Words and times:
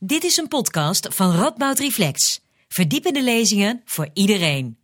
Dit 0.00 0.24
is 0.24 0.36
een 0.36 0.48
podcast 0.48 1.14
van 1.14 1.32
Radboud 1.34 1.78
Reflex. 1.78 2.40
Verdiepende 2.68 3.22
lezingen 3.22 3.82
voor 3.84 4.08
iedereen. 4.12 4.78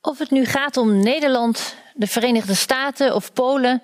Of 0.00 0.18
het 0.18 0.30
nu 0.30 0.44
gaat 0.44 0.76
om 0.76 1.02
Nederland, 1.02 1.76
de 1.94 2.06
Verenigde 2.06 2.54
Staten 2.54 3.14
of 3.14 3.32
Polen. 3.32 3.82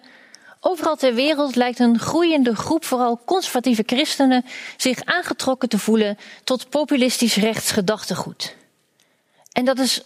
Overal 0.60 0.96
ter 0.96 1.14
wereld 1.14 1.56
lijkt 1.56 1.78
een 1.78 1.98
groeiende 1.98 2.56
groep, 2.56 2.84
vooral 2.84 3.20
conservatieve 3.24 3.82
christenen, 3.86 4.44
zich 4.76 5.04
aangetrokken 5.04 5.68
te 5.68 5.78
voelen 5.78 6.18
tot 6.44 6.68
populistisch 6.68 7.36
rechtsgedachtegoed. 7.36 8.56
En 9.52 9.64
dat 9.64 9.78
is 9.78 10.02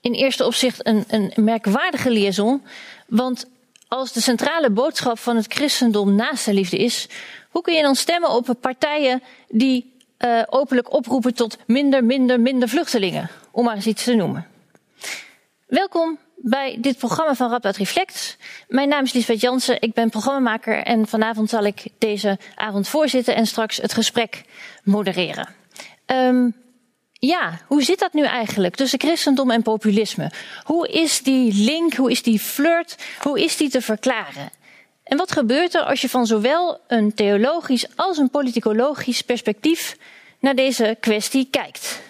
in 0.00 0.12
eerste 0.12 0.46
opzicht 0.46 0.86
een, 0.86 1.04
een 1.08 1.32
merkwaardige 1.36 2.10
liaison, 2.10 2.62
want 3.06 3.46
als 3.92 4.12
de 4.12 4.20
centrale 4.20 4.70
boodschap 4.70 5.18
van 5.18 5.36
het 5.36 5.52
christendom 5.52 6.14
naast 6.14 6.44
de 6.44 6.54
liefde 6.54 6.76
is, 6.76 7.08
hoe 7.50 7.62
kun 7.62 7.74
je 7.74 7.82
dan 7.82 7.94
stemmen 7.94 8.30
op 8.30 8.54
partijen 8.60 9.22
die 9.48 9.92
uh, 10.18 10.42
openlijk 10.46 10.92
oproepen 10.92 11.34
tot 11.34 11.58
minder, 11.66 12.04
minder, 12.04 12.40
minder 12.40 12.68
vluchtelingen? 12.68 13.30
Om 13.50 13.64
maar 13.64 13.74
eens 13.74 13.86
iets 13.86 14.04
te 14.04 14.14
noemen. 14.14 14.46
Welkom 15.66 16.18
bij 16.36 16.76
dit 16.80 16.98
programma 16.98 17.34
van 17.34 17.50
Rap 17.50 17.64
uit 17.64 17.76
Reflect. 17.76 18.36
Mijn 18.68 18.88
naam 18.88 19.04
is 19.04 19.12
Lisbeth 19.12 19.40
Jansen, 19.40 19.80
ik 19.80 19.92
ben 19.92 20.10
programmamaker 20.10 20.82
en 20.82 21.06
vanavond 21.06 21.50
zal 21.50 21.64
ik 21.64 21.84
deze 21.98 22.38
avond 22.54 22.88
voorzitten 22.88 23.34
en 23.34 23.46
straks 23.46 23.76
het 23.76 23.92
gesprek 23.92 24.44
modereren. 24.82 25.48
Um, 26.06 26.54
ja, 27.26 27.60
hoe 27.66 27.82
zit 27.82 27.98
dat 27.98 28.12
nu 28.12 28.24
eigenlijk 28.24 28.74
tussen 28.74 29.00
christendom 29.00 29.50
en 29.50 29.62
populisme? 29.62 30.30
Hoe 30.64 30.88
is 30.88 31.22
die 31.22 31.54
link, 31.54 31.94
hoe 31.94 32.10
is 32.10 32.22
die 32.22 32.38
flirt, 32.38 32.96
hoe 33.20 33.40
is 33.40 33.56
die 33.56 33.70
te 33.70 33.80
verklaren? 33.80 34.50
En 35.04 35.16
wat 35.16 35.32
gebeurt 35.32 35.74
er 35.74 35.82
als 35.82 36.00
je 36.00 36.08
van 36.08 36.26
zowel 36.26 36.80
een 36.88 37.14
theologisch 37.14 37.86
als 37.96 38.18
een 38.18 38.30
politicologisch 38.30 39.22
perspectief 39.22 39.96
naar 40.40 40.54
deze 40.54 40.96
kwestie 41.00 41.48
kijkt? 41.50 42.00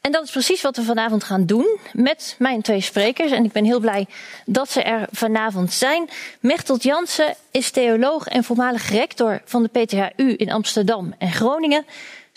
En 0.00 0.12
dat 0.12 0.24
is 0.24 0.30
precies 0.30 0.62
wat 0.62 0.76
we 0.76 0.82
vanavond 0.82 1.24
gaan 1.24 1.46
doen 1.46 1.78
met 1.92 2.36
mijn 2.38 2.62
twee 2.62 2.80
sprekers. 2.80 3.30
En 3.30 3.44
ik 3.44 3.52
ben 3.52 3.64
heel 3.64 3.80
blij 3.80 4.06
dat 4.46 4.70
ze 4.70 4.82
er 4.82 5.08
vanavond 5.10 5.72
zijn. 5.72 6.08
Mechtelt 6.40 6.82
Jansen 6.82 7.34
is 7.50 7.70
theoloog 7.70 8.26
en 8.26 8.44
voormalig 8.44 8.90
rector 8.90 9.42
van 9.44 9.62
de 9.62 9.80
PTHU 9.80 10.34
in 10.36 10.52
Amsterdam 10.52 11.14
en 11.18 11.32
Groningen. 11.32 11.84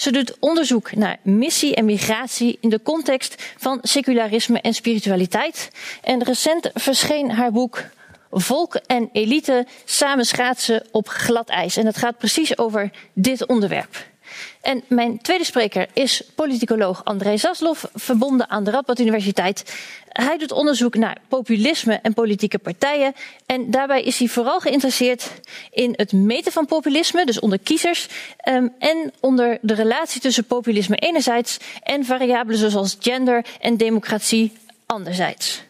Ze 0.01 0.11
doet 0.11 0.37
onderzoek 0.39 0.95
naar 0.95 1.17
missie 1.23 1.75
en 1.75 1.85
migratie 1.85 2.57
in 2.61 2.69
de 2.69 2.81
context 2.81 3.53
van 3.57 3.79
secularisme 3.81 4.61
en 4.61 4.73
spiritualiteit. 4.73 5.69
En 6.03 6.23
recent 6.23 6.69
verscheen 6.73 7.31
haar 7.31 7.51
boek 7.51 7.83
Volk 8.31 8.75
en 8.75 9.09
elite 9.11 9.65
samen 9.85 10.25
schaatsen 10.25 10.83
op 10.91 11.07
glad 11.07 11.49
ijs. 11.49 11.77
En 11.77 11.85
het 11.85 11.97
gaat 11.97 12.17
precies 12.17 12.57
over 12.57 12.91
dit 13.13 13.45
onderwerp. 13.45 14.10
En 14.61 14.83
mijn 14.87 15.21
tweede 15.21 15.43
spreker 15.43 15.87
is 15.93 16.23
politicoloog 16.35 17.03
André 17.03 17.37
Zasloff, 17.37 17.89
verbonden 17.93 18.49
aan 18.49 18.63
de 18.63 18.71
Radboud 18.71 18.99
Universiteit. 18.99 19.75
Hij 20.09 20.37
doet 20.37 20.51
onderzoek 20.51 20.95
naar 20.95 21.17
populisme 21.27 21.99
en 22.01 22.13
politieke 22.13 22.57
partijen. 22.57 23.13
En 23.45 23.71
daarbij 23.71 24.03
is 24.03 24.19
hij 24.19 24.27
vooral 24.27 24.59
geïnteresseerd 24.59 25.31
in 25.71 25.93
het 25.95 26.11
meten 26.11 26.51
van 26.51 26.65
populisme, 26.65 27.25
dus 27.25 27.39
onder 27.39 27.59
kiezers. 27.59 28.07
Um, 28.49 28.73
en 28.79 29.13
onder 29.19 29.57
de 29.61 29.73
relatie 29.73 30.21
tussen 30.21 30.45
populisme 30.45 30.95
enerzijds 30.95 31.57
en 31.83 32.05
variabelen 32.05 32.71
zoals 32.71 32.97
gender 32.99 33.45
en 33.59 33.77
democratie 33.77 34.51
anderzijds. 34.85 35.63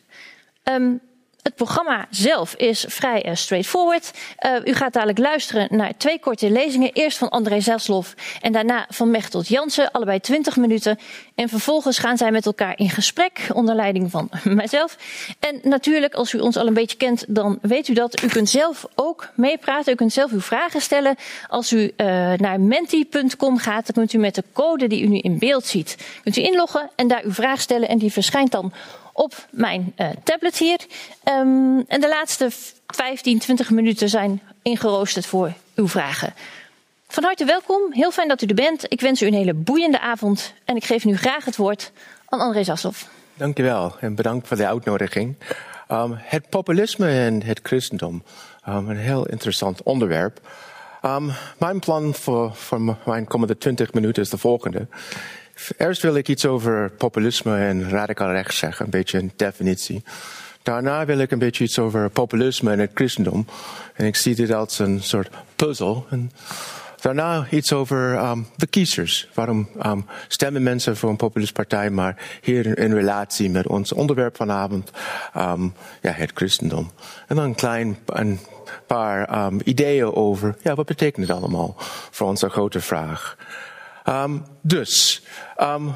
Um, 0.64 1.02
het 1.44 1.56
programma 1.56 2.08
zelf 2.10 2.56
is 2.56 2.86
vrij 2.88 3.30
straightforward. 3.34 4.12
Uh, 4.46 4.56
u 4.66 4.74
gaat 4.74 4.94
dadelijk 4.94 5.18
luisteren 5.18 5.68
naar 5.70 5.98
twee 5.98 6.20
korte 6.20 6.52
lezingen. 6.52 6.92
Eerst 6.94 7.18
van 7.18 7.30
André 7.30 7.60
Zelslof 7.60 8.14
en 8.42 8.52
daarna 8.52 8.86
van 8.90 9.12
Mechtelt 9.12 9.48
Jansen. 9.48 9.92
Allebei 9.92 10.20
20 10.20 10.58
minuten. 10.58 11.00
En 11.36 11.50
vervolgens 11.50 11.98
gaan 11.98 12.18
zij 12.18 12.32
met 12.32 12.46
elkaar 12.46 12.78
in 12.78 12.90
gesprek 12.90 13.50
onder 13.54 13.76
leiding 13.76 14.12
van 14.12 14.30
mijzelf. 14.44 14.98
En 15.40 15.60
natuurlijk, 15.64 16.14
als 16.14 16.34
u 16.34 16.40
ons 16.40 16.58
al 16.58 16.68
een 16.68 16.74
beetje 16.74 16.98
kent, 16.98 17.26
dan 17.28 17.60
weet 17.62 17.88
u 17.88 17.94
dat. 17.94 18.24
U 18.24 18.28
kunt 18.28 18.50
zelf 18.50 18.86
ook 18.96 19.30
meepraten. 19.36 19.94
U 19.94 19.96
kunt 19.96 20.14
zelf 20.14 20.32
uw 20.32 20.42
vragen 20.42 20.82
stellen. 20.82 21.16
Als 21.48 21.72
u 21.72 21.82
uh, 21.98 22.08
naar 22.34 22.60
menti.com 22.60 23.58
gaat, 23.58 23.86
dan 23.86 23.96
kunt 23.96 24.14
u 24.14 24.18
met 24.18 24.36
de 24.36 24.44
code 24.54 24.88
die 24.88 25.04
u 25.04 25.08
nu 25.08 25.18
in 25.18 25.40
beeld 25.40 25.66
ziet, 25.66 25.98
kunt 26.24 26.38
u 26.38 26.42
inloggen 26.42 26.90
en 26.96 27.08
daar 27.08 27.24
uw 27.24 27.34
vraag 27.34 27.62
stellen. 27.62 27.88
En 27.88 27.98
die 27.98 28.12
verschijnt 28.12 28.52
dan 28.52 28.74
op 29.14 29.48
mijn 29.50 29.94
uh, 29.98 30.10
tablet 30.24 30.58
hier. 30.58 30.80
Um, 31.30 31.84
en 31.88 32.02
de 32.02 32.08
laatste 32.08 32.50
15, 32.88 33.40
20 33.40 33.70
minuten 33.70 34.10
zijn 34.10 34.42
ingeroosterd 34.62 35.26
voor 35.26 35.54
uw 35.76 35.88
vragen. 35.88 36.34
Van 37.08 37.24
harte 37.24 37.46
welkom, 37.46 37.94
heel 37.94 38.12
fijn 38.12 38.28
dat 38.28 38.42
u 38.42 38.46
er 38.46 38.56
bent. 38.56 38.86
Ik 38.88 39.02
wens 39.02 39.22
u 39.22 39.26
een 39.26 39.34
hele 39.34 39.54
boeiende 39.54 40.00
avond 40.00 40.54
en 40.66 40.76
ik 40.76 40.84
geef 40.84 41.06
nu 41.06 41.18
graag 41.18 41.46
het 41.46 41.56
woord 41.56 41.92
aan 42.26 42.40
André 42.40 42.64
Zasloff. 42.64 43.10
Dankjewel 43.34 43.96
en 44.00 44.16
bedankt 44.16 44.48
voor 44.48 44.58
de 44.58 44.68
uitnodiging. 44.68 45.36
Um, 45.92 46.14
het 46.18 46.50
populisme 46.50 47.08
en 47.08 47.44
het 47.44 47.60
christendom, 47.64 48.24
um, 48.68 48.90
een 48.90 48.98
heel 48.98 49.26
interessant 49.26 49.84
onderwerp. 49.84 50.42
Mijn 51.58 51.80
plan 51.80 52.14
voor, 52.14 52.56
voor 52.56 52.98
mijn 53.06 53.28
komende 53.28 53.58
20 53.58 53.94
minuten 53.94 54.24
is 54.24 54.30
de 54.30 54.38
volgende. 54.38 54.88
Eerst 55.78 56.02
wil 56.02 56.16
ik 56.16 56.28
iets 56.28 56.46
over 56.46 56.90
populisme 56.90 57.58
en 57.58 57.90
radicaal 57.90 58.32
rechts 58.32 58.58
zeggen, 58.58 58.86
een 58.86 58.92
beetje 58.92 59.18
een 59.18 59.32
definitie. 59.36 60.04
Daarna 60.64 61.06
wil 61.06 61.18
ik 61.18 61.32
een 61.32 61.40
beetje 61.40 61.64
iets 61.64 61.80
over 61.80 62.10
populisme 62.10 62.72
en 62.72 62.80
het 62.80 62.92
christendom. 62.94 63.46
En 63.94 64.06
ik 64.06 64.16
zie 64.16 64.36
dit 64.36 64.52
als 64.52 64.80
een 64.80 65.04
soort 65.04 65.30
puzzel. 65.56 66.06
En 66.10 66.32
daarna 67.02 67.48
iets 67.50 67.74
over 67.74 68.30
um, 68.30 68.48
de 68.56 68.68
kiezers. 68.68 69.30
Waarom 69.34 69.70
um, 69.86 70.06
stemmen 70.28 70.64
mensen 70.64 70.98
voor 70.98 71.10
een 71.10 71.16
populist 71.16 71.54
partij, 71.54 71.90
maar 71.90 72.18
hier 72.42 72.78
in, 72.78 72.94
relatie 72.94 73.50
met 73.50 73.68
ons 73.68 73.92
onderwerp 73.92 74.36
vanavond, 74.36 74.92
um, 75.38 75.74
ja, 76.02 76.12
het 76.12 76.32
christendom. 76.34 76.92
En 77.28 77.36
dan 77.36 77.46
een 77.46 77.56
klein 77.56 77.98
paar 78.88 79.52
ideeën 79.64 80.14
over, 80.14 80.56
ja, 80.62 80.76
wat 80.76 80.86
betekent 80.86 81.28
het 81.28 81.38
allemaal 81.38 81.76
voor 82.12 82.28
onze 82.28 82.50
grote 82.50 82.82
vraag. 82.82 83.38
Um, 84.10 84.46
dus, 84.62 85.24
um, 85.58 85.96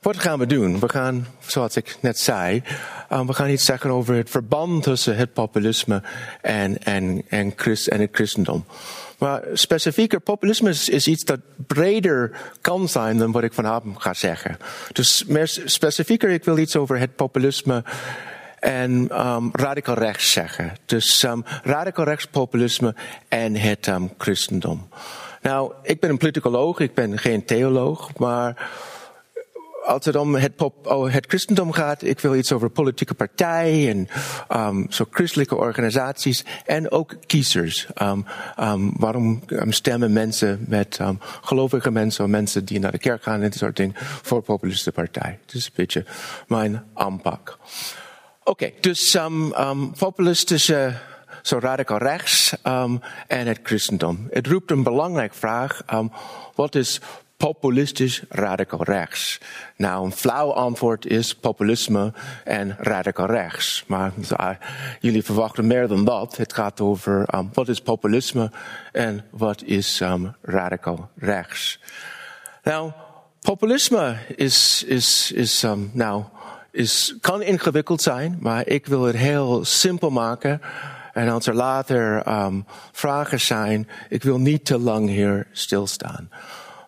wat 0.00 0.18
gaan 0.18 0.38
we 0.38 0.46
doen? 0.46 0.80
We 0.80 0.88
gaan, 0.88 1.26
zoals 1.38 1.76
ik 1.76 1.96
net 2.00 2.18
zei, 2.18 2.62
um, 3.12 3.26
we 3.26 3.32
gaan 3.32 3.50
iets 3.50 3.64
zeggen 3.64 3.90
over 3.90 4.14
het 4.14 4.30
verband 4.30 4.82
tussen 4.82 5.16
het 5.16 5.32
populisme 5.32 6.02
en, 6.40 6.82
en, 6.82 7.22
en, 7.28 7.54
en 7.86 8.00
het 8.00 8.08
christendom. 8.12 8.64
Maar 9.18 9.42
specifieker, 9.52 10.20
populisme 10.20 10.70
is, 10.70 10.88
is, 10.88 11.06
iets 11.06 11.24
dat 11.24 11.40
breder 11.66 12.30
kan 12.60 12.88
zijn 12.88 13.18
dan 13.18 13.32
wat 13.32 13.42
ik 13.42 13.52
vanavond 13.52 14.02
ga 14.02 14.14
zeggen. 14.14 14.58
Dus 14.92 15.24
meer 15.24 15.60
specifieker, 15.64 16.30
ik 16.30 16.44
wil 16.44 16.58
iets 16.58 16.76
over 16.76 16.98
het 16.98 17.16
populisme 17.16 17.84
en 18.58 19.20
um, 19.26 19.50
radicaal 19.52 19.98
rechts 19.98 20.30
zeggen. 20.30 20.72
Dus 20.86 21.22
um, 21.22 21.44
radicaal 21.62 22.04
rechtspopulisme 22.04 22.94
en 23.28 23.54
het 23.54 23.90
christendom. 24.18 24.88
Nou, 25.46 25.72
ik 25.82 26.00
ben 26.00 26.10
een 26.10 26.18
politicoloog, 26.18 26.78
ik 26.80 26.94
ben 26.94 27.18
geen 27.18 27.44
theoloog, 27.44 28.18
maar 28.18 28.70
als 29.84 30.04
het 30.04 30.16
om 30.16 30.34
het, 30.34 30.56
pop, 30.56 30.86
oh, 30.86 31.12
het 31.12 31.26
christendom 31.28 31.72
gaat, 31.72 32.02
ik 32.02 32.20
wil 32.20 32.34
iets 32.34 32.52
over 32.52 32.70
politieke 32.70 33.14
partijen 33.14 34.08
en 34.50 34.60
um, 34.60 34.86
zo 34.90 35.06
christelijke 35.10 35.56
organisaties 35.56 36.44
en 36.64 36.90
ook 36.90 37.16
kiezers. 37.26 37.86
Um, 38.02 38.26
um, 38.60 38.92
waarom 38.96 39.42
stemmen 39.68 40.12
mensen 40.12 40.64
met 40.68 40.98
gelovige 41.40 41.90
mensen 41.90 42.24
of 42.24 42.30
mensen 42.30 42.64
die 42.64 42.78
naar 42.78 42.92
de 42.92 42.98
kerk 42.98 43.22
gaan 43.22 43.42
en 43.42 43.50
dat 43.50 43.58
soort 43.58 43.76
dingen 43.76 43.94
voor 44.22 44.42
populistische 44.42 44.92
partij? 44.92 45.38
Dat 45.46 45.54
is 45.54 45.66
een 45.66 45.72
beetje 45.74 46.04
mijn 46.46 46.84
aanpak. 46.94 47.58
Oké, 48.40 48.50
okay, 48.50 48.74
dus 48.80 49.18
populistische 49.98 50.94
zo 51.46 51.58
radicaal 51.58 51.98
rechts 51.98 52.54
um, 52.64 53.00
en 53.26 53.46
het 53.46 53.60
christendom. 53.62 54.26
Het 54.30 54.46
roept 54.46 54.70
een 54.70 54.82
belangrijke 54.82 55.34
vraag. 55.34 55.82
Um, 55.92 56.12
wat 56.54 56.74
is 56.74 57.00
populistisch 57.36 58.22
radicaal 58.28 58.82
rechts? 58.82 59.40
Nou, 59.76 60.04
een 60.04 60.12
flauw 60.12 60.52
antwoord 60.52 61.06
is 61.06 61.34
populisme 61.34 62.12
en 62.44 62.76
radicaal 62.78 63.26
rechts. 63.26 63.84
Maar 63.86 64.12
uh, 64.40 64.48
jullie 65.00 65.24
verwachten 65.24 65.66
meer 65.66 65.88
dan 65.88 66.04
dat. 66.04 66.36
Het 66.36 66.52
gaat 66.52 66.80
over 66.80 67.34
um, 67.34 67.50
wat 67.52 67.68
is 67.68 67.80
populisme 67.80 68.50
en 68.92 69.24
wat 69.30 69.62
is 69.62 70.02
radicaal 70.42 71.10
rechts. 71.16 71.80
Nou, 72.62 72.92
populisme 73.40 74.16
is, 74.36 74.84
is, 74.86 75.32
is 75.32 75.64
nou, 75.92 76.24
is, 76.70 77.16
kan 77.20 77.42
ingewikkeld 77.42 78.02
zijn, 78.02 78.38
maar 78.40 78.66
ik 78.66 78.86
wil 78.86 79.02
het 79.02 79.16
heel 79.16 79.64
simpel 79.64 80.10
maken. 80.10 80.60
En 81.16 81.28
als 81.28 81.46
er 81.46 81.54
later 81.54 82.28
um, 82.28 82.64
vragen 82.92 83.40
zijn, 83.40 83.88
ik 84.08 84.22
wil 84.22 84.38
niet 84.38 84.64
te 84.64 84.78
lang 84.78 85.08
hier 85.08 85.46
stilstaan. 85.52 86.30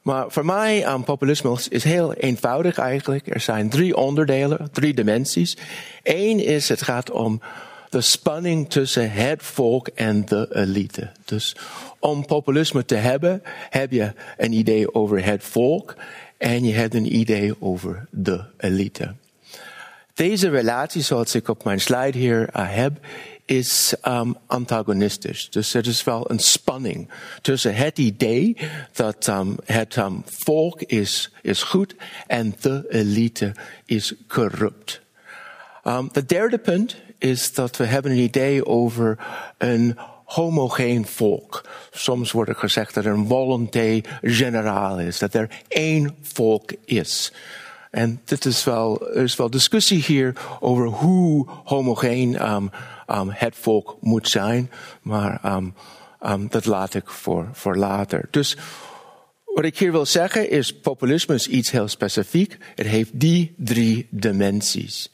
Maar 0.02 0.25
voor 0.30 0.44
mij, 0.44 0.92
um, 0.92 1.04
populisme 1.04 1.56
is 1.69 1.84
heel 1.84 2.14
eenvoudig 2.14 2.78
eigenlijk. 2.78 3.34
Er 3.34 3.40
zijn 3.40 3.69
drie 3.69 3.96
onderdelen, 3.96 4.69
drie 4.72 4.94
dimensies. 4.94 5.56
Eén 6.02 6.44
is, 6.44 6.69
het 6.69 6.82
gaat 6.82 7.10
om 7.10 7.40
de 7.88 8.00
spanning 8.00 8.70
tussen 8.70 9.12
het 9.12 9.42
volk 9.42 9.88
en 9.88 10.25
de 10.25 10.48
elite. 10.52 11.10
Dus 11.25 11.56
om 11.98 12.26
populisme 12.26 12.84
te 12.84 12.94
hebben, 12.94 13.42
heb 13.70 13.92
je 13.92 14.12
een 14.36 14.52
idee 14.52 14.94
over 14.94 15.25
het 15.25 15.44
volk 15.44 15.96
en 16.38 16.64
je 16.64 16.75
hebt 16.75 16.94
een 16.94 17.16
idee 17.16 17.62
over 17.62 18.06
de 18.10 18.40
elite. 18.56 19.14
Deze 20.14 20.48
relatie, 20.48 21.02
zoals 21.02 21.34
ik 21.34 21.48
op 21.48 21.64
mijn 21.64 21.80
slide 21.80 22.19
hier 22.19 22.40
uh, 22.56 22.75
heb, 22.75 22.92
is 23.49 23.95
um, 24.09 24.37
antagonistisch. 24.47 25.50
Dus 25.50 25.75
er 25.75 25.87
is 25.87 26.05
wel 26.05 26.31
een 26.31 26.39
spanning 26.39 27.11
tussen 27.41 27.75
het 27.75 27.99
idee 27.99 28.56
dat 28.93 29.27
um, 29.27 29.56
het 29.65 29.97
um, 29.97 30.23
volk 30.27 30.83
is, 30.83 31.33
is 31.43 31.62
goed 31.62 31.95
en 32.27 32.55
de 32.61 32.85
elite 32.89 33.55
is 33.85 34.15
corrupt. 34.27 35.00
Um, 35.85 36.09
de 36.12 36.25
derde 36.25 36.59
punt 36.59 36.97
is 37.19 37.55
dat 37.55 37.77
we 37.77 37.85
hebben 37.85 38.11
een 38.11 38.19
idee 38.19 38.67
over 38.67 39.19
een 39.59 39.99
homogeen 40.25 41.06
volk. 41.06 41.69
Soms 41.91 42.33
wordt 42.33 42.50
er 42.50 42.56
gezegd 42.56 42.95
dat 42.95 43.05
er 43.05 43.12
een 43.12 43.29
volonté 43.29 44.00
generaal 44.23 45.00
is, 45.00 45.19
dat 45.19 45.35
er 45.35 45.49
één 45.69 46.17
volk 46.23 46.73
is. 46.85 47.33
En 47.90 48.20
dit 48.25 48.44
is 48.44 48.64
wel, 48.64 49.08
er 49.08 49.23
is 49.23 49.37
wel 49.37 49.50
discussie 49.50 50.02
hier 50.02 50.32
over 50.61 50.87
hoe 50.87 51.49
homogeen 51.64 52.50
um, 52.52 52.70
um, 53.06 53.31
het 53.31 53.56
volk 53.56 53.96
moet 54.00 54.29
zijn, 54.29 54.70
maar 55.02 55.55
um, 56.25 56.49
dat 56.49 56.64
laat 56.64 56.94
ik 56.94 57.08
voor, 57.08 57.49
voor 57.52 57.76
later. 57.76 58.29
Dus 58.31 58.56
wat 59.44 59.64
ik 59.64 59.79
hier 59.79 59.93
wil 59.93 60.06
zeggen 60.06 60.50
is, 60.50 60.81
populisme 60.81 61.35
is 61.35 61.49
iets 61.49 61.70
heel 61.70 61.88
specifiek. 61.88 62.56
Het 62.75 62.87
heeft 62.87 63.11
die 63.12 63.55
drie 63.56 64.06
dimensies. 64.11 65.11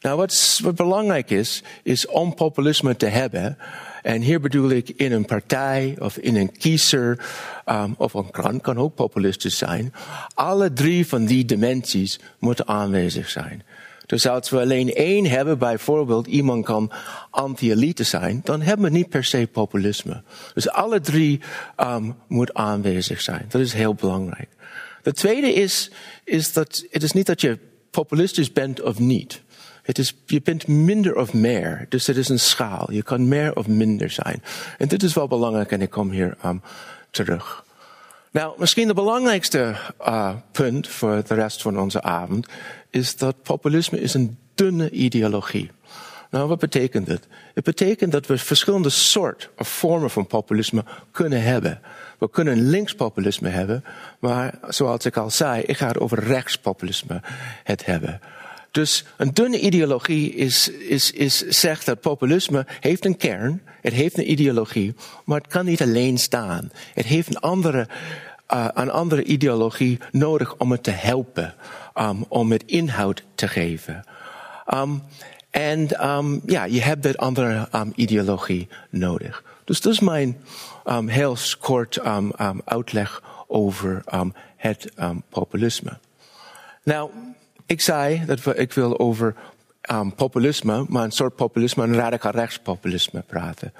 Nou, 0.00 0.16
wat, 0.16 0.60
wat 0.62 0.74
belangrijk 0.74 1.30
is, 1.30 1.62
is 1.82 2.06
om 2.06 2.34
populisme 2.34 2.96
te 2.96 3.06
hebben. 3.06 3.58
En 4.06 4.20
hier 4.20 4.40
bedoel 4.40 4.70
ik 4.70 4.88
in 4.88 5.12
een 5.12 5.24
partij 5.24 5.96
of 5.98 6.16
in 6.16 6.36
een 6.36 6.56
kiezer 6.58 7.26
um, 7.66 7.94
of 7.98 8.14
een 8.14 8.30
krant 8.30 8.62
kan 8.62 8.78
ook 8.78 8.94
populistisch 8.94 9.58
zijn. 9.58 9.92
Alle 10.34 10.72
drie 10.72 11.06
van 11.06 11.24
die 11.24 11.44
dimensies 11.44 12.20
moeten 12.38 12.68
aanwezig 12.68 13.30
zijn. 13.30 13.62
Dus 14.06 14.26
als 14.26 14.50
we 14.50 14.60
alleen 14.60 14.94
één 14.94 15.24
hebben, 15.24 15.58
bijvoorbeeld 15.58 16.26
iemand 16.26 16.64
kan 16.64 16.92
anti-elite 17.30 18.02
zijn, 18.02 18.40
dan 18.44 18.60
hebben 18.60 18.86
we 18.86 18.96
niet 18.96 19.08
per 19.08 19.24
se 19.24 19.48
populisme. 19.52 20.22
Dus 20.54 20.68
alle 20.68 21.00
drie 21.00 21.40
um, 21.80 22.14
moet 22.28 22.54
aanwezig 22.54 23.20
zijn. 23.20 23.46
Dat 23.48 23.60
is 23.60 23.72
heel 23.72 23.94
belangrijk. 23.94 24.48
De 25.02 25.12
tweede 25.12 25.52
is, 25.52 25.90
is 26.24 26.52
dat 26.52 26.84
het 26.90 27.02
is 27.02 27.12
niet 27.12 27.26
dat 27.26 27.40
je 27.40 27.58
populistisch 27.90 28.52
bent 28.52 28.82
of 28.82 28.98
niet. 28.98 29.42
Het 29.86 29.98
is, 29.98 30.14
je 30.24 30.40
bent 30.42 30.66
minder 30.66 31.16
of 31.16 31.32
meer. 31.32 31.86
Dus 31.88 32.06
het 32.06 32.16
is 32.16 32.28
een 32.28 32.40
schaal. 32.40 32.92
Je 32.92 33.02
kan 33.02 33.28
meer 33.28 33.56
of 33.56 33.66
minder 33.66 34.10
zijn. 34.10 34.42
En 34.78 34.88
dit 34.88 35.02
is 35.02 35.14
wel 35.14 35.28
belangrijk 35.28 35.72
en 35.72 35.82
ik 35.82 35.90
kom 35.90 36.10
hier 36.10 36.36
um, 36.44 36.62
terug. 37.10 37.64
Nou, 38.30 38.54
misschien 38.58 38.86
de 38.86 38.94
belangrijkste 38.94 39.74
uh, 40.00 40.34
punt 40.52 40.88
voor 40.88 41.22
de 41.26 41.34
rest 41.34 41.62
van 41.62 41.78
onze 41.78 42.02
avond 42.02 42.46
is 42.90 43.16
dat 43.16 43.42
populisme 43.42 44.00
is 44.00 44.14
een 44.14 44.38
dunne 44.54 44.90
ideologie. 44.90 45.70
Nou, 46.30 46.48
wat 46.48 46.58
betekent 46.58 47.08
het? 47.08 47.26
Het 47.54 47.64
betekent 47.64 48.12
dat 48.12 48.26
we 48.26 48.38
verschillende 48.38 48.90
soorten 48.90 49.48
of 49.56 49.68
vormen 49.68 50.10
van 50.10 50.26
populisme 50.26 50.84
kunnen 51.10 51.42
hebben. 51.42 51.80
We 52.18 52.30
kunnen 52.30 52.68
linkspopulisme 52.68 53.48
hebben, 53.48 53.84
maar 54.18 54.54
zoals 54.68 55.04
ik 55.04 55.16
al 55.16 55.30
zei, 55.30 55.62
ik 55.62 55.76
ga 55.76 55.86
het 55.86 55.98
over 55.98 56.24
rechtspopulisme 56.24 57.20
het 57.64 57.86
hebben. 57.86 58.20
Dus 58.76 59.04
een 59.16 59.34
dunne 59.34 59.60
ideologie 59.60 60.34
is, 60.34 60.68
is, 60.68 61.10
is, 61.10 61.38
zegt 61.38 61.86
dat 61.86 62.00
populisme 62.00 62.66
heeft 62.80 63.04
een 63.04 63.16
kern, 63.16 63.62
het 63.80 63.92
heeft 63.92 64.18
een 64.18 64.30
ideologie, 64.30 64.94
maar 65.24 65.38
het 65.38 65.46
kan 65.46 65.64
niet 65.64 65.82
alleen 65.82 66.18
staan. 66.18 66.70
Het 66.94 67.06
heeft 67.06 67.28
een 67.28 67.38
andere, 67.38 67.88
uh, 68.54 68.68
een 68.74 68.90
andere 68.90 69.24
ideologie 69.24 69.98
nodig 70.12 70.56
om 70.56 70.70
het 70.70 70.82
te 70.82 70.90
helpen, 70.90 71.54
um, 71.94 72.24
om 72.28 72.50
het 72.50 72.62
inhoud 72.66 73.22
te 73.34 73.48
geven. 73.48 74.04
Um, 74.74 75.02
en 75.50 76.08
um, 76.08 76.40
ja, 76.46 76.64
je 76.64 76.80
hebt 76.80 77.02
dat 77.02 77.16
andere 77.16 77.68
ideologie 77.94 78.68
nodig. 78.90 79.44
Dus 79.64 79.80
dat 79.80 79.92
is 79.92 80.00
mijn 80.00 80.40
heel 81.06 81.36
kort 81.60 82.00
uitleg 82.64 83.22
over 83.46 84.02
het 84.56 84.92
populisme. 85.28 85.98
Nou, 86.82 87.10
ik 87.66 87.80
zei 87.80 88.22
dat 88.26 88.42
we, 88.42 88.54
ik 88.54 88.72
wil 88.72 88.98
over 88.98 89.34
um, 89.90 90.14
populisme, 90.14 90.84
maar 90.88 91.04
een 91.04 91.10
soort 91.10 91.36
populisme, 91.36 91.82
een 91.82 91.94
radicaal 91.94 92.32
rechtspopulisme 92.32 93.22
praten. 93.26 93.72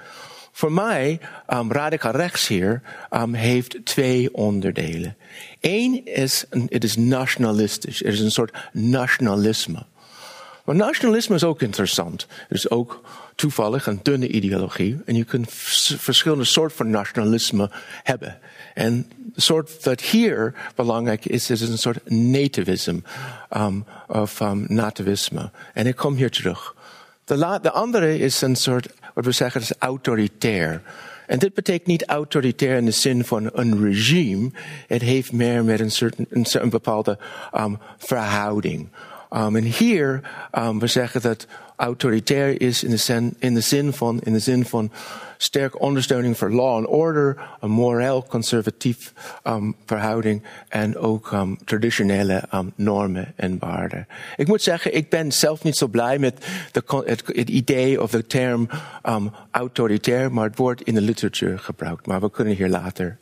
Voor 0.51 0.71
mij, 0.71 1.19
um, 1.49 1.71
radicaal 1.71 2.11
rechts 2.11 2.47
hier, 2.47 2.81
um, 3.11 3.33
heeft 3.33 3.85
twee 3.85 4.33
onderdelen. 4.33 5.17
Eén 5.61 6.05
is, 6.05 6.45
het 6.49 6.83
is 6.83 6.95
nationalistisch. 6.95 8.03
Er 8.03 8.13
is 8.13 8.19
een 8.19 8.31
soort 8.31 8.57
nationalisme. 8.71 9.85
Maar 10.65 10.75
nationalisme 10.75 11.35
is 11.35 11.43
ook 11.43 11.61
interessant. 11.61 12.27
Het 12.47 12.57
is 12.57 12.69
ook 12.69 13.01
toevallig 13.35 13.87
een 13.87 13.99
dunne 14.03 14.27
ideologie. 14.27 15.01
En 15.05 15.15
je 15.15 15.23
kunt 15.23 15.51
verschillende 15.97 16.43
soorten 16.43 16.77
van 16.77 16.89
nationalisme 16.89 17.71
hebben. 18.03 18.39
En 18.77 19.11
soort 19.35 19.83
dat 19.83 20.01
hier 20.01 20.53
belangrijk 20.75 21.25
is, 21.25 21.49
is 21.49 21.61
een 21.61 21.77
soort 21.77 22.09
nativisme 22.09 23.01
um, 23.57 23.85
of 24.07 24.39
um, 24.39 24.65
nativisme. 24.67 25.51
En 25.73 25.87
ik 25.87 25.95
kom 25.95 26.15
hier 26.15 26.31
terug. 26.31 26.75
De, 27.23 27.59
de 27.61 27.71
andere 27.71 28.17
is 28.17 28.41
een 28.41 28.55
soort, 28.55 28.87
wat 29.13 29.25
we 29.25 29.31
zeggen, 29.31 29.61
is 29.61 29.71
autoritair. 29.79 30.81
En 31.27 31.39
dit 31.39 31.53
betekent 31.53 31.87
niet 31.87 32.05
autoritair 32.05 32.77
in 32.77 32.85
de 32.85 32.91
zin 32.91 33.25
van 33.25 33.49
een 33.53 33.83
regime. 33.83 34.51
Het 34.87 35.01
heeft 35.01 35.31
meer 35.31 35.63
met 35.63 35.79
een, 35.79 35.91
certain, 35.91 36.27
een, 36.29 36.45
een 36.51 36.69
bepaalde 36.69 37.17
um, 37.55 37.77
verhouding. 37.97 38.89
Um, 39.31 39.55
en 39.55 39.63
hier, 39.63 40.21
um, 40.57 40.79
we 40.79 40.87
zeggen 40.87 41.21
dat 41.21 41.47
autoritair 41.75 42.61
is 42.61 42.83
in 42.83 42.89
de, 42.89 42.97
zin, 42.97 43.35
in 43.39 43.53
de 43.53 43.61
zin 43.61 43.93
van, 43.93 44.19
in 44.23 44.33
de 44.33 44.39
zin 44.39 44.65
van 44.65 44.91
sterk 45.37 45.81
ondersteuning 45.81 46.37
voor 46.37 46.51
law 46.51 46.75
and 46.75 46.87
order, 46.87 47.37
een 47.59 47.71
moreel 47.71 48.25
conservatief 48.29 49.13
um, 49.43 49.75
verhouding 49.85 50.43
en 50.67 50.97
ook 50.97 51.31
um, 51.31 51.57
traditionele 51.65 52.43
um, 52.53 52.71
normen 52.75 53.33
en 53.35 53.59
waarden. 53.59 54.07
Ik 54.35 54.47
moet 54.47 54.61
zeggen, 54.61 54.95
ik 54.95 55.09
ben 55.09 55.31
zelf 55.31 55.63
niet 55.63 55.77
zo 55.77 55.87
blij 55.87 56.19
met 56.19 56.45
de, 56.71 57.03
het, 57.05 57.23
het, 57.25 57.49
idee 57.49 58.01
of 58.01 58.11
de 58.11 58.27
term 58.27 58.69
autoritair, 59.51 60.31
maar 60.31 60.45
het 60.45 60.57
wordt 60.57 60.81
in 60.81 60.93
de 60.93 61.01
literatuur 61.01 61.59
gebruikt. 61.59 62.05
Maar 62.05 62.21
we 62.21 62.31
kunnen 62.31 62.55
hier 62.55 62.69
later 62.69 63.17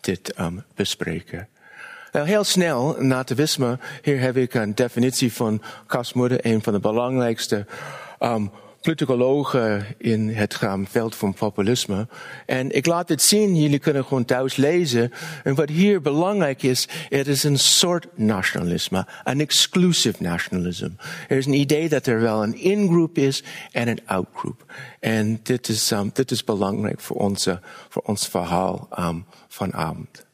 dit 0.00 0.34
bespreken. 0.74 1.48
Nou, 2.16 2.28
heel 2.28 2.44
snel, 2.44 2.96
nativisme, 2.98 3.78
hier 4.02 4.20
heb 4.20 4.36
ik 4.36 4.54
een 4.54 4.74
definitie 4.74 5.32
van 5.32 5.62
Kasmoede, 5.86 6.46
een 6.46 6.62
van 6.62 6.72
de 6.72 6.78
belangrijkste 6.78 7.66
um, 8.20 8.50
politicologen 8.80 9.86
in 9.98 10.28
het 10.28 10.58
veld 10.84 11.14
van 11.14 11.34
populisme. 11.34 12.08
En 12.46 12.70
ik 12.70 12.86
laat 12.86 13.08
het 13.08 13.22
zien, 13.22 13.56
jullie 13.56 13.78
kunnen 13.78 14.04
gewoon 14.04 14.24
thuis 14.24 14.56
lezen. 14.56 15.12
En 15.44 15.54
wat 15.54 15.68
hier 15.68 16.00
belangrijk 16.00 16.62
is, 16.62 16.88
het 17.08 17.26
is 17.26 17.44
een 17.44 17.58
soort 17.58 18.06
nationalisme, 18.14 19.06
een 19.24 19.40
exclusive 19.40 20.22
nationalism. 20.22 20.90
Er 21.28 21.36
is 21.36 21.46
een 21.46 21.52
idee 21.52 21.88
dat 21.88 22.06
er 22.06 22.20
wel 22.20 22.42
een 22.42 22.58
in-groep 22.58 23.18
is 23.18 23.42
en 23.72 23.88
een 23.88 24.00
out-groep. 24.06 24.72
En 25.00 25.40
dit 25.42 25.68
is, 25.68 25.90
um, 25.90 26.10
dit 26.12 26.30
is 26.30 26.44
belangrijk 26.44 27.00
voor, 27.00 27.16
onze, 27.16 27.60
voor 27.88 28.02
ons 28.02 28.28
verhaal 28.28 28.88
um, 28.98 29.24
vanavond. 29.48 30.25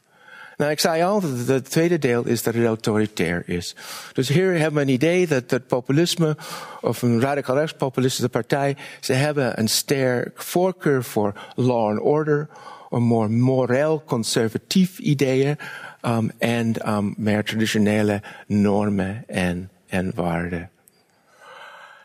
Nou, 0.62 0.74
ik 0.74 0.80
zei 0.80 1.02
al, 1.02 1.22
het 1.46 1.70
tweede 1.70 1.98
deel 1.98 2.26
is 2.26 2.42
dat 2.42 2.54
het 2.54 2.64
autoritair 2.64 3.42
is. 3.46 3.76
Dus 4.12 4.28
hier 4.28 4.52
hebben 4.52 4.74
we 4.74 4.80
een 4.80 4.94
idee 4.94 5.26
dat 5.26 5.50
het 5.50 5.66
populisme, 5.66 6.36
of 6.80 7.02
een 7.02 7.20
radicaal 7.20 7.56
rechtspopulistische 7.56 8.28
partij, 8.28 8.76
ze 9.00 9.12
hebben 9.12 9.58
een 9.58 9.68
sterk 9.68 10.42
voorkeur 10.42 11.04
voor 11.04 11.40
law 11.54 11.88
and 11.88 12.00
order, 12.00 12.48
een 12.90 13.02
more 13.02 13.28
moreel 13.28 14.02
conservatief 14.06 14.98
ideeën, 14.98 15.58
um, 16.02 16.32
en 16.38 16.90
um, 16.92 17.14
meer 17.16 17.44
traditionele 17.44 18.22
normen 18.46 19.24
en, 19.26 19.70
en 19.86 20.12
waarden. 20.14 20.70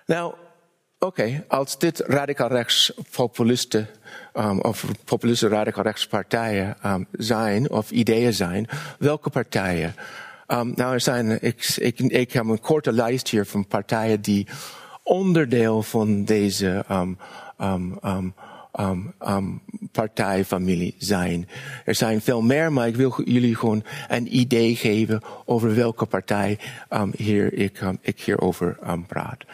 Nou, 0.05 0.33
oké, 0.99 1.43
als 1.47 1.79
dit 1.79 1.99
radicaal 1.99 2.49
rechtspopulisten 2.49 3.87
um, 4.37 4.61
of 4.61 4.85
populistische 5.05 5.55
radicaal 5.55 5.83
rechtspartijen 5.83 6.77
um, 6.85 7.07
zijn 7.11 7.69
of 7.69 7.91
ideeën 7.91 8.33
zijn, 8.33 8.67
welke 8.99 9.29
partijen? 9.29 9.95
Um, 10.47 10.73
nou, 10.75 10.93
er 10.93 11.01
zijn, 11.01 11.37
ik, 11.41 11.99
ik, 11.99 12.31
heb 12.31 12.45
een 12.45 12.59
korte 12.59 12.91
lijst 12.91 13.29
hier 13.29 13.45
van 13.45 13.67
partijen 13.67 14.21
die 14.21 14.47
onderdeel 15.03 15.83
van 15.83 16.23
deze 16.23 16.85
partijfamilie 19.91 20.95
zijn. 20.97 21.47
Er 21.85 21.95
zijn 21.95 22.21
veel 22.21 22.41
meer, 22.41 22.71
maar 22.73 22.87
ik 22.87 22.95
wil 22.95 23.21
jullie 23.25 23.55
gewoon 23.55 23.83
een 24.07 24.37
idee 24.37 24.75
geven 24.75 25.21
over 25.45 25.75
welke 25.75 26.05
partij 26.05 26.59
hier 27.15 27.53
ik, 27.53 27.79
ik 28.01 28.21
hierover 28.21 28.77
praat. 29.07 29.45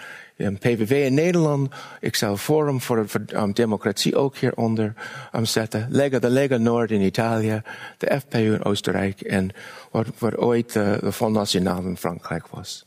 De 0.52 0.60
PVV 0.60 1.06
in 1.06 1.14
Nederland. 1.14 1.74
Ik 2.00 2.16
zal 2.16 2.38
Forum 2.38 2.82
voor, 2.82 3.06
um, 3.34 3.54
Democratie 3.54 4.16
ook 4.16 4.38
hieronder 4.38 4.94
um, 5.36 5.46
zetten. 5.46 5.88
Lega, 5.90 6.20
de 6.20 6.30
Lega 6.30 6.58
Noord 6.58 6.92
in 6.92 7.02
Italië. 7.02 7.62
De 7.98 8.20
FPU 8.20 8.54
in 8.54 8.64
Oostenrijk. 8.64 9.22
En 9.22 9.50
wat, 9.92 10.08
wat 10.18 10.38
ooit 10.38 10.76
uh, 10.76 10.98
de 11.00 11.12
Front 11.12 11.36
National 11.36 11.84
in 11.84 11.98
Frankrijk 11.98 12.48
was. 12.48 12.86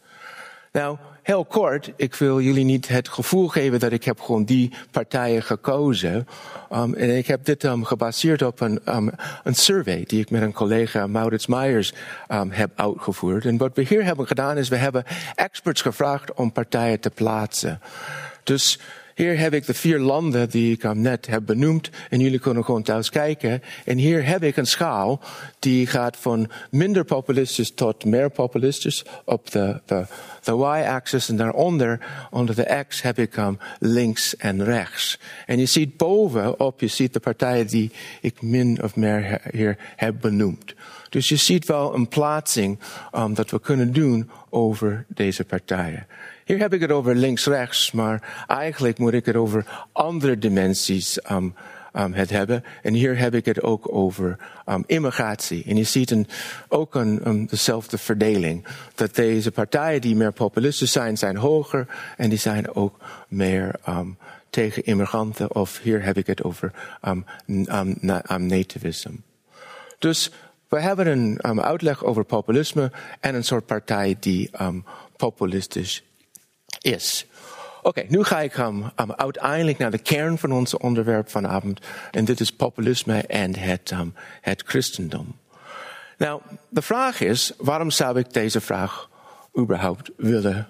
Nou, 0.72 0.96
heel 1.26 1.44
kort, 1.44 1.92
ik 1.96 2.14
wil 2.14 2.40
jullie 2.40 2.64
niet 2.64 2.88
het 2.88 3.08
gevoel 3.08 3.48
geven 3.48 3.80
dat 3.80 3.92
ik 3.92 4.04
heb 4.04 4.20
gewoon 4.20 4.44
die 4.44 4.72
partijen 4.90 5.42
gekozen. 5.42 6.28
Um, 6.72 6.94
en 6.94 7.16
ik 7.16 7.26
heb 7.26 7.44
dit 7.44 7.64
um, 7.64 7.84
gebaseerd 7.84 8.42
op 8.42 8.60
een, 8.60 8.80
um, 8.88 9.10
een 9.44 9.54
survey 9.54 10.04
die 10.06 10.20
ik 10.20 10.30
met 10.30 10.42
een 10.42 10.52
collega 10.52 11.06
Maurits 11.06 11.46
Meijers 11.46 11.92
heb 12.48 12.70
uitgevoerd. 12.74 13.44
En 13.44 13.56
wat 13.56 13.70
we 13.74 13.82
hier 13.82 14.04
hebben 14.04 14.26
gedaan 14.26 14.56
is, 14.56 14.68
we 14.68 14.76
hebben 14.76 15.04
experts 15.34 15.82
gevraagd 15.82 16.34
om 16.34 16.52
partijen 16.52 17.00
te 17.00 17.10
plaatsen. 17.10 17.80
Dus 18.42 18.78
hier 19.16 19.38
heb 19.38 19.54
ik 19.54 19.66
de 19.66 19.74
vier 19.74 19.98
landen 19.98 20.50
die 20.50 20.72
ik 20.72 20.94
net 20.94 21.26
heb 21.26 21.46
benoemd. 21.46 21.90
En 22.10 22.20
jullie 22.20 22.38
kunnen 22.38 22.64
gewoon 22.64 22.82
thuis 22.82 23.10
kijken. 23.10 23.62
En 23.84 23.98
hier 23.98 24.26
heb 24.26 24.42
ik 24.42 24.56
een 24.56 24.66
schaal 24.66 25.20
die 25.58 25.86
gaat 25.86 26.16
van 26.16 26.50
minder 26.70 27.04
populistisch 27.04 27.74
tot 27.74 28.04
meer 28.04 28.30
populistisch 28.30 29.04
op 29.24 29.50
de, 29.50 29.80
de, 29.86 30.06
de 30.42 30.52
y-axis. 30.52 31.28
En 31.28 31.36
daaronder, 31.36 32.00
onder 32.30 32.54
de 32.54 32.84
x, 32.88 33.02
heb 33.02 33.18
ik 33.18 33.36
um, 33.36 33.58
links 33.78 34.36
en 34.36 34.64
rechts. 34.64 35.18
En 35.46 35.58
je 35.58 35.66
ziet 35.66 35.96
bovenop, 35.96 36.80
je 36.80 36.86
ziet 36.86 37.12
de 37.12 37.20
partijen 37.20 37.66
die 37.66 37.90
ik 38.20 38.42
min 38.42 38.82
of 38.82 38.96
meer 38.96 39.40
hier 39.50 39.76
heb 39.96 40.20
benoemd. 40.20 40.74
Dus 41.08 41.28
je 41.28 41.36
ziet 41.36 41.66
wel 41.66 41.94
een 41.94 42.08
plaatsing 42.08 42.78
um, 43.14 43.34
dat 43.34 43.50
we 43.50 43.60
kunnen 43.60 43.92
doen 43.92 44.30
over 44.50 45.04
deze 45.08 45.44
partijen. 45.44 46.06
Hier 46.46 46.58
heb 46.58 46.72
ik 46.72 46.80
het 46.80 46.90
over 46.90 47.14
links-rechts, 47.14 47.92
maar 47.92 48.44
eigenlijk 48.46 48.98
moet 48.98 49.12
ik 49.12 49.26
het 49.26 49.36
over 49.36 49.86
andere 49.92 50.38
dimensies 50.38 51.18
um, 51.30 51.54
um, 51.92 52.12
het 52.12 52.30
hebben. 52.30 52.64
En 52.82 52.94
hier 52.94 53.18
heb 53.18 53.34
ik 53.34 53.44
het 53.44 53.62
ook 53.62 53.94
over 53.94 54.38
um, 54.66 54.84
immigratie. 54.86 55.64
En 55.66 55.76
je 55.76 55.84
ziet 55.84 56.10
een, 56.10 56.26
ook 56.68 56.94
een, 56.94 57.46
dezelfde 57.46 57.98
verdeling. 57.98 58.66
Dat 58.94 59.14
deze 59.14 59.50
partijen 59.50 60.00
die 60.00 60.16
meer 60.16 60.32
populistisch 60.32 60.92
zijn, 60.92 61.16
zijn 61.16 61.36
hoger. 61.36 61.86
En 62.16 62.28
die 62.28 62.38
zijn 62.38 62.74
ook 62.74 62.98
meer 63.28 63.74
um, 63.88 64.18
tegen 64.50 64.84
immigranten. 64.84 65.54
Of 65.54 65.80
hier 65.82 66.02
heb 66.02 66.16
ik 66.16 66.26
het 66.26 66.42
over 66.42 66.72
um, 67.04 67.24
um, 67.46 67.96
nativism. 68.46 69.12
Dus 69.98 70.30
we 70.68 70.80
hebben 70.80 71.06
een 71.06 71.38
um, 71.46 71.60
uitleg 71.60 72.04
over 72.04 72.24
populisme 72.24 72.92
en 73.20 73.34
een 73.34 73.44
soort 73.44 73.66
partij 73.66 74.16
die 74.20 74.50
um, 74.60 74.84
populistisch 75.16 76.04
is. 76.86 77.26
Oké, 77.82 78.04
nu 78.08 78.24
ga 78.24 78.40
ik 78.40 78.56
um, 78.56 78.92
uiteindelijk 79.16 79.78
naar 79.78 79.90
de 79.90 79.98
kern 79.98 80.38
van 80.38 80.52
ons 80.52 80.76
onderwerp 80.76 81.30
vanavond. 81.30 81.80
En 82.10 82.24
dit 82.24 82.40
is 82.40 82.50
populisme 82.52 83.20
en 83.20 83.56
het, 83.56 83.90
um, 83.90 84.14
het 84.40 84.62
christendom. 84.66 85.36
Nou, 86.18 86.40
de 86.68 86.82
vraag 86.82 87.20
is, 87.20 87.52
waarom 87.58 87.90
zou 87.90 88.18
ik 88.18 88.32
deze 88.32 88.60
vraag 88.60 89.10
überhaupt 89.58 90.10
willen 90.16 90.68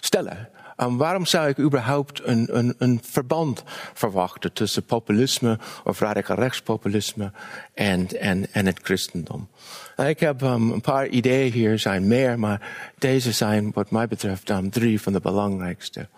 stellen? 0.00 0.48
Um, 0.82 0.96
waarom 0.96 1.26
zou 1.26 1.48
ik 1.48 1.58
überhaupt 1.58 2.20
een, 2.24 2.58
een, 2.58 2.74
een 2.78 3.00
verband 3.04 3.62
verwachten 3.94 4.52
tussen 4.52 4.84
populisme 4.84 5.58
of 5.84 6.00
radicaal 6.00 6.36
rechtspopulisme 6.36 7.32
en, 7.74 8.08
en, 8.20 8.46
en 8.52 8.66
het 8.66 8.78
christendom? 8.82 9.48
Nou, 9.96 10.08
ik 10.08 10.20
heb 10.20 10.42
um, 10.42 10.70
een 10.70 10.80
paar 10.80 11.06
ideeën 11.06 11.52
hier, 11.52 11.78
zijn 11.78 12.06
meer, 12.06 12.38
maar 12.38 12.60
deze 12.98 13.32
zijn 13.32 13.70
wat 13.74 13.90
mij 13.90 14.08
betreft 14.08 14.50
um, 14.50 14.70
drie 14.70 15.00
van 15.00 15.12
de 15.12 15.20
belangrijkste. 15.20 16.08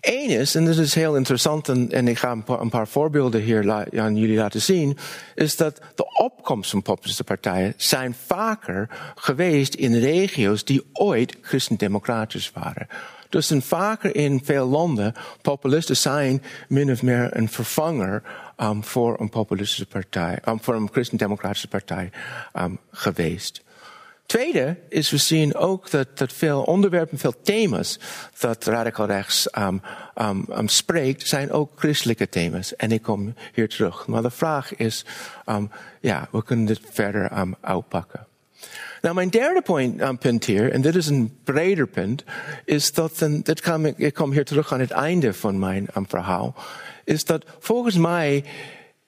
Eén 0.00 0.28
is, 0.28 0.54
en 0.54 0.64
dit 0.64 0.76
is 0.76 0.94
heel 0.94 1.16
interessant, 1.16 1.68
en, 1.68 2.08
ik 2.08 2.18
ga 2.18 2.30
een 2.30 2.44
paar, 2.44 2.60
een 2.60 2.68
paar 2.68 2.88
voorbeelden 2.88 3.40
hier 3.40 3.88
aan 4.00 4.16
jullie 4.16 4.36
laten 4.36 4.60
zien, 4.60 4.98
is 5.34 5.56
dat 5.56 5.80
de 5.94 6.04
opkomst 6.18 6.70
van 6.70 6.82
populistische 6.82 7.24
partijen 7.24 7.74
zijn 7.76 8.16
vaker 8.26 8.88
geweest 9.14 9.74
in 9.74 9.94
regio's 9.94 10.64
die 10.64 10.82
ooit 10.92 11.36
christendemocratisch 11.40 12.50
waren. 12.54 12.86
Dus 13.28 13.46
zijn 13.46 13.62
vaker 13.62 14.14
in 14.14 14.40
veel 14.44 14.66
landen 14.66 15.14
populisten 15.42 15.96
zijn 15.96 16.42
min 16.68 16.90
of 16.90 17.02
meer 17.02 17.36
een 17.36 17.48
vervanger 17.48 18.22
um, 18.56 18.84
voor 18.84 19.20
een 19.20 19.28
populistische 19.28 19.86
partij, 19.86 20.38
um, 20.48 20.62
voor 20.62 20.74
een 20.74 20.88
christendemocratische 20.92 21.68
partij 21.68 22.10
um, 22.54 22.78
geweest. 22.90 23.62
Tweede 24.26 24.76
is, 24.88 25.10
we 25.10 25.16
zien 25.16 25.54
ook 25.54 25.90
dat, 25.90 26.18
dat 26.18 26.32
veel 26.32 26.62
onderwerpen, 26.62 27.18
veel 27.18 27.34
thema's 27.42 27.98
dat 28.38 28.64
radicaal 28.64 29.06
rechts 29.06 29.48
um, 29.58 29.82
um, 30.20 30.44
um, 30.50 30.68
spreekt, 30.68 31.28
zijn 31.28 31.52
ook 31.52 31.70
christelijke 31.76 32.28
thema's. 32.28 32.76
En 32.76 32.92
ik 32.92 33.02
kom 33.02 33.34
hier 33.52 33.68
terug. 33.68 34.06
Maar 34.06 34.22
de 34.22 34.30
vraag 34.30 34.74
is, 34.74 35.04
ja, 36.00 36.28
we 36.30 36.42
kunnen 36.42 36.66
dit 36.66 36.80
verder 36.90 37.56
uitpakken. 37.60 38.26
Nou, 39.00 39.14
mijn 39.14 39.28
derde 39.28 39.62
point, 39.62 40.00
um, 40.00 40.18
punt 40.18 40.44
hier, 40.44 40.72
en 40.72 40.80
dit 40.80 40.94
is 40.94 41.06
een 41.06 41.38
breder 41.44 41.86
punt, 41.86 42.24
is 42.64 42.92
dat, 42.92 43.22
en 43.22 43.40
dit 43.42 43.60
kan, 43.60 43.86
ik 43.86 44.14
kom 44.14 44.32
hier 44.32 44.44
terug 44.44 44.72
aan 44.72 44.80
het 44.80 44.90
einde 44.90 45.34
van 45.34 45.58
mijn 45.58 45.88
um, 45.96 46.08
verhaal, 46.08 46.54
is 47.04 47.24
dat 47.24 47.44
volgens 47.58 47.96
mij 47.96 48.44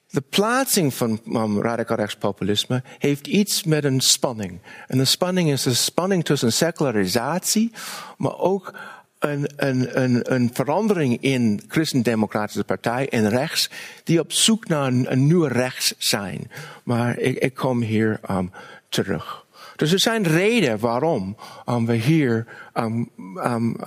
de 0.07 0.21
plaatsing 0.21 0.93
van 0.93 1.19
um, 1.27 1.61
radicaal 1.61 1.97
rechtspopulisme 1.97 2.83
heeft 2.97 3.27
iets 3.27 3.63
met 3.63 3.83
een 3.83 4.01
spanning. 4.01 4.59
En 4.87 4.97
de 4.97 5.05
spanning 5.05 5.51
is 5.51 5.63
de 5.63 5.73
spanning 5.73 6.25
tussen 6.25 6.53
secularisatie, 6.53 7.71
maar 8.17 8.37
ook 8.37 8.73
een, 9.19 9.49
een, 9.55 10.01
een, 10.01 10.33
een 10.33 10.49
verandering 10.53 11.21
in 11.21 11.61
christendemocratische 11.67 12.63
partij 12.63 13.09
en 13.09 13.29
rechts, 13.29 13.69
die 14.03 14.19
op 14.19 14.31
zoek 14.31 14.67
naar 14.67 14.87
een, 14.87 15.11
een 15.11 15.27
nieuwe 15.27 15.47
rechts 15.47 15.93
zijn. 15.97 16.51
Maar 16.83 17.17
ik, 17.17 17.37
ik 17.37 17.53
kom 17.53 17.81
hier 17.81 18.19
um, 18.29 18.51
terug. 18.89 19.40
Dus 19.81 19.91
er 19.91 19.99
zijn 19.99 20.23
redenen 20.23 20.79
waarom 20.79 21.35
um, 21.65 21.85
we 21.85 21.93
hier 21.93 22.45
um, 22.73 23.09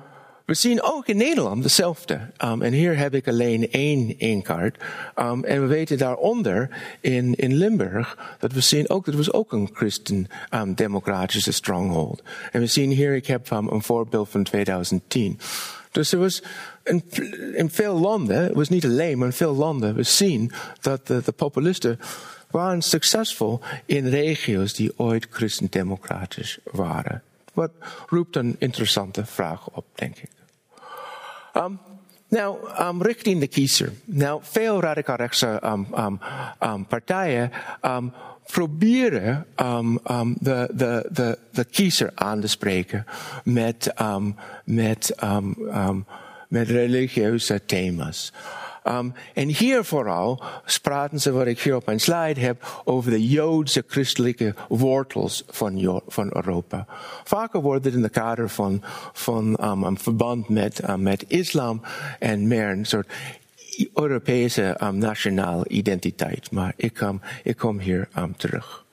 we 0.46 0.54
zien 0.54 0.82
ook 0.82 1.06
in 1.06 1.16
Nederland 1.16 1.62
hetzelfde. 1.62 2.30
Um, 2.44 2.62
en 2.62 2.72
hier 2.72 2.98
heb 2.98 3.14
ik 3.14 3.28
alleen 3.28 3.70
één, 3.70 4.14
één 4.18 4.42
kaart. 4.42 4.82
Um, 5.18 5.44
en 5.44 5.60
we 5.60 5.66
weten 5.66 5.98
daaronder 5.98 6.68
in, 7.00 7.34
in 7.34 7.54
Limburg 7.54 8.36
dat 8.38 8.52
we 8.52 8.60
zien 8.60 8.88
ook, 8.88 9.04
dat 9.04 9.14
was 9.14 9.32
ook 9.32 9.52
een 9.52 9.70
christen-democratische 9.72 11.48
um, 11.48 11.54
stronghold. 11.54 12.22
En 12.52 12.60
we 12.60 12.66
zien 12.66 12.90
hier, 12.90 13.14
ik 13.14 13.26
heb 13.26 13.50
um, 13.50 13.68
een 13.68 13.82
voorbeeld 13.82 14.28
van 14.28 14.42
2010. 14.42 15.38
Dus 15.90 16.12
er 16.12 16.18
was 16.18 16.42
in, 16.84 17.04
in 17.54 17.70
veel 17.70 17.98
landen, 17.98 18.42
het 18.42 18.54
was 18.54 18.68
niet 18.68 18.84
alleen, 18.84 19.18
maar 19.18 19.26
in 19.26 19.32
veel 19.32 19.54
landen, 19.54 19.94
we 19.94 20.02
zien 20.02 20.52
dat 20.80 21.06
de, 21.06 21.22
de 21.24 21.32
populisten 21.32 21.98
waren 22.50 22.82
succesvol 22.82 23.60
in 23.84 24.08
regio's 24.08 24.74
die 24.74 24.92
ooit 24.96 25.26
christendemocratisch 25.30 26.58
waren. 26.64 27.22
Wat 27.52 27.70
roept 28.06 28.36
een 28.36 28.56
interessante 28.58 29.24
vraag 29.24 29.70
op, 29.70 29.84
denk 29.94 30.18
ik. 30.18 30.35
Um, 31.56 31.78
nou, 32.28 32.56
um, 32.80 33.02
richting 33.02 33.40
de 33.40 33.46
kiezer. 33.46 33.92
Nou, 34.04 34.40
veel 34.42 34.80
radicaal 34.80 35.16
rechtse 35.16 35.60
um, 35.64 35.86
um, 35.98 36.20
um, 36.60 36.86
partijen 36.86 37.50
um, 37.82 38.12
proberen 38.46 39.46
de, 40.38 40.70
de, 40.74 41.08
de, 41.10 41.38
de 41.52 41.64
kiezer 41.64 42.10
aan 42.14 42.40
te 42.40 42.46
spreken 42.46 43.06
met, 43.44 43.92
um, 44.00 44.36
met, 44.64 45.14
um, 45.24 45.56
um, 45.74 46.06
met 46.48 46.68
religieuze 46.68 47.64
thema's. 47.64 48.32
Um, 48.88 49.14
en 49.34 49.48
hier 49.48 49.84
vooral 49.84 50.42
praten 50.82 51.20
ze, 51.20 51.32
wat 51.32 51.46
ik 51.46 51.60
hier 51.60 51.76
op 51.76 51.86
mijn 51.86 52.00
slide 52.00 52.40
heb, 52.40 52.82
over 52.84 53.10
de 53.10 53.28
Joodse 53.28 53.84
christelijke 53.86 54.54
wortels 54.68 55.44
van, 55.48 56.02
van 56.06 56.30
Europa. 56.34 56.86
Vaker 57.24 57.60
wordt 57.60 57.84
het 57.84 57.94
in 57.94 58.02
de 58.02 58.08
kader 58.08 58.50
van, 58.50 58.82
um, 59.64 59.82
een 59.82 59.98
verband 59.98 60.48
met, 60.48 60.88
um, 60.88 61.02
met 61.02 61.24
islam 61.28 61.82
en 62.18 62.48
meer 62.48 62.68
een 62.68 62.86
soort 62.86 63.12
Europese 63.94 64.76
nationale 64.92 65.68
identiteit. 65.68 66.50
Maar 66.50 66.72
ik, 66.76 67.00
ik 67.42 67.56
kom 67.56 67.78
hier 67.78 68.08
terug. 68.36 68.85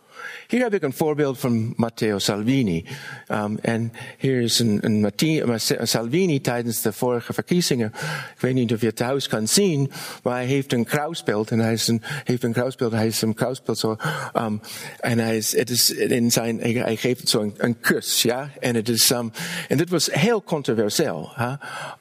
Hier 0.47 0.61
heb 0.61 0.73
ik 0.73 0.81
een 0.81 0.93
voorbeeld 0.93 1.39
van 1.39 1.73
Matteo 1.75 2.19
Salvini. 2.19 2.85
Um, 3.31 3.57
en 3.61 3.93
hier 4.17 4.41
is 4.41 4.59
een, 4.59 4.77
een, 4.81 5.11
een, 5.17 5.87
Salvini 5.87 6.41
tijdens 6.41 6.81
de 6.81 6.93
vorige 6.93 7.33
verkiezingen. 7.33 7.91
Ik 8.35 8.41
weet 8.41 8.53
niet 8.53 8.73
of 8.73 8.79
je 8.79 8.85
het 8.85 8.95
thuis 8.95 9.27
kan 9.27 9.47
zien, 9.47 9.91
maar 10.23 10.33
hij 10.33 10.45
heeft 10.45 10.73
een 10.73 10.85
kruisbeeld 10.85 11.51
en 11.51 11.59
hij 11.59 11.73
is 11.73 11.87
een, 11.87 12.01
heeft 12.23 12.43
een 12.43 12.53
kruisbeeld. 12.53 12.91
Hij 12.91 13.07
is 13.07 13.21
een 13.21 13.33
kruisbeeld 13.33 13.77
zo. 13.77 13.95
Um, 14.37 14.61
en 14.99 15.19
hij 15.19 15.37
is, 15.37 15.57
het 15.57 15.69
is 15.69 15.91
in 15.91 16.31
zijn, 16.31 16.59
hij 16.59 16.95
geeft 16.95 17.29
zo 17.29 17.51
een, 17.57 17.79
kus, 17.79 18.21
ja. 18.21 18.49
En 18.59 18.75
het 18.75 18.89
is, 18.89 19.09
um, 19.09 19.31
en 19.67 19.77
dit 19.77 19.89
was 19.89 20.11
heel 20.11 20.43
controversieel, 20.43 21.31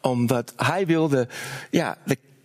omdat 0.01 0.53
hij 0.57 0.87
wilde, 0.87 1.29
ja, 1.71 1.97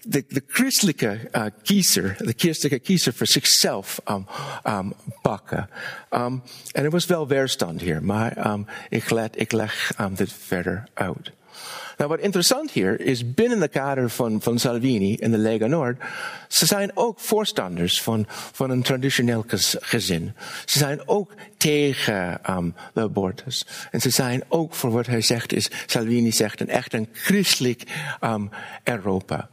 de, 0.08 0.26
de 0.28 0.44
christelijke 0.48 1.20
uh, 1.32 1.46
kiezer, 1.64 2.16
de 2.18 2.34
christelijke 2.38 2.80
kiezer 2.80 3.14
voor 3.14 3.28
zichzelf 3.28 4.02
um, 4.10 4.28
um, 4.66 4.94
pakken. 5.22 5.70
Um, 6.12 6.42
en 6.72 6.84
er 6.84 6.90
was 6.90 7.06
wel 7.06 7.28
weerstand 7.28 7.82
hier, 7.82 8.04
maar 8.04 8.52
um, 8.52 8.66
ik, 8.90 9.10
let, 9.10 9.40
ik 9.40 9.52
leg 9.52 9.92
um, 10.00 10.16
dit 10.16 10.34
verder 10.34 10.84
uit. 10.94 11.32
Nou, 11.98 12.10
wat 12.10 12.20
interessant 12.20 12.72
hier 12.72 13.00
is 13.00 13.34
binnen 13.34 13.60
de 13.60 13.68
kader 13.68 14.10
van, 14.10 14.42
van 14.42 14.60
Salvini 14.60 15.16
en 15.16 15.32
de 15.32 15.38
Lega 15.38 15.66
Nord, 15.66 16.02
ze 16.48 16.66
zijn 16.66 16.92
ook 16.94 17.20
voorstanders 17.20 18.02
van, 18.02 18.26
van 18.30 18.70
een 18.70 18.82
traditioneel 18.82 19.46
gezin. 19.80 20.34
Ze 20.66 20.78
zijn 20.78 21.08
ook 21.08 21.34
tegen 21.58 22.40
um, 22.50 22.76
de 22.94 23.02
abortus. 23.02 23.66
En 23.92 24.02
ze 24.02 24.10
zijn 24.10 24.44
ook 24.48 24.74
voor 24.74 24.92
wat 24.92 25.06
hij 25.06 25.22
zegt 25.22 25.54
is, 25.54 25.70
Salvini 25.86 26.32
zegt, 26.32 26.62
een 26.62 26.70
echt 26.70 26.94
een 26.94 27.08
christelijk 27.12 27.84
um, 28.22 28.50
Europa. 28.84 29.50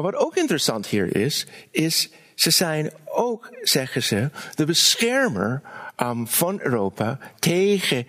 Maar 0.00 0.12
wat 0.12 0.20
ook 0.20 0.36
interessant 0.36 0.86
hier 0.86 1.16
is, 1.16 1.46
is 1.70 2.10
ze 2.34 2.50
zijn 2.50 2.90
ook, 3.04 3.48
zeggen 3.62 4.02
ze, 4.02 4.30
de 4.54 4.64
beschermer 4.64 5.62
um, 5.96 6.26
van 6.26 6.60
Europa 6.60 7.18
tegen, 7.38 8.06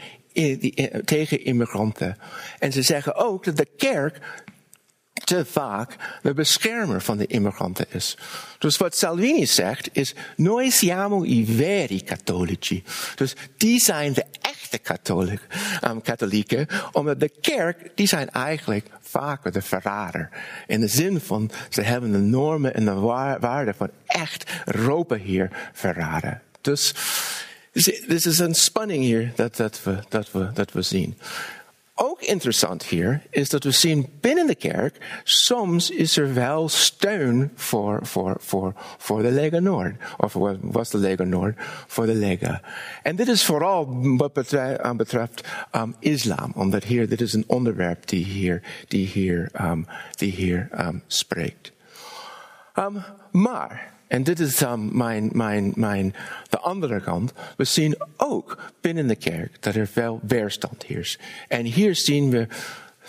tegen 1.06 1.44
immigranten. 1.44 2.18
En 2.60 2.72
ze 2.72 2.82
zeggen 2.82 3.16
ook 3.16 3.44
dat 3.44 3.58
de 3.58 3.68
kerk 3.78 4.20
te 5.32 5.46
vaak 5.46 5.96
de 6.22 6.34
beschermer 6.34 7.02
van 7.02 7.18
de 7.18 7.28
immigranten 7.28 7.86
is. 7.90 8.18
Dus 8.60 8.78
wat 8.78 8.98
Salvini 8.98 9.46
zegt 9.46 9.90
is, 9.92 10.14
noi 10.36 10.72
siamo 10.72 11.24
i 11.24 11.46
veri 11.46 12.04
cattolici. 12.04 12.84
Dus 13.16 13.36
die 13.58 13.80
zijn 13.80 14.14
de 14.14 14.26
echte 14.42 14.78
katholiek, 14.78 15.42
um, 15.88 16.02
katholieken, 16.02 16.68
omdat 16.92 17.20
de 17.20 17.32
kerk, 17.42 17.92
die 17.96 18.08
zijn 18.08 18.30
eigenlijk 18.30 18.88
vaker 19.02 19.52
de 19.52 19.62
verrader. 19.62 20.30
In 20.68 20.80
de 20.80 20.88
zin 20.88 21.20
van, 21.20 21.52
ze 21.70 21.82
hebben 21.82 22.12
de 22.12 22.18
normen 22.18 22.74
en 22.74 22.86
de 22.86 22.94
waarden 23.40 23.76
van 23.76 23.90
echt 24.06 24.52
Europa 24.66 25.16
hier 25.16 25.50
verraden. 25.74 26.42
Dus, 26.62 26.94
dit 28.08 28.26
is 28.26 28.40
een 28.40 28.56
spanning 28.56 29.04
hier 29.04 29.32
dat, 29.36 29.56
dat, 29.56 29.84
we, 29.84 30.00
dat, 30.10 30.32
we, 30.32 30.50
dat 30.54 30.72
we 30.72 30.82
zien 30.82 31.18
ook 32.02 32.22
interessant 32.22 32.84
hier 32.84 33.22
is 33.30 33.50
dat 33.50 33.64
we 33.64 33.72
zien 33.72 34.10
binnen 34.20 34.48
de 34.48 34.56
kerk, 34.56 35.22
soms 35.24 35.90
is 35.90 36.18
er 36.18 36.34
wel 36.34 36.70
steun 36.70 37.52
voor, 37.56 38.00
voor, 38.02 38.36
voor, 38.40 38.74
voor 38.98 39.22
de 39.22 39.32
Lega 39.32 39.60
Noord. 39.60 39.96
Of 40.18 40.34
was 40.62 40.90
de 40.90 40.98
Lega 40.98 41.24
Noord 41.24 41.56
voor 41.88 42.06
de 42.06 42.16
Lega. 42.16 42.62
En 43.04 43.16
dit 43.16 43.28
is 43.28 43.46
vooral 43.46 43.88
wat 44.18 44.34
betreft, 44.98 45.48
um, 45.72 45.96
islam, 46.00 46.52
omdat 46.56 46.84
hier, 46.84 47.10
dit 47.10 47.22
is 47.22 47.34
een 47.34 47.44
onderwerp 47.48 48.08
die 48.08 48.26
hier, 48.26 48.62
die 48.88 49.08
hier, 49.08 49.50
um, 49.62 49.88
die 50.16 50.32
hier 50.32 50.70
um, 50.80 51.04
spreekt. 51.08 51.72
Maar, 53.32 53.91
en 54.12 54.24
dit 54.24 54.40
is 54.40 54.62
um, 54.62 54.98
mijn, 54.98 55.30
mijn, 55.34 55.72
mijn, 55.76 56.16
de 56.50 56.60
andere 56.60 57.02
kant. 57.02 57.34
We 57.58 57.64
zien 57.64 57.96
ook 58.18 58.58
binnen 58.82 59.08
de 59.08 59.16
kerk 59.16 59.58
dat 59.60 59.76
er 59.76 59.88
veel 59.88 60.20
weerstand 60.28 60.84
heerst. 60.84 61.20
En 61.48 61.66
hier 61.66 61.96
zien 61.96 62.30
we 62.30 62.48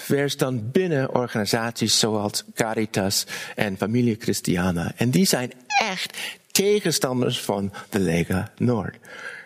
weerstand 0.07 0.73
binnen 0.73 1.15
organisaties 1.15 1.99
zoals 1.99 2.45
Caritas 2.55 3.27
en 3.55 3.77
Familie 3.77 4.17
Christiana. 4.19 4.93
En 4.97 5.11
die 5.11 5.27
zijn 5.27 5.53
echt 5.81 6.19
tegenstanders 6.51 7.41
van 7.41 7.73
de 7.91 7.99
Lega 7.99 8.51
Noord. 8.57 8.97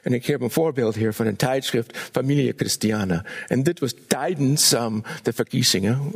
En 0.06 0.12
ik 0.12 0.26
heb 0.26 0.40
een 0.40 0.50
voorbeeld 0.50 0.94
hier 0.94 1.14
van 1.14 1.26
een 1.26 1.36
tijdschrift, 1.36 1.98
Familie 2.12 2.52
Christiana. 2.56 3.24
En 3.46 3.62
dit 3.62 3.80
was 3.80 3.94
tijdens 4.06 4.72
um, 4.72 5.02
de 5.22 5.32
verkiezingen, 5.32 6.12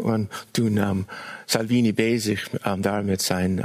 toen 0.50 0.76
um, 0.76 1.06
Salvini 1.44 1.94
bezig 1.94 2.48
um, 2.66 2.80
daar 2.80 3.04
met 3.04 3.22
zijn, 3.22 3.64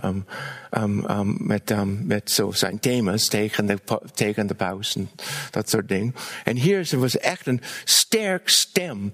met, 1.37 1.73
met 2.03 2.31
zo 2.31 2.51
zijn 2.51 2.79
thema's 2.79 3.27
tegen 3.27 3.65
de, 3.65 3.77
tegen 4.13 4.47
de 4.47 4.53
paus 4.53 4.95
en 4.95 5.09
dat 5.51 5.69
soort 5.69 5.87
dingen. 5.87 6.15
En 6.43 6.55
hier 6.55 6.89
was 6.91 7.17
echt 7.17 7.47
een 7.47 7.61
sterk 7.83 8.49
stem 8.49 9.13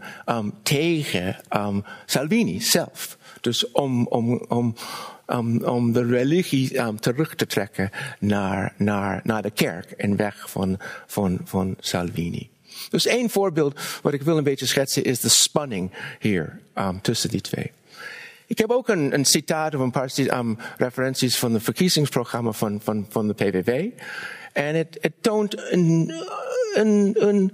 tegen 0.64 1.36
Salvini 2.06 2.62
zelf. 2.62 3.18
Dus 3.42 3.72
om, 3.72 4.08
om, 4.08 4.46
om, 4.48 4.76
om 5.66 5.92
de 5.92 6.06
religie 6.06 6.96
terug 7.00 7.36
te 7.36 7.46
trekken 7.46 7.90
naar, 8.20 8.74
naar, 8.78 9.22
naar 9.24 9.42
de 9.42 9.52
kerk 9.52 9.92
en 9.92 10.16
weg 10.16 10.50
van, 10.50 10.80
van, 11.08 11.40
van 11.44 11.76
Salvini. 11.80 12.50
Dus 12.90 13.06
één 13.06 13.30
voorbeeld 13.30 13.80
wat 14.02 14.14
ik 14.14 14.22
wil 14.22 14.38
een 14.38 14.44
beetje 14.44 14.66
schetsen 14.66 15.04
is 15.04 15.20
de 15.20 15.30
spanning 15.30 15.92
hier 16.20 16.60
um, 16.76 17.02
tussen 17.02 17.30
die 17.30 17.42
twee. 17.42 17.72
Ik 18.48 18.58
heb 18.58 18.72
ook 18.72 18.90
een, 18.90 19.14
een 19.14 19.26
citaat 19.26 19.76
of 19.76 19.82
een 19.82 19.92
paar 19.92 20.12
um, 20.18 20.58
referenties 20.78 21.38
van 21.38 21.54
het 21.54 21.64
verkiezingsprogramma 21.64 22.52
van, 22.52 22.82
van, 22.84 23.06
van 23.10 23.28
de 23.28 23.34
PVV. 23.34 23.90
En 24.54 24.76
het, 24.76 24.98
het 25.02 25.14
toont 25.22 25.72
een, 25.72 26.14
een, 26.74 27.16
een 27.18 27.54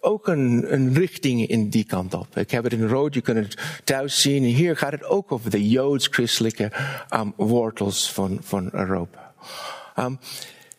ook 0.00 0.28
een, 0.28 0.94
richting 0.94 1.46
in 1.46 1.68
die 1.68 1.84
kant 1.84 2.14
op. 2.14 2.36
Ik 2.36 2.50
heb 2.50 2.64
het 2.64 2.72
in 2.72 2.88
rood, 2.88 3.14
je 3.14 3.20
kunt 3.20 3.38
het 3.38 3.82
thuis 3.84 4.20
zien. 4.20 4.42
En 4.42 4.48
hier 4.48 4.76
gaat 4.76 4.92
het 4.92 5.04
ook 5.04 5.32
over 5.32 5.50
de 5.50 5.68
joods-christelijke 5.68 6.72
um, 7.14 7.32
wortels 7.36 8.12
van, 8.12 8.38
van 8.42 8.68
Europa. 8.72 9.32
Um, 9.98 10.18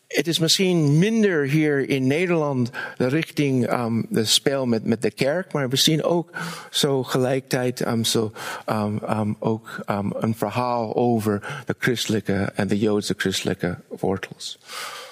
het 0.07 0.27
is 0.27 0.39
misschien 0.39 0.97
minder 0.97 1.45
hier 1.45 1.89
in 1.89 2.07
Nederland 2.07 2.69
de 2.97 3.07
richting 3.07 3.71
um, 3.71 4.05
de 4.09 4.25
spel 4.25 4.65
met, 4.65 4.85
met 4.85 5.01
de 5.01 5.11
kerk, 5.11 5.53
maar 5.53 5.69
we 5.69 5.75
zien 5.75 6.03
ook 6.03 6.29
zo 6.69 7.03
gelijktijd 7.03 7.87
um, 7.87 8.03
zo, 8.03 8.31
um, 8.69 8.99
um, 9.09 9.35
ook 9.39 9.79
um, 9.89 10.13
een 10.15 10.35
verhaal 10.35 10.95
over 10.95 11.63
de 11.65 11.75
christelijke 11.79 12.51
en 12.55 12.67
de 12.67 12.79
joodse 12.79 13.13
christelijke 13.17 13.77
wortels. 13.99 14.59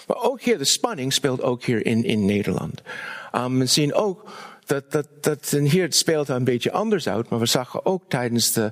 Maar 0.09 0.23
ook 0.23 0.41
hier, 0.41 0.57
de 0.57 0.65
spanning 0.65 1.13
speelt 1.13 1.41
ook 1.41 1.63
hier 1.63 1.85
in, 1.85 2.03
in 2.03 2.25
Nederland. 2.25 2.81
Um, 3.35 3.59
we 3.59 3.65
zien 3.65 3.93
ook 3.93 4.31
dat, 4.65 4.91
dat, 4.91 5.07
dat, 5.21 5.53
en 5.53 5.63
hier 5.63 5.93
speelt 5.93 6.27
het 6.27 6.37
een 6.37 6.43
beetje 6.43 6.71
anders 6.71 7.07
uit, 7.09 7.29
maar 7.29 7.39
we 7.39 7.45
zagen 7.45 7.85
ook 7.85 8.03
tijdens 8.07 8.51
de, 8.51 8.71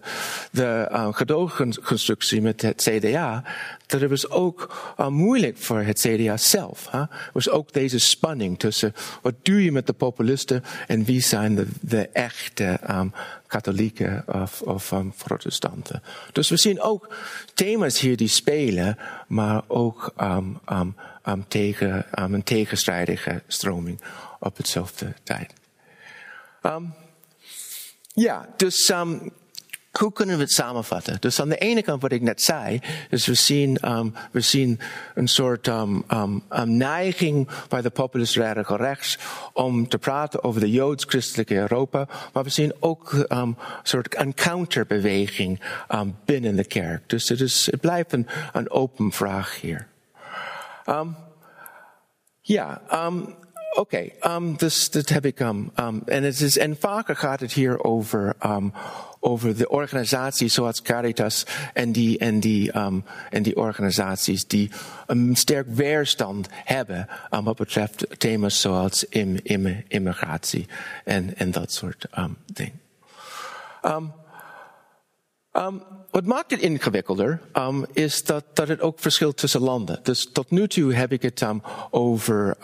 de 0.52 0.90
uh, 0.92 1.08
gedoogconstructie 1.12 2.42
met 2.42 2.62
het 2.62 2.82
CDA, 2.82 3.44
dat 3.86 4.02
het 4.02 4.10
was 4.10 4.30
ook 4.30 4.76
uh, 5.00 5.08
moeilijk 5.08 5.58
voor 5.58 5.82
het 5.82 6.00
CDA 6.00 6.38
zelf. 6.38 6.88
Er 6.92 7.10
was 7.34 7.50
ook 7.50 7.74
deze 7.74 8.00
spanning 8.00 8.60
tussen 8.60 8.94
wat 9.22 9.34
doe 9.42 9.64
je 9.64 9.72
met 9.72 9.88
de 9.88 9.94
populisten 9.94 10.64
en 10.88 11.04
wie 11.04 11.22
zijn 11.22 11.56
de, 11.56 11.68
de 11.82 12.10
echte 12.10 12.80
um, 12.90 13.14
katholieken 13.48 14.24
of, 14.28 14.62
of 14.62 14.92
um, 14.92 15.14
protestanten. 15.26 16.04
Dus 16.32 16.50
we 16.50 16.58
zien 16.58 16.82
ook 16.82 17.16
thema's 17.54 18.00
hier 18.00 18.18
die 18.18 18.28
spelen, 18.28 18.98
maar 19.28 19.64
ook 19.68 20.14
um, 20.22 20.96
um, 21.28 21.48
tegen, 21.48 22.06
een 22.12 22.44
tegenstrijdige 22.44 23.42
stroming 23.48 24.02
op 24.40 24.58
hetzelfde 24.58 25.14
tijd. 25.24 25.54
Um, 26.64 26.94
ja, 28.14 28.50
dus 28.56 28.90
um, 28.90 29.32
hoe 29.92 30.14
kunnen 30.14 30.36
we 30.36 30.42
het 30.42 30.52
samenvatten? 30.52 31.18
Dus 31.20 31.42
aan 31.42 31.50
de 31.50 31.58
ene 31.58 31.82
kant 31.82 32.02
wat 32.02 32.12
ik 32.12 32.22
net 32.22 32.42
zei, 32.42 32.82
is 33.10 33.26
we 33.26 33.34
zien, 33.34 33.90
um, 33.92 34.14
we 34.32 34.42
zien 34.42 34.80
een 35.16 35.28
soort 35.28 35.68
um, 35.68 36.04
um, 36.10 36.44
neiging 36.78 37.50
bij 37.70 37.82
de 37.82 37.90
populist 37.90 38.36
radical 38.36 38.78
rechts 38.78 39.18
om 39.54 39.88
te 39.88 39.98
praten 39.98 40.44
over 40.44 40.62
de 40.62 40.72
joods-christelijke 40.72 41.56
Europa, 41.56 42.08
maar 42.34 42.44
we 42.44 42.50
zien 42.50 42.74
ook 42.80 43.26
een 43.28 43.58
soort 43.84 44.18
een 44.18 44.34
counterbeweging 44.34 45.62
binnen 46.26 46.56
de 46.56 46.66
kerk. 46.66 47.10
Dus 47.10 47.30
het, 47.30 47.42
is, 47.42 47.70
blijft 47.82 48.14
een 48.54 48.70
open 48.70 49.12
vraag 49.12 49.62
hier. 49.62 49.88
Ja, 52.42 52.82
Oké, 53.78 54.12
okay, 54.20 54.36
um, 54.36 54.58
dus 54.58 54.90
dat 54.90 55.10
heb 55.10 55.26
ik. 55.26 55.40
Um, 55.40 55.72
um, 55.80 56.02
en, 56.06 56.24
het 56.24 56.42
is, 56.42 56.58
en 56.58 56.78
vaker 56.80 57.16
gaat 57.16 57.40
het 57.40 57.54
hier 57.54 57.84
over, 57.84 58.36
um, 58.46 58.74
over 59.20 59.58
de 59.58 59.70
organisaties 59.70 60.54
zoals 60.54 60.82
Caritas 60.82 61.46
en 61.74 61.92
die, 61.92 62.18
en 62.18 62.40
die, 62.40 62.78
um, 62.78 63.04
en 63.30 63.44
die 63.44 63.56
organisaties 63.56 64.48
die 64.48 64.72
een 65.06 65.36
sterk 65.36 65.68
weerstand 65.70 66.48
hebben 66.52 67.08
um, 67.32 67.44
wat 67.44 67.58
betreft 67.58 68.06
thema's 68.20 68.62
zoals 68.62 69.04
im, 69.04 69.40
im, 69.44 69.84
immigratie 69.88 70.68
en, 71.04 71.38
en 71.38 71.52
dat 71.52 71.72
soort 71.72 72.08
um, 72.18 72.38
dingen. 72.46 72.82
Um, 75.58 75.82
wat 76.12 76.26
maakt 76.26 76.52
het 76.52 76.62
ingewikkelder 76.62 77.42
um, 77.54 77.86
is 77.94 78.24
dat, 78.24 78.44
dat 78.54 78.68
het 78.68 78.82
ook 78.82 79.00
verschilt 79.00 79.38
tussen 79.38 79.62
landen. 79.62 80.00
Dus 80.04 80.30
tot 80.32 80.52
nu 80.52 80.68
toe 80.68 80.94
heb 80.94 81.12
ik 81.12 81.22
het 81.22 81.42
um, 81.42 81.62
over 81.90 82.58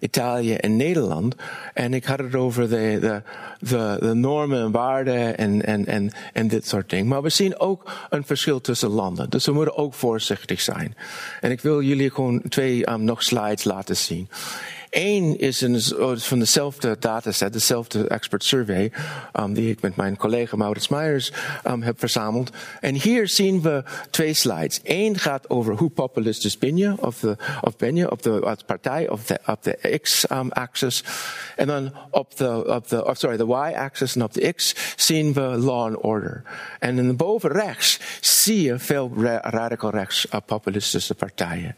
Italië 0.00 0.54
en 0.54 0.76
Nederland. 0.76 1.34
En 1.74 1.94
ik 1.94 2.04
had 2.04 2.18
het 2.18 2.34
over 2.34 2.68
de, 2.68 2.98
de, 3.00 3.22
de, 3.58 3.96
de 4.00 4.14
normen 4.14 4.62
en 4.62 4.70
waarden 4.70 5.38
en, 5.38 5.64
en, 5.64 5.86
en, 5.86 6.12
en 6.32 6.48
dit 6.48 6.66
soort 6.66 6.90
dingen. 6.90 7.06
Maar 7.06 7.22
we 7.22 7.28
zien 7.28 7.58
ook 7.58 7.90
een 8.10 8.24
verschil 8.24 8.60
tussen 8.60 8.90
landen. 8.90 9.30
Dus 9.30 9.46
we 9.46 9.52
moeten 9.52 9.76
ook 9.76 9.94
voorzichtig 9.94 10.60
zijn. 10.60 10.96
En 11.40 11.50
ik 11.50 11.60
wil 11.60 11.82
jullie 11.82 12.10
gewoon 12.10 12.42
twee 12.48 12.90
nog 12.90 13.22
slides 13.22 13.64
laten 13.64 13.96
zien. 13.96 14.28
Eén 14.90 15.38
is 15.38 15.60
een, 15.60 15.82
oh, 15.98 16.16
van 16.16 16.38
dezelfde 16.38 16.96
dataset, 16.98 17.52
dezelfde 17.52 18.08
expert 18.08 18.44
survey, 18.44 18.92
um, 19.32 19.54
die 19.54 19.70
ik 19.70 19.80
met 19.80 19.96
mijn 19.96 20.16
collega 20.16 20.56
Maurits 20.56 20.88
Meijers 20.88 21.32
um, 21.66 21.82
heb 21.82 21.98
verzameld. 21.98 22.50
En 22.80 22.94
hier 22.94 23.28
zien 23.28 23.62
we 23.62 23.84
twee 24.10 24.34
slides. 24.34 24.80
Eén 24.82 25.18
gaat 25.18 25.50
over 25.50 25.74
hoe 25.74 25.90
populistisch 25.90 26.58
ben 26.58 26.76
je, 26.76 26.94
of, 27.00 27.18
de, 27.18 27.36
of 27.60 27.76
ben 27.76 27.96
je 27.96 28.10
op 28.10 28.22
de 28.22 28.56
partij, 28.66 29.08
op 29.08 29.26
de, 29.26 29.38
op 29.46 29.62
de 29.62 29.98
x-axis. 30.02 30.98
Um, 30.98 31.06
en 31.56 31.66
dan 31.66 31.92
op 32.10 32.36
de, 32.36 32.74
op 32.74 32.88
de, 32.88 33.04
oh, 33.04 33.14
sorry, 33.14 33.36
de 33.36 33.44
y-axis 33.44 34.14
en 34.14 34.22
op 34.22 34.32
de 34.32 34.52
x 34.52 34.74
zien 34.96 35.32
we 35.32 35.40
law 35.40 35.86
and 35.86 35.96
order. 35.96 36.42
En 36.78 36.98
in 36.98 37.16
boven 37.16 37.50
rechts 37.50 38.00
zie 38.20 38.62
je 38.62 38.78
veel 38.78 39.12
radical 39.42 39.90
rechts 39.90 40.26
uh, 40.26 40.40
populistische 40.46 41.14
partijen. 41.14 41.76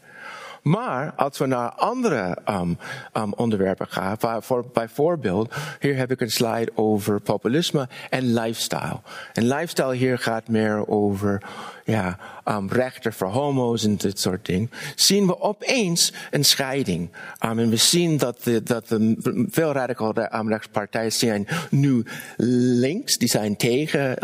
Maar 0.61 1.13
als 1.15 1.37
we 1.37 1.45
naar 1.45 1.69
andere 1.69 2.37
um, 2.49 2.77
um, 3.13 3.33
onderwerpen 3.33 3.87
gaan, 3.89 4.17
voor, 4.43 4.65
bijvoorbeeld, 4.73 5.53
hier 5.79 5.95
heb 5.95 6.11
ik 6.11 6.21
een 6.21 6.31
slide 6.31 6.71
over 6.75 7.19
populisme 7.19 7.87
en 8.09 8.33
lifestyle. 8.33 8.99
En 9.33 9.47
lifestyle 9.47 9.95
hier 9.95 10.17
gaat 10.17 10.47
meer 10.47 10.87
over 10.87 11.41
ja, 11.85 12.17
um, 12.45 12.69
voor 13.09 13.27
homo's 13.27 13.83
en 13.83 13.95
dit 13.95 14.19
soort 14.19 14.45
dingen. 14.45 14.71
Zien 14.95 15.27
we 15.27 15.41
opeens 15.41 16.13
een 16.31 16.45
scheiding. 16.45 17.09
En 17.39 17.69
we 17.69 17.75
zien 17.75 18.17
dat, 18.17 18.43
de, 18.43 18.63
dat 18.63 18.87
de 18.87 19.15
veel 19.49 19.71
radicale 19.71 20.29
rechtspartijen 20.47 21.11
zijn 21.11 21.47
nu 21.69 22.05
links, 22.37 23.17
die 23.17 23.29
zijn 23.29 23.55
tegen 23.55 24.17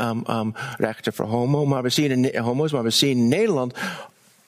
rechten 0.77 1.13
voor 1.13 1.25
homo, 1.25 1.65
maar 1.65 1.83
we 1.83 1.89
zien 1.89 2.11
in, 2.11 2.41
homo's, 2.41 2.71
maar 2.71 2.83
we 2.83 2.89
zien 2.89 3.17
in 3.17 3.27
Nederland 3.27 3.73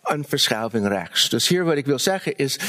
een 0.10 0.26
verschuiving 0.28 0.88
rechts. 0.88 1.30
Dus 1.30 1.48
hier 1.48 1.64
wat 1.64 1.76
ik 1.76 1.86
wil 1.86 2.00
zeggen 2.00 2.36
is, 2.36 2.60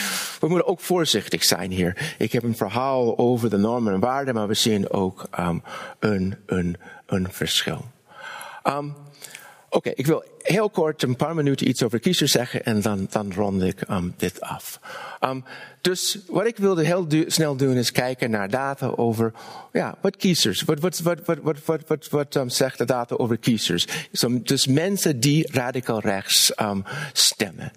we 0.41 0.49
moeten 0.49 0.69
ook 0.69 0.81
voorzichtig 0.81 1.45
zijn 1.45 1.71
hier. 1.71 2.15
Ik 2.19 2.33
heb 2.33 2.43
een 2.43 2.57
verhaal 2.57 3.19
over 3.19 3.51
de 3.51 3.57
normen 3.57 3.93
en 3.93 4.01
waarden, 4.01 4.35
maar 4.35 4.49
we 4.49 4.55
zien 4.55 4.91
ook 4.91 5.27
um, 5.39 5.63
een, 5.99 6.37
een, 6.47 6.77
een 7.07 7.33
verschil. 7.33 7.85
Um, 8.65 8.95
Oké, 9.73 9.91
ik 9.91 10.07
wil 10.07 10.25
heel 10.43 10.71
kort 10.71 11.03
een 11.03 11.17
paar 11.17 11.35
minuten 11.35 11.69
iets 11.69 11.83
over 11.83 11.99
kiezers 11.99 12.33
zeggen 12.33 12.65
en 12.65 12.81
dan, 12.81 13.07
dan 13.11 13.33
rond 13.33 13.63
ik 13.63 13.89
um, 13.91 14.15
dit 14.17 14.41
af. 14.41 14.81
Um, 15.21 15.45
dus 15.81 16.19
wat 16.27 16.47
ik 16.47 16.57
wilde 16.57 16.85
heel 16.85 17.07
snel 17.27 17.57
doen 17.57 17.77
is 17.77 17.93
kijken 17.93 18.31
naar 18.31 18.49
data 18.49 18.87
over, 18.87 19.33
ja, 19.73 19.95
wat 20.01 20.17
kiezers, 20.17 20.63
wat, 20.63 20.79
wat, 20.79 20.99
wat, 21.01 21.19
wat, 21.25 21.39
wat, 21.65 21.81
wat, 21.87 22.09
wat, 22.09 22.35
um, 22.35 22.49
zegt 22.49 22.79
de 22.79 22.85
data 22.85 23.15
over 23.15 23.39
kiezers? 23.39 23.87
Dus 24.43 24.67
mensen 24.67 25.21
die 25.21 25.49
radicaal 25.53 26.01
rechts 26.01 26.53
stemmen. 27.13 27.73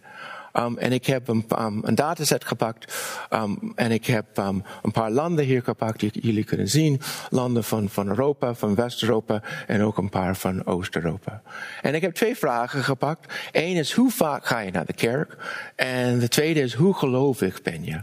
Um, 0.53 0.77
en 0.77 0.91
ik 0.91 1.05
heb 1.05 1.27
een, 1.27 1.45
um, 1.59 1.79
een 1.83 1.95
dataset 1.95 2.45
gepakt. 2.45 2.93
Um, 3.29 3.71
en 3.75 3.91
ik 3.91 4.05
heb 4.05 4.37
een 4.37 4.91
paar 4.91 5.11
landen 5.11 5.45
hier 5.45 5.61
gepakt 5.61 5.99
die 5.99 6.11
jullie 6.21 6.43
kunnen 6.43 6.67
zien. 6.67 7.01
Landen 7.29 7.63
van, 7.63 7.89
van 7.89 8.07
Europa, 8.07 8.53
van 8.53 8.75
West-Europa 8.75 9.41
en 9.67 9.81
ook 9.81 9.97
een 9.97 10.09
paar 10.09 10.35
van 10.35 10.65
Oost-Europa. 10.65 11.41
En 11.81 11.95
ik 11.95 12.01
heb 12.01 12.13
twee 12.13 12.35
vragen 12.35 12.83
gepakt. 12.83 13.33
Eén 13.51 13.75
is 13.75 13.93
hoe 13.93 14.11
vaak 14.11 14.45
ga 14.45 14.59
je 14.59 14.71
naar 14.71 14.85
de 14.85 14.93
kerk? 14.93 15.37
En 15.75 16.19
de 16.19 16.27
tweede 16.27 16.59
is 16.59 16.73
hoe 16.73 16.93
gelovig 16.93 17.61
ben 17.61 17.85
je? 17.85 18.01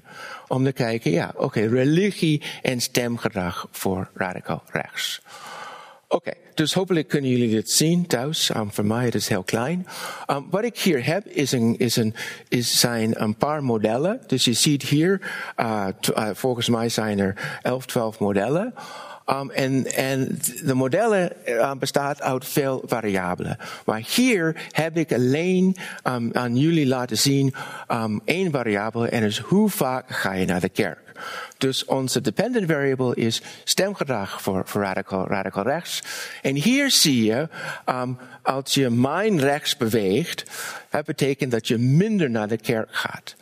Om 0.48 0.64
te 0.64 0.72
kijken, 0.72 1.10
ja, 1.10 1.32
oké, 1.36 1.60
religie 1.60 2.42
en 2.62 2.80
stemgedrag 2.80 3.68
voor 3.70 4.10
radicaal 4.14 4.62
rechts. 4.70 5.22
Oké, 6.12 6.29
okay, 6.29 6.40
dus 6.55 6.75
hopelijk 6.75 7.09
kunnen 7.09 7.31
jullie 7.31 7.51
dit 7.51 7.70
zien 7.70 8.07
thuis. 8.07 8.55
Um, 8.55 8.73
voor 8.73 8.87
mij 8.87 9.05
het 9.05 9.14
is 9.14 9.29
heel 9.29 9.42
klein. 9.42 9.87
Um, 10.31 10.46
wat 10.51 10.64
ik 10.64 10.79
hier 10.79 11.07
heb 11.07 11.27
is 11.27 11.53
een, 11.53 11.79
is 11.79 11.96
een, 11.96 12.14
is 12.49 12.81
zijn 12.81 13.23
een 13.23 13.37
paar 13.37 13.64
modellen. 13.64 14.20
Dus 14.27 14.44
je 14.44 14.53
ziet 14.53 14.83
hier, 14.83 15.20
uh, 15.57 15.87
uh, 16.16 16.29
volgens 16.33 16.68
mij 16.68 16.88
zijn 16.88 17.18
er 17.18 17.59
11, 17.62 17.87
12 17.87 18.18
modellen. 18.18 18.75
Um, 19.27 19.51
en, 19.51 19.87
en 19.87 20.38
de 20.64 20.75
modellen 20.75 21.33
uh, 21.46 21.73
bestaat 21.75 22.23
uit 22.23 22.46
veel 22.46 22.83
variabelen. 22.87 23.57
Maar 23.85 24.03
hier 24.07 24.68
heb 24.70 24.96
ik 24.96 25.12
alleen 25.12 25.77
um, 26.05 26.31
aan 26.33 26.57
jullie 26.57 26.87
laten 26.87 27.18
zien 27.18 27.55
um, 27.88 28.20
één 28.25 28.51
variabele 28.51 29.09
en 29.09 29.23
is 29.23 29.38
hoe 29.38 29.70
vaak 29.70 30.11
ga 30.11 30.33
je 30.33 30.46
naar 30.46 30.61
de 30.61 30.68
kerk. 30.68 31.10
Dus 31.59 31.85
onze 31.85 32.20
dependent 32.20 32.70
variable 32.70 33.14
is 33.14 33.42
stemgedrag 33.64 34.42
voor, 34.42 34.62
voor 34.66 34.83
radical, 34.83 35.26
radical 35.26 35.62
rechts. 35.62 36.02
En 36.42 36.54
hier 36.54 36.90
zie 36.90 37.24
je, 37.24 37.48
um, 37.87 38.18
als 38.42 38.74
je 38.74 38.90
mijn 38.90 39.40
rechts 39.40 39.76
beweegt, 39.76 40.44
dat 40.90 41.04
betekent 41.04 41.50
dat 41.50 41.68
je 41.68 41.78
minder 41.78 42.30
naar 42.30 42.48
de 42.48 42.59
kerk 42.59 42.88
gaat. 42.90 43.35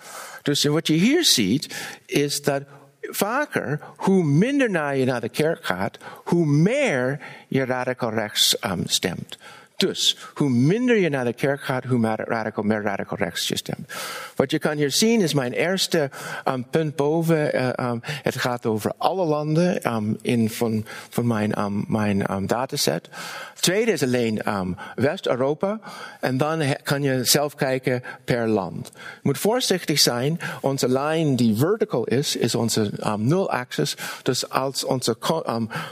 Dus 0.43 0.65
wat 0.65 0.87
je 0.87 0.95
hier 0.95 1.25
ziet, 1.25 1.75
is 2.07 2.43
dat 2.43 2.63
vaker, 3.01 3.81
hoe 3.97 4.25
minder 4.25 4.71
naar 4.71 4.97
je 4.97 5.05
naar 5.05 5.21
de 5.21 5.29
kerk 5.29 5.65
gaat, 5.65 5.99
hoe 6.25 6.47
meer 6.47 7.21
je 7.49 7.65
radical 7.65 8.11
rechts 8.11 8.57
um, 8.65 8.83
stemt. 8.87 9.39
Dus, 9.79 10.17
hoe 10.35 10.51
minder 10.51 10.97
je 10.97 11.09
naar 11.09 11.25
de 11.25 11.33
kerk 11.33 11.61
gaat, 11.61 11.85
hoe 11.85 12.15
radical, 12.17 12.63
meer 12.63 12.83
radical 12.83 13.17
rechts 13.17 13.49
je 13.49 13.57
stemt. 13.57 13.93
Wat 14.37 14.51
je 14.51 14.59
kan 14.59 14.77
hier 14.77 14.91
zien 14.91 15.21
is 15.21 15.35
mijn 15.35 15.53
eerste 15.53 16.11
um, 16.49 16.67
punt 16.71 16.97
boven. 16.97 17.55
Uh, 17.55 17.69
um, 17.91 18.01
het 18.03 18.37
gaat 18.37 18.67
over 18.67 18.93
alle 18.97 19.25
landen 19.25 19.95
um, 19.95 20.19
in, 20.23 20.51
van, 20.51 20.85
van 21.09 21.27
mijn, 21.27 21.55
mijn 21.89 22.47
dataset. 22.47 23.09
Tweede 23.61 23.93
is 23.93 24.03
alleen 24.03 24.43
West-Europa. 24.95 25.81
En 26.21 26.37
dan 26.37 26.63
kan 26.83 27.03
je 27.03 27.25
zelf 27.25 27.55
kijken 27.55 28.03
per 28.25 28.49
land. 28.49 28.91
Je 28.95 29.01
moet 29.23 29.39
voorzichtig 29.39 29.99
zijn. 29.99 30.41
Onze 30.61 30.89
lijn 30.89 31.37
die 31.37 31.57
vertical 31.57 32.05
is, 32.05 32.37
is 32.37 32.55
onze 32.55 32.91
nul-axis. 33.17 33.97
Dus 34.23 34.49
als 34.49 34.85
onze 34.85 35.17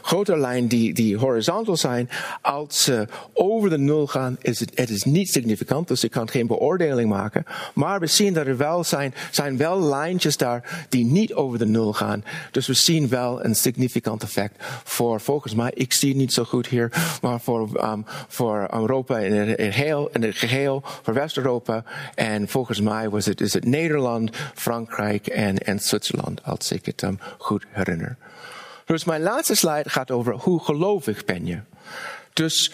grote 0.02 0.38
lijn 0.38 0.68
die, 0.68 0.94
die 0.94 1.18
horizontal 1.18 1.76
zijn, 1.76 2.10
als 2.40 2.82
ze 2.82 3.06
over 3.32 3.70
de 3.70 3.75
nul 3.78 4.06
gaan, 4.06 4.36
is 4.40 4.60
het, 4.60 4.70
het 4.74 4.90
is 4.90 5.04
niet 5.04 5.30
significant, 5.30 5.88
dus 5.88 6.04
ik 6.04 6.10
kan 6.10 6.28
geen 6.28 6.46
beoordeling 6.46 7.08
maken. 7.08 7.44
Maar 7.74 8.00
we 8.00 8.06
zien 8.06 8.32
dat 8.32 8.46
er 8.46 8.56
wel 8.56 8.84
zijn, 8.84 9.14
zijn 9.30 9.56
wel 9.56 9.80
lijntjes 9.80 10.36
daar 10.36 10.86
die 10.88 11.04
niet 11.04 11.34
over 11.34 11.58
de 11.58 11.66
nul 11.66 11.92
gaan. 11.92 12.24
Dus 12.50 12.66
we 12.66 12.74
zien 12.74 13.08
wel 13.08 13.44
een 13.44 13.54
significant 13.54 14.22
effect 14.22 14.64
voor, 14.84 15.20
volgens 15.20 15.54
mij, 15.54 15.70
ik 15.74 15.92
zie 15.92 16.08
het 16.08 16.18
niet 16.18 16.32
zo 16.32 16.44
goed 16.44 16.66
hier, 16.66 17.18
maar 17.22 17.40
voor, 17.40 17.84
um, 17.84 18.04
voor 18.28 18.68
Europa 18.72 19.18
in 19.18 19.32
het, 19.32 19.60
geheel, 19.60 20.08
in 20.12 20.22
het 20.22 20.36
geheel, 20.36 20.82
voor 21.02 21.14
West-Europa. 21.14 21.84
En 22.14 22.48
volgens 22.48 22.80
mij 22.80 23.08
was 23.08 23.26
het, 23.26 23.40
is 23.40 23.52
het 23.52 23.64
Nederland, 23.64 24.30
Frankrijk 24.54 25.26
en, 25.26 25.58
en 25.58 25.80
Zwitserland, 25.80 26.44
als 26.44 26.72
ik 26.72 26.86
het 26.86 27.02
um, 27.02 27.18
goed 27.38 27.64
herinner. 27.70 28.16
Dus 28.84 29.04
mijn 29.04 29.22
laatste 29.22 29.54
slide 29.54 29.90
gaat 29.90 30.10
over 30.10 30.34
hoe 30.34 30.64
gelovig 30.64 31.24
ben 31.24 31.46
je. 31.46 31.58
Dus 32.32 32.72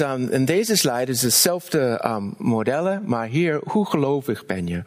um, 0.00 0.28
in 0.28 0.44
deze 0.44 0.76
slide 0.76 1.10
is 1.10 1.22
hetzelfde 1.22 2.04
um, 2.06 2.34
modellen, 2.38 3.02
maar 3.06 3.26
hier, 3.26 3.60
hoe 3.64 3.86
gelovig 3.86 4.46
ben 4.46 4.66
je? 4.66 4.82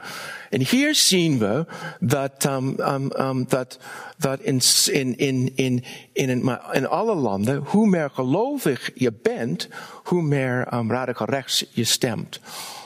En 0.51 0.61
hier 0.61 0.95
zien 0.95 1.39
we 1.39 1.65
dat, 1.99 2.45
um, 2.45 2.75
um, 2.79 3.11
um, 3.19 3.45
dat, 3.47 3.79
dat 4.17 4.39
in, 4.39 4.61
in, 4.91 5.17
in, 5.17 5.51
in, 5.55 5.83
in, 6.13 6.59
in 6.71 6.87
alle 6.87 7.15
landen, 7.15 7.63
hoe 7.65 7.87
meer 7.87 8.09
gelovig 8.09 8.91
je 8.95 9.13
bent, 9.21 9.67
hoe 10.03 10.21
meer 10.21 10.73
um, 10.73 10.91
radicaal 10.91 11.27
rechts 11.27 11.65
je 11.71 11.83
stemt. 11.83 12.39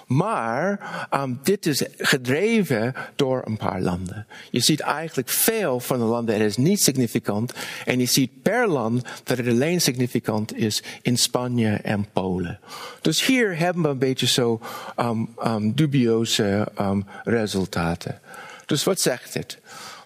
Maar 0.05 0.79
um, 1.13 1.39
dit 1.43 1.65
is 1.65 1.85
gedreven 1.97 2.93
door 3.15 3.41
een 3.45 3.57
paar 3.57 3.81
landen. 3.81 4.27
Je 4.51 4.59
ziet 4.59 4.79
eigenlijk 4.79 5.29
veel 5.29 5.79
van 5.79 5.99
de 5.99 6.05
landen, 6.05 6.35
het 6.35 6.43
is 6.43 6.57
niet 6.57 6.81
significant. 6.81 7.53
En 7.85 7.99
je 7.99 8.05
ziet 8.05 8.41
per 8.41 8.67
land 8.67 9.03
dat 9.23 9.37
het 9.37 9.47
alleen 9.47 9.81
significant 9.81 10.57
is 10.57 10.83
in 11.01 11.17
Spanje 11.17 11.73
en 11.73 12.07
Polen. 12.13 12.59
Dus 13.01 13.25
hier 13.25 13.57
hebben 13.57 13.83
we 13.83 13.89
een 13.89 13.97
beetje 13.97 14.27
zo 14.27 14.59
um, 14.97 15.29
um, 15.45 15.73
dubieuze 15.73 16.67
resultaten. 17.23 17.54
Dus 18.65 18.83
wat 18.83 18.99
zegt 18.99 19.33
het? 19.33 19.59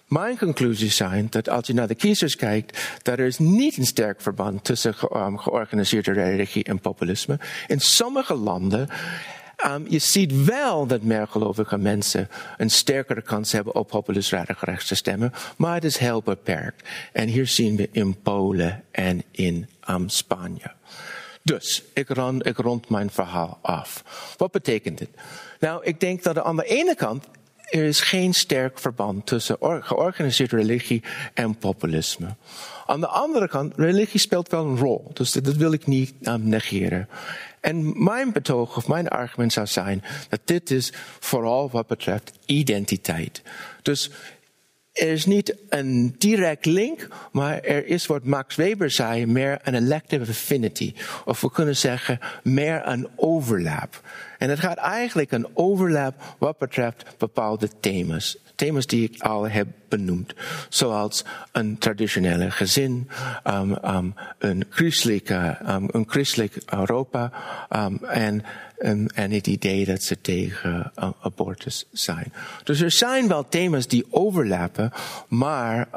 Mijn 0.06 0.38
conclusies 0.38 0.96
zijn 0.96 1.26
dat 1.30 1.48
als 1.48 1.66
je 1.66 1.74
naar 1.74 1.88
de 1.88 1.94
kiezers 1.94 2.36
kijkt, 2.36 2.78
dat 3.02 3.18
er 3.18 3.26
is 3.26 3.38
niet 3.38 3.76
een 3.76 3.86
sterk 3.86 4.20
verband 4.20 4.64
tussen 4.64 4.94
georganiseerde 4.94 6.12
religie 6.12 6.64
en 6.64 6.80
populisme. 6.80 7.38
In 7.66 7.80
sommige 7.80 8.34
landen 8.34 8.88
Um, 9.66 9.86
je 9.88 9.98
ziet 9.98 10.44
wel 10.44 10.86
dat 10.86 11.02
meer 11.02 11.26
gelovige 11.26 11.78
mensen 11.78 12.28
een 12.56 12.70
sterkere 12.70 13.22
kans 13.22 13.52
hebben 13.52 13.74
op 13.74 13.88
populist 13.88 14.30
te 14.86 14.94
stemmen, 14.94 15.32
maar 15.56 15.74
het 15.74 15.84
is 15.84 15.96
heel 15.96 16.22
beperkt. 16.22 16.88
En 17.12 17.28
hier 17.28 17.46
zien 17.46 17.76
we 17.76 17.88
in 17.92 18.20
Polen 18.20 18.84
en 18.90 19.22
in 19.30 19.68
um, 19.90 20.08
Spanje. 20.08 20.72
Dus 21.42 21.82
ik 21.94 22.08
rond, 22.08 22.46
ik 22.46 22.56
rond 22.56 22.88
mijn 22.88 23.10
verhaal 23.10 23.58
af. 23.62 24.04
Wat 24.36 24.50
betekent 24.50 24.98
dit? 24.98 25.10
Nou, 25.58 25.84
ik 25.84 26.00
denk 26.00 26.22
dat 26.22 26.38
aan 26.38 26.56
de 26.56 26.66
ene 26.66 26.94
kant 26.94 27.26
er 27.70 27.84
is 27.84 28.00
geen 28.00 28.34
sterk 28.34 28.78
verband 28.78 29.26
tussen 29.26 29.56
georganiseerde 29.60 30.56
religie 30.56 31.02
en 31.34 31.58
populisme. 31.58 32.34
Aan 32.86 33.00
de 33.00 33.06
andere 33.06 33.48
kant, 33.48 33.72
religie 33.76 34.20
speelt 34.20 34.48
wel 34.48 34.66
een 34.66 34.76
rol. 34.76 35.10
Dus 35.12 35.32
dat, 35.32 35.54
wil 35.54 35.72
ik 35.72 35.86
niet 35.86 36.14
um, 36.22 36.48
negeren. 36.48 37.08
En 37.60 38.04
mijn 38.04 38.32
betoog 38.32 38.76
of 38.76 38.88
mijn 38.88 39.08
argument 39.08 39.52
zou 39.52 39.66
zijn 39.66 40.04
dat 40.28 40.40
dit 40.44 40.70
is 40.70 40.92
vooral 41.20 41.70
wat 41.70 41.86
betreft 41.86 42.32
identiteit. 42.46 43.42
Dus 43.82 44.10
er 44.92 45.08
is 45.08 45.26
niet 45.26 45.56
een 45.68 46.14
direct 46.18 46.64
link, 46.64 47.08
maar 47.32 47.60
er 47.60 47.86
is 47.86 48.06
wat 48.06 48.24
Max 48.24 48.56
Weber 48.56 48.90
zei, 48.90 49.26
meer 49.26 49.58
een 49.62 49.74
elective 49.74 50.30
affinity. 50.30 50.94
Of 51.24 51.40
we 51.40 51.50
kunnen 51.50 51.76
zeggen, 51.76 52.18
meer 52.42 52.86
een 52.86 53.08
overlap. 53.16 54.00
En 54.38 54.50
het 54.50 54.58
gaat 54.58 54.76
eigenlijk 54.76 55.32
een 55.32 55.48
overlap 55.54 56.14
wat 56.38 56.58
betreft 56.58 57.04
bepaalde 57.18 57.68
thema's 57.80 58.38
thema's 58.60 58.86
die 58.86 59.10
ik 59.10 59.22
al 59.22 59.48
heb 59.48 59.66
benoemd. 59.88 60.34
Zoals 60.68 61.24
een 61.52 61.78
traditionele 61.78 62.50
gezin, 62.50 63.08
um, 63.44 63.76
um, 63.84 64.14
een, 64.38 64.64
christelijke, 64.68 65.58
um, 65.68 65.88
een 65.90 66.04
christelijk 66.08 66.56
Europa 66.66 67.32
en, 68.08 68.44
en 69.14 69.30
het 69.30 69.46
idee 69.46 69.84
dat 69.84 70.02
ze 70.02 70.20
tegen 70.20 70.92
abortus 71.20 71.86
zijn. 71.92 72.32
Dus 72.64 72.80
er 72.80 72.90
zijn 72.90 73.28
wel 73.28 73.48
thema's 73.48 73.86
die 73.86 74.06
overlappen, 74.10 74.92
maar 75.28 75.88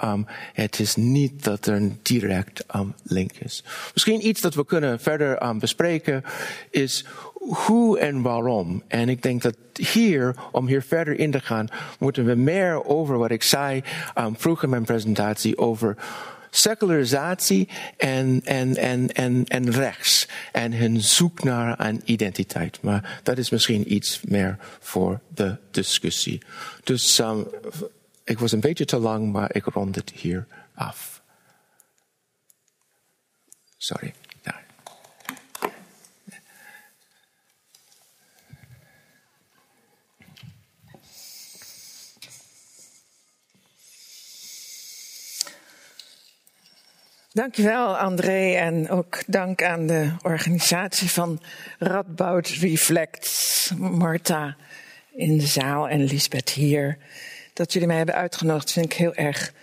het 0.53 0.79
is 0.79 0.95
niet 0.95 1.43
dat 1.43 1.65
er 1.65 1.73
een 1.73 1.99
direct 2.01 2.65
link 3.03 3.31
is. 3.31 3.63
Misschien 3.93 4.27
iets 4.27 4.41
dat 4.41 4.53
we 4.53 4.65
kunnen 4.65 4.99
verder 4.99 5.57
bespreken 5.59 6.23
is 6.69 7.05
hoe 7.47 7.99
en 7.99 8.21
waarom. 8.21 8.83
En 8.87 9.09
ik 9.09 9.21
denk 9.21 9.41
dat 9.41 9.55
hier, 9.73 10.35
om 10.51 10.67
hier 10.67 10.81
verder 10.81 11.19
in 11.19 11.31
te 11.31 11.39
gaan, 11.39 11.67
moeten 11.99 12.25
we 12.25 12.35
meer 12.35 12.85
over 12.85 13.17
wat 13.17 13.31
ik 13.31 13.43
zei 13.43 13.83
um, 14.17 14.35
vroeger 14.37 14.63
in 14.63 14.69
mijn 14.69 14.83
presentatie 14.83 15.57
over 15.57 15.97
secularisatie 16.49 17.69
en, 17.97 18.41
en, 18.43 18.75
en, 18.75 19.13
en, 19.13 19.45
en 19.47 19.71
rechts. 19.71 20.27
En 20.51 20.73
hun 20.73 21.01
zoek 21.01 21.43
naar 21.43 21.85
een 21.85 22.01
identiteit. 22.05 22.81
Maar 22.81 23.19
dat 23.23 23.37
is 23.37 23.49
misschien 23.49 23.93
iets 23.93 24.21
meer 24.21 24.57
voor 24.79 25.19
de 25.27 25.57
discussie. 25.71 26.41
Dus 26.83 27.19
um, 27.19 27.47
ik 28.23 28.39
was 28.39 28.51
een 28.51 28.59
beetje 28.59 28.85
te 28.85 28.97
lang, 28.97 29.31
maar 29.31 29.55
ik 29.55 29.65
rond 29.65 29.95
het 29.95 30.11
hier 30.15 30.47
af. 30.75 31.21
Sorry. 33.77 34.13
Dankjewel 47.33 47.97
André 47.97 48.53
en 48.55 48.89
ook 48.89 49.23
dank 49.27 49.63
aan 49.63 49.87
de 49.87 50.11
organisatie 50.21 51.09
van 51.09 51.41
Radboud 51.79 52.47
Reflects, 52.47 53.71
Marta 53.77 54.55
in 55.15 55.37
de 55.37 55.45
zaal 55.45 55.89
en 55.89 56.03
Lisbeth 56.03 56.49
hier. 56.49 56.97
Dat 57.53 57.73
jullie 57.73 57.87
mij 57.87 57.97
hebben 57.97 58.15
uitgenodigd 58.15 58.71
vind 58.71 58.85
ik 58.85 58.93
heel 58.93 59.13
erg 59.13 59.53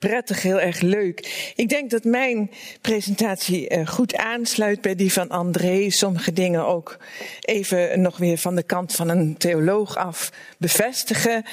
prettig, 0.00 0.42
heel 0.42 0.60
erg 0.60 0.80
leuk. 0.80 1.52
Ik 1.56 1.68
denk 1.68 1.90
dat 1.90 2.04
mijn 2.04 2.50
presentatie 2.80 3.68
eh, 3.68 3.86
goed 3.86 4.16
aansluit 4.16 4.80
bij 4.80 4.94
die 4.94 5.12
van 5.12 5.28
André. 5.28 5.90
Sommige 5.90 6.32
dingen 6.32 6.66
ook 6.66 6.96
even 7.40 8.00
nog 8.00 8.16
weer 8.16 8.38
van 8.38 8.54
de 8.54 8.62
kant 8.62 8.94
van 8.94 9.08
een 9.08 9.36
theoloog 9.36 9.96
af 9.96 10.32
bevestigen. 10.58 11.44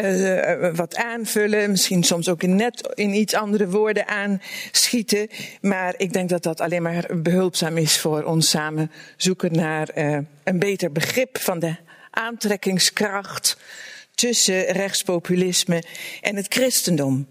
Uh, 0.00 0.74
wat 0.74 0.96
aanvullen, 0.96 1.70
misschien 1.70 2.02
soms 2.02 2.28
ook 2.28 2.42
net 2.42 2.92
in 2.94 3.14
iets 3.14 3.34
andere 3.34 3.68
woorden 3.68 4.06
aanschieten. 4.08 5.28
Maar 5.60 5.94
ik 5.96 6.12
denk 6.12 6.28
dat 6.28 6.42
dat 6.42 6.60
alleen 6.60 6.82
maar 6.82 7.06
behulpzaam 7.22 7.76
is 7.76 7.98
voor 7.98 8.22
ons 8.22 8.50
samen 8.50 8.90
zoeken 9.16 9.52
naar 9.52 9.88
een 10.44 10.58
beter 10.58 10.92
begrip 10.92 11.38
van 11.38 11.58
de 11.58 11.76
aantrekkingskracht 12.10 13.56
tussen 14.16 14.64
rechtspopulisme 14.64 15.82
en 16.20 16.36
het 16.36 16.46
christendom. 16.48 17.26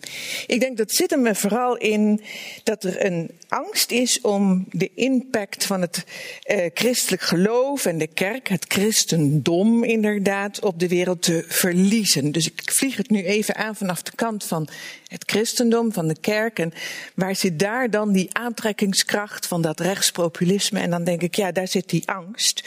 Ik 0.48 0.60
denk 0.60 0.78
dat 0.78 0.92
zit 0.92 1.12
er 1.12 1.36
vooral 1.36 1.78
in 1.78 2.22
dat 2.64 2.84
er 2.84 3.06
een 3.06 3.32
angst 3.48 3.92
is 3.92 4.22
om 4.22 4.66
de 4.72 4.92
impact 4.96 5.66
van 5.66 5.82
het 5.82 6.04
eh, 6.44 6.70
christelijk 6.74 7.22
geloof 7.22 7.86
en 7.86 7.98
de 7.98 8.08
kerk, 8.08 8.50
het 8.50 8.66
christendom 8.68 9.84
inderdaad, 9.84 10.64
op 10.64 10.80
de 10.80 10.88
wereld 10.88 11.22
te 11.22 11.46
verliezen. 11.48 12.32
Dus 12.32 12.46
ik 12.46 12.62
vlieg 12.66 12.98
het 12.98 13.10
nu 13.10 13.24
even 13.24 13.56
aan 13.56 13.76
vanaf 13.76 14.02
de 14.02 14.16
kant 14.16 14.44
van 14.44 14.68
het 15.08 15.24
christendom, 15.26 15.94
van 15.94 16.08
de 16.08 16.20
kerk. 16.22 16.60
En 16.60 16.74
waar 17.16 17.36
zit 17.36 17.60
daar 17.60 17.90
dan 17.90 18.12
die 18.12 18.30
aantrekkingskracht 18.32 19.48
van 19.48 19.62
dat 19.62 19.80
rechtspopulisme? 19.80 20.80
En 20.80 20.90
dan 20.90 21.04
denk 21.04 21.22
ik, 21.22 21.36
ja, 21.36 21.52
daar 21.52 21.68
zit 21.68 21.90
die 21.90 22.10
angst 22.10 22.64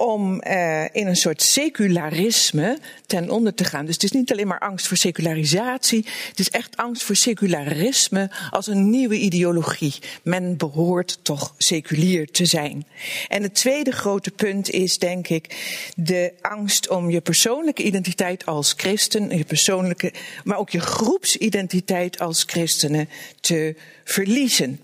om 0.00 0.42
uh, 0.46 0.84
in 0.92 1.06
een 1.06 1.16
soort 1.16 1.42
secularisme 1.42 2.78
ten 3.06 3.30
onder 3.30 3.54
te 3.54 3.64
gaan. 3.64 3.84
Dus 3.84 3.94
het 3.94 4.02
is 4.02 4.10
niet 4.10 4.32
alleen 4.32 4.46
maar 4.46 4.58
angst 4.58 4.88
voor 4.88 4.96
secularisatie, 4.96 6.06
het 6.28 6.38
is 6.38 6.50
echt 6.50 6.76
angst 6.76 7.02
voor 7.02 7.16
secularisme 7.16 8.30
als 8.50 8.66
een 8.66 8.90
nieuwe 8.90 9.18
ideologie. 9.18 9.94
Men 10.22 10.56
behoort 10.56 11.18
toch 11.22 11.54
seculier 11.58 12.30
te 12.30 12.46
zijn. 12.46 12.86
En 13.28 13.42
het 13.42 13.54
tweede 13.54 13.90
grote 13.90 14.30
punt 14.30 14.70
is, 14.70 14.98
denk 14.98 15.28
ik, 15.28 15.56
de 15.96 16.32
angst 16.40 16.88
om 16.88 17.10
je 17.10 17.20
persoonlijke 17.20 17.82
identiteit 17.82 18.46
als 18.46 18.74
christen, 18.76 19.36
je 19.36 19.44
persoonlijke, 19.44 20.12
maar 20.44 20.58
ook 20.58 20.70
je 20.70 20.80
groepsidentiteit 20.80 22.18
als 22.18 22.42
christenen 22.46 23.08
te 23.40 23.74
verliezen. 24.04 24.80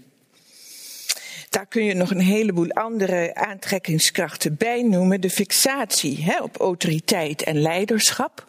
Daar 1.56 1.66
kun 1.66 1.84
je 1.84 1.94
nog 1.94 2.10
een 2.10 2.20
heleboel 2.20 2.70
andere 2.70 3.34
aantrekkingskrachten 3.34 4.56
bij 4.56 4.82
noemen. 4.82 5.20
De 5.20 5.30
fixatie 5.30 6.24
hè, 6.24 6.42
op 6.42 6.56
autoriteit 6.56 7.42
en 7.42 7.60
leiderschap. 7.60 8.46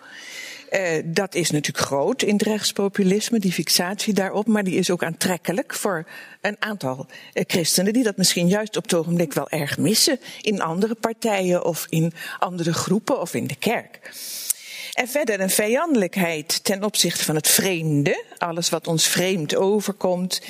Uh, 0.72 0.82
dat 1.06 1.36
is 1.36 1.52
natuurlijk 1.52 1.86
groot 1.86 2.22
in 2.22 2.34
het 2.34 2.42
rechtspopulisme, 2.42 3.40
die 3.40 3.52
fixatie 3.52 4.14
daarop, 4.14 4.48
maar 4.48 4.64
die 4.64 4.76
is 4.76 4.90
ook 4.90 5.04
aantrekkelijk 5.04 5.74
voor 5.74 6.08
een 6.42 6.56
aantal 6.60 7.06
uh, 7.10 7.44
christenen 7.48 7.94
die 7.94 8.04
dat 8.04 8.18
misschien 8.18 8.48
juist 8.48 8.78
op 8.78 8.84
het 8.84 8.94
ogenblik 8.94 9.34
wel 9.34 9.50
erg 9.50 9.78
missen 9.78 10.20
in 10.42 10.62
andere 10.62 10.96
partijen 10.96 11.66
of 11.66 11.86
in 11.90 12.14
andere 12.40 12.74
groepen 12.74 13.22
of 13.22 13.34
in 13.34 13.48
de 13.48 13.56
kerk. 13.56 14.00
En 14.98 15.08
verder 15.08 15.40
een 15.40 15.50
vijandelijkheid 15.50 16.64
ten 16.64 16.84
opzichte 16.84 17.24
van 17.24 17.36
het 17.36 17.48
vreemde, 17.48 18.24
alles 18.38 18.70
wat 18.70 18.88
ons 18.88 19.08
vreemd 19.08 19.56
overkomt, 19.56 20.42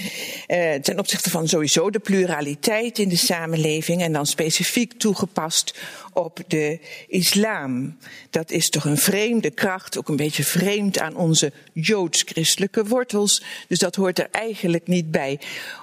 eh, 0.48 0.74
ten 0.74 1.00
opzichte 1.00 1.30
van 1.30 1.48
sowieso 1.48 1.90
de 1.90 2.00
pluraliteit 2.00 3.00
in 3.00 3.10
de 3.10 3.16
samenleving 3.18 4.02
en 4.02 4.14
dan 4.14 4.26
specifiek 4.26 4.94
toegepast 4.94 5.78
op 6.14 6.40
de 6.48 6.80
islam. 7.08 7.98
Dat 8.30 8.52
is 8.52 8.70
toch 8.70 8.86
een 8.86 8.98
vreemde 8.98 9.52
kracht, 9.52 9.98
ook 9.98 10.10
een 10.10 10.16
beetje 10.16 10.44
vreemd 10.44 11.00
aan 11.00 11.16
onze 11.16 11.52
joods-christelijke 11.74 12.86
wortels, 12.86 13.44
dus 13.68 13.80
dat 13.80 13.96
hoort 13.96 14.20
er 14.20 14.28
eigenlijk 14.32 14.88
niet 14.88 15.12
bij. 15.12 15.40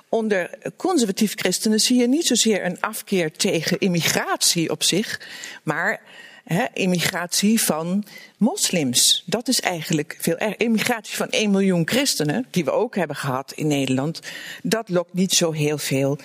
Onder 0.09 0.51
conservatief 0.77 1.33
christenen 1.37 1.81
zie 1.81 2.01
je 2.01 2.09
niet 2.09 2.27
zozeer 2.27 2.65
een 2.65 2.81
afkeer 2.81 3.33
tegen 3.33 3.79
immigratie 3.79 4.71
op 4.71 4.83
zich, 4.83 5.21
maar 5.63 6.01
He, 6.45 6.65
immigratie 6.73 7.61
van 7.61 8.05
moslims. 8.37 9.23
Dat 9.27 9.49
is 9.49 9.61
eigenlijk 9.61 10.17
veel 10.21 10.37
erg. 10.37 10.57
Immigratie 10.57 11.17
van 11.17 11.29
1 11.31 11.51
miljoen 11.51 11.89
christenen, 11.89 12.47
die 12.51 12.65
we 12.65 12.71
ook 12.71 12.97
hebben 12.97 13.17
gehad 13.17 13.53
in 13.53 13.67
Nederland, 13.67 14.21
dat 14.63 14.89
lokt 14.89 15.15
niet 15.15 15.33
zo 15.33 15.53
heel 15.53 15.79
veel 15.79 16.19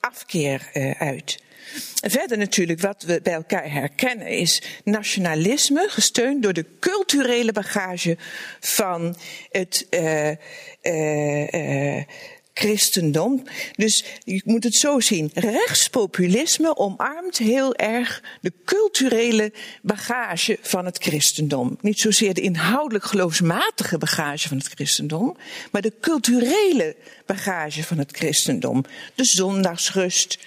afkeer 0.00 0.70
uh, 0.74 0.90
uit. 0.90 1.42
Verder 2.06 2.38
natuurlijk, 2.38 2.80
wat 2.80 3.02
we 3.02 3.20
bij 3.22 3.32
elkaar 3.32 3.72
herkennen, 3.72 4.26
is 4.26 4.62
nationalisme, 4.84 5.86
gesteund 5.88 6.42
door 6.42 6.52
de 6.52 6.66
culturele 6.80 7.52
bagage 7.52 8.16
van 8.60 9.16
het 9.50 9.86
uh, 9.90 10.30
uh, 10.82 12.02
christendom. 12.58 13.42
Dus 13.76 14.04
je 14.24 14.42
moet 14.44 14.64
het 14.64 14.74
zo 14.74 15.00
zien. 15.00 15.30
Rechtspopulisme 15.34 16.76
omarmt 16.76 17.38
heel 17.38 17.74
erg 17.74 18.22
de 18.40 18.52
culturele 18.64 19.52
bagage 19.82 20.58
van 20.62 20.84
het 20.84 20.98
christendom. 20.98 21.78
Niet 21.80 22.00
zozeer 22.00 22.34
de 22.34 22.40
inhoudelijk 22.40 23.04
geloofsmatige 23.04 23.98
bagage 23.98 24.48
van 24.48 24.56
het 24.56 24.66
christendom, 24.66 25.36
maar 25.70 25.82
de 25.82 25.92
culturele 26.00 26.96
bagage 27.26 27.82
van 27.82 27.98
het 27.98 28.16
christendom. 28.16 28.84
De 29.14 29.24
zondagsrust, 29.24 30.38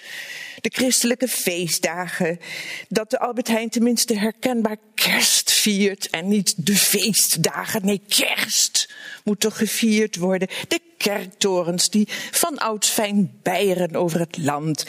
de 0.60 0.70
christelijke 0.74 1.28
feestdagen, 1.28 2.40
dat 2.88 3.10
de 3.10 3.18
Albert 3.18 3.48
Heijn 3.48 3.68
tenminste 3.68 4.18
herkenbaar 4.18 4.76
kerst 4.94 5.52
viert 5.52 6.10
en 6.10 6.28
niet 6.28 6.66
de 6.66 6.76
feestdagen. 6.76 7.86
Nee, 7.86 8.00
kerst 8.08 8.94
moet 9.24 9.40
toch 9.40 9.56
gevierd 9.56 10.16
worden. 10.16 10.48
De 10.68 10.80
kerktorens 11.02 11.90
die 11.90 12.08
van 12.30 12.58
ouds 12.58 12.88
fijn 12.88 13.38
bijeren 13.42 13.96
over 13.96 14.20
het 14.20 14.36
land. 14.38 14.86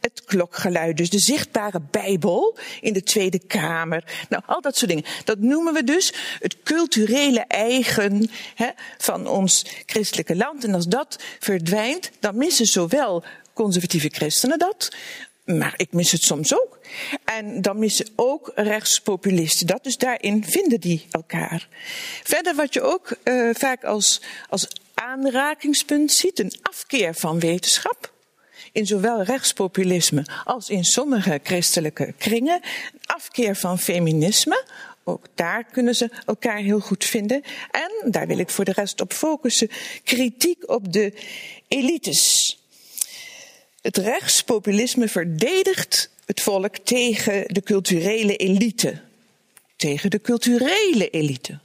Het 0.00 0.22
klokgeluid, 0.24 0.96
dus 0.96 1.10
de 1.10 1.18
zichtbare 1.18 1.80
Bijbel 1.90 2.56
in 2.80 2.92
de 2.92 3.02
Tweede 3.02 3.38
Kamer. 3.38 4.04
Nou, 4.28 4.42
al 4.46 4.60
dat 4.60 4.76
soort 4.76 4.90
dingen. 4.90 5.04
Dat 5.24 5.38
noemen 5.38 5.72
we 5.72 5.84
dus 5.84 6.14
het 6.40 6.56
culturele 6.62 7.40
eigen 7.40 8.30
hè, 8.54 8.68
van 8.98 9.26
ons 9.26 9.66
christelijke 9.86 10.36
land. 10.36 10.64
En 10.64 10.74
als 10.74 10.86
dat 10.86 11.22
verdwijnt, 11.38 12.10
dan 12.20 12.36
missen 12.36 12.66
zowel 12.66 13.24
conservatieve 13.52 14.08
christenen 14.08 14.58
dat, 14.58 14.88
maar 15.44 15.74
ik 15.76 15.92
mis 15.92 16.12
het 16.12 16.22
soms 16.22 16.54
ook. 16.54 16.78
En 17.24 17.62
dan 17.62 17.78
missen 17.78 18.08
ook 18.16 18.52
rechtspopulisten 18.54 19.66
dat. 19.66 19.84
Dus 19.84 19.96
daarin 19.96 20.44
vinden 20.44 20.80
die 20.80 21.06
elkaar. 21.10 21.68
Verder 22.22 22.54
wat 22.54 22.74
je 22.74 22.82
ook 22.82 23.16
uh, 23.24 23.50
vaak 23.54 23.84
als, 23.84 24.22
als 24.48 24.68
aanrakingspunt 24.96 26.12
ziet, 26.12 26.38
een 26.38 26.52
afkeer 26.62 27.14
van 27.14 27.40
wetenschap. 27.40 28.14
In 28.72 28.86
zowel 28.86 29.22
rechtspopulisme 29.22 30.26
als 30.44 30.70
in 30.70 30.84
sommige 30.84 31.40
christelijke 31.42 32.14
kringen. 32.18 32.60
Een 32.92 33.00
afkeer 33.06 33.56
van 33.56 33.78
feminisme. 33.78 34.64
Ook 35.04 35.26
daar 35.34 35.64
kunnen 35.64 35.94
ze 35.94 36.10
elkaar 36.26 36.58
heel 36.58 36.80
goed 36.80 37.04
vinden. 37.04 37.42
En, 37.70 38.10
daar 38.10 38.26
wil 38.26 38.38
ik 38.38 38.50
voor 38.50 38.64
de 38.64 38.72
rest 38.72 39.00
op 39.00 39.12
focussen, 39.12 39.70
kritiek 40.04 40.70
op 40.70 40.92
de 40.92 41.12
elites. 41.68 42.58
Het 43.80 43.96
rechtspopulisme 43.96 45.08
verdedigt 45.08 46.10
het 46.24 46.40
volk 46.40 46.76
tegen 46.76 47.44
de 47.46 47.62
culturele 47.62 48.36
elite. 48.36 49.00
Tegen 49.76 50.10
de 50.10 50.20
culturele 50.20 51.10
elite. 51.10 51.58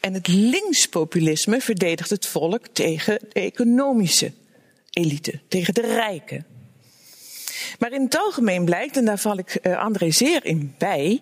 En 0.00 0.14
het 0.14 0.28
linkspopulisme 0.28 1.60
verdedigt 1.60 2.10
het 2.10 2.26
volk 2.26 2.66
tegen 2.72 3.18
de 3.18 3.40
economische 3.40 4.32
elite, 4.90 5.40
tegen 5.48 5.74
de 5.74 5.80
rijken. 5.80 6.46
Maar 7.78 7.92
in 7.92 8.02
het 8.02 8.16
algemeen 8.16 8.64
blijkt, 8.64 8.96
en 8.96 9.04
daar 9.04 9.18
val 9.18 9.38
ik 9.38 9.58
uh, 9.62 9.78
André 9.78 10.10
zeer 10.10 10.44
in 10.44 10.74
bij, 10.78 11.20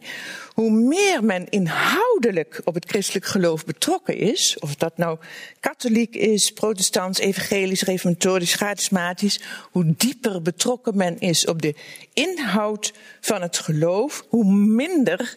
hoe 0.55 0.71
meer 0.71 1.25
men 1.25 1.49
inhoudelijk 1.49 2.61
op 2.65 2.75
het 2.75 2.85
christelijk 2.89 3.27
geloof 3.27 3.65
betrokken 3.65 4.17
is, 4.17 4.57
of 4.59 4.75
dat 4.75 4.97
nou 4.97 5.19
katholiek 5.61 6.15
is, 6.15 6.53
protestants, 6.53 7.19
evangelisch, 7.19 7.83
reformatorisch, 7.83 8.55
charismatisch, 8.55 9.41
hoe 9.71 9.95
dieper 9.97 10.43
betrokken 10.43 10.97
men 10.97 11.19
is 11.19 11.47
op 11.47 11.63
de 11.63 11.75
inhoud 12.13 12.93
van 13.21 13.43
het 13.43 13.59
geloof, 13.59 14.25
hoe 14.29 14.55
minder 14.55 15.37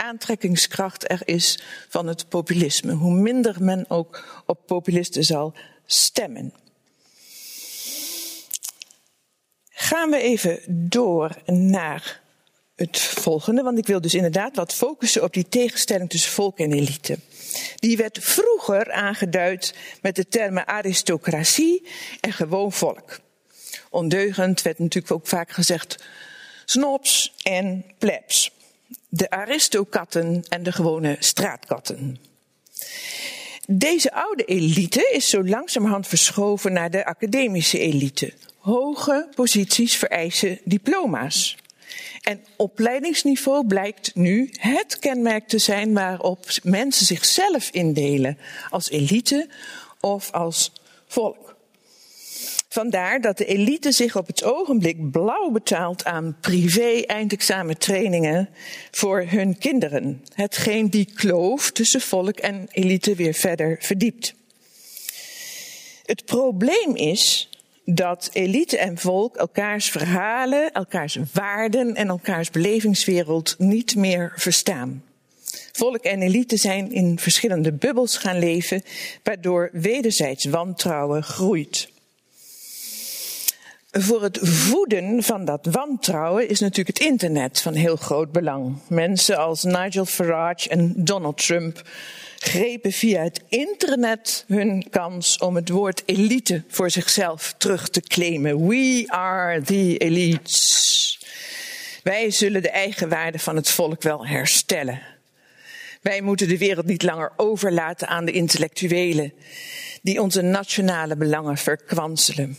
aantrekkingskracht 0.00 1.10
er 1.10 1.20
is 1.24 1.58
van 1.88 2.06
het 2.06 2.28
populisme, 2.28 2.92
hoe 2.92 3.14
minder 3.14 3.62
men 3.62 3.84
ook 3.88 4.42
op 4.46 4.66
populisten 4.66 5.24
zal 5.24 5.54
stemmen. 5.86 6.52
Gaan 9.68 10.10
we 10.10 10.20
even 10.20 10.60
door 10.66 11.36
naar 11.46 12.20
het 12.74 12.98
volgende, 12.98 13.62
want 13.62 13.78
ik 13.78 13.86
wil 13.86 14.00
dus 14.00 14.14
inderdaad 14.14 14.56
wat 14.56 14.74
focussen 14.74 15.22
op 15.22 15.32
die 15.32 15.48
tegenstelling 15.48 16.10
tussen 16.10 16.32
volk 16.32 16.58
en 16.58 16.72
elite. 16.72 17.18
Die 17.74 17.96
werd 17.96 18.18
vroeger 18.20 18.92
aangeduid 18.92 19.74
met 20.02 20.16
de 20.16 20.28
termen 20.28 20.66
aristocratie 20.66 21.86
en 22.20 22.32
gewoon 22.32 22.72
volk. 22.72 23.20
Ondeugend 23.90 24.62
werd 24.62 24.78
natuurlijk 24.78 25.12
ook 25.12 25.26
vaak 25.26 25.50
gezegd 25.50 26.04
snobs 26.64 27.34
en 27.42 27.84
plebs. 27.98 28.50
De 29.12 29.30
aristokatten 29.30 30.44
en 30.48 30.62
de 30.62 30.72
gewone 30.72 31.16
straatkatten. 31.18 32.18
Deze 33.66 34.12
oude 34.12 34.44
elite 34.44 35.10
is 35.12 35.28
zo 35.28 35.44
langzamerhand 35.44 36.06
verschoven 36.06 36.72
naar 36.72 36.90
de 36.90 37.04
academische 37.04 37.78
elite. 37.78 38.32
Hoge 38.58 39.28
posities 39.34 39.96
vereisen 39.96 40.58
diploma's. 40.64 41.56
En 42.20 42.44
opleidingsniveau 42.56 43.66
blijkt 43.66 44.14
nu 44.14 44.50
het 44.58 44.98
kenmerk 44.98 45.48
te 45.48 45.58
zijn 45.58 45.94
waarop 45.94 46.46
mensen 46.62 47.06
zichzelf 47.06 47.70
indelen 47.70 48.38
als 48.70 48.90
elite 48.90 49.48
of 50.00 50.30
als 50.30 50.72
volk. 51.06 51.49
Vandaar 52.72 53.20
dat 53.20 53.38
de 53.38 53.44
elite 53.44 53.92
zich 53.92 54.16
op 54.16 54.26
het 54.26 54.44
ogenblik 54.44 55.10
blauw 55.10 55.50
betaalt 55.50 56.04
aan 56.04 56.36
privé 56.40 57.02
eindexamentrainingen 57.06 58.48
voor 58.90 59.24
hun 59.28 59.58
kinderen. 59.58 60.24
Hetgeen 60.34 60.90
die 60.90 61.12
kloof 61.14 61.70
tussen 61.70 62.00
volk 62.00 62.38
en 62.38 62.68
elite 62.70 63.14
weer 63.14 63.34
verder 63.34 63.76
verdiept. 63.80 64.34
Het 66.04 66.24
probleem 66.24 66.96
is 66.96 67.48
dat 67.84 68.30
elite 68.32 68.78
en 68.78 68.98
volk 68.98 69.36
elkaars 69.36 69.90
verhalen, 69.90 70.72
elkaars 70.72 71.18
waarden 71.32 71.94
en 71.94 72.08
elkaars 72.08 72.50
belevingswereld 72.50 73.54
niet 73.58 73.96
meer 73.96 74.32
verstaan. 74.36 75.04
Volk 75.72 76.04
en 76.04 76.22
elite 76.22 76.56
zijn 76.56 76.92
in 76.92 77.18
verschillende 77.18 77.72
bubbels 77.72 78.16
gaan 78.16 78.38
leven, 78.38 78.82
waardoor 79.22 79.70
wederzijds 79.72 80.44
wantrouwen 80.44 81.22
groeit. 81.22 81.88
Voor 83.92 84.22
het 84.22 84.38
voeden 84.42 85.22
van 85.22 85.44
dat 85.44 85.66
wantrouwen 85.70 86.48
is 86.48 86.60
natuurlijk 86.60 86.98
het 86.98 87.06
internet 87.06 87.60
van 87.60 87.74
heel 87.74 87.96
groot 87.96 88.32
belang. 88.32 88.78
Mensen 88.88 89.38
als 89.38 89.64
Nigel 89.64 90.04
Farage 90.04 90.68
en 90.68 90.92
Donald 90.96 91.46
Trump 91.46 91.82
grepen 92.38 92.92
via 92.92 93.22
het 93.22 93.42
internet 93.48 94.44
hun 94.48 94.86
kans 94.90 95.38
om 95.38 95.56
het 95.56 95.68
woord 95.68 96.02
elite 96.06 96.62
voor 96.68 96.90
zichzelf 96.90 97.54
terug 97.58 97.88
te 97.88 98.00
claimen. 98.00 98.66
We 98.66 99.04
are 99.06 99.62
the 99.62 99.96
elites. 99.98 101.20
Wij 102.02 102.30
zullen 102.30 102.62
de 102.62 102.70
eigenwaarde 102.70 103.38
van 103.38 103.56
het 103.56 103.70
volk 103.70 104.02
wel 104.02 104.26
herstellen. 104.26 105.00
Wij 106.02 106.20
moeten 106.20 106.48
de 106.48 106.58
wereld 106.58 106.86
niet 106.86 107.02
langer 107.02 107.32
overlaten 107.36 108.08
aan 108.08 108.24
de 108.24 108.32
intellectuelen 108.32 109.32
die 110.02 110.22
onze 110.22 110.42
nationale 110.42 111.16
belangen 111.16 111.56
verkwanselen. 111.56 112.56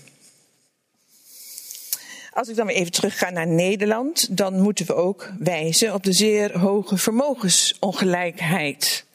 Als 2.34 2.50
ik 2.50 2.56
dan 2.56 2.66
weer 2.66 2.76
even 2.76 2.92
terug 2.92 3.18
ga 3.18 3.30
naar 3.30 3.48
Nederland, 3.48 4.38
dan 4.38 4.62
moeten 4.62 4.86
we 4.86 4.94
ook 4.94 5.32
wijzen 5.40 5.94
op 5.94 6.04
de 6.04 6.14
zeer 6.14 6.60
hoge 6.60 6.98
vermogensongelijkheid 6.98 9.06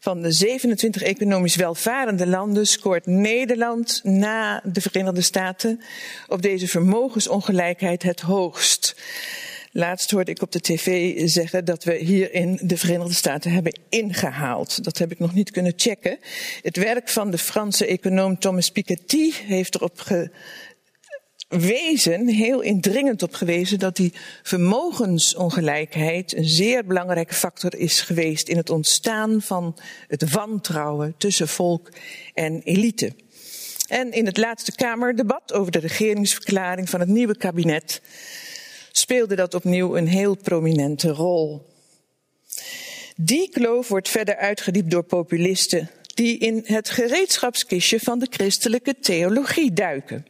Van 0.00 0.22
de 0.22 0.32
27 0.32 1.02
economisch 1.02 1.56
welvarende 1.56 2.26
landen 2.26 2.66
scoort 2.66 3.06
Nederland 3.06 4.00
na 4.04 4.62
de 4.64 4.80
Verenigde 4.80 5.20
Staten 5.20 5.80
op 6.28 6.42
deze 6.42 6.68
vermogensongelijkheid 6.68 8.02
het 8.02 8.20
hoogst. 8.20 8.94
Laatst 9.74 10.10
hoorde 10.10 10.30
ik 10.30 10.42
op 10.42 10.52
de 10.52 10.60
tv 10.60 11.14
zeggen 11.28 11.64
dat 11.64 11.84
we 11.84 11.94
hier 11.94 12.34
in 12.34 12.58
de 12.62 12.76
Verenigde 12.76 13.14
Staten 13.14 13.50
hebben 13.50 13.78
ingehaald. 13.88 14.84
Dat 14.84 14.98
heb 14.98 15.10
ik 15.10 15.18
nog 15.18 15.34
niet 15.34 15.50
kunnen 15.50 15.72
checken. 15.76 16.18
Het 16.62 16.76
werk 16.76 17.08
van 17.08 17.30
de 17.30 17.38
Franse 17.38 17.86
econoom 17.86 18.38
Thomas 18.38 18.70
Piketty 18.70 19.32
heeft 19.32 19.74
erop 19.74 20.30
gewezen, 21.52 22.28
heel 22.28 22.60
indringend 22.60 23.22
op 23.22 23.34
gewezen, 23.34 23.78
dat 23.78 23.96
die 23.96 24.12
vermogensongelijkheid 24.42 26.36
een 26.36 26.48
zeer 26.48 26.84
belangrijke 26.84 27.34
factor 27.34 27.76
is 27.76 28.00
geweest 28.00 28.48
in 28.48 28.56
het 28.56 28.70
ontstaan 28.70 29.42
van 29.42 29.78
het 30.08 30.30
wantrouwen 30.30 31.14
tussen 31.18 31.48
volk 31.48 31.88
en 32.34 32.60
elite. 32.62 33.12
En 33.88 34.12
in 34.12 34.26
het 34.26 34.36
laatste 34.36 34.72
Kamerdebat 34.72 35.52
over 35.52 35.72
de 35.72 35.78
regeringsverklaring 35.78 36.90
van 36.90 37.00
het 37.00 37.08
nieuwe 37.08 37.36
kabinet 37.36 38.00
speelde 38.92 39.34
dat 39.34 39.54
opnieuw 39.54 39.96
een 39.96 40.08
heel 40.08 40.36
prominente 40.36 41.08
rol. 41.08 41.66
Die 43.16 43.48
kloof 43.50 43.88
wordt 43.88 44.08
verder 44.08 44.36
uitgediept 44.36 44.90
door 44.90 45.04
populisten 45.04 45.90
die 46.14 46.38
in 46.38 46.62
het 46.64 46.90
gereedschapskistje 46.90 48.00
van 48.00 48.18
de 48.18 48.26
christelijke 48.30 48.98
theologie 49.00 49.72
duiken. 49.72 50.26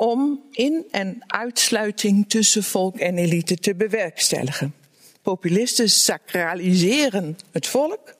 Om 0.00 0.42
in- 0.50 0.86
en 0.90 1.22
uitsluiting 1.26 2.28
tussen 2.28 2.64
volk 2.64 2.98
en 2.98 3.18
elite 3.18 3.56
te 3.56 3.74
bewerkstelligen. 3.74 4.74
Populisten 5.22 5.88
sacraliseren 5.88 7.38
het 7.50 7.66
volk, 7.66 8.14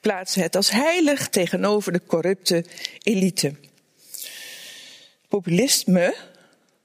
plaatsen 0.00 0.42
het 0.42 0.56
als 0.56 0.70
heilig 0.70 1.28
tegenover 1.28 1.92
de 1.92 2.00
corrupte 2.06 2.64
elite. 3.02 3.54
Populisme 5.28 6.16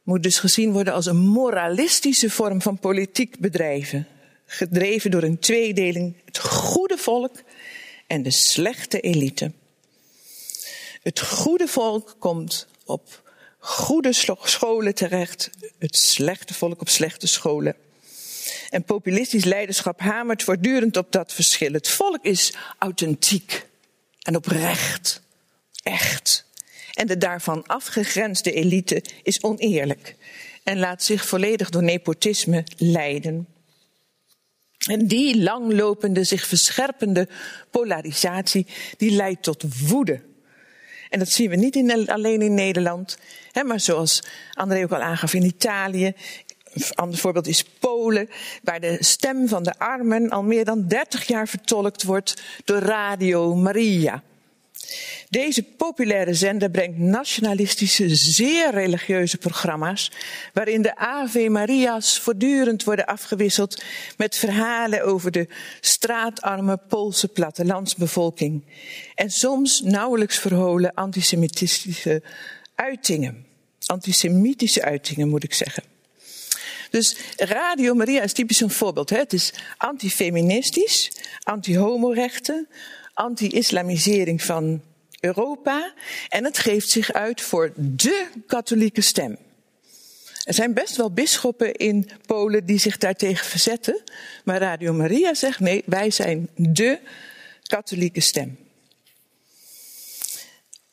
moet 0.04 0.24
dus 0.24 0.40
gezien 0.40 0.72
worden 0.72 0.94
als 0.94 1.06
een 1.06 1.26
moralistische 1.26 2.30
vorm 2.30 2.62
van 2.62 2.80
politiek 2.80 3.40
bedrijven. 3.40 4.08
Gedreven 4.46 5.12
door 5.12 5.24
een 5.24 5.40
tweedeling, 5.40 6.16
het 6.26 6.38
goede 6.40 6.98
volk 6.98 7.36
en 8.08 8.24
de 8.24 8.32
slechte 8.32 9.00
elite. 9.00 9.52
Het 11.02 11.20
goede 11.20 11.68
volk 11.68 12.16
komt 12.20 12.68
op 12.86 13.26
goede 13.68 14.14
scholen 14.44 14.96
terecht, 14.96 15.50
het 15.80 15.96
slechte 15.96 16.54
volk 16.54 16.82
op 16.82 16.90
slechte 16.90 17.28
scholen. 17.28 17.76
En 18.70 18.84
populistisch 18.84 19.44
leiderschap 19.44 20.00
hamert 20.00 20.44
voortdurend 20.44 20.98
op 20.98 21.12
dat 21.12 21.34
verschil. 21.34 21.74
Het 21.74 21.88
volk 21.88 22.24
is 22.24 22.54
authentiek 22.78 23.66
en 24.22 24.36
oprecht, 24.36 25.22
echt. 25.84 26.46
En 26.94 27.08
de 27.08 27.18
daarvan 27.18 27.66
afgegrensde 27.66 28.52
elite 28.52 29.04
is 29.24 29.44
oneerlijk 29.44 30.16
en 30.64 30.80
laat 30.80 31.04
zich 31.04 31.28
volledig 31.28 31.70
door 31.70 31.84
nepotisme 31.84 32.64
leiden. 32.78 33.48
En 34.90 35.08
die 35.08 35.42
langlopende, 35.42 36.24
zich 36.24 36.46
verscherpende 36.46 37.28
polarisatie, 37.72 38.68
die 38.98 39.12
leidt 39.12 39.44
tot 39.44 39.64
woede. 39.88 40.22
En 41.10 41.20
dat 41.20 41.30
zien 41.30 41.50
we 41.50 41.56
niet 41.56 42.08
alleen 42.10 42.42
in 42.42 42.54
Nederland, 42.54 43.18
hè, 43.52 43.64
maar 43.64 43.80
zoals 43.80 44.24
André 44.54 44.84
ook 44.84 44.92
al 44.92 45.02
aangaf 45.02 45.34
in 45.34 45.44
Italië. 45.44 46.14
Een 46.74 46.84
ander 46.96 47.20
voorbeeld 47.20 47.48
is 47.48 47.64
Polen, 47.64 48.30
waar 48.64 48.80
de 48.80 48.98
stem 49.00 49.48
van 49.48 49.64
de 49.64 49.80
armen 49.80 50.30
al 50.30 50.44
meer 50.44 50.66
dan 50.66 50.88
30 50.88 51.28
jaar 51.28 51.48
vertolkt 51.48 52.04
wordt 52.04 52.42
door 52.66 52.80
Radio 52.80 53.56
Maria. 53.56 54.24
Deze 55.30 55.64
populaire 55.64 56.34
zender 56.34 56.70
brengt 56.70 56.98
nationalistische, 56.98 58.16
zeer 58.16 58.72
religieuze 58.72 59.38
programma's, 59.38 60.12
waarin 60.54 60.82
de 60.82 60.96
Ave 60.96 61.50
Maria's 61.50 62.20
voortdurend 62.20 62.84
worden 62.84 63.06
afgewisseld 63.06 63.84
met 64.18 64.36
verhalen 64.38 65.04
over 65.04 65.32
de 65.32 65.48
straatarme 65.82 66.78
Poolse 66.78 67.28
plattelandsbevolking. 67.28 68.64
En 69.16 69.30
soms 69.30 69.82
nauwelijks 69.82 70.38
verholen 70.38 70.94
antisemitistische 70.94 72.22
uitingen. 72.76 73.46
Antisemitische 73.86 74.82
uitingen, 74.82 75.30
moet 75.30 75.44
ik 75.44 75.54
zeggen. 75.54 75.84
Dus 76.90 77.18
Radio 77.38 77.94
Maria 77.94 78.22
is 78.22 78.34
typisch 78.34 78.60
een 78.60 78.70
voorbeeld. 78.70 79.10
Hè? 79.10 79.18
Het 79.18 79.34
is 79.34 79.54
antifeministisch, 79.78 81.12
anti-homorechten, 81.44 82.68
anti-islamisering 83.14 84.44
van 84.44 84.82
Europa 85.20 85.94
en 86.30 86.44
het 86.44 86.58
geeft 86.58 86.90
zich 86.90 87.14
uit 87.14 87.42
voor 87.42 87.72
de 87.76 88.28
katholieke 88.48 89.02
stem. 89.02 89.38
Er 90.44 90.54
zijn 90.54 90.74
best 90.74 90.96
wel 90.96 91.12
bisschoppen 91.12 91.74
in 91.74 92.10
Polen 92.26 92.66
die 92.66 92.80
zich 92.80 92.98
daartegen 92.98 93.46
verzetten, 93.46 94.02
maar 94.44 94.60
Radio 94.60 94.94
Maria 94.94 95.34
zegt 95.34 95.60
nee, 95.60 95.84
wij 95.86 96.12
zijn 96.12 96.50
de 96.56 97.00
katholieke 97.64 98.22
stem. 98.22 98.58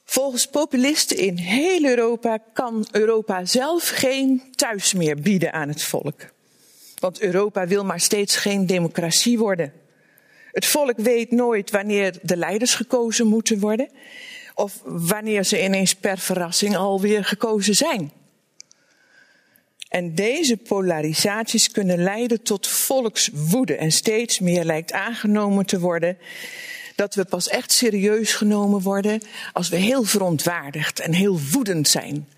Volgens 0.05 0.47
populisten 0.47 1.17
in 1.17 1.37
heel 1.37 1.85
Europa 1.85 2.39
kan 2.53 2.87
Europa 2.91 3.45
zelf 3.45 3.89
geen 3.89 4.43
thuis 4.55 4.93
meer 4.93 5.21
bieden 5.21 5.53
aan 5.53 5.69
het 5.69 5.83
volk. 5.83 6.21
Want 6.99 7.21
Europa 7.21 7.67
wil 7.67 7.85
maar 7.85 8.01
steeds 8.01 8.37
geen 8.37 8.67
democratie 8.67 9.39
worden. 9.39 9.73
Het 10.55 10.67
volk 10.67 10.97
weet 10.97 11.31
nooit 11.31 11.71
wanneer 11.71 12.19
de 12.23 12.37
leiders 12.37 12.75
gekozen 12.75 13.27
moeten 13.27 13.59
worden. 13.59 13.89
Of 14.55 14.81
wanneer 14.85 15.45
ze 15.45 15.63
ineens 15.63 15.95
per 15.95 16.19
verrassing 16.19 16.77
alweer 16.77 17.25
gekozen 17.25 17.75
zijn. 17.75 18.13
En 19.89 20.15
deze 20.15 20.57
polarisaties 20.57 21.71
kunnen 21.71 22.03
leiden 22.03 22.43
tot 22.43 22.67
volkswoede. 22.67 23.77
En 23.77 23.93
steeds 23.93 24.39
meer 24.39 24.65
lijkt 24.65 24.93
aangenomen 24.93 25.67
te 25.67 25.81
worden 25.81 26.19
dat 26.95 27.15
we 27.15 27.25
pas 27.25 27.49
echt 27.49 27.73
serieus 27.73 28.33
genomen 28.33 28.81
worden 28.81 29.21
als 29.53 29.69
we 29.69 29.77
heel 29.77 30.05
verontwaardigd 30.05 31.01
en 31.01 31.13
heel 31.13 31.41
woedend 31.51 31.89
zijn. 31.89 32.29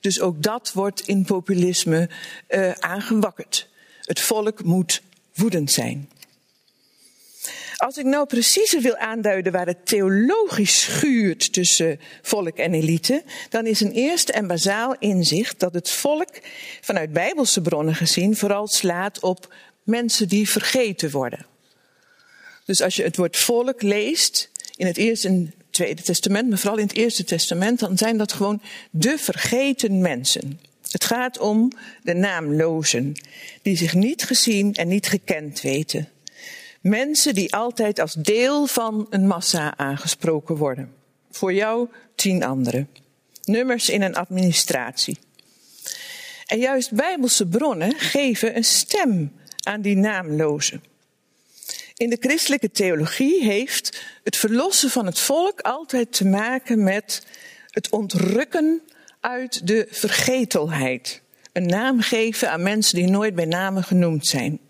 Dus 0.00 0.20
ook 0.20 0.42
dat 0.42 0.72
wordt 0.72 1.00
in 1.00 1.24
populisme 1.24 2.08
uh, 2.48 2.70
aangewakkerd. 2.72 3.68
Het 4.00 4.20
volk 4.20 4.64
moet 4.64 5.02
woedend 5.34 5.72
zijn. 5.72 6.10
Als 7.76 7.96
ik 7.96 8.04
nou 8.04 8.26
preciezer 8.26 8.80
wil 8.80 8.96
aanduiden 8.96 9.52
waar 9.52 9.66
het 9.66 9.86
theologisch 9.86 10.80
schuurt 10.80 11.52
tussen 11.52 12.00
volk 12.22 12.58
en 12.58 12.74
elite, 12.74 13.22
dan 13.48 13.66
is 13.66 13.80
een 13.80 13.92
eerste 13.92 14.32
en 14.32 14.46
bazaal 14.46 14.96
inzicht 14.98 15.60
dat 15.60 15.74
het 15.74 15.90
volk 15.90 16.30
vanuit 16.80 17.12
bijbelse 17.12 17.60
bronnen 17.60 17.94
gezien 17.94 18.36
vooral 18.36 18.66
slaat 18.66 19.20
op 19.20 19.54
mensen 19.82 20.28
die 20.28 20.50
vergeten 20.50 21.10
worden. 21.10 21.46
Dus 22.64 22.82
als 22.82 22.96
je 22.96 23.02
het 23.02 23.16
woord 23.16 23.36
volk 23.36 23.82
leest 23.82 24.50
in 24.76 24.86
het 24.86 24.96
Eerste 24.96 25.28
en 25.28 25.54
Tweede 25.70 26.02
Testament, 26.02 26.48
maar 26.48 26.58
vooral 26.58 26.78
in 26.78 26.86
het 26.86 26.96
Eerste 26.96 27.24
Testament, 27.24 27.78
dan 27.78 27.98
zijn 27.98 28.18
dat 28.18 28.32
gewoon 28.32 28.62
de 28.90 29.18
vergeten 29.18 30.00
mensen. 30.00 30.60
Het 30.90 31.04
gaat 31.04 31.38
om 31.38 31.72
de 32.02 32.14
naamlozen, 32.14 33.14
die 33.62 33.76
zich 33.76 33.94
niet 33.94 34.22
gezien 34.22 34.74
en 34.74 34.88
niet 34.88 35.08
gekend 35.08 35.60
weten. 35.60 36.08
Mensen 36.86 37.34
die 37.34 37.54
altijd 37.54 37.98
als 37.98 38.14
deel 38.14 38.66
van 38.66 39.06
een 39.10 39.26
massa 39.26 39.76
aangesproken 39.76 40.56
worden. 40.56 40.94
Voor 41.30 41.52
jou 41.52 41.88
tien 42.14 42.44
anderen. 42.44 42.88
Nummers 43.44 43.88
in 43.88 44.02
een 44.02 44.16
administratie. 44.16 45.18
En 46.44 46.58
juist 46.58 46.92
bijbelse 46.92 47.46
bronnen 47.46 47.94
geven 47.98 48.56
een 48.56 48.64
stem 48.64 49.32
aan 49.62 49.80
die 49.80 49.96
naamlozen. 49.96 50.82
In 51.96 52.10
de 52.10 52.16
christelijke 52.20 52.70
theologie 52.70 53.44
heeft 53.44 54.02
het 54.24 54.36
verlossen 54.36 54.90
van 54.90 55.06
het 55.06 55.18
volk 55.18 55.60
altijd 55.60 56.12
te 56.12 56.26
maken 56.26 56.82
met 56.82 57.26
het 57.70 57.90
ontrukken 57.90 58.82
uit 59.20 59.66
de 59.66 59.86
vergetelheid. 59.90 61.22
Een 61.52 61.66
naam 61.66 62.00
geven 62.00 62.50
aan 62.50 62.62
mensen 62.62 62.98
die 62.98 63.10
nooit 63.10 63.34
bij 63.34 63.44
namen 63.44 63.84
genoemd 63.84 64.26
zijn. 64.26 64.60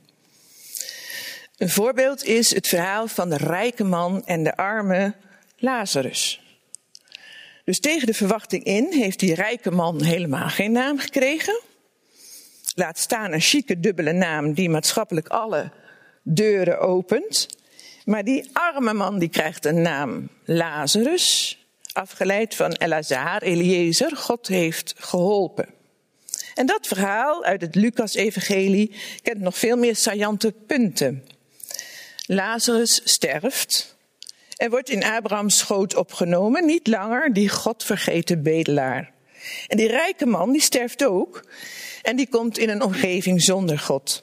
Een 1.56 1.68
voorbeeld 1.68 2.24
is 2.24 2.54
het 2.54 2.66
verhaal 2.66 3.08
van 3.08 3.30
de 3.30 3.36
rijke 3.36 3.84
man 3.84 4.26
en 4.26 4.42
de 4.42 4.56
arme 4.56 5.14
Lazarus. 5.56 6.40
Dus 7.64 7.80
tegen 7.80 8.06
de 8.06 8.14
verwachting 8.14 8.64
in 8.64 8.92
heeft 8.92 9.18
die 9.18 9.34
rijke 9.34 9.70
man 9.70 10.02
helemaal 10.02 10.48
geen 10.48 10.72
naam 10.72 10.98
gekregen. 10.98 11.60
Laat 12.74 12.98
staan 12.98 13.32
een 13.32 13.40
chique 13.40 13.80
dubbele 13.80 14.12
naam 14.12 14.52
die 14.52 14.68
maatschappelijk 14.68 15.28
alle 15.28 15.70
deuren 16.22 16.78
opent. 16.78 17.48
Maar 18.04 18.24
die 18.24 18.50
arme 18.52 18.92
man 18.92 19.18
die 19.18 19.28
krijgt 19.28 19.64
een 19.64 19.82
naam 19.82 20.28
Lazarus, 20.44 21.58
afgeleid 21.92 22.54
van 22.54 22.72
Elazar, 22.72 23.42
Eliezer, 23.42 24.16
God 24.16 24.46
heeft 24.46 24.94
geholpen. 24.96 25.68
En 26.54 26.66
dat 26.66 26.86
verhaal 26.86 27.44
uit 27.44 27.60
het 27.60 27.74
Lucas-evangelie 27.74 28.94
kent 29.22 29.40
nog 29.40 29.58
veel 29.58 29.76
meer 29.76 29.96
saillante 29.96 30.52
punten. 30.66 31.34
Lazarus 32.26 33.00
sterft 33.04 33.96
en 34.56 34.70
wordt 34.70 34.90
in 34.90 35.04
Abrahams 35.04 35.58
schoot 35.58 35.94
opgenomen, 35.94 36.66
niet 36.66 36.86
langer 36.86 37.32
die 37.32 37.48
godvergeten 37.48 38.42
bedelaar. 38.42 39.12
En 39.66 39.76
die 39.76 39.88
rijke 39.88 40.26
man, 40.26 40.52
die 40.52 40.60
sterft 40.60 41.04
ook 41.04 41.44
en 42.02 42.16
die 42.16 42.28
komt 42.28 42.58
in 42.58 42.68
een 42.68 42.82
omgeving 42.82 43.42
zonder 43.42 43.78
God. 43.78 44.22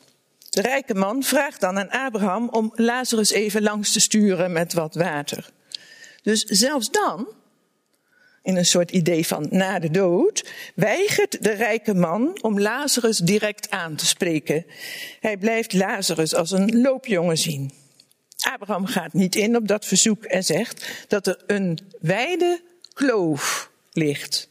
De 0.49 0.61
rijke 0.61 0.93
man 0.93 1.23
vraagt 1.23 1.59
dan 1.59 1.79
aan 1.79 1.89
Abraham 1.89 2.49
om 2.49 2.71
Lazarus 2.75 3.31
even 3.31 3.61
langs 3.61 3.91
te 3.91 3.99
sturen 3.99 4.51
met 4.51 4.73
wat 4.73 4.95
water. 4.95 5.49
Dus 6.23 6.41
zelfs 6.41 6.89
dan, 6.89 7.27
in 8.43 8.55
een 8.55 8.65
soort 8.65 8.91
idee 8.91 9.27
van 9.27 9.47
na 9.49 9.79
de 9.79 9.91
dood, 9.91 10.49
weigert 10.75 11.43
de 11.43 11.51
rijke 11.51 11.93
man 11.93 12.37
om 12.41 12.59
Lazarus 12.59 13.17
direct 13.17 13.69
aan 13.69 13.95
te 13.95 14.05
spreken. 14.05 14.65
Hij 15.19 15.37
blijft 15.37 15.73
Lazarus 15.73 16.35
als 16.35 16.51
een 16.51 16.81
loopjongen 16.81 17.37
zien. 17.37 17.82
Abraham 18.51 18.85
gaat 18.85 19.13
niet 19.13 19.35
in 19.35 19.55
op 19.55 19.67
dat 19.67 19.85
verzoek 19.85 20.23
en 20.23 20.43
zegt 20.43 21.05
dat 21.07 21.27
er 21.27 21.43
een 21.47 21.79
wijde 21.99 22.61
kloof 22.93 23.69
ligt 23.91 24.49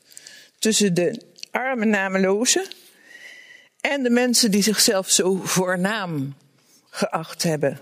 tussen 0.58 0.94
de 0.94 1.22
arme 1.50 1.84
namelozen 1.84 2.66
en 3.80 4.02
de 4.02 4.10
mensen 4.10 4.50
die 4.50 4.62
zichzelf 4.62 5.10
zo 5.10 5.40
voornaam 5.42 6.34
geacht 6.90 7.42
hebben. 7.42 7.78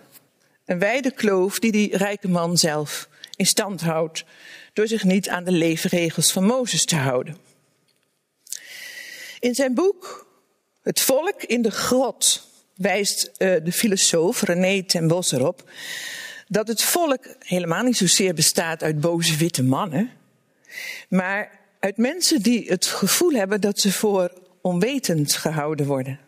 Een 0.65 0.79
wijde 0.79 1.11
kloof 1.11 1.59
die 1.59 1.73
die 1.73 1.97
rijke 1.97 2.29
man 2.29 2.57
zelf 2.57 3.09
in 3.37 3.47
stand 3.47 3.81
houdt 3.81 4.25
door 4.73 4.87
zich 4.87 5.05
niet 5.05 5.29
aan 5.29 5.45
de 5.45 5.53
leefregels 5.53 6.33
van 6.33 6.45
Mozes 6.45 6.85
te 6.85 6.97
houden. 6.97 7.37
In 9.39 9.55
zijn 9.55 9.75
boek 9.75 10.29
Het 10.83 11.01
volk 11.01 11.43
in 11.43 11.63
de 11.63 11.71
grot 11.71 12.50
wijst 12.81 13.31
uh, 13.39 13.57
de 13.65 13.73
filosoof 13.73 14.43
René 14.43 14.83
ten 14.83 15.09
Bos 15.09 15.33
erop 15.33 15.71
dat 16.49 16.69
het 16.69 16.83
volk 16.83 17.27
helemaal 17.39 17.83
niet 17.83 17.97
zozeer 17.97 18.35
bestaat 18.35 18.83
uit 18.83 19.01
boze 19.01 19.37
witte 19.37 19.63
mannen, 19.63 20.11
maar 21.09 21.51
uit 21.81 21.97
mensen 21.97 22.43
die 22.43 22.65
het 22.69 22.87
gevoel 22.87 23.33
hebben 23.33 23.61
dat 23.61 23.81
ze 23.81 23.93
voor 23.93 24.33
onwetend 24.61 25.33
gehouden 25.33 25.87
worden. 25.87 26.19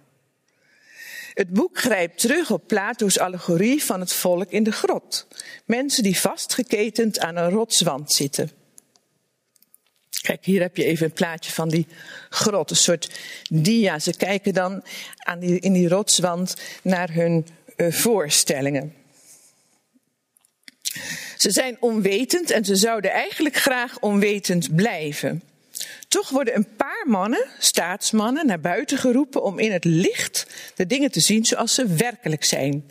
Het 1.35 1.51
boek 1.51 1.79
grijpt 1.79 2.19
terug 2.21 2.51
op 2.51 2.67
Plato's 2.67 3.19
allegorie 3.19 3.85
van 3.85 4.01
het 4.01 4.13
volk 4.13 4.51
in 4.51 4.63
de 4.63 4.73
grot. 4.73 5.27
Mensen 5.65 6.03
die 6.03 6.21
vastgeketend 6.21 7.19
aan 7.19 7.37
een 7.37 7.51
rotswand 7.51 8.13
zitten. 8.13 8.51
Kijk, 10.23 10.45
hier 10.45 10.61
heb 10.61 10.77
je 10.77 10.85
even 10.85 11.07
een 11.07 11.13
plaatje 11.13 11.53
van 11.53 11.69
die 11.69 11.87
grot, 12.31 12.71
een 12.71 12.77
soort 12.77 13.21
dia. 13.51 13.99
Ze 13.99 14.17
kijken 14.17 14.55
dan 14.55 14.85
aan 15.17 15.39
die, 15.39 15.61
in 15.61 15.73
die 15.73 15.89
rotswand 15.89 16.57
naar 16.83 17.13
hun 17.13 17.47
uh, 17.77 17.93
voorstellingen. 17.93 18.95
Ze 21.37 21.51
zijn 21.51 21.77
onwetend 21.81 22.51
en 22.51 22.65
ze 22.65 22.77
zouden 22.77 23.11
eigenlijk 23.11 23.57
graag 23.57 23.99
onwetend 24.01 24.75
blijven. 24.75 25.43
Toch 26.09 26.29
worden 26.29 26.57
een 26.57 26.77
paar 26.77 27.05
mannen, 27.07 27.47
staatsmannen, 27.59 28.47
naar 28.47 28.61
buiten 28.61 28.99
geroepen 28.99 29.43
om 29.43 29.59
in 29.59 29.73
het 29.73 29.85
licht 29.85 30.47
de 30.75 30.87
dingen 30.87 31.11
te 31.11 31.21
zien 31.21 31.45
zoals 31.45 31.75
ze 31.75 31.87
werkelijk 31.87 32.45
zijn. 32.45 32.91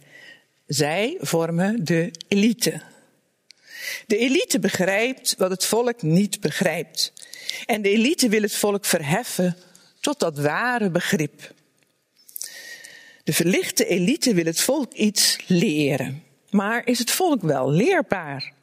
Zij 0.68 1.18
vormen 1.20 1.86
de 1.86 2.12
elite. 2.28 2.82
De 4.08 4.18
elite 4.18 4.60
begrijpt 4.60 5.36
wat 5.38 5.50
het 5.50 5.66
volk 5.66 6.02
niet 6.02 6.40
begrijpt. 6.40 7.14
En 7.66 7.82
de 7.82 7.90
elite 7.90 8.30
wil 8.30 8.42
het 8.42 8.56
volk 8.56 8.86
verheffen 8.86 9.58
tot 10.00 10.20
dat 10.20 10.38
ware 10.38 10.90
begrip. 10.90 11.54
De 13.24 13.34
verlichte 13.34 13.86
elite 13.86 14.34
wil 14.34 14.46
het 14.46 14.62
volk 14.62 14.94
iets 14.94 15.38
leren. 15.48 16.24
Maar 16.50 16.88
is 16.88 17.00
het 17.00 17.12
volk 17.12 17.42
wel 17.42 17.72
leerbaar? 17.72 18.54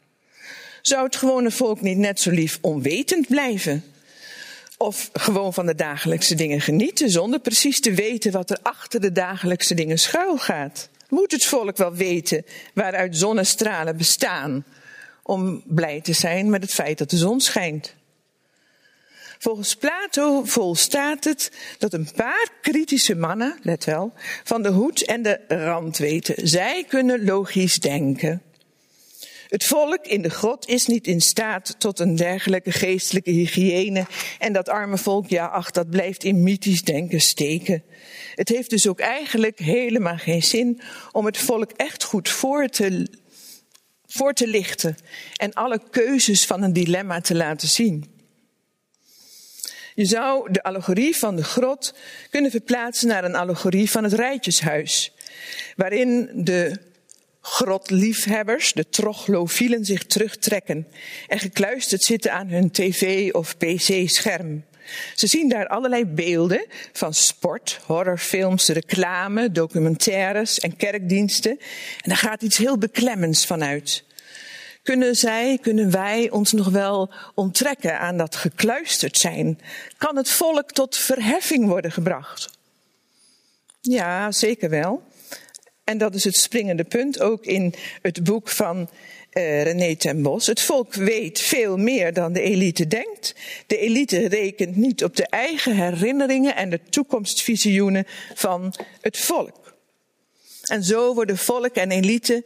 Zou 0.82 1.04
het 1.04 1.16
gewone 1.16 1.50
volk 1.50 1.80
niet 1.80 1.98
net 1.98 2.20
zo 2.20 2.30
lief 2.30 2.58
onwetend 2.60 3.26
blijven? 3.26 3.84
Of 4.76 5.10
gewoon 5.12 5.54
van 5.54 5.66
de 5.66 5.74
dagelijkse 5.74 6.34
dingen 6.34 6.60
genieten 6.60 7.10
zonder 7.10 7.40
precies 7.40 7.80
te 7.80 7.92
weten 7.92 8.32
wat 8.32 8.50
er 8.50 8.58
achter 8.62 9.00
de 9.00 9.12
dagelijkse 9.12 9.74
dingen 9.74 9.98
schuil 9.98 10.38
gaat? 10.38 10.88
Moet 11.08 11.32
het 11.32 11.44
volk 11.44 11.76
wel 11.76 11.94
weten 11.94 12.44
waaruit 12.74 13.16
zonnestralen 13.16 13.96
bestaan 13.96 14.64
om 15.22 15.62
blij 15.66 16.00
te 16.00 16.12
zijn 16.12 16.50
met 16.50 16.62
het 16.62 16.72
feit 16.72 16.98
dat 16.98 17.10
de 17.10 17.16
zon 17.16 17.40
schijnt? 17.40 17.94
Volgens 19.38 19.76
Plato 19.76 20.44
volstaat 20.44 21.24
het 21.24 21.52
dat 21.78 21.92
een 21.92 22.08
paar 22.16 22.48
kritische 22.60 23.14
mannen, 23.14 23.58
let 23.62 23.84
wel, 23.84 24.12
van 24.44 24.62
de 24.62 24.68
hoed 24.68 25.04
en 25.04 25.22
de 25.22 25.40
rand 25.48 25.98
weten. 25.98 26.48
Zij 26.48 26.84
kunnen 26.88 27.24
logisch 27.24 27.74
denken. 27.74 28.42
Het 29.48 29.64
volk 29.64 30.06
in 30.06 30.22
de 30.22 30.30
grot 30.30 30.68
is 30.68 30.86
niet 30.86 31.06
in 31.06 31.20
staat 31.20 31.74
tot 31.78 31.98
een 31.98 32.16
dergelijke 32.16 32.72
geestelijke 32.72 33.30
hygiëne. 33.30 34.06
En 34.38 34.52
dat 34.52 34.68
arme 34.68 34.98
volk, 34.98 35.28
ja, 35.28 35.46
ach, 35.46 35.70
dat 35.70 35.90
blijft 35.90 36.24
in 36.24 36.42
mythisch 36.42 36.82
denken 36.82 37.20
steken. 37.20 37.82
Het 38.34 38.48
heeft 38.48 38.70
dus 38.70 38.88
ook 38.88 39.00
eigenlijk 39.00 39.58
helemaal 39.58 40.16
geen 40.16 40.42
zin 40.42 40.80
om 41.12 41.26
het 41.26 41.38
volk 41.38 41.70
echt 41.70 42.04
goed 42.04 42.28
voor 42.28 42.68
te, 42.68 43.06
voor 44.06 44.32
te 44.32 44.46
lichten. 44.46 44.96
En 45.36 45.52
alle 45.52 45.80
keuzes 45.90 46.46
van 46.46 46.62
een 46.62 46.72
dilemma 46.72 47.20
te 47.20 47.34
laten 47.34 47.68
zien. 47.68 48.17
Je 49.98 50.04
zou 50.04 50.52
de 50.52 50.62
allegorie 50.62 51.16
van 51.16 51.36
de 51.36 51.44
grot 51.44 51.94
kunnen 52.30 52.50
verplaatsen 52.50 53.08
naar 53.08 53.24
een 53.24 53.34
allegorie 53.34 53.90
van 53.90 54.04
het 54.04 54.12
rijtjeshuis. 54.12 55.12
Waarin 55.76 56.30
de 56.34 56.78
grotliefhebbers, 57.40 58.72
de 58.72 58.88
troglofielen, 58.88 59.84
zich 59.84 60.06
terugtrekken 60.06 60.86
en 61.26 61.38
gekluisterd 61.38 62.02
zitten 62.02 62.32
aan 62.32 62.48
hun 62.48 62.70
tv 62.70 63.32
of 63.32 63.56
pc-scherm. 63.56 64.64
Ze 65.14 65.26
zien 65.26 65.48
daar 65.48 65.66
allerlei 65.66 66.04
beelden 66.06 66.66
van 66.92 67.14
sport, 67.14 67.80
horrorfilms, 67.84 68.68
reclame, 68.68 69.52
documentaires 69.52 70.58
en 70.58 70.76
kerkdiensten. 70.76 71.58
En 72.00 72.08
daar 72.08 72.16
gaat 72.16 72.42
iets 72.42 72.56
heel 72.56 72.78
beklemmends 72.78 73.46
van 73.46 73.64
uit. 73.64 74.04
Kunnen 74.88 75.16
zij, 75.16 75.58
kunnen 75.60 75.90
wij 75.90 76.30
ons 76.30 76.52
nog 76.52 76.68
wel 76.68 77.10
onttrekken 77.34 77.98
aan 77.98 78.16
dat 78.16 78.36
gekluisterd 78.36 79.18
zijn? 79.18 79.60
Kan 79.98 80.16
het 80.16 80.30
volk 80.30 80.72
tot 80.72 80.96
verheffing 80.96 81.66
worden 81.66 81.92
gebracht? 81.92 82.50
Ja, 83.80 84.32
zeker 84.32 84.70
wel. 84.70 85.02
En 85.84 85.98
dat 85.98 86.14
is 86.14 86.24
het 86.24 86.36
springende 86.36 86.84
punt 86.84 87.20
ook 87.20 87.44
in 87.44 87.74
het 88.02 88.24
boek 88.24 88.48
van 88.48 88.76
uh, 89.32 89.62
René 89.62 89.96
ten 89.96 90.22
Bos. 90.22 90.46
Het 90.46 90.60
volk 90.60 90.94
weet 90.94 91.40
veel 91.40 91.76
meer 91.76 92.12
dan 92.12 92.32
de 92.32 92.40
elite 92.40 92.86
denkt. 92.86 93.34
De 93.66 93.78
elite 93.78 94.28
rekent 94.28 94.76
niet 94.76 95.04
op 95.04 95.16
de 95.16 95.26
eigen 95.26 95.76
herinneringen 95.76 96.56
en 96.56 96.70
de 96.70 96.80
toekomstvisioenen 96.90 98.06
van 98.34 98.74
het 99.00 99.18
volk. 99.18 99.76
En 100.62 100.84
zo 100.84 101.14
worden 101.14 101.38
volk 101.38 101.74
en 101.74 101.90
elite 101.90 102.44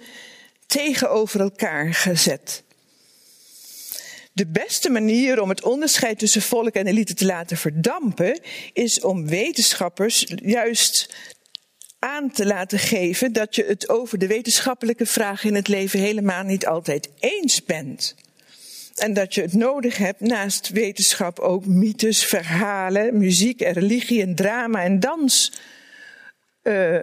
tegenover 0.72 1.40
elkaar 1.40 1.94
gezet. 1.94 2.62
De 4.32 4.46
beste 4.46 4.90
manier 4.90 5.42
om 5.42 5.48
het 5.48 5.62
onderscheid 5.62 6.18
tussen 6.18 6.42
volk 6.42 6.74
en 6.74 6.86
elite 6.86 7.14
te 7.14 7.24
laten 7.24 7.56
verdampen, 7.56 8.40
is 8.72 9.00
om 9.00 9.26
wetenschappers 9.26 10.26
juist 10.36 11.14
aan 11.98 12.30
te 12.30 12.46
laten 12.46 12.78
geven 12.78 13.32
dat 13.32 13.54
je 13.54 13.64
het 13.64 13.88
over 13.88 14.18
de 14.18 14.26
wetenschappelijke 14.26 15.06
vragen 15.06 15.48
in 15.48 15.54
het 15.54 15.68
leven 15.68 16.00
helemaal 16.00 16.42
niet 16.42 16.66
altijd 16.66 17.08
eens 17.18 17.64
bent. 17.64 18.14
En 18.96 19.14
dat 19.14 19.34
je 19.34 19.40
het 19.40 19.52
nodig 19.52 19.96
hebt 19.96 20.20
naast 20.20 20.68
wetenschap 20.68 21.38
ook 21.38 21.66
mythes, 21.66 22.24
verhalen, 22.24 23.18
muziek 23.18 23.60
en 23.60 23.72
religie 23.72 24.22
en 24.22 24.34
drama 24.34 24.82
en 24.82 25.00
dans 25.00 25.52
uh, 26.62 26.98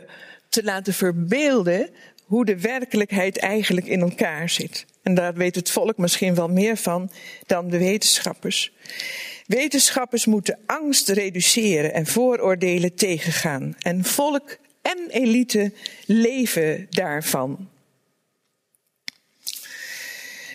te 0.49 0.63
laten 0.63 0.93
verbeelden 0.93 1.89
hoe 2.29 2.45
de 2.45 2.59
werkelijkheid 2.59 3.37
eigenlijk 3.37 3.87
in 3.87 4.01
elkaar 4.01 4.49
zit. 4.49 4.85
En 5.03 5.13
daar 5.13 5.33
weet 5.33 5.55
het 5.55 5.71
volk 5.71 5.97
misschien 5.97 6.35
wel 6.35 6.47
meer 6.47 6.77
van 6.77 7.11
dan 7.45 7.69
de 7.69 7.77
wetenschappers. 7.77 8.71
Wetenschappers 9.45 10.25
moeten 10.25 10.59
angst 10.65 11.09
reduceren 11.09 11.93
en 11.93 12.05
vooroordelen 12.05 12.95
tegengaan. 12.95 13.75
En 13.79 14.03
volk 14.03 14.57
en 14.81 14.97
elite 15.09 15.73
leven 16.05 16.87
daarvan. 16.89 17.69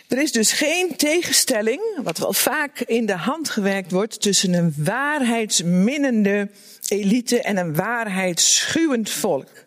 Er 0.09 0.18
is 0.18 0.33
dus 0.33 0.53
geen 0.53 0.97
tegenstelling, 0.97 1.81
wat 2.03 2.18
wel 2.18 2.33
vaak 2.33 2.81
in 2.81 3.07
de 3.07 3.16
hand 3.16 3.51
gewerkt 3.51 3.91
wordt, 3.91 4.20
tussen 4.20 4.53
een 4.53 4.75
waarheidsminnende 4.77 6.51
elite 6.89 7.43
en 7.43 7.57
een 7.57 7.75
waarheidsschuwend 7.75 9.11
volk. 9.11 9.64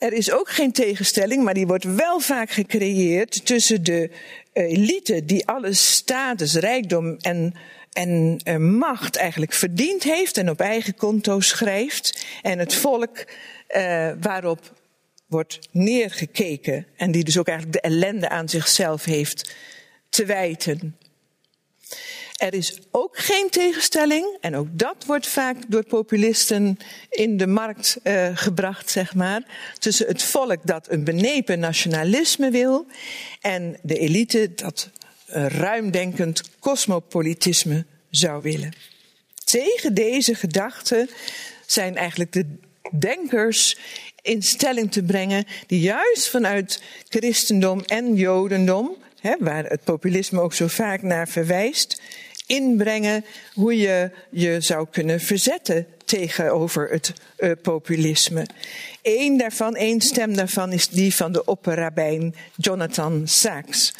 Er 0.00 0.12
is 0.12 0.32
ook 0.32 0.50
geen 0.50 0.72
tegenstelling, 0.72 1.44
maar 1.44 1.54
die 1.54 1.66
wordt 1.66 1.84
wel 1.84 2.20
vaak 2.20 2.50
gecreëerd 2.50 3.46
tussen 3.46 3.82
de 3.82 4.10
elite 4.52 5.24
die 5.24 5.46
alle 5.46 5.72
status, 5.72 6.54
rijkdom 6.54 7.16
en, 7.16 7.54
en 7.92 8.40
uh, 8.44 8.56
macht 8.56 9.16
eigenlijk 9.16 9.52
verdiend 9.52 10.02
heeft 10.02 10.36
en 10.36 10.50
op 10.50 10.60
eigen 10.60 10.94
konto 10.94 11.40
schrijft, 11.40 12.26
en 12.42 12.58
het 12.58 12.74
volk 12.74 13.24
uh, 13.76 14.10
waarop 14.20 14.72
wordt 15.26 15.58
neergekeken 15.70 16.86
en 16.96 17.10
die 17.10 17.24
dus 17.24 17.38
ook 17.38 17.48
eigenlijk 17.48 17.82
de 17.82 17.88
ellende 17.88 18.28
aan 18.28 18.48
zichzelf 18.48 19.04
heeft 19.04 19.54
te 20.08 20.24
wijten. 20.24 20.96
Er 22.40 22.54
is 22.54 22.78
ook 22.90 23.18
geen 23.18 23.50
tegenstelling, 23.50 24.36
en 24.40 24.56
ook 24.56 24.68
dat 24.70 25.04
wordt 25.06 25.26
vaak 25.26 25.56
door 25.68 25.84
populisten 25.84 26.78
in 27.10 27.36
de 27.36 27.46
markt 27.46 27.98
uh, 28.04 28.30
gebracht, 28.34 28.90
zeg 28.90 29.14
maar, 29.14 29.42
tussen 29.78 30.06
het 30.06 30.22
volk 30.22 30.58
dat 30.64 30.90
een 30.90 31.04
benepen 31.04 31.58
nationalisme 31.58 32.50
wil 32.50 32.86
en 33.40 33.78
de 33.82 33.98
elite 33.98 34.52
dat 34.54 34.90
uh, 35.28 35.46
ruimdenkend 35.46 36.42
cosmopolitisme 36.58 37.84
zou 38.10 38.42
willen. 38.42 38.72
Tegen 39.44 39.94
deze 39.94 40.34
gedachten 40.34 41.10
zijn 41.66 41.96
eigenlijk 41.96 42.32
de 42.32 42.46
denkers 42.98 43.78
in 44.22 44.42
stelling 44.42 44.92
te 44.92 45.02
brengen 45.02 45.44
die 45.66 45.80
juist 45.80 46.28
vanuit 46.28 46.82
christendom 47.08 47.80
en 47.80 48.14
jodendom, 48.14 48.96
hè, 49.20 49.34
waar 49.38 49.64
het 49.64 49.84
populisme 49.84 50.40
ook 50.40 50.54
zo 50.54 50.66
vaak 50.66 51.02
naar 51.02 51.28
verwijst, 51.28 52.00
inbrengen 52.50 53.24
hoe 53.54 53.76
je 53.76 54.10
je 54.30 54.60
zou 54.60 54.86
kunnen 54.90 55.20
verzetten 55.20 55.86
tegenover 56.04 56.88
het 56.90 57.12
uh, 57.38 57.52
populisme. 57.62 58.46
Eén 59.02 59.36
daarvan, 59.36 59.76
één 59.76 60.00
stem 60.00 60.36
daarvan 60.36 60.72
is 60.72 60.88
die 60.88 61.14
van 61.14 61.32
de 61.32 61.44
opperrabijn 61.44 62.34
Jonathan 62.56 63.28
Sachs. 63.28 63.94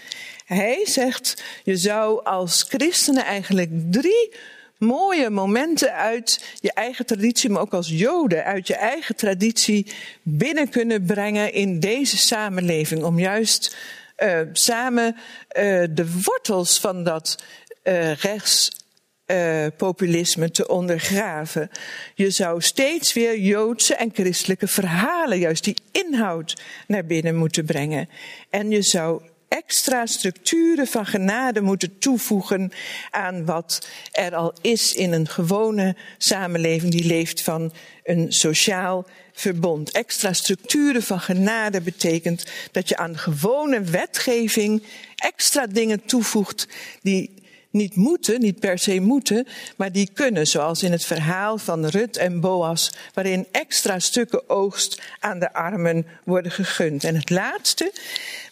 Hij 0.44 0.80
zegt, 0.84 1.42
je 1.64 1.76
zou 1.76 2.24
als 2.24 2.62
christenen 2.68 3.24
eigenlijk 3.24 3.70
drie 3.90 4.32
mooie 4.78 5.30
momenten 5.30 5.94
uit 5.94 6.44
je 6.60 6.72
eigen 6.72 7.06
traditie, 7.06 7.50
maar 7.50 7.62
ook 7.62 7.74
als 7.74 7.88
Joden 7.88 8.44
uit 8.44 8.66
je 8.66 8.74
eigen 8.74 9.16
traditie 9.16 9.92
binnen 10.22 10.68
kunnen 10.68 11.04
brengen 11.04 11.52
in 11.52 11.80
deze 11.80 12.16
samenleving. 12.16 13.02
Om 13.04 13.18
juist 13.18 13.76
uh, 14.18 14.40
samen 14.52 15.16
uh, 15.16 15.84
de 15.90 16.20
wortels 16.22 16.80
van 16.80 17.04
dat 17.04 17.42
uh, 17.82 18.14
rechtspopulisme 18.14 20.50
te 20.50 20.68
ondergraven. 20.68 21.70
Je 22.14 22.30
zou 22.30 22.60
steeds 22.60 23.12
weer 23.12 23.38
Joodse 23.38 23.94
en 23.94 24.10
christelijke 24.14 24.68
verhalen, 24.68 25.38
juist 25.38 25.64
die 25.64 25.76
inhoud, 25.92 26.62
naar 26.86 27.04
binnen 27.04 27.36
moeten 27.36 27.64
brengen. 27.64 28.08
En 28.50 28.70
je 28.70 28.82
zou 28.82 29.22
extra 29.50 30.06
structuren 30.06 30.86
van 30.86 31.06
genade 31.06 31.60
moeten 31.60 31.98
toevoegen 31.98 32.72
aan 33.10 33.44
wat 33.44 33.88
er 34.12 34.34
al 34.34 34.54
is 34.60 34.94
in 34.94 35.12
een 35.12 35.28
gewone 35.28 35.96
samenleving 36.18 36.92
die 36.92 37.04
leeft 37.04 37.42
van 37.42 37.72
een 38.04 38.32
sociaal 38.32 39.06
verbond. 39.32 39.90
Extra 39.90 40.32
structuren 40.32 41.02
van 41.02 41.20
genade 41.20 41.80
betekent 41.80 42.44
dat 42.72 42.88
je 42.88 42.96
aan 42.96 43.18
gewone 43.18 43.80
wetgeving 43.80 44.82
extra 45.16 45.66
dingen 45.66 46.04
toevoegt 46.04 46.68
die 47.02 47.39
niet 47.70 47.94
moeten, 47.94 48.40
niet 48.40 48.60
per 48.60 48.78
se 48.78 49.00
moeten, 49.00 49.46
maar 49.76 49.92
die 49.92 50.10
kunnen, 50.12 50.46
zoals 50.46 50.82
in 50.82 50.92
het 50.92 51.04
verhaal 51.04 51.58
van 51.58 51.86
Rut 51.86 52.16
en 52.16 52.40
Boas, 52.40 52.92
waarin 53.14 53.46
extra 53.50 53.98
stukken 53.98 54.48
oogst 54.48 55.00
aan 55.18 55.38
de 55.38 55.52
armen 55.52 56.06
worden 56.24 56.52
gegund. 56.52 57.04
En 57.04 57.14
het 57.14 57.30
laatste, 57.30 57.92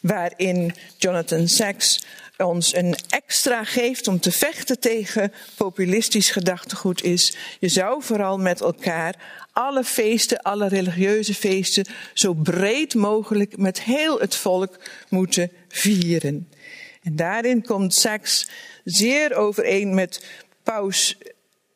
waarin 0.00 0.74
Jonathan 0.96 1.48
Sachs 1.48 2.00
ons 2.44 2.74
een 2.74 2.96
extra 3.08 3.64
geeft 3.64 4.08
om 4.08 4.20
te 4.20 4.32
vechten 4.32 4.78
tegen 4.78 5.32
populistisch 5.56 6.30
gedachtegoed 6.30 7.02
is, 7.02 7.36
je 7.60 7.68
zou 7.68 8.02
vooral 8.02 8.38
met 8.38 8.60
elkaar 8.60 9.14
alle 9.52 9.84
feesten, 9.84 10.42
alle 10.42 10.68
religieuze 10.68 11.34
feesten, 11.34 11.86
zo 12.14 12.34
breed 12.34 12.94
mogelijk 12.94 13.56
met 13.56 13.82
heel 13.82 14.18
het 14.18 14.34
volk 14.34 14.78
moeten 15.08 15.50
vieren. 15.68 16.48
En 17.08 17.16
daarin 17.16 17.62
komt 17.62 17.94
Sachs 17.94 18.48
zeer 18.84 19.36
overeen 19.36 19.94
met 19.94 20.26
paus, 20.62 21.18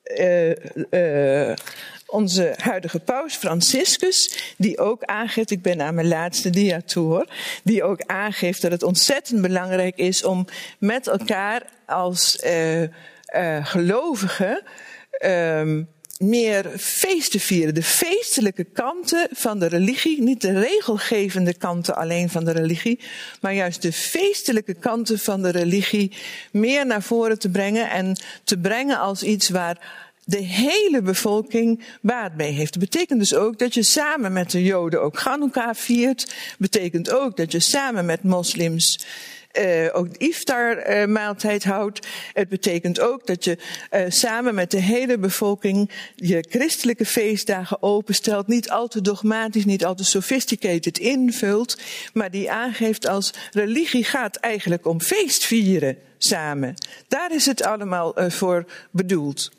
uh, 0.05 0.51
uh, 0.91 1.55
onze 2.07 2.55
huidige 2.57 3.01
paus 3.01 3.35
Franciscus, 3.35 4.55
die 4.59 4.79
ook 4.79 5.05
aangeeft, 5.05 5.51
ik 5.51 5.63
ben 5.63 5.83
aan 5.83 5.95
mijn 5.95 6.09
laatste 6.09 6.51
dia 6.51 6.81
die 7.65 7.83
ook 7.83 8.03
aangeeft 8.07 8.63
dat 8.63 8.71
het 8.71 8.83
ontzettend 8.83 9.43
belangrijk 9.43 9.97
is 9.97 10.25
om 10.25 10.47
met 10.79 11.07
elkaar 11.07 11.63
als 11.87 12.45
uh, 12.45 12.89
gelovigen 13.67 14.63
ehm, 15.11 15.83
meer 16.23 16.71
feesten 16.79 17.41
vieren. 17.41 17.75
De 17.75 17.83
feestelijke 17.83 18.65
kanten 18.65 19.29
van 19.31 19.59
de 19.59 19.67
religie. 19.67 20.23
Niet 20.23 20.41
de 20.41 20.61
regelgevende 20.61 21.55
kanten 21.55 21.97
alleen 21.97 22.31
van 22.31 22.45
de 22.45 22.53
religie. 22.53 23.01
Maar 23.41 23.55
juist 23.55 23.83
de 23.83 23.93
feestelijke 23.93 24.75
kanten 24.75 25.19
van 25.19 25.43
de 25.43 25.51
religie 25.51 26.13
meer 26.51 26.87
naar 26.87 27.03
voren 27.03 27.39
te 27.39 27.51
brengen. 27.51 27.91
En 27.91 28.17
te 28.45 28.59
brengen 28.59 28.99
als 28.99 29.23
iets 29.23 29.49
waar 29.49 30.11
de 30.25 30.43
hele 30.43 31.03
bevolking 31.03 31.85
baat 32.01 32.37
bij 32.37 32.51
heeft. 32.51 32.73
Dat 32.73 32.83
betekent 32.83 33.19
dus 33.19 33.35
ook 33.35 33.59
dat 33.59 33.75
je 33.75 33.83
samen 33.83 34.33
met 34.33 34.51
de 34.51 34.63
Joden 34.63 35.03
ook 35.03 35.19
Hanukkah 35.19 35.75
viert. 35.75 36.35
Betekent 36.59 37.11
ook 37.11 37.37
dat 37.37 37.53
je 37.53 37.61
samen 37.61 38.05
met 38.05 38.23
moslims 38.23 39.07
uh, 39.59 39.89
ook 39.93 40.13
de 40.13 40.19
iftar-maaltijd 40.19 41.65
uh, 41.65 41.71
houdt. 41.71 42.07
Het 42.33 42.49
betekent 42.49 43.01
ook 43.01 43.27
dat 43.27 43.45
je 43.45 43.59
uh, 43.91 44.05
samen 44.09 44.55
met 44.55 44.71
de 44.71 44.81
hele 44.81 45.19
bevolking 45.19 45.91
je 46.15 46.45
christelijke 46.49 47.07
feestdagen 47.07 47.83
openstelt. 47.83 48.47
Niet 48.47 48.71
al 48.71 48.89
te 48.89 49.01
dogmatisch, 49.01 49.65
niet 49.65 49.85
al 49.85 49.95
te 49.95 50.05
sophisticated 50.05 50.99
invult, 50.99 51.81
maar 52.13 52.31
die 52.31 52.51
aangeeft 52.51 53.07
als 53.07 53.35
religie 53.53 54.05
gaat 54.05 54.37
eigenlijk 54.37 54.87
om 54.87 55.01
feestvieren 55.01 55.97
samen. 56.19 56.75
Daar 57.09 57.35
is 57.35 57.47
het 57.47 57.63
allemaal 57.63 58.15
voor 58.17 58.65
bedoeld. 58.91 59.51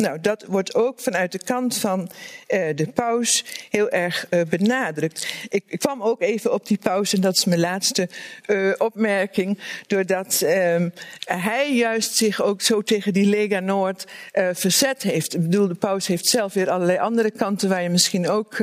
Nou, 0.00 0.20
dat 0.20 0.44
wordt 0.48 0.74
ook 0.74 1.00
vanuit 1.00 1.32
de 1.32 1.38
kant 1.38 1.76
van 1.76 2.00
uh, 2.00 2.66
de 2.74 2.86
paus 2.94 3.44
heel 3.70 3.90
erg 3.90 4.26
uh, 4.30 4.40
benadrukt. 4.48 5.26
Ik, 5.48 5.64
ik, 5.66 5.78
kwam 5.78 6.02
ook 6.02 6.22
even 6.22 6.52
op 6.52 6.66
die 6.66 6.78
paus, 6.78 7.12
en 7.12 7.20
dat 7.20 7.36
is 7.36 7.44
mijn 7.44 7.60
laatste 7.60 8.08
uh, 8.46 8.72
opmerking, 8.78 9.58
doordat 9.86 10.40
ehm, 10.40 10.88
hij 11.24 11.74
juist 11.74 12.16
zich 12.16 12.42
ook 12.42 12.62
zo 12.62 12.82
tegen 12.82 13.12
die 13.12 13.26
Lega 13.26 13.60
Noord 13.60 14.06
verzet 14.52 15.02
heeft. 15.02 15.34
Ik 15.34 15.42
bedoel, 15.42 15.68
de 15.68 15.74
paus 15.74 16.06
heeft 16.06 16.26
zelf 16.26 16.52
weer 16.52 16.70
allerlei 16.70 16.98
andere 16.98 17.30
kanten 17.30 17.68
waar 17.68 17.82
je 17.82 17.88
misschien 17.88 18.28
ook 18.28 18.58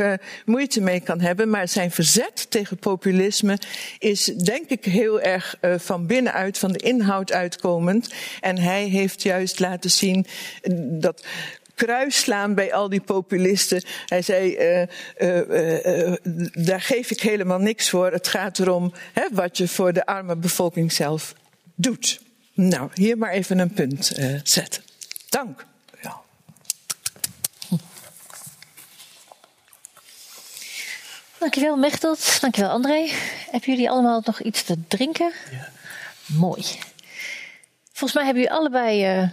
moeite 0.46 0.82
mee 0.82 1.00
kan 1.00 1.20
hebben, 1.20 1.50
maar 1.50 1.68
zijn 1.68 1.92
verzet 1.92 2.46
tegen 2.50 2.78
populisme 2.78 3.58
is 4.00 4.26
denk 4.26 4.70
ik 4.70 4.86
heel 4.86 5.22
erg 5.22 5.56
van 5.62 6.06
binnenuit, 6.06 6.58
van 6.58 6.72
de 6.72 6.80
inhoud 6.80 7.32
uitkomend. 7.32 8.14
En 8.42 8.58
hij 8.58 8.84
heeft 8.84 9.22
juist 9.22 9.60
laten 9.60 9.90
zien 9.90 10.26
dat 11.00 11.27
kruisslaan 11.78 12.54
bij 12.54 12.74
al 12.74 12.90
die 12.90 13.02
populisten. 13.02 13.84
Hij 14.06 14.22
zei, 14.22 14.58
uh, 14.58 14.88
uh, 15.18 16.10
uh, 16.10 16.16
daar 16.54 16.82
geef 16.82 17.12
ik 17.12 17.22
helemaal 17.22 17.60
niks 17.60 17.90
voor. 17.90 18.12
Het 18.12 18.28
gaat 18.28 18.60
erom 18.60 18.94
hè, 19.14 19.28
wat 19.32 19.58
je 19.58 19.68
voor 19.68 19.94
de 19.94 20.06
arme 20.06 20.36
bevolking 20.36 20.92
zelf 20.92 21.34
doet. 21.76 22.20
Nou, 22.54 22.90
hier 22.94 23.18
maar 23.18 23.32
even 23.32 23.60
een 23.60 23.74
punt 23.74 24.12
zetten. 24.44 24.84
Dank. 25.30 25.66
Ja. 26.02 26.22
Dankjewel 31.40 31.78
Mechtelt, 31.78 32.42
dankjewel 32.42 32.72
André. 32.72 33.10
Hebben 33.52 33.72
jullie 33.72 33.90
allemaal 33.90 34.22
nog 34.26 34.42
iets 34.42 34.64
te 34.64 34.88
drinken? 34.88 35.32
Ja. 35.52 35.70
Mooi. 36.26 36.64
Volgens 37.92 38.14
mij 38.14 38.24
hebben 38.26 38.44
jullie 38.44 38.58
allebei 38.58 39.32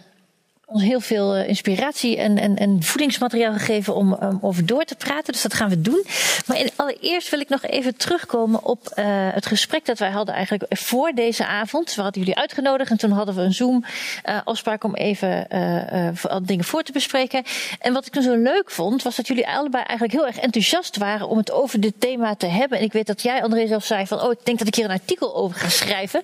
ons 0.67 0.83
heel 0.83 1.01
veel 1.01 1.35
eh, 1.35 1.49
inspiratie 1.49 2.17
en, 2.17 2.39
en, 2.39 2.57
en 2.57 2.83
voedingsmateriaal 2.83 3.53
gegeven 3.53 3.95
om 3.95 4.39
over 4.41 4.67
door 4.67 4.85
te 4.85 4.95
praten. 4.95 5.33
Dus 5.33 5.43
dat 5.43 5.55
gaan 5.55 5.69
we 5.69 5.81
doen. 5.81 6.05
Maar 6.47 6.71
allereerst 6.77 7.31
wil 7.31 7.41
ik 7.41 7.49
nog 7.49 7.63
even 7.63 7.97
terugkomen 7.97 8.65
op 8.65 8.93
uh, 8.99 9.05
het 9.33 9.47
gesprek 9.47 9.85
dat 9.85 9.99
wij 9.99 10.11
hadden 10.11 10.35
eigenlijk 10.35 10.65
voor 10.69 11.13
deze 11.13 11.47
avond. 11.47 11.95
We 11.95 12.03
hadden 12.03 12.23
jullie 12.23 12.39
uitgenodigd 12.39 12.91
en 12.91 12.97
toen 12.97 13.11
hadden 13.11 13.35
we 13.35 13.41
een 13.41 13.53
Zoom 13.53 13.85
uh, 14.29 14.41
afspraak 14.45 14.85
om 14.85 14.95
even 14.95 15.47
uh, 15.53 16.37
dingen 16.43 16.65
voor 16.65 16.83
te 16.83 16.93
bespreken. 16.93 17.45
En 17.81 17.93
wat 17.93 18.07
ik 18.07 18.23
zo 18.23 18.35
leuk 18.35 18.71
vond, 18.71 19.03
was 19.03 19.17
dat 19.17 19.27
jullie 19.27 19.49
allebei 19.49 19.85
eigenlijk 19.85 20.13
heel 20.13 20.27
erg 20.27 20.39
enthousiast 20.39 20.97
waren 20.97 21.29
om 21.29 21.37
het 21.37 21.53
over 21.53 21.81
dit 21.81 21.95
thema 21.99 22.35
te 22.35 22.47
hebben. 22.47 22.79
En 22.79 22.85
ik 22.85 22.93
weet 22.93 23.07
dat 23.07 23.23
jij, 23.23 23.43
André, 23.43 23.67
zelf 23.67 23.85
zei 23.85 24.07
van, 24.07 24.21
oh, 24.21 24.33
ik 24.33 24.45
denk 24.45 24.59
dat 24.59 24.67
ik 24.67 24.75
hier 24.75 24.85
een 24.85 24.91
artikel 24.91 25.37
over 25.37 25.59
ga 25.59 25.69
schrijven. 25.69 26.23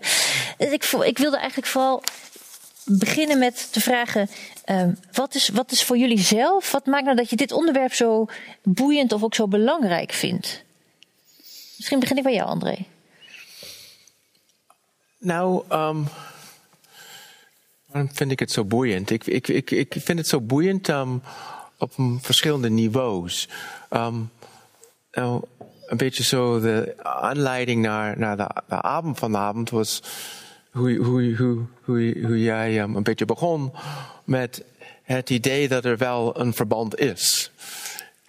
Dus 0.58 0.70
ik, 0.70 0.84
ik 0.84 1.18
wilde 1.18 1.36
eigenlijk 1.36 1.68
vooral 1.68 2.02
beginnen 2.84 3.38
met 3.38 3.72
te 3.72 3.80
vragen: 3.80 4.28
um, 4.66 4.98
wat, 5.12 5.34
is, 5.34 5.48
wat 5.48 5.72
is 5.72 5.84
voor 5.84 5.96
jullie 5.96 6.20
zelf? 6.20 6.72
Wat 6.72 6.86
maakt 6.86 7.04
nou 7.04 7.16
dat 7.16 7.30
je 7.30 7.36
dit 7.36 7.52
onderwerp 7.52 7.92
zo 7.92 8.26
boeiend 8.62 9.12
of 9.12 9.22
ook 9.22 9.34
zo 9.34 9.48
belangrijk 9.48 10.12
vindt? 10.12 10.64
Misschien 11.76 12.00
begin 12.00 12.16
ik 12.16 12.22
bij 12.22 12.34
jou, 12.34 12.48
André. 12.48 12.86
Nou, 15.18 15.64
um, 15.70 16.08
waarom 17.86 18.10
vind 18.14 18.30
ik 18.30 18.38
het 18.38 18.52
zo 18.52 18.64
boeiend? 18.64 19.10
Ik, 19.10 19.26
ik, 19.26 19.48
ik, 19.48 19.70
ik 19.70 19.94
vind 19.98 20.18
het 20.18 20.28
zo 20.28 20.40
boeiend 20.40 20.88
um, 20.88 21.22
op 21.78 21.92
verschillende 22.20 22.70
niveaus. 22.70 23.48
nou, 25.12 25.44
een 25.86 25.96
beetje 25.96 26.22
zo 26.22 26.60
de 26.60 26.94
aanleiding 27.02 27.82
naar, 27.82 28.18
naar 28.18 28.36
de, 28.36 28.48
de 28.68 28.82
avond 28.82 29.18
vanavond 29.18 29.70
was 29.70 30.02
hoe, 30.70 30.96
hoe, 30.96 31.34
hoe, 31.36 31.58
hoe, 31.84 32.16
hoe 32.22 32.42
jij 32.42 32.82
um, 32.82 32.96
een 32.96 33.02
beetje 33.02 33.24
begon 33.24 33.72
met 34.24 34.64
het 35.02 35.30
idee 35.30 35.68
dat 35.68 35.84
er 35.84 35.96
wel 35.96 36.40
een 36.40 36.54
verband 36.54 36.98
is. 36.98 37.50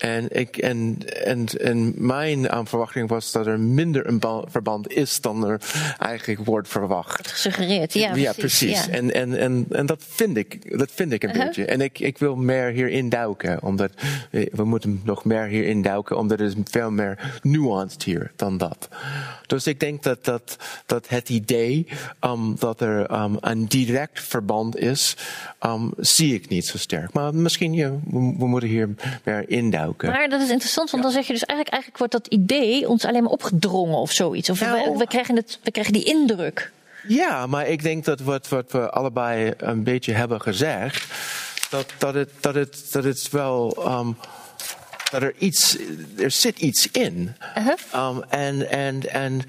En, 0.01 0.27
ik, 0.29 0.57
en, 0.57 0.97
en, 1.23 1.45
en 1.45 1.93
mijn 1.95 2.47
verwachting 2.67 3.09
was 3.09 3.31
dat 3.31 3.47
er 3.47 3.59
minder 3.59 4.07
een 4.07 4.21
verband 4.47 4.91
is 4.91 5.21
dan 5.21 5.47
er 5.47 5.61
eigenlijk 5.97 6.45
wordt 6.45 6.67
verwacht. 6.67 7.27
Gesuggereerd, 7.27 7.93
ja. 7.93 8.15
Ja, 8.15 8.33
precies. 8.33 8.85
Ja. 8.85 8.91
En, 8.91 9.13
en, 9.13 9.37
en, 9.37 9.65
en 9.69 9.85
dat 9.85 10.03
vind 10.07 10.37
ik, 10.37 10.77
dat 10.77 10.91
vind 10.93 11.11
ik 11.11 11.23
een 11.23 11.29
uh-huh. 11.29 11.45
beetje. 11.45 11.65
En 11.65 11.81
ik, 11.81 11.99
ik 11.99 12.17
wil 12.17 12.35
meer 12.35 12.71
hierin 12.71 13.09
duiken, 13.09 13.63
omdat 13.63 13.91
we 14.31 14.63
moeten 14.63 15.01
nog 15.03 15.25
meer 15.25 15.45
hierin 15.45 15.81
duiken, 15.81 16.17
omdat 16.17 16.39
er 16.39 16.45
is 16.45 16.53
veel 16.63 16.91
meer 16.91 17.39
nuanced 17.41 18.03
hier 18.03 18.31
dan 18.35 18.57
dat. 18.57 18.89
Dus 19.47 19.67
ik 19.67 19.79
denk 19.79 20.03
dat, 20.03 20.25
dat, 20.25 20.57
dat 20.85 21.09
het 21.09 21.29
idee 21.29 21.87
um, 22.21 22.55
dat 22.59 22.81
er 22.81 23.21
um, 23.21 23.37
een 23.39 23.65
direct 23.65 24.21
verband 24.21 24.77
is, 24.77 25.17
um, 25.65 25.91
zie 25.97 26.33
ik 26.33 26.49
niet 26.49 26.65
zo 26.65 26.77
sterk. 26.77 27.13
Maar 27.13 27.35
misschien, 27.35 27.73
ja, 27.73 27.89
we, 27.89 28.35
we 28.37 28.47
moeten 28.47 28.69
hier 28.69 28.89
meer 29.23 29.49
induiken. 29.49 29.89
Maar 29.97 30.29
dat 30.29 30.41
is 30.41 30.49
interessant, 30.49 30.91
want 30.91 31.03
dan 31.03 31.11
zeg 31.11 31.27
je 31.27 31.33
dus 31.33 31.45
eigenlijk, 31.45 31.69
eigenlijk 31.69 31.97
wordt 31.97 32.13
dat 32.13 32.33
idee 32.33 32.89
ons 32.89 33.05
alleen 33.05 33.23
maar 33.23 33.31
opgedrongen 33.31 33.97
of 33.97 34.11
zoiets. 34.11 34.49
Of 34.49 34.59
nou, 34.59 34.97
we, 34.97 35.07
krijgen 35.07 35.35
het, 35.35 35.59
we 35.63 35.71
krijgen 35.71 35.93
die 35.93 36.03
indruk. 36.03 36.71
Ja, 37.07 37.47
maar 37.47 37.67
ik 37.67 37.83
denk 37.83 38.05
dat 38.05 38.19
wat, 38.19 38.49
wat 38.49 38.71
we 38.71 38.89
allebei 38.89 39.53
een 39.57 39.83
beetje 39.83 40.13
hebben 40.13 40.41
gezegd, 40.41 41.13
dat, 41.69 41.85
dat, 41.97 42.13
het, 42.13 42.29
dat, 42.39 42.55
het, 42.55 42.87
dat 42.91 43.03
het 43.03 43.29
wel. 43.29 43.77
Um, 43.87 44.17
dat 45.11 45.21
er 45.21 45.33
iets, 45.37 45.77
er 46.17 46.31
zit 46.31 46.59
iets 46.59 46.91
in. 46.91 47.35
Uh 47.57 47.67
um, 47.95 48.23
en, 48.29 48.69
en, 48.69 49.11
en 49.11 49.41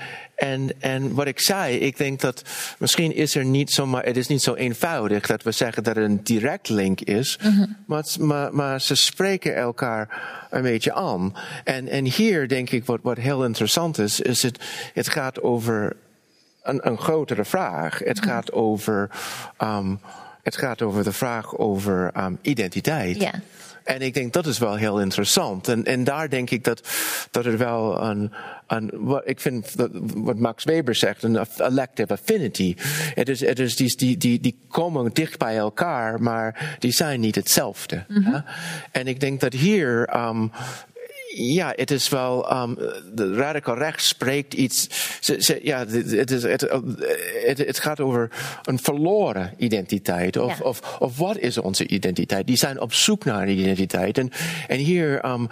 en, 0.43 0.71
en 0.79 1.15
wat 1.15 1.27
ik 1.27 1.41
zei, 1.41 1.77
ik 1.77 1.97
denk 1.97 2.21
dat 2.21 2.43
misschien 2.79 3.15
is 3.15 3.35
er 3.35 3.45
niet 3.45 3.71
zo, 3.71 3.87
maar 3.87 4.05
het 4.05 4.17
is 4.17 4.27
niet 4.27 4.43
zo 4.43 4.55
eenvoudig 4.55 5.27
dat 5.27 5.43
we 5.43 5.53
zeggen 5.53 5.83
dat 5.83 5.97
er 5.97 6.03
een 6.03 6.23
direct 6.23 6.69
link 6.69 7.01
is, 7.01 7.39
mhm. 7.43 7.65
maar, 7.87 8.05
maar, 8.19 8.55
maar, 8.55 8.81
ze 8.81 8.95
spreken 8.95 9.57
elkaar 9.57 10.23
een 10.51 10.63
beetje 10.63 10.93
aan. 10.93 11.35
En, 11.65 11.89
en 11.89 12.05
hier 12.05 12.49
denk 12.49 12.71
ik 12.71 12.87
wat, 12.87 13.01
wat 13.03 13.17
heel 13.17 13.45
interessant 13.45 13.99
is, 13.99 14.21
is 14.21 14.43
het, 14.43 14.65
het 14.95 15.09
gaat 15.09 15.43
over 15.43 15.97
een, 16.63 16.87
een 16.87 16.99
grotere 16.99 17.45
vraag. 17.45 17.99
Het 17.99 18.21
mhm. 18.21 18.29
gaat 18.29 18.53
over, 18.53 19.11
um, 19.59 20.01
het 20.43 20.57
gaat 20.57 20.83
over 20.83 21.05
de 21.05 21.13
vraag 21.13 21.57
over 21.57 22.11
um, 22.17 22.39
identiteit. 22.41 23.21
Ja. 23.21 23.33
En 23.85 24.01
ik 24.01 24.15
denk 24.15 24.33
dat 24.33 24.47
is 24.47 24.59
wel 24.59 24.75
heel 24.75 25.01
interessant. 25.01 25.69
En, 25.69 25.85
en 25.85 26.05
daar 26.05 26.29
denk 26.29 26.51
ik 26.51 26.65
dat, 26.65 26.89
dat 27.31 27.47
er 27.47 27.59
wel 27.59 28.03
een, 28.03 28.33
een 28.67 28.91
wat 28.93 29.23
ik 29.25 29.41
vind 29.41 29.77
dat, 29.77 29.91
wat 30.15 30.37
Max 30.37 30.65
Weber 30.65 30.95
zegt, 30.95 31.23
een 31.23 31.47
elective 31.57 32.13
affinity. 32.13 32.75
Het 33.15 33.29
is, 33.29 33.41
het 33.41 33.59
is 33.59 33.77
die, 33.77 33.97
die, 33.97 34.17
die, 34.17 34.41
die 34.41 34.59
komen 34.69 35.13
dicht 35.13 35.39
bij 35.39 35.57
elkaar, 35.57 36.23
maar 36.23 36.77
die 36.79 36.93
zijn 36.93 37.21
niet 37.21 37.35
hetzelfde. 37.35 38.05
Mm 38.09 38.25
-hmm. 38.25 38.45
En 38.91 39.07
ik 39.07 39.21
denk 39.21 39.41
dat 39.41 39.53
hier 39.53 40.17
um, 40.17 40.51
ja, 41.35 41.73
het 41.77 41.91
is 41.91 42.09
wel, 42.09 42.53
um, 42.63 42.75
de 43.15 43.35
radical 43.35 43.77
rechts 43.77 44.09
spreekt 44.09 44.55
iets, 44.55 44.89
ze, 45.21 45.43
ze, 45.43 45.61
ja, 45.63 45.79
het, 45.79 46.31
is, 46.31 46.43
het, 46.43 46.61
het, 47.47 47.59
het, 47.59 47.79
gaat 47.79 48.01
over 48.01 48.31
een 48.63 48.79
verloren 48.79 49.55
identiteit. 49.57 50.37
Of, 50.37 50.59
ja. 50.59 50.65
of, 50.65 50.97
of 50.99 51.19
wat 51.19 51.39
is 51.39 51.59
onze 51.59 51.87
identiteit? 51.87 52.47
Die 52.47 52.57
zijn 52.57 52.81
op 52.81 52.93
zoek 52.93 53.25
naar 53.25 53.43
een 53.43 53.59
identiteit. 53.59 54.19
En, 54.19 54.31
en 54.69 54.79
hier 54.79 55.25
um, 55.25 55.49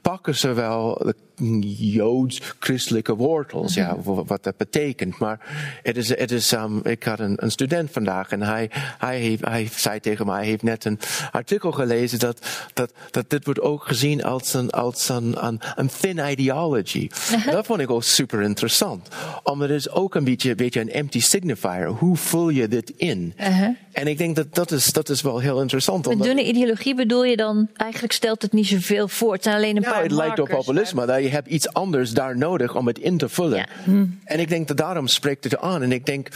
pakken 0.00 0.34
ze 0.34 0.52
wel 0.52 0.94
de 1.04 1.14
joods-christelijke 1.36 3.14
wortels, 3.14 3.74
ja, 3.74 3.94
mhm. 3.94 4.24
wat 4.26 4.42
dat 4.42 4.56
betekent. 4.56 5.18
Maar 5.18 5.40
het 5.82 5.96
is, 5.96 6.08
het 6.08 6.30
is, 6.30 6.52
um, 6.52 6.80
ik 6.84 7.02
had 7.02 7.18
een, 7.18 7.36
een, 7.42 7.50
student 7.50 7.90
vandaag 7.90 8.30
en 8.30 8.42
hij, 8.42 8.70
hij, 8.98 9.18
heeft, 9.18 9.44
hij 9.44 9.68
zei 9.72 10.00
tegen 10.00 10.26
mij, 10.26 10.36
hij 10.36 10.46
heeft 10.46 10.62
net 10.62 10.84
een 10.84 10.98
artikel 11.32 11.72
gelezen 11.72 12.18
dat, 12.18 12.46
dat, 12.74 12.92
dat 13.10 13.30
dit 13.30 13.44
wordt 13.44 13.60
ook 13.60 13.84
gezien 13.84 14.24
als 14.24 14.54
een, 14.54 14.70
als 14.70 15.08
een, 15.08 15.46
een, 15.46 15.60
een 15.74 15.90
thin 16.00 16.30
ideology. 16.30 17.08
Uh-huh. 17.32 17.52
Dat 17.52 17.66
vond 17.66 17.80
ik 17.80 17.90
ook 17.90 18.04
super 18.04 18.42
interessant. 18.42 19.08
Omdat 19.42 19.68
het 19.68 19.78
is 19.78 19.90
ook 19.90 20.14
een 20.14 20.24
beetje, 20.24 20.50
een 20.50 20.56
beetje 20.56 20.80
een 20.80 20.92
empty 20.92 21.20
signifier. 21.20 21.88
Hoe 21.88 22.16
vul 22.16 22.48
je 22.48 22.68
dit 22.68 22.92
in? 22.96 23.34
Uh-huh. 23.40 23.68
En 23.92 24.06
ik 24.06 24.18
denk 24.18 24.36
dat 24.36 24.54
dat 24.54 24.70
is, 24.70 24.92
dat 24.92 25.08
is 25.08 25.22
wel 25.22 25.38
heel 25.38 25.60
interessant. 25.60 26.06
Met 26.06 26.22
dunne 26.22 26.44
ideologie 26.44 26.94
bedoel 26.94 27.24
je 27.24 27.36
dan, 27.36 27.68
eigenlijk 27.76 28.12
stelt 28.12 28.42
het 28.42 28.52
niet 28.52 28.66
zoveel 28.66 29.08
voor. 29.08 29.32
Het 29.32 29.42
zijn 29.42 29.56
alleen 29.56 29.76
een 29.76 29.82
ja, 29.82 29.90
paar 29.90 30.02
het 30.02 30.12
lijkt 30.12 30.38
op 30.38 30.48
populisme. 30.48 31.06
Je 31.26 31.32
hebt 31.32 31.48
iets 31.48 31.72
anders 31.72 32.10
daar 32.10 32.36
nodig 32.36 32.74
om 32.74 32.86
het 32.86 32.98
in 32.98 33.18
te 33.18 33.28
vullen. 33.28 33.58
Ja. 33.58 33.66
Hm. 33.84 34.06
En 34.24 34.40
ik 34.40 34.48
denk 34.48 34.68
dat 34.68 34.76
daarom 34.76 35.06
spreekt 35.06 35.44
het 35.44 35.58
aan. 35.58 35.82
En 35.82 35.92
ik 35.92 36.06
denk, 36.06 36.28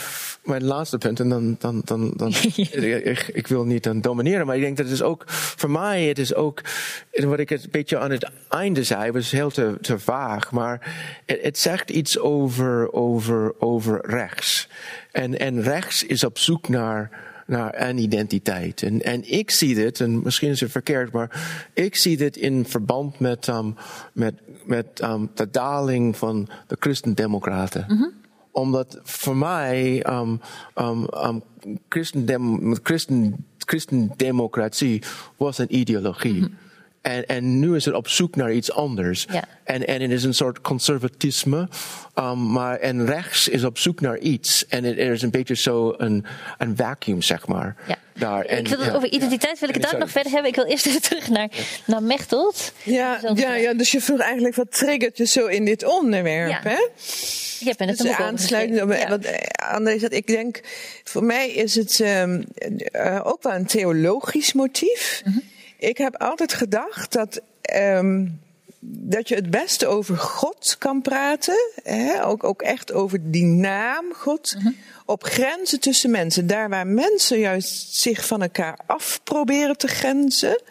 mijn 0.45 0.65
laatste 0.65 0.99
punt, 0.99 1.21
en 1.21 1.29
dan, 1.29 1.57
dan, 1.59 1.83
dan, 1.85 2.13
dan 2.17 2.29
ik, 2.57 3.31
ik, 3.33 3.47
wil 3.47 3.65
niet 3.65 3.83
dan 3.83 4.01
domineren, 4.01 4.47
maar 4.47 4.57
ik 4.57 4.63
denk 4.63 4.77
dat 4.77 4.87
het 4.87 4.95
is 4.95 5.03
ook, 5.03 5.25
voor 5.27 5.71
mij, 5.71 6.05
het 6.05 6.19
is 6.19 6.35
ook, 6.35 6.61
wat 7.13 7.39
ik 7.39 7.51
een 7.51 7.61
beetje 7.71 7.99
aan 7.99 8.11
het 8.11 8.31
einde 8.49 8.85
zei, 8.85 9.11
was 9.11 9.31
heel 9.31 9.51
te, 9.51 9.79
te 9.81 9.99
vaag, 9.99 10.51
maar 10.51 10.95
het, 11.27 11.39
het 11.43 11.59
zegt 11.59 11.91
iets 11.91 12.19
over, 12.19 12.93
over, 12.93 13.55
over 13.59 14.01
rechts. 14.07 14.69
En, 15.13 15.39
en 15.39 15.63
rechts 15.63 16.05
is 16.05 16.25
op 16.25 16.39
zoek 16.39 16.69
naar, 16.69 17.30
naar 17.51 17.89
een 17.89 17.99
identiteit. 17.99 18.83
En, 18.83 19.03
en 19.03 19.33
ik 19.33 19.51
zie 19.51 19.75
dit, 19.75 20.01
en 20.01 20.23
misschien 20.23 20.51
is 20.51 20.61
het 20.61 20.71
verkeerd, 20.71 21.13
maar 21.13 21.65
ik 21.75 21.97
zie 21.97 22.17
dit 22.17 22.37
in 22.37 22.65
verband 22.65 23.19
met, 23.19 23.47
um, 23.47 23.75
met, 24.13 24.35
met 24.65 25.03
um, 25.05 25.31
de 25.35 25.51
daling 25.51 26.17
van 26.17 26.49
de 26.67 26.77
christendemocraten. 26.81 27.85
Mm 27.89 27.97
-hmm. 27.97 28.13
Omdat 28.51 29.01
voor 29.03 29.37
mij 29.37 30.07
um, 30.07 30.41
um, 30.75 31.43
christendem, 31.89 32.75
christen, 32.83 33.47
christendemocratie 33.59 35.03
was 35.37 35.59
een 35.59 35.77
ideologie. 35.77 36.33
Mm 36.33 36.43
-hmm. 36.43 36.70
En, 37.03 37.27
en 37.27 37.59
nu 37.59 37.77
is 37.77 37.85
het 37.85 37.95
op 37.95 38.09
zoek 38.09 38.37
naar 38.37 38.53
iets 38.53 38.73
anders. 38.73 39.27
Ja. 39.33 39.45
En, 39.65 39.87
en 39.87 40.01
het 40.01 40.11
is 40.11 40.25
een 40.25 40.35
soort 40.35 40.61
conservatisme. 40.61 41.69
Um, 42.15 42.53
maar, 42.53 42.79
en 42.79 43.07
rechts 43.07 43.49
is 43.49 43.65
op 43.65 43.79
zoek 43.79 44.01
naar 44.01 44.19
iets. 44.19 44.67
En 44.67 44.85
er 44.85 44.99
is 44.99 45.23
een 45.23 45.31
beetje 45.31 45.57
zo 45.57 45.95
een, 45.97 46.25
een 46.59 46.77
vacuüm, 46.77 47.23
zeg 47.23 47.47
maar. 47.47 47.77
Ja. 47.87 47.97
Daar. 48.13 48.45
En, 48.45 48.59
ik 48.59 48.69
wil 48.69 48.79
het 48.79 48.95
over 48.95 49.11
identiteit 49.11 49.59
wil 49.59 49.69
ik 49.69 49.75
het 49.75 49.91
daar 49.91 49.99
nog 49.99 50.11
verder 50.11 50.33
hebben. 50.33 50.51
Ik 50.51 50.57
wil 50.57 50.65
eerst 50.65 50.87
even 50.87 51.03
terug 51.03 51.29
naar, 51.29 51.49
naar 51.87 52.03
Mechtelt. 52.03 52.73
Ja, 52.83 53.21
ja, 53.35 53.55
ja, 53.55 53.75
dus 53.75 53.91
je 53.91 54.01
vroeg 54.01 54.21
eigenlijk 54.21 54.55
wat 54.55 54.73
triggert 54.73 55.17
je 55.17 55.27
zo 55.27 55.47
in 55.47 55.65
dit 55.65 55.85
onderwerp, 55.85 56.65
hè? 56.65 56.89
Je 57.59 57.75
bent 57.77 57.91
het 57.91 57.99
dus 57.99 58.11
aansluitend 58.11 58.83
op 58.83 59.09
wat 59.09 59.27
André 59.73 59.99
zegt. 59.99 60.13
Ik 60.13 60.27
denk, 60.27 60.61
voor 61.05 61.25
mij 61.25 61.51
is 61.51 61.75
het 61.75 61.99
um, 61.99 62.45
uh, 62.93 63.21
ook 63.23 63.43
wel 63.43 63.53
een 63.53 63.67
theologisch 63.67 64.53
motief. 64.53 65.23
Mm 65.25 65.33
-hmm. 65.33 65.43
Ik 65.81 65.99
heb 65.99 66.17
altijd 66.17 66.53
gedacht 66.53 67.13
dat, 67.13 67.41
um, 67.77 68.41
dat 68.81 69.29
je 69.29 69.35
het 69.35 69.51
beste 69.51 69.87
over 69.87 70.17
God 70.17 70.77
kan 70.79 71.03
praten. 71.03 71.71
Hè? 71.83 72.25
Ook, 72.25 72.45
ook 72.45 72.63
echt 72.63 72.93
over 72.93 73.31
die 73.31 73.45
naam 73.45 74.05
God. 74.15 74.55
Mm 74.57 74.63
-hmm. 74.63 74.77
Op 75.05 75.25
grenzen 75.25 75.81
tussen 75.81 76.11
mensen. 76.11 76.47
Daar 76.47 76.69
waar 76.69 76.87
mensen 76.87 77.39
juist 77.39 77.95
zich 77.95 78.27
van 78.27 78.43
elkaar 78.43 78.79
af 78.87 79.21
proberen 79.25 79.77
te 79.77 79.89
grenzen. 79.89 80.63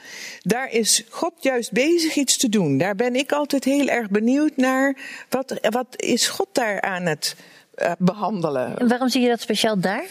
Daar 0.41 0.71
is 0.71 1.03
God 1.09 1.33
juist 1.39 1.71
bezig 1.71 2.15
iets 2.15 2.37
te 2.37 2.49
doen. 2.49 2.77
Daar 2.77 2.95
ben 2.95 3.15
ik 3.15 3.31
altijd 3.31 3.63
heel 3.63 3.87
erg 3.87 4.09
benieuwd 4.09 4.55
naar. 4.55 4.97
Wat, 5.29 5.59
wat 5.69 5.87
is 5.95 6.27
God 6.27 6.47
daar 6.51 6.81
aan 6.81 7.05
het 7.05 7.35
uh, 7.75 7.91
behandelen? 7.97 8.77
En 8.77 8.87
waarom 8.87 9.09
zie 9.09 9.21
je 9.21 9.29
dat 9.29 9.41
speciaal 9.41 9.79
daar? 9.79 10.05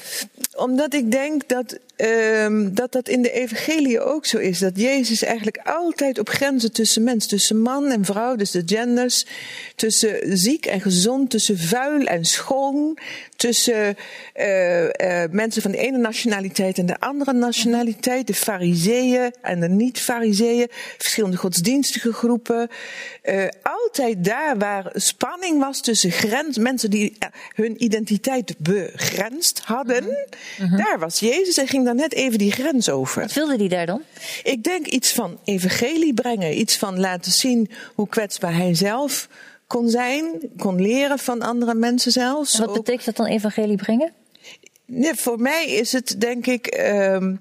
Omdat 0.54 0.94
ik 0.94 1.10
denk 1.10 1.48
dat 1.48 1.78
um, 2.06 2.74
dat 2.74 2.92
dat 2.92 3.08
in 3.08 3.22
de 3.22 3.30
evangelie 3.30 4.00
ook 4.00 4.26
zo 4.26 4.38
is. 4.38 4.58
Dat 4.58 4.80
Jezus 4.80 5.22
eigenlijk 5.22 5.58
altijd 5.64 6.18
op 6.18 6.28
grenzen 6.28 6.72
tussen 6.72 7.02
mens, 7.02 7.26
tussen 7.26 7.60
man 7.60 7.90
en 7.90 8.04
vrouw, 8.04 8.36
dus 8.36 8.50
de 8.50 8.62
genders, 8.66 9.26
tussen 9.74 10.38
ziek 10.38 10.66
en 10.66 10.80
gezond, 10.80 11.30
tussen 11.30 11.58
vuil 11.58 12.06
en 12.06 12.24
schoon, 12.24 12.98
tussen 13.36 13.96
uh, 14.36 14.82
uh, 14.82 14.90
mensen 15.30 15.62
van 15.62 15.70
de 15.70 15.76
ene 15.76 15.98
nationaliteit 15.98 16.78
en 16.78 16.86
de 16.86 17.00
andere 17.00 17.32
nationaliteit, 17.32 18.26
de 18.26 18.34
fariseeën 18.34 19.32
en 19.42 19.60
de 19.60 19.68
niet-fariseeën, 19.68 20.68
verschillende 20.98 21.36
godsdienstige 21.36 22.12
groepen. 22.12 22.68
Uh, 23.24 23.46
altijd 23.62 24.24
daar 24.24 24.58
waar 24.58 24.90
spanning 24.94 25.60
was 25.60 25.80
tussen 25.80 26.10
grens, 26.10 26.58
mensen 26.58 26.90
die 26.90 27.16
hun 27.54 27.84
identiteit 27.84 28.54
begrensd 28.58 29.60
hadden, 29.64 30.04
uh 30.04 30.10
-huh. 30.56 30.78
daar 30.78 30.98
was 30.98 31.18
Jezus 31.18 31.56
en 31.56 31.68
ging 31.68 31.86
dan 31.88 31.96
net 31.96 32.14
even 32.14 32.38
die 32.38 32.52
grens 32.52 32.88
over. 32.90 33.22
Wat 33.22 33.32
wilde 33.32 33.56
hij 33.56 33.68
daar 33.68 33.86
dan? 33.86 34.02
Ik 34.42 34.64
denk 34.64 34.86
iets 34.86 35.12
van 35.12 35.38
evangelie 35.44 36.14
brengen. 36.14 36.58
Iets 36.58 36.76
van 36.76 37.00
laten 37.00 37.32
zien 37.32 37.70
hoe 37.94 38.08
kwetsbaar 38.08 38.54
hij 38.54 38.74
zelf 38.74 39.28
kon 39.66 39.88
zijn. 39.88 40.50
Kon 40.56 40.80
leren 40.80 41.18
van 41.18 41.42
andere 41.42 41.74
mensen 41.74 42.12
zelfs. 42.12 42.54
En 42.54 42.66
wat 42.66 42.74
betekent 42.74 43.04
dat 43.04 43.16
dan 43.16 43.26
evangelie 43.26 43.76
brengen? 43.76 44.12
Nee, 44.84 45.14
voor 45.14 45.40
mij 45.40 45.66
is 45.70 45.92
het 45.92 46.20
denk 46.20 46.46
ik 46.46 46.78
um, 46.80 47.40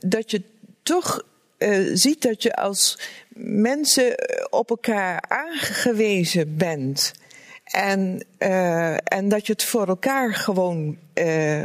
dat 0.00 0.30
je 0.30 0.42
toch 0.82 1.24
uh, 1.58 1.90
ziet 1.94 2.22
dat 2.22 2.42
je 2.42 2.56
als 2.56 2.98
mensen 3.34 4.14
op 4.50 4.70
elkaar 4.70 5.24
aangewezen 5.28 6.56
bent. 6.56 7.12
En, 7.70 8.24
uh, 8.38 9.12
en 9.12 9.28
dat 9.28 9.46
je 9.46 9.52
het 9.52 9.64
voor 9.64 9.88
elkaar 9.88 10.34
gewoon 10.34 10.96
uh, 11.14 11.62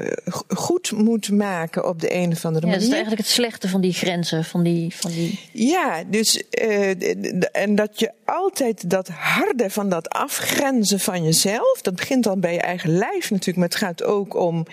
goed 0.48 0.92
moet 0.92 1.32
maken 1.32 1.88
op 1.88 2.02
de 2.02 2.14
een 2.14 2.32
of 2.32 2.46
andere 2.46 2.66
ja, 2.66 2.72
manier. 2.72 2.80
Dat 2.80 2.82
is 2.82 2.90
eigenlijk 2.90 3.22
het 3.22 3.32
slechte 3.32 3.70
van 3.70 3.82
die 3.82 3.94
grenzen. 3.94 4.44
Van 4.44 4.64
die, 4.64 4.96
van 4.96 5.12
die... 5.12 5.40
Ja, 5.52 6.04
dus, 6.08 6.44
uh, 6.62 7.56
en 7.56 7.76
dat 7.76 8.00
je 8.00 8.12
altijd 8.26 8.90
dat 8.90 9.08
harde 9.08 9.70
van 9.70 9.90
dat 9.90 10.10
afgrenzen 10.10 11.00
van 11.00 11.24
jezelf, 11.24 11.82
dat 11.82 11.96
begint 11.96 12.28
al 12.28 12.38
bij 12.38 12.54
je 12.54 12.62
eigen 12.62 12.98
lijf 12.98 13.32
natuurlijk, 13.32 13.58
maar 13.58 13.68
het 13.68 13.76
gaat 13.76 14.04
ook 14.04 14.36
om 14.36 14.66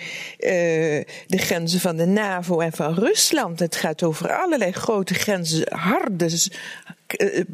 de 1.26 1.38
grenzen 1.38 1.80
van 1.80 1.96
de 1.96 2.06
NAVO 2.06 2.60
en 2.60 2.72
van 2.72 2.94
Rusland. 2.94 3.58
Het 3.58 3.76
gaat 3.76 4.02
over 4.02 4.32
allerlei 4.32 4.72
grote 4.72 5.14
grenzen, 5.14 5.76
harde 5.76 6.28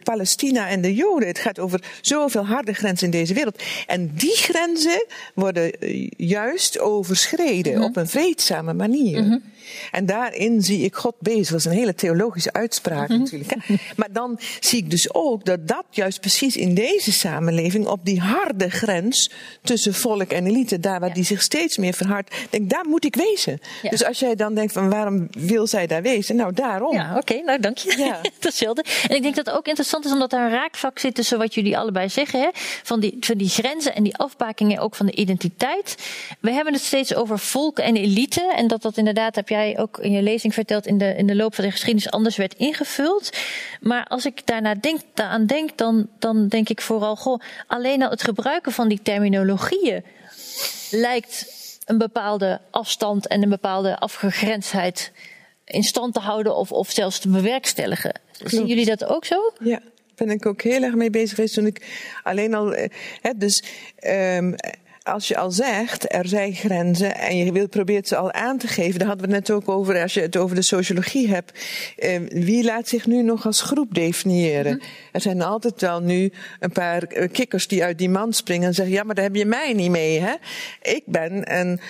Palestina 0.03 0.69
en 0.69 0.81
de 0.81 0.95
Joden. 0.95 1.29
Het 1.29 1.39
gaat 1.39 1.59
over 1.59 1.83
zoveel 2.01 2.47
harde 2.47 2.73
grenzen 2.73 3.05
in 3.05 3.13
deze 3.13 3.35
wereld. 3.35 3.63
En 3.87 4.11
die 4.15 4.37
grenzen 4.37 5.07
worden 5.35 5.73
juist 6.17 6.79
overschreden 6.79 7.73
mm 7.73 7.79
-hmm. 7.79 7.89
op 7.89 7.97
een 7.97 8.09
vreedzame 8.09 8.75
manier. 8.75 9.23
Mm 9.23 9.29
-hmm. 9.29 9.43
En 9.91 10.07
daarin 10.07 10.63
zie 10.63 10.85
ik 10.85 10.95
God 10.95 11.15
bezig. 11.19 11.49
Dat 11.49 11.59
is 11.59 11.65
een 11.65 11.73
hele 11.73 11.95
theologische 11.95 12.53
uitspraak 12.53 13.09
-hmm. 13.09 13.19
natuurlijk. 13.19 13.55
Hè? 13.59 13.75
Maar 13.97 14.13
dan 14.13 14.39
zie 14.61 14.79
ik 14.79 14.91
dus 14.91 15.15
ook 15.15 15.45
dat 15.45 15.69
dat 15.69 15.85
juist 15.91 16.21
precies 16.21 16.57
in 16.57 16.75
deze 16.75 17.13
samenleving 17.13 17.87
op 17.87 18.01
die 18.03 18.21
harde 18.21 18.71
grens 18.71 19.31
tussen 19.63 19.95
volk 19.95 20.31
en 20.31 20.47
elite, 20.47 20.81
daar 20.81 21.01
waar 21.01 21.09
ja. 21.09 21.15
die 21.15 21.25
zich 21.25 21.43
steeds 21.43 21.77
meer 21.77 21.93
verhardt, 21.95 22.35
denk 22.51 22.71
daar 22.71 22.85
moet 22.87 23.05
ik 23.05 23.17
wezen. 23.17 23.61
Ja. 23.83 23.91
Dus 23.91 24.05
als 24.05 24.19
jij 24.19 24.35
dan 24.35 24.55
denkt 24.55 24.73
van 24.73 24.91
waarom 24.91 25.29
wil 25.31 25.67
zij 25.67 25.87
daar 25.87 26.03
wezen? 26.03 26.37
Nou, 26.37 26.53
daarom. 26.53 26.95
Ja, 26.95 27.11
oké, 27.11 27.19
okay, 27.19 27.43
nou 27.45 27.61
dank 27.61 27.79
je. 27.79 27.99
Ja. 27.99 28.21
Datzelfde. 28.41 28.85
En 29.09 29.17
ik 29.17 29.23
denk 29.23 29.37
dat 29.37 29.47
het 29.47 29.55
ook 29.55 29.67
interessant 29.67 30.05
is 30.05 30.13
omdat 30.13 30.31
daar 30.31 30.45
een 30.45 30.51
raakvlak 30.51 30.99
zit 30.99 31.15
tussen 31.15 31.39
wat 31.39 31.55
jullie 31.55 31.79
allebei 31.79 32.09
zeggen, 32.09 32.41
hè? 32.41 32.49
Van, 32.83 33.01
die, 33.01 33.17
van 33.21 33.37
die 33.37 33.49
grenzen 33.49 33.95
en 33.95 34.03
die 34.03 34.17
afbakingen 34.17 34.79
ook 34.79 34.95
van 34.95 35.07
de 35.07 35.15
identiteit. 35.15 35.95
We 36.41 36.51
hebben 36.51 36.73
het 36.73 36.83
steeds 36.83 37.15
over 37.15 37.39
volk 37.39 37.79
en 37.79 37.97
elite 37.97 38.53
en 38.57 38.69
dat 38.69 38.83
dat 38.83 38.97
inderdaad, 38.97 39.35
heb 39.35 39.49
jij 39.49 39.58
ook 39.77 39.99
in 39.99 40.13
je 40.13 40.23
lezing 40.23 40.55
verteld, 40.55 40.87
in 40.87 40.99
de, 40.99 41.15
in 41.15 41.27
de 41.27 41.35
loop 41.35 41.55
van 41.55 41.65
de 41.65 41.71
geschiedenis 41.71 42.11
anders 42.11 42.37
werd 42.37 42.55
ingevuld. 42.55 43.31
Maar 43.81 44.05
als 44.05 44.27
ik 44.27 44.47
daarna 44.47 44.75
denk, 44.75 45.01
daaraan 45.15 45.47
denk, 45.47 45.79
dan, 45.79 46.09
dan 46.19 46.49
denk 46.49 46.69
ik 46.69 46.81
vooral, 46.81 47.17
goh, 47.17 47.41
alleen 47.67 48.03
al 48.03 48.11
het 48.11 48.23
gebruiken 48.23 48.73
van 48.73 48.89
die 48.89 49.03
terminologieën 49.03 50.05
lijkt 50.91 51.47
een 51.85 51.99
bepaalde 51.99 52.61
afstand 52.71 53.27
en 53.27 53.43
een 53.43 53.49
bepaalde 53.49 53.99
afgegrensdheid 53.99 55.13
in 55.65 55.83
stand 55.83 56.15
te 56.15 56.21
houden 56.21 56.57
of, 56.57 56.73
of 56.73 56.91
zelfs 56.91 57.19
te 57.19 57.29
bewerkstelligen. 57.29 58.21
Zien 58.45 58.67
jullie 58.67 58.87
dat 58.87 59.05
ook 59.05 59.25
zo? 59.25 59.53
Ja, 59.61 59.81
ben 60.15 60.31
ik 60.31 60.47
ook 60.47 60.63
heel 60.63 60.83
erg 60.83 60.95
mee 60.95 61.11
bezig 61.11 61.35
geweest 61.35 61.55
toen 61.55 61.67
ik 61.67 61.87
alleen 62.23 62.55
al. 62.55 62.75
Hè, 63.21 63.31
dus 63.37 63.65
um, 64.07 64.55
als 65.09 65.29
je 65.29 65.37
al 65.37 65.51
zegt, 65.51 66.13
er 66.13 66.29
zijn 66.29 66.55
grenzen 66.55 67.15
en 67.15 67.37
je 67.37 67.53
wil, 67.53 67.69
probeert 67.69 68.09
ze 68.09 68.17
al 68.17 68.33
aan 68.33 68.59
te 68.59 68.67
geven, 68.67 68.99
daar 68.99 69.09
hadden 69.09 69.29
we 69.29 69.35
het 69.35 69.49
net 69.49 69.57
ook 69.57 69.69
over, 69.69 70.03
als 70.03 70.15
je 70.15 70.21
het 70.21 70.37
over 70.37 70.57
de 70.57 70.63
sociologie 70.63 71.29
hebt, 71.29 71.53
eh, 71.97 72.21
wie 72.29 72.65
laat 72.65 72.89
zich 72.89 73.07
nu 73.07 73.23
nog 73.23 73.47
als 73.47 73.63
groep 73.63 73.95
definiëren? 73.95 74.73
Mm 74.73 74.79
-hmm. 74.79 74.89
Er 75.13 75.21
zijn 75.21 75.43
altijd 75.43 75.81
wel 75.81 76.01
nu 76.01 76.33
een 76.61 76.73
paar 76.73 77.07
kikkers 77.07 77.67
die 77.69 77.85
uit 77.85 77.99
die 77.99 78.11
man 78.11 78.33
springen 78.33 78.69
en 78.69 78.75
zeggen, 78.75 78.95
ja, 78.95 79.03
maar 79.03 79.15
daar 79.15 79.25
heb 79.25 79.35
je 79.35 79.45
mij 79.45 79.73
niet 79.73 79.91
mee, 79.91 80.21
hè? 80.21 80.35
Ik 80.83 81.03
ben 81.07 81.59
een 81.59 81.81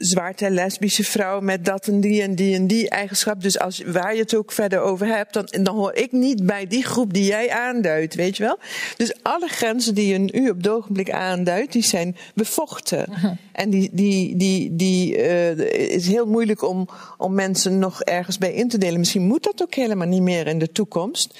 zwarte 0.00 0.50
lesbische 0.50 1.04
vrouw 1.04 1.40
met 1.40 1.64
dat 1.64 1.86
en 1.86 2.00
die 2.00 2.22
en 2.22 2.34
die 2.34 2.54
en 2.54 2.66
die 2.66 2.88
eigenschap. 2.88 3.42
Dus 3.42 3.58
als, 3.58 3.82
waar 3.86 4.14
je 4.14 4.20
het 4.20 4.34
ook 4.34 4.52
verder 4.52 4.80
over 4.80 5.06
hebt, 5.06 5.32
dan, 5.32 5.48
dan 5.62 5.76
hoor 5.76 5.94
ik 5.94 6.12
niet 6.12 6.46
bij 6.46 6.66
die 6.66 6.84
groep 6.84 7.12
die 7.12 7.24
jij 7.24 7.50
aanduidt, 7.50 8.14
weet 8.14 8.36
je 8.36 8.42
wel? 8.42 8.58
Dus 8.96 9.14
alle 9.22 9.48
grenzen 9.48 9.94
die 9.94 10.06
je 10.06 10.32
u 10.32 10.48
op 10.48 10.56
het 10.56 10.68
ogenblik 10.68 11.10
aanduidt, 11.10 11.72
die 11.72 11.84
zijn 11.84 12.16
bevochten. 12.34 13.06
Uh 13.10 13.18
-huh. 13.22 13.32
En 13.52 13.70
die, 13.70 13.90
die, 13.92 14.36
die, 14.36 14.76
die 14.76 15.16
uh, 15.16 15.58
is 15.94 16.06
heel 16.06 16.26
moeilijk 16.26 16.62
om, 16.62 16.88
om 17.18 17.34
mensen 17.34 17.78
nog 17.78 18.02
ergens 18.02 18.38
bij 18.38 18.52
in 18.52 18.68
te 18.68 18.78
delen. 18.78 18.98
Misschien 18.98 19.22
moet 19.22 19.44
dat 19.44 19.62
ook 19.62 19.74
helemaal 19.74 20.06
niet 20.06 20.22
meer 20.22 20.46
in 20.46 20.58
de 20.58 20.72
toekomst. 20.72 21.38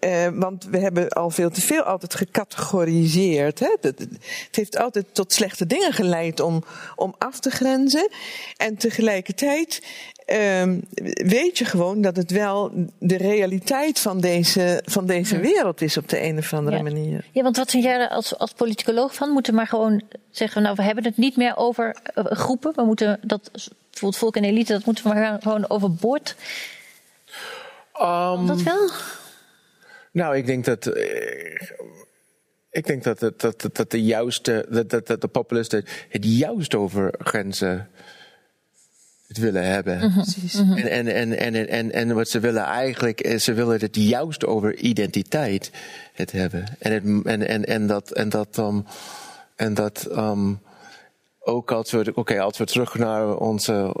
Uh, 0.00 0.28
want 0.34 0.64
we 0.64 0.78
hebben 0.78 1.08
al 1.08 1.30
veel 1.30 1.50
te 1.50 1.60
veel 1.60 1.82
altijd 1.82 2.14
gecategoriseerd. 2.14 3.58
Hè? 3.58 3.76
Het, 3.80 3.98
het 3.98 4.56
heeft 4.56 4.78
altijd 4.78 5.06
tot 5.12 5.32
slechte 5.32 5.66
dingen 5.66 5.92
geleid 5.92 6.40
om, 6.40 6.64
om 6.96 7.14
af 7.18 7.40
te 7.40 7.50
grenzen. 7.50 7.87
En 8.56 8.76
tegelijkertijd 8.76 9.82
um, 10.26 10.84
weet 11.28 11.58
je 11.58 11.64
gewoon 11.64 12.00
dat 12.00 12.16
het 12.16 12.30
wel 12.30 12.72
de 12.98 13.16
realiteit 13.16 13.98
van 13.98 14.20
deze, 14.20 14.82
van 14.84 15.06
deze 15.06 15.34
ja. 15.34 15.40
wereld 15.40 15.80
is 15.80 15.96
op 15.96 16.08
de 16.08 16.22
een 16.22 16.38
of 16.38 16.52
andere 16.52 16.76
ja. 16.76 16.82
manier. 16.82 17.24
Ja, 17.32 17.42
want 17.42 17.56
wat 17.56 17.70
vind 17.70 17.82
jij 17.82 18.00
er 18.00 18.08
als, 18.08 18.38
als 18.38 18.52
politicoloog 18.52 19.14
van? 19.14 19.30
Moeten 19.30 19.52
we 19.52 19.58
maar 19.58 19.68
gewoon 19.68 20.02
zeggen, 20.30 20.62
nou 20.62 20.74
we 20.74 20.82
hebben 20.82 21.04
het 21.04 21.16
niet 21.16 21.36
meer 21.36 21.56
over 21.56 21.96
uh, 22.14 22.24
groepen. 22.24 22.72
We 22.74 22.84
moeten 22.84 23.18
dat, 23.22 23.50
bijvoorbeeld 23.90 24.16
volk 24.16 24.36
en 24.36 24.44
elite, 24.44 24.72
dat 24.72 24.84
moeten 24.84 25.04
we 25.04 25.14
maar 25.14 25.42
gewoon 25.42 25.70
overboord. 25.70 26.36
Um, 28.00 28.46
dat 28.46 28.62
wel? 28.62 28.90
Nou, 30.12 30.36
ik 30.36 30.46
denk 30.46 30.64
dat. 30.64 30.86
Uh, 30.86 30.94
ik 32.70 32.86
denk 32.86 33.02
dat, 33.02 33.18
dat, 33.18 33.40
dat, 33.40 33.68
dat 33.72 33.90
de 33.90 34.02
juiste, 34.02 34.66
dat, 34.70 34.90
dat, 34.90 35.06
dat 35.06 35.20
de 35.20 35.28
populisten 35.28 35.84
het 36.08 36.24
juist 36.24 36.74
over 36.74 37.14
grenzen 37.18 37.88
het 39.28 39.38
willen 39.38 39.64
hebben. 39.64 39.98
Mhm. 39.98 40.18
Mm 40.18 40.68
-hmm. 40.68 40.76
en, 40.76 41.06
en, 41.06 41.38
en, 41.38 41.54
en, 41.54 41.68
en, 41.68 41.92
en 41.92 42.14
wat 42.14 42.28
ze 42.28 42.40
willen 42.40 42.62
eigenlijk 42.62 43.20
is, 43.20 43.44
ze 43.44 43.52
willen 43.52 43.80
het 43.80 43.96
juist 43.96 44.44
over 44.44 44.76
identiteit 44.76 45.70
het 46.12 46.32
hebben. 46.32 46.64
En, 46.78 46.92
het, 46.92 47.26
en, 47.26 47.48
en, 47.48 47.64
en 47.64 47.86
dat, 47.86 48.10
en 48.10 48.28
dat, 48.28 48.58
um, 48.58 48.84
en 49.56 49.74
dat 49.74 50.08
um, 50.10 50.60
ook 51.40 51.72
als 51.72 51.90
we, 51.90 51.98
oké, 51.98 52.18
okay, 52.18 52.38
als 52.38 52.58
we 52.58 52.64
terug 52.64 52.94
naar 52.94 53.36
onze 53.36 53.94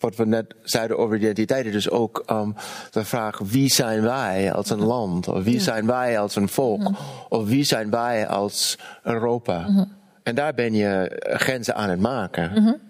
wat 0.00 0.16
we 0.16 0.26
net 0.26 0.54
zeiden 0.62 0.98
over 0.98 1.16
identiteiten, 1.16 1.72
dus 1.72 1.90
ook 1.90 2.24
um, 2.30 2.54
de 2.90 3.04
vraag 3.04 3.38
wie 3.38 3.68
zijn 3.68 4.02
wij 4.02 4.52
als 4.52 4.70
een 4.70 4.84
land, 4.84 5.28
of 5.28 5.44
wie 5.44 5.60
zijn 5.60 5.86
wij 5.86 6.18
als 6.18 6.36
een 6.36 6.48
volk, 6.48 6.90
of 7.28 7.48
wie 7.48 7.64
zijn 7.64 7.90
wij 7.90 8.26
als 8.26 8.78
Europa. 9.02 9.86
En 10.22 10.34
daar 10.34 10.54
ben 10.54 10.74
je 10.74 11.20
grenzen 11.22 11.74
aan 11.74 11.90
het 11.90 12.00
maken. 12.00 12.80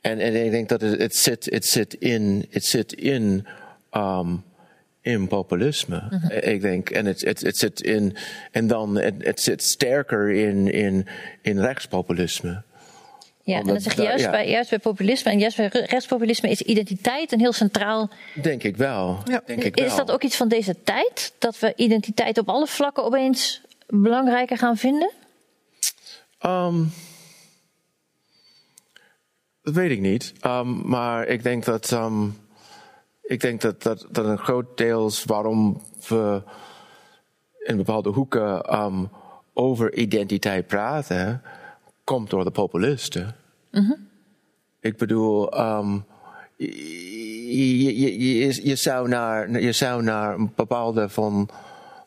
En, 0.00 0.18
en 0.18 0.44
ik 0.44 0.50
denk 0.50 0.68
dat 0.68 0.80
het, 0.80 0.98
het, 0.98 1.16
zit, 1.16 1.44
het 1.50 1.66
zit 1.66 1.94
in, 1.94 2.46
het 2.50 2.64
zit 2.64 2.92
in, 2.92 3.46
um, 3.92 4.42
in 5.00 5.28
populisme. 5.28 6.20
Ik 6.40 6.60
denk, 6.60 6.90
en 6.90 7.06
het, 7.06 7.20
het, 7.20 7.40
het 7.40 7.56
zit 7.56 7.80
in, 7.80 8.16
en 8.50 8.66
dan, 8.66 8.98
het, 8.98 9.14
het 9.18 9.40
zit 9.40 9.62
sterker 9.62 10.30
in, 10.30 10.72
in, 10.72 11.06
in 11.42 11.60
rechtspopulisme. 11.60 12.62
Ja, 13.44 13.58
en 13.58 13.66
dan 13.66 13.80
zeg 13.80 13.94
je 13.94 14.02
juist, 14.02 14.24
ja. 14.24 14.30
bij, 14.30 14.48
juist 14.48 14.70
bij 14.70 14.78
populisme 14.78 15.30
en 15.30 15.38
juist 15.38 15.56
bij 15.56 15.66
rechtspopulisme 15.66 16.50
is 16.50 16.62
identiteit 16.62 17.32
een 17.32 17.40
heel 17.40 17.52
centraal. 17.52 18.10
Denk 18.42 18.62
ik 18.62 18.76
wel. 18.76 19.18
Ja. 19.24 19.42
Denk 19.46 19.64
ik 19.64 19.76
is 19.76 19.86
wel. 19.86 19.96
dat 19.96 20.10
ook 20.10 20.22
iets 20.22 20.36
van 20.36 20.48
deze 20.48 20.82
tijd? 20.82 21.32
Dat 21.38 21.58
we 21.58 21.72
identiteit 21.76 22.38
op 22.38 22.48
alle 22.48 22.66
vlakken 22.66 23.04
opeens 23.04 23.60
belangrijker 23.86 24.58
gaan 24.58 24.76
vinden? 24.76 25.10
Um, 26.46 26.92
dat 29.62 29.74
weet 29.74 29.90
ik 29.90 30.00
niet. 30.00 30.32
Um, 30.46 30.88
maar 30.88 31.26
ik 31.26 31.42
denk 31.42 31.64
dat. 31.64 31.90
Um, 31.90 32.42
ik 33.22 33.40
denk 33.40 33.60
dat, 33.60 33.82
dat, 33.82 34.06
dat 34.10 34.24
een 34.24 34.38
groot 34.38 34.76
deels 34.76 35.24
waarom 35.24 35.82
we 36.08 36.42
in 37.64 37.76
bepaalde 37.76 38.10
hoeken 38.10 38.80
um, 38.80 39.10
over 39.54 39.94
identiteit 39.94 40.66
praten, 40.66 41.42
komt 42.04 42.30
door 42.30 42.44
de 42.44 42.50
populisten. 42.50 43.34
Mm 43.70 43.86
-hmm. 43.86 44.08
Ik 44.80 44.96
bedoel, 44.96 45.60
um, 45.60 46.04
je, 46.56 47.98
je, 47.98 48.18
je, 48.18 48.68
je, 48.68 48.76
zou 48.76 49.08
naar, 49.08 49.60
je 49.60 49.72
zou 49.72 50.02
naar 50.02 50.34
een 50.34 50.52
bepaalde 50.54 51.08
van 51.08 51.48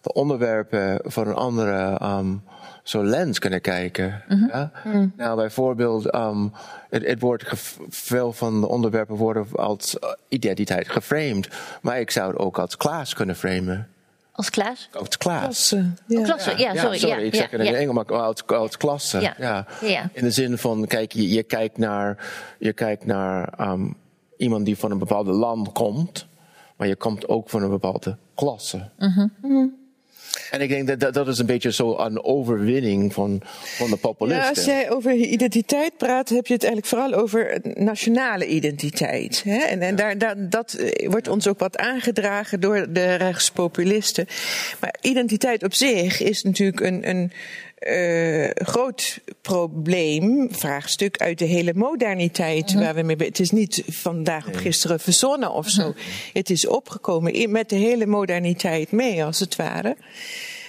de 0.02 0.14
onderwerpen 0.14 1.00
van 1.04 1.28
een 1.28 1.34
andere 1.34 2.00
um, 2.04 2.44
zo 2.84 3.04
lens 3.04 3.40
kunnen 3.40 3.62
kijken. 3.62 4.24
Mhm. 4.28 4.34
Mm 4.34 4.40
-hmm. 4.40 4.50
ja? 4.50 4.72
mm 4.84 4.92
-hmm. 4.92 5.14
Nou, 5.18 5.36
bijvoorbeeld, 5.36 6.16
um, 6.16 6.52
het, 6.90 7.06
het 7.06 7.20
wordt 7.20 7.46
veel 7.90 8.34
van 8.34 8.62
de 8.62 8.68
onderwerpen 8.68 9.16
worden 9.16 9.48
als 9.52 9.98
identiteit 10.28 10.90
geframed, 10.90 11.50
maar 11.82 12.00
ik 12.00 12.12
zou 12.12 12.32
het 12.32 12.40
ook 12.40 12.60
als 12.60 12.78
class 12.78 13.14
kunnen 13.14 13.36
framen. 13.36 13.88
Als 14.38 14.50
klas? 14.50 14.90
Als 14.92 15.18
klas. 15.18 15.42
Klasse. 15.42 15.92
Ja. 16.08 16.20
Oh, 16.20 16.26
klasse, 16.26 16.54
ja, 16.58 16.74
ja 16.74 16.82
sorry. 16.82 16.96
ik 17.26 17.36
zeg 17.36 17.52
ja, 17.52 17.58
het 17.58 17.68
in 17.68 17.74
ja. 17.74 17.78
Engels, 17.78 17.96
maar 17.96 18.22
als, 18.22 18.48
als 18.48 18.78
klasse. 18.78 19.20
Ja. 19.20 19.36
Ja. 19.38 19.66
Ja. 19.82 20.10
In 20.14 20.24
de 20.24 20.32
zin 20.32 20.58
van, 20.58 20.86
kijk, 20.86 21.12
je, 21.12 21.30
je 21.30 21.44
kijkt 21.44 21.78
naar, 21.78 22.30
je 22.60 22.74
kijkt 22.74 23.06
naar 23.06 23.70
um, 23.72 23.96
iemand 24.38 24.66
die 24.66 24.78
van 24.78 24.92
een 24.92 24.98
bepaald 24.98 25.28
land 25.28 25.72
komt, 25.72 26.28
maar 26.76 26.88
je 26.88 26.96
komt 26.96 27.28
ook 27.28 27.50
van 27.50 27.64
een 27.64 27.70
bepaalde 27.70 28.18
klasse. 28.36 28.90
Mm 28.98 29.32
-hmm. 29.42 29.77
En 30.52 30.62
ik 30.62 30.70
denk 30.70 30.88
dat, 30.88 31.00
dat 31.00 31.14
dat 31.14 31.28
is 31.28 31.40
een 31.40 31.46
beetje 31.46 31.72
zo 31.72 31.98
een 31.98 32.24
overwinning 32.24 33.14
van, 33.14 33.42
van 33.78 33.90
de 33.90 33.98
populisten. 33.98 34.44
Ja, 34.44 34.50
als 34.50 34.66
jij 34.66 34.92
over 34.92 35.14
identiteit 35.14 35.98
praat, 35.98 36.30
heb 36.30 36.48
je 36.48 36.54
het 36.54 36.64
eigenlijk 36.64 36.94
vooral 36.94 37.22
over 37.22 37.60
nationale 37.74 38.48
identiteit. 38.48 39.44
Hè? 39.44 39.58
En, 39.58 39.82
en 39.82 39.96
daar, 39.96 40.18
daar, 40.18 40.50
dat 40.50 40.74
eh, 40.74 41.10
wordt 41.10 41.28
ons 41.28 41.48
ook 41.48 41.60
wat 41.60 41.78
aangedragen 41.78 42.60
door 42.60 42.88
de 42.90 43.16
rechtspopulisten. 43.16 44.26
Maar 44.80 44.96
identiteit 45.02 45.64
op 45.64 45.74
zich 45.74 46.22
is 46.22 46.44
natuurlijk 46.44 46.80
een, 46.80 47.10
een 47.10 47.32
uh, 47.80 48.50
groot 48.54 49.20
probleem, 49.42 50.48
vraagstuk 50.52 51.18
uit 51.18 51.40
de 51.40 51.46
hele 51.46 51.74
moderniteit 51.74 52.74
waar 52.74 52.96
we 52.96 53.02
mee 53.02 53.18
Het 53.18 53.40
is 53.40 53.52
niet 53.52 53.84
vandaag 53.88 54.48
op 54.48 54.56
gisteren 54.56 55.00
verzonnen 55.00 55.52
of 55.52 55.70
zo. 55.70 55.94
Het 56.34 56.50
is 56.50 56.68
opgekomen 56.68 57.52
met 57.52 57.70
de 57.70 57.76
hele 57.76 58.06
moderniteit 58.06 58.92
mee, 58.92 59.24
als 59.24 59.40
het 59.40 59.56
ware 59.56 59.96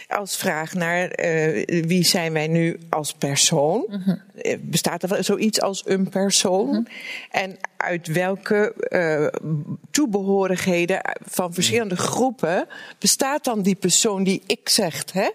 als 0.09 0.37
vraag 0.37 0.75
naar 0.75 1.25
uh, 1.25 1.65
wie 1.87 2.05
zijn 2.05 2.33
wij 2.33 2.47
nu 2.47 2.79
als 2.89 3.13
persoon. 3.13 3.87
Uh 3.89 4.55
Bestaat 4.61 5.03
er 5.03 5.25
zoiets 5.25 5.61
als 5.61 5.83
een 5.87 6.09
persoon? 6.09 6.75
Uh 6.75 7.43
En 7.43 7.57
uit 7.77 8.07
welke 8.07 8.75
uh, 8.89 9.43
toebehorigheden 9.91 11.01
van 11.25 11.55
verschillende 11.55 11.97
groepen 11.97 12.67
bestaat 12.99 13.45
dan 13.45 13.63
die 13.63 13.75
persoon 13.75 14.25
die 14.25 14.43
ik 14.47 14.69
zegt? 14.69 15.13
Hè? 15.13 15.29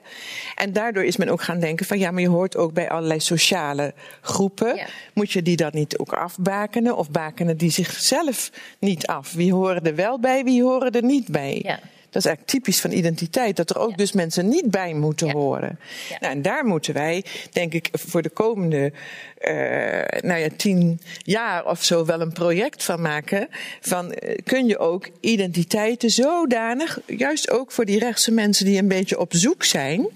En 0.55 0.73
daardoor 0.73 1.03
is 1.03 1.17
men 1.17 1.29
ook 1.29 1.41
gaan 1.41 1.59
denken 1.59 1.85
van 1.85 1.99
ja, 1.99 2.11
maar 2.11 2.21
je 2.21 2.27
hoort 2.29 2.57
ook 2.57 2.73
bij 2.73 2.89
allerlei 2.89 3.19
sociale 3.19 3.93
groepen. 4.21 4.75
Ja. 4.75 4.87
Moet 5.13 5.31
je 5.31 5.41
die 5.41 5.55
dan 5.55 5.71
niet 5.73 5.97
ook 5.97 6.13
afbakenen 6.13 6.97
of 6.97 7.11
bakenen 7.11 7.57
die 7.57 7.71
zichzelf 7.71 8.51
niet 8.79 9.07
af? 9.07 9.33
Wie 9.33 9.53
horen 9.53 9.83
er 9.83 9.95
wel 9.95 10.19
bij, 10.19 10.43
wie 10.43 10.63
horen 10.63 10.91
er 10.91 11.03
niet 11.03 11.27
bij? 11.27 11.59
Ja. 11.63 11.79
Dat 12.13 12.23
is 12.23 12.29
eigenlijk 12.29 12.47
typisch 12.57 12.81
van 12.81 12.91
identiteit, 12.91 13.55
dat 13.55 13.69
er 13.69 13.79
ook 13.79 13.97
dus 13.97 14.11
mensen 14.11 14.47
niet 14.47 14.71
bij 14.71 14.93
moeten 14.93 15.31
horen. 15.31 15.79
Nou, 16.19 16.33
en 16.33 16.41
daar 16.41 16.65
moeten 16.65 16.93
wij, 16.93 17.25
denk 17.51 17.73
ik, 17.73 17.89
voor 17.91 18.21
de 18.21 18.29
komende 18.29 18.93
nou 20.21 20.39
ja, 20.39 20.47
tien 20.57 21.01
jaar 21.23 21.65
of 21.65 21.83
zo 21.83 22.05
wel 22.05 22.21
een 22.21 22.31
project 22.33 22.83
van 22.83 23.01
maken. 23.01 23.47
Van 23.81 24.05
uh, 24.05 24.37
kun 24.43 24.67
je 24.67 24.77
ook 24.77 25.09
identiteiten 25.19 26.09
zodanig, 26.09 26.99
juist 27.07 27.49
ook 27.49 27.71
voor 27.71 27.85
die 27.85 27.99
rechtse 27.99 28.31
mensen 28.31 28.65
die 28.65 28.77
een 28.77 28.87
beetje 28.87 29.19
op 29.19 29.33
zoek 29.35 29.63
zijn, 29.63 30.07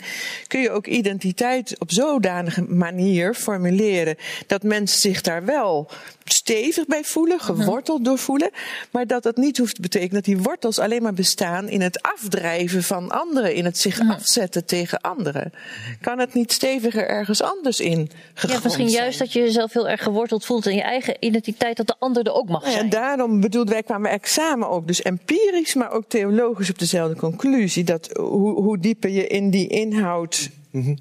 kun 0.47 0.61
je 0.61 0.69
ook 0.69 0.87
identiteit 0.87 1.75
op 1.79 1.91
zodanige 1.91 2.61
manier 2.61 3.33
formuleren 3.33 4.15
dat 4.47 4.63
mensen 4.63 4.99
zich 4.99 5.21
daar 5.21 5.45
wel 5.45 5.89
stevig 6.23 6.85
bij 6.85 7.03
voelen, 7.03 7.37
mhm. 7.37 7.45
geworteld 7.45 8.05
door 8.05 8.17
voelen, 8.17 8.49
maar 8.91 9.07
dat 9.07 9.23
dat 9.23 9.37
niet 9.37 9.57
hoeft 9.57 9.75
te 9.75 9.81
betekenen 9.81 10.13
dat 10.13 10.23
die 10.23 10.37
wortels 10.37 10.79
alleen 10.79 11.03
maar 11.03 11.13
bestaan 11.13 11.69
in 11.69 11.81
het 11.81 12.01
afdrijven 12.01 12.83
van 12.83 13.11
anderen, 13.11 13.53
in 13.53 13.65
het 13.65 13.77
zich 13.77 13.99
mhm. 13.99 14.11
afzetten 14.11 14.65
tegen 14.65 15.01
anderen. 15.01 15.53
Kan 16.01 16.19
het 16.19 16.33
niet 16.33 16.51
steviger 16.51 17.07
ergens 17.07 17.41
anders 17.41 17.79
in 17.79 18.09
gegrond 18.33 18.57
Ja, 18.57 18.63
misschien 18.63 18.89
juist 18.89 19.16
dat 19.17 19.33
je 19.33 19.39
jezelf 19.39 19.73
heel 19.73 19.89
erg 19.89 20.03
geworteld 20.03 20.45
voelt 20.45 20.65
in 20.65 20.75
je 20.75 20.81
eigen 20.81 21.17
identiteit, 21.19 21.77
dat 21.77 21.87
de 21.87 21.95
ander 21.99 22.25
er 22.25 22.33
ook 22.33 22.49
mag 22.49 22.63
zijn. 22.63 22.77
En 22.77 22.89
daarom 22.89 23.41
bedoelde 23.41 23.71
wij 23.71 23.83
kwamen 23.83 24.11
examen 24.11 24.69
ook 24.69 24.87
dus 24.87 25.01
empirisch, 25.01 25.73
maar 25.73 25.91
ook 25.91 26.05
theologisch 26.07 26.69
op 26.69 26.79
dezelfde 26.79 27.15
conclusie, 27.15 27.83
dat 27.83 28.09
hoe, 28.13 28.61
hoe 28.61 28.79
dieper 28.79 29.09
je 29.09 29.27
in 29.27 29.49
die 29.49 29.67
inhoud 29.67 30.49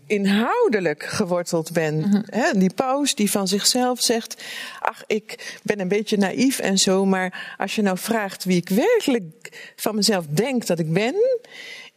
inhoudelijk 0.07 1.03
geworteld 1.03 1.73
ben. 1.73 1.99
Mhm. 1.99 2.59
die 2.59 2.75
paus 2.75 3.15
die 3.15 3.31
van 3.31 3.49
zichzelf 3.49 4.03
zegt: 4.03 4.43
Ach, 4.81 5.03
ik 5.07 5.59
ben 5.63 5.81
een 5.81 5.89
beetje 5.89 6.17
naïef 6.17 6.59
en 6.59 6.79
zo, 6.79 7.05
maar 7.05 7.55
als 7.59 7.75
je 7.75 7.83
nou 7.83 7.99
vraagt 7.99 8.45
wie 8.45 8.57
ik 8.57 8.69
werkelijk 8.69 9.73
van 9.77 9.95
mezelf 9.95 10.27
denk 10.27 10.67
dat 10.67 10.79
ik 10.79 10.93
ben. 10.93 11.15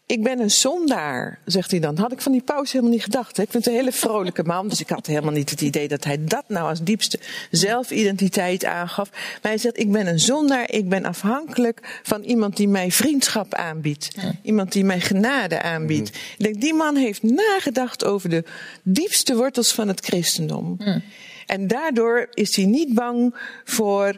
Ik 0.10 0.24
ben 0.24 0.40
een 0.40 0.52
zondaar, 0.52 1.40
zegt 1.46 1.72
hij 1.72 1.80
dan. 1.80 1.98
Had 1.98 2.12
ik 2.12 2.22
van 2.22 2.32
die 2.32 2.42
paus 2.42 2.72
helemaal 2.72 2.94
niet 2.94 3.04
gedacht. 3.04 3.38
Hè? 3.38 3.44
Ik 3.44 3.52
vind 3.52 3.66
het 3.66 3.74
een 3.74 3.80
hele 3.80 3.92
vrolijke 3.92 4.44
man, 4.44 4.68
dus 4.68 4.80
ik 4.80 4.90
had 4.90 5.06
helemaal 5.06 5.32
niet 5.32 5.50
het 5.50 5.62
idee 5.62 5.88
dat 5.88 6.04
hij 6.04 6.24
dat 6.24 6.44
nou 6.48 6.70
als 6.70 6.84
diepste 6.84 7.20
zelfidentiteit 7.52 8.66
aangaf. 8.66 9.10
Maar 9.12 9.52
hij 9.52 9.58
zegt: 9.58 9.80
Ik 9.80 9.92
ben 9.92 10.08
een 10.08 10.20
zondaar, 10.20 10.72
ik 10.72 10.90
ben 10.90 11.06
afhankelijk 11.06 12.00
van 12.04 12.24
iemand 12.24 12.58
die 12.58 12.68
mij 12.68 12.92
vriendschap 12.92 13.54
aanbiedt. 13.54 14.16
Iemand 14.42 14.72
die 14.72 14.84
mij 14.84 15.00
genade 15.00 15.62
aanbiedt. 15.62 16.12
Mm. 16.12 16.18
Ik 16.38 16.44
denk, 16.44 16.62
die 16.62 16.74
man 16.74 16.96
heeft 16.96 17.24
nagedacht 17.24 18.06
over 18.06 18.30
de 18.30 18.44
diepste 18.84 19.36
wortels 19.36 19.74
van 19.74 19.88
het 19.88 20.00
christendom. 20.00 20.76
Mm. 20.78 21.04
En 21.50 21.68
daardoor 21.68 22.28
is 22.34 22.56
hij 22.56 22.66
niet 22.66 22.94
bang 22.94 23.36
voor 23.64 24.18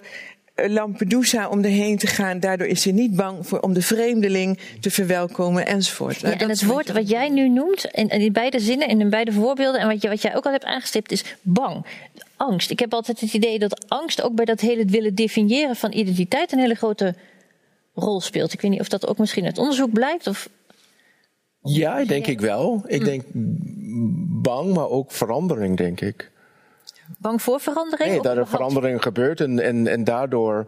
Lampedusa 0.70 1.49
om 1.49 1.64
erheen 1.64 1.97
te 1.97 2.07
gaan. 2.07 2.39
Daardoor 2.39 2.68
is 2.68 2.84
hij 2.84 2.93
niet 2.93 3.16
bang 3.16 3.47
voor, 3.47 3.59
om 3.59 3.74
de 3.74 3.82
vreemdeling 3.82 4.59
te 4.80 4.91
verwelkomen 4.91 5.66
enzovoort. 5.66 6.22
Nou, 6.22 6.36
en 6.36 6.49
het 6.49 6.66
woord 6.66 6.91
wat 6.91 7.09
jij 7.09 7.30
nu 7.30 7.49
noemt, 7.49 7.86
in, 7.86 8.07
in 8.07 8.34
beide 8.34 8.59
zinnen, 8.59 8.88
in 8.88 9.09
beide 9.09 9.32
voorbeelden, 9.32 9.82
en 9.82 9.88
wat, 9.88 10.01
je, 10.01 10.09
wat 10.09 10.22
jij 10.22 10.36
ook 10.36 10.45
al 10.45 10.51
hebt 10.51 10.66
aangestipt, 10.66 11.12
is 11.12 11.24
bang. 11.41 11.86
Angst. 12.36 12.72
Ik 12.72 12.80
heb 12.80 12.93
altijd 12.93 13.20
het 13.20 13.34
idee 13.34 13.59
dat 13.59 13.86
angst 13.89 14.22
ook 14.22 14.36
bij 14.36 14.45
dat 14.45 14.59
hele 14.59 14.86
willen 14.86 15.16
definiëren 15.16 15.76
van 15.76 15.93
identiteit 15.93 16.51
een 16.51 16.59
hele 16.59 16.76
grote 16.76 17.16
rol 17.93 18.22
speelt. 18.22 18.53
Ik 18.53 18.62
weet 18.62 18.72
niet 18.72 18.80
of 18.80 18.89
dat 18.89 19.07
ook 19.07 19.18
misschien 19.18 19.45
uit 19.45 19.57
onderzoek 19.57 19.93
blijkt. 19.93 20.28
Of... 20.28 20.49
Ja, 21.62 22.05
denk 22.05 22.28
ik 22.28 22.39
wel. 22.39 22.84
Ik 22.88 22.99
hm. 22.99 23.05
denk 23.05 23.24
bang, 24.41 24.74
maar 24.74 24.89
ook 24.89 25.12
verandering, 25.12 25.78
denk 25.78 26.01
ik. 26.01 26.31
Bang 27.18 27.41
voor 27.41 27.59
verandering? 27.59 28.09
Nee, 28.09 28.22
dat 28.22 28.38
er 28.38 28.47
verandering 28.47 29.01
gebeurt 29.01 29.41
en, 29.41 29.59
en, 29.59 29.88
en 29.88 30.03
daardoor 30.03 30.66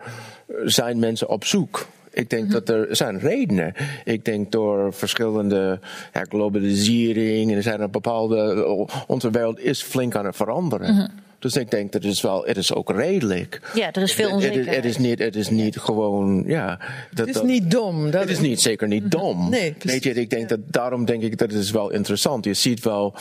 zijn 0.63 0.99
mensen 0.99 1.29
op 1.29 1.45
zoek. 1.45 1.87
Ik 2.11 2.29
denk 2.29 2.43
mhm. 2.43 2.53
dat 2.53 2.69
er 2.69 2.95
zijn 2.95 3.19
redenen. 3.19 3.73
Ik 4.03 4.25
denk 4.25 4.51
door 4.51 4.93
verschillende 4.93 5.79
ja, 6.13 6.23
globalisering 6.23 7.51
en 7.51 7.55
er 7.55 7.63
zijn 7.63 7.81
een 7.81 7.91
bepaalde. 7.91 8.65
Onze 9.07 9.29
wereld 9.29 9.59
is 9.59 9.83
flink 9.83 10.15
aan 10.15 10.25
het 10.25 10.35
veranderen. 10.35 10.95
Mhm. 10.95 11.07
Dus 11.39 11.55
ik 11.55 11.71
denk 11.71 11.91
dat 11.91 12.03
het 12.03 12.11
is 12.11 12.21
wel, 12.21 12.43
het 12.45 12.57
is 12.57 12.73
ook 12.73 12.91
redelijk. 12.91 13.71
Ja, 13.73 13.91
er 13.91 14.01
is 14.01 14.13
veel 14.13 14.31
onzekerheid. 14.31 14.75
Het, 14.75 14.85
is 14.85 14.97
niet, 14.97 15.19
het 15.19 15.35
is 15.35 15.49
niet 15.49 15.77
gewoon, 15.77 16.43
ja. 16.47 16.79
Dat, 17.13 17.27
het 17.27 17.35
is 17.35 17.41
niet 17.41 17.71
dom. 17.71 18.11
Dat 18.11 18.21
het 18.21 18.29
is 18.29 18.39
niet, 18.39 18.61
zeker 18.61 18.87
niet 18.87 19.01
mhm. 19.01 19.09
dom. 19.09 19.49
Nee, 19.49 19.75
Weet 19.79 20.03
je, 20.03 20.13
ik 20.13 20.29
denk 20.29 20.49
dat, 20.49 20.59
daarom 20.65 21.05
denk 21.05 21.23
ik 21.23 21.37
dat 21.37 21.51
het 21.51 21.59
is 21.59 21.71
wel 21.71 21.89
interessant. 21.89 22.45
Je 22.45 22.53
ziet 22.53 22.83
wel 22.83 23.15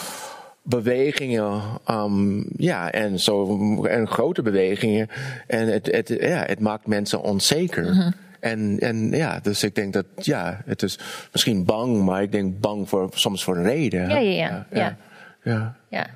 bewegingen, 0.62 1.62
um, 1.90 2.46
ja, 2.56 2.90
en 2.90 3.18
zo, 3.18 3.84
en 3.84 4.08
grote 4.08 4.42
bewegingen. 4.42 5.08
En 5.46 5.68
het, 5.68 5.86
het, 5.86 6.08
ja, 6.08 6.44
het 6.46 6.60
maakt 6.60 6.86
mensen 6.86 7.22
onzeker. 7.22 7.84
Mhm. 7.84 8.10
En, 8.40 8.76
en 8.80 9.10
ja, 9.10 9.40
dus 9.42 9.62
ik 9.62 9.74
denk 9.74 9.92
dat, 9.92 10.06
ja, 10.16 10.62
het 10.64 10.82
is 10.82 10.98
misschien 11.32 11.64
bang, 11.64 12.04
maar 12.04 12.22
ik 12.22 12.32
denk 12.32 12.60
bang 12.60 12.88
voor, 12.88 13.08
soms 13.14 13.44
voor 13.44 13.56
een 13.56 13.64
reden. 13.64 14.08
Ja, 14.08 14.16
ja, 14.16 14.30
ja. 14.30 14.66
ja. 14.70 14.96
ja. 15.42 15.76
ja. 15.88 16.06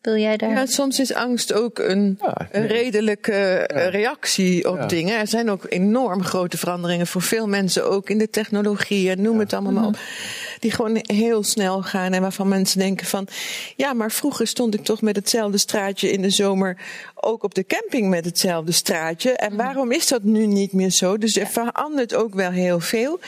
Wil 0.00 0.16
jij 0.16 0.36
daar? 0.36 0.50
Ja, 0.50 0.66
soms 0.66 1.00
is 1.00 1.14
angst 1.14 1.52
ook 1.52 1.78
een, 1.78 2.18
een 2.50 2.66
redelijke 2.66 3.68
reactie 3.90 4.70
op 4.70 4.88
dingen. 4.88 5.18
Er 5.18 5.26
zijn 5.26 5.50
ook 5.50 5.66
enorm 5.68 6.22
grote 6.22 6.58
veranderingen 6.58 7.06
voor 7.06 7.22
veel 7.22 7.48
mensen, 7.48 7.90
ook 7.90 8.10
in 8.10 8.18
de 8.18 8.30
technologie 8.30 9.10
en 9.10 9.22
noem 9.22 9.38
het 9.38 9.52
allemaal 9.52 9.72
maar 9.72 9.86
op. 9.86 9.96
Die 10.60 10.70
gewoon 10.70 10.98
heel 11.02 11.42
snel 11.42 11.82
gaan 11.82 12.12
en 12.12 12.20
waarvan 12.20 12.48
mensen 12.48 12.78
denken 12.78 13.06
van, 13.06 13.26
ja, 13.76 13.92
maar 13.92 14.12
vroeger 14.12 14.46
stond 14.46 14.74
ik 14.74 14.84
toch 14.84 15.02
met 15.02 15.16
hetzelfde 15.16 15.58
straatje 15.58 16.12
in 16.12 16.22
de 16.22 16.30
zomer 16.30 16.76
ook 17.14 17.42
op 17.42 17.54
de 17.54 17.66
camping 17.66 18.08
met 18.08 18.24
hetzelfde 18.24 18.72
straatje. 18.72 19.30
En 19.30 19.52
mhm. 19.52 19.62
waarom 19.62 19.92
is 19.92 20.08
dat 20.08 20.22
nu 20.22 20.46
niet 20.46 20.72
meer 20.72 20.90
zo? 20.90 21.18
Dus 21.18 21.36
er 21.36 21.46
verandert 21.46 22.14
ook 22.14 22.34
wel 22.34 22.50
heel 22.50 22.80
veel. 22.80 23.20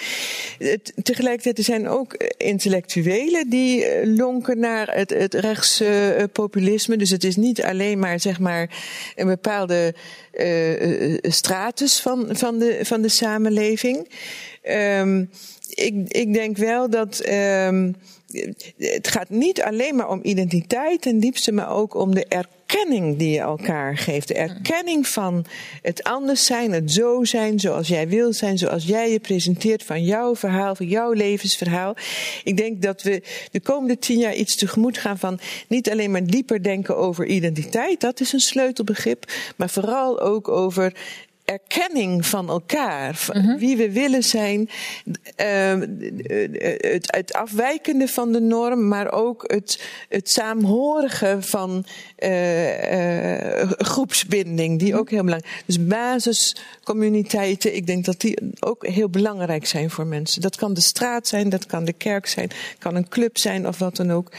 tegelijkertijd 1.02 1.58
er 1.58 1.64
zijn 1.64 1.88
ook 1.88 2.14
intellectuelen 2.36 3.50
die 3.50 3.84
eh, 3.84 4.16
lonken 4.16 4.58
naar 4.58 4.94
het, 4.94 5.10
het 5.10 5.34
rechtspopulisme. 5.34 6.96
dus 6.96 7.10
het 7.10 7.24
is 7.24 7.36
niet 7.36 7.62
alleen 7.62 7.98
maar 7.98 8.20
zeg 8.20 8.38
maar 8.38 8.70
een 9.16 9.26
bepaalde 9.26 9.94
uh, 10.32 11.18
stratus 11.22 12.00
van, 12.00 12.28
van, 12.30 12.58
de, 12.58 12.78
van 12.82 13.02
de 13.02 13.08
samenleving. 13.08 14.08
Um, 14.70 15.30
ik, 15.74 15.94
ik 16.08 16.32
denk 16.32 16.56
wel 16.56 16.90
dat 16.90 17.28
um, 17.28 17.94
het 18.78 19.08
gaat 19.08 19.28
niet 19.28 19.62
alleen 19.62 19.96
maar 19.96 20.08
om 20.08 20.20
identiteit 20.22 21.00
ten 21.00 21.20
diepste, 21.20 21.52
maar 21.52 21.70
ook 21.70 21.94
om 21.94 22.14
de 22.14 22.26
erkenning 22.26 23.18
die 23.18 23.30
je 23.30 23.40
elkaar 23.40 23.96
geeft. 23.96 24.28
De 24.28 24.34
erkenning 24.34 25.06
van 25.06 25.44
het 25.82 26.02
anders 26.02 26.46
zijn, 26.46 26.72
het 26.72 26.92
zo 26.92 27.24
zijn 27.24 27.60
zoals 27.60 27.88
jij 27.88 28.08
wil 28.08 28.32
zijn, 28.32 28.58
zoals 28.58 28.84
jij 28.84 29.10
je 29.10 29.20
presenteert 29.20 29.82
van 29.82 30.04
jouw 30.04 30.36
verhaal, 30.36 30.74
van 30.74 30.86
jouw 30.86 31.12
levensverhaal. 31.12 31.96
Ik 32.44 32.56
denk 32.56 32.82
dat 32.82 33.02
we 33.02 33.22
de 33.50 33.60
komende 33.60 33.98
tien 33.98 34.18
jaar 34.18 34.34
iets 34.34 34.56
tegemoet 34.56 34.98
gaan 34.98 35.18
van 35.18 35.40
niet 35.68 35.90
alleen 35.90 36.10
maar 36.10 36.26
dieper 36.26 36.62
denken 36.62 36.96
over 36.96 37.26
identiteit, 37.26 38.00
dat 38.00 38.20
is 38.20 38.32
een 38.32 38.40
sleutelbegrip, 38.40 39.32
maar 39.56 39.70
vooral 39.70 40.20
ook 40.20 40.48
over 40.48 40.92
erkenning 41.44 42.26
van 42.26 42.48
elkaar, 42.48 43.14
van 43.14 43.58
wie 43.58 43.76
we 43.76 43.92
willen 43.92 44.22
zijn, 44.22 44.70
uh, 45.40 45.80
het, 46.80 47.16
het, 47.16 47.32
afwijkende 47.32 48.08
van 48.08 48.32
de 48.32 48.40
norm, 48.40 48.88
maar 48.88 49.12
ook 49.12 49.44
het, 49.46 49.82
het 50.08 50.30
saamhorige 50.30 51.36
van 51.40 51.84
uh, 52.18 53.70
groepsbinding, 53.70 54.78
die 54.78 54.98
ook 54.98 55.10
heel 55.10 55.24
belangrijk. 55.24 55.62
Dus 55.66 55.86
basiscommuniteiten, 55.86 57.74
ik 57.74 57.86
denk 57.86 58.04
dat 58.04 58.20
die 58.20 58.38
ook 58.60 58.86
heel 58.86 59.08
belangrijk 59.08 59.66
zijn 59.66 59.90
voor 59.90 60.06
mensen. 60.06 60.40
Dat 60.40 60.56
kan 60.56 60.74
de 60.74 60.82
straat 60.82 61.28
zijn, 61.28 61.48
dat 61.48 61.66
kan 61.66 61.84
de 61.84 61.92
kerk 61.92 62.26
zijn, 62.26 62.50
kan 62.78 62.94
een 62.94 63.08
club 63.08 63.38
zijn 63.38 63.68
of 63.68 63.78
wat 63.78 63.96
dan 63.96 64.10
ook. 64.10 64.32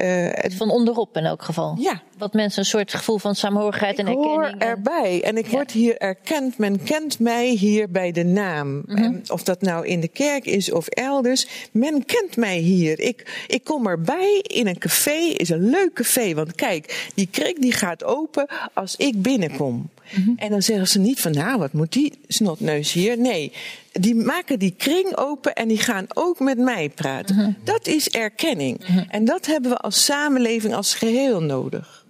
Uh, 0.00 0.28
van 0.48 0.70
onderop 0.70 1.16
in 1.16 1.24
elk 1.24 1.42
geval. 1.42 1.76
Ja. 1.78 2.02
Wat 2.18 2.32
mensen 2.32 2.60
een 2.60 2.66
soort 2.66 2.94
gevoel 2.94 3.18
van 3.18 3.34
saamhorigheid 3.34 3.98
en 3.98 4.06
erkenning. 4.06 4.32
Ik 4.32 4.58
hoor 4.58 4.68
erbij 4.68 5.22
en 5.22 5.36
ik 5.36 5.46
ja. 5.46 5.50
word 5.50 5.70
hier 5.70 5.96
erkend. 5.96 6.58
Men 6.58 6.82
kent 6.82 7.18
mij 7.18 7.48
hier 7.48 7.90
bij 7.90 8.12
de 8.12 8.24
naam. 8.24 8.82
Mm 8.86 8.96
-hmm. 8.96 9.20
Of 9.26 9.42
dat 9.42 9.62
nou 9.62 9.86
in 9.86 10.00
de 10.00 10.08
kerk 10.08 10.44
is 10.44 10.72
of 10.72 10.86
elders. 10.86 11.46
Men 11.70 12.04
kent 12.04 12.36
mij 12.36 12.58
hier. 12.58 13.00
Ik, 13.00 13.44
ik 13.46 13.64
kom 13.64 13.86
erbij 13.86 14.40
in 14.42 14.66
een 14.66 14.78
café. 14.78 15.18
Is 15.36 15.48
een 15.48 15.70
leuk 15.70 15.92
café. 15.92 16.34
Want 16.34 16.54
kijk, 16.54 17.10
die 17.14 17.28
krik 17.30 17.60
die 17.60 17.72
gaat 17.72 18.04
open 18.04 18.46
als 18.74 18.96
ik 18.96 19.22
binnenkom. 19.22 19.74
Mm 19.74 20.24
-hmm. 20.24 20.34
En 20.36 20.50
dan 20.50 20.62
zeggen 20.62 20.88
ze 20.88 20.98
niet 20.98 21.20
van 21.20 21.32
nou, 21.32 21.58
wat 21.58 21.72
moet 21.72 21.92
die 21.92 22.12
snotneus 22.28 22.92
hier? 22.92 23.18
Nee, 23.18 23.52
die 24.00 24.14
maken 24.14 24.58
die 24.58 24.74
kring 24.76 25.16
open 25.16 25.54
en 25.54 25.68
die 25.68 25.78
gaan 25.78 26.06
ook 26.14 26.40
met 26.40 26.58
mij 26.58 26.88
praten. 26.88 27.34
Mm 27.34 27.42
-hmm. 27.42 27.56
Dat 27.64 27.86
is 27.86 28.08
erkenning. 28.08 29.06
En 29.08 29.24
dat 29.24 29.46
hebben 29.46 29.70
we 29.70 29.76
als 29.76 30.04
samenleving 30.04 30.74
als 30.74 30.94
geheel 30.94 31.42
nodig. 31.42 32.04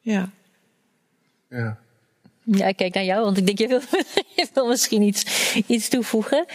Ja. 0.00 0.30
Ja. 1.48 1.78
Ja, 2.44 2.66
ik 2.66 2.76
kijk 2.76 2.94
naar 2.94 3.04
jou, 3.04 3.24
want 3.24 3.38
ik 3.38 3.46
denk, 3.46 3.58
je 3.58 3.68
wil, 3.68 3.80
je 4.36 4.46
wil 4.54 4.66
misschien 4.66 5.02
iets, 5.02 5.54
iets 5.66 5.88
toevoegen. 5.88 6.46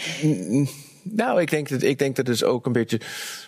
Nou, 1.02 1.42
ik 1.42 1.50
denk 1.50 1.70
dat, 1.70 1.82
ik 1.82 2.00
denk 2.00 2.16
dat 2.16 2.26
dus 2.26 2.44
ook 2.44 2.66
een 2.66 2.72
beetje. 2.72 3.00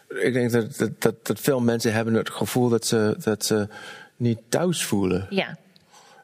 Ik 0.10 0.34
denk 0.34 0.51
dat, 0.51 0.78
dat, 0.78 1.01
dat, 1.01 1.26
dat 1.26 1.39
veel 1.39 1.62
mensen 1.62 1.93
hebben 1.93 2.14
het 2.14 2.30
gevoel 2.30 2.70
dat 2.70 2.86
ze, 2.86 3.16
dat 3.24 3.45
ze 3.45 3.68
niet 4.16 4.39
thuis 4.49 4.84
voelen. 4.84 5.28
Ja. 5.30 5.57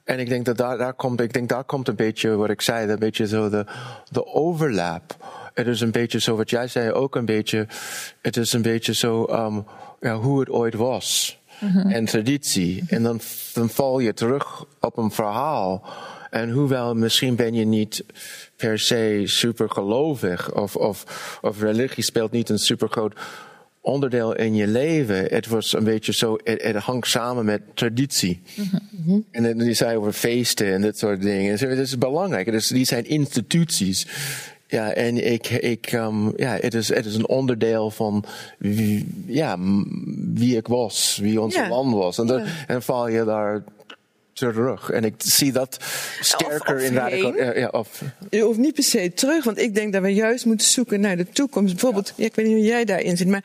En 0.05 0.19
ik 0.19 0.29
denk 0.29 0.45
dat 0.45 0.57
daar, 0.57 0.77
daar 0.77 0.93
komt, 0.93 1.21
ik 1.21 1.33
denk 1.33 1.49
daar 1.49 1.63
komt 1.63 1.87
een 1.87 1.95
beetje 1.95 2.29
wat 2.35 2.49
ik 2.49 2.61
zei, 2.61 2.89
een 2.89 2.99
beetje 2.99 3.27
zo 3.27 3.49
de, 3.49 3.65
de 4.11 4.25
overlap. 4.25 5.15
Het 5.53 5.67
is 5.67 5.81
een 5.81 5.91
beetje 5.91 6.19
zo 6.19 6.35
wat 6.35 6.49
jij 6.49 6.67
zei 6.67 6.91
ook 6.91 7.15
een 7.15 7.25
beetje. 7.25 7.67
Het 8.21 8.37
is 8.37 8.53
een 8.53 8.61
beetje 8.61 8.93
zo 8.93 9.27
um, 9.29 9.65
ja, 9.99 10.15
hoe 10.15 10.39
het 10.39 10.49
ooit 10.49 10.73
was. 10.73 11.39
Mm-hmm. 11.59 11.91
En 11.91 12.05
traditie. 12.05 12.83
En 12.87 13.03
dan, 13.03 13.19
dan 13.53 13.69
val 13.69 13.99
je 13.99 14.13
terug 14.13 14.65
op 14.79 14.97
een 14.97 15.11
verhaal. 15.11 15.83
En 16.29 16.51
hoewel 16.51 16.95
misschien 16.95 17.35
ben 17.35 17.53
je 17.53 17.65
niet 17.65 18.05
per 18.55 18.79
se 18.79 19.21
super 19.25 19.69
gelovig 19.69 20.53
of, 20.53 20.75
of, 20.75 21.03
of 21.41 21.61
religie 21.61 22.03
speelt 22.03 22.31
niet 22.31 22.49
een 22.49 22.59
super 22.59 22.89
groot 22.89 23.13
onderdeel 23.85 24.35
in 24.35 24.55
je 24.55 24.67
leven. 24.67 25.25
Het 25.25 25.47
was 25.47 25.73
een 25.73 25.83
beetje 25.83 26.13
zo, 26.13 26.37
het, 26.43 26.61
het 26.61 26.75
hangt 26.75 27.07
samen 27.07 27.45
met 27.45 27.61
traditie. 27.73 28.41
Mm-hmm. 28.55 29.25
En 29.31 29.65
je 29.65 29.73
zei 29.73 29.97
over 29.97 30.13
feesten 30.13 30.73
en 30.73 30.81
dat 30.81 30.97
soort 30.97 31.21
dingen. 31.21 31.59
Dat 31.59 31.77
is 31.77 31.97
belangrijk. 31.97 32.51
Dus 32.51 32.67
die 32.67 32.85
zijn 32.85 33.05
instituties. 33.05 34.07
Ja, 34.67 34.91
en 34.91 35.31
ik, 35.31 35.49
ik, 35.49 35.91
um, 35.91 36.33
ja, 36.35 36.57
het 36.61 36.73
is, 36.73 36.87
het 36.87 37.05
is 37.05 37.15
een 37.15 37.27
onderdeel 37.27 37.91
van 37.91 38.23
wie, 38.57 39.05
ja, 39.25 39.57
wie 40.33 40.57
ik 40.57 40.67
was, 40.67 41.19
wie 41.21 41.41
ons 41.41 41.55
ja. 41.55 41.69
land 41.69 41.93
was. 41.93 42.17
En 42.17 42.27
dan, 42.27 42.39
ja. 42.39 42.45
en 42.67 42.81
val 42.81 43.07
je 43.07 43.23
daar 43.23 43.63
terug. 44.35 44.89
En 44.89 45.03
ik 45.03 45.13
zie 45.17 45.51
dat 45.51 45.77
sterker 46.19 46.75
of, 46.75 46.81
of 46.81 46.89
in 46.89 46.93
radicaal. 46.93 47.35
Ja, 47.35 47.57
ja, 47.57 47.67
of. 47.67 48.01
Je 48.29 48.41
hoeft 48.41 48.59
niet 48.59 48.73
per 48.73 48.83
se 48.83 49.13
terug, 49.13 49.43
want 49.43 49.57
ik 49.57 49.75
denk 49.75 49.93
dat 49.93 50.01
we 50.01 50.13
juist 50.13 50.45
moeten 50.45 50.67
zoeken 50.67 50.99
naar 50.99 51.17
de 51.17 51.29
toekomst. 51.29 51.73
Bijvoorbeeld, 51.73 52.13
ja. 52.15 52.25
ik 52.25 52.35
weet 52.35 52.45
niet 52.45 52.55
hoe 52.55 52.65
jij 52.65 52.85
daarin 52.85 53.17
zit, 53.17 53.27
maar 53.27 53.43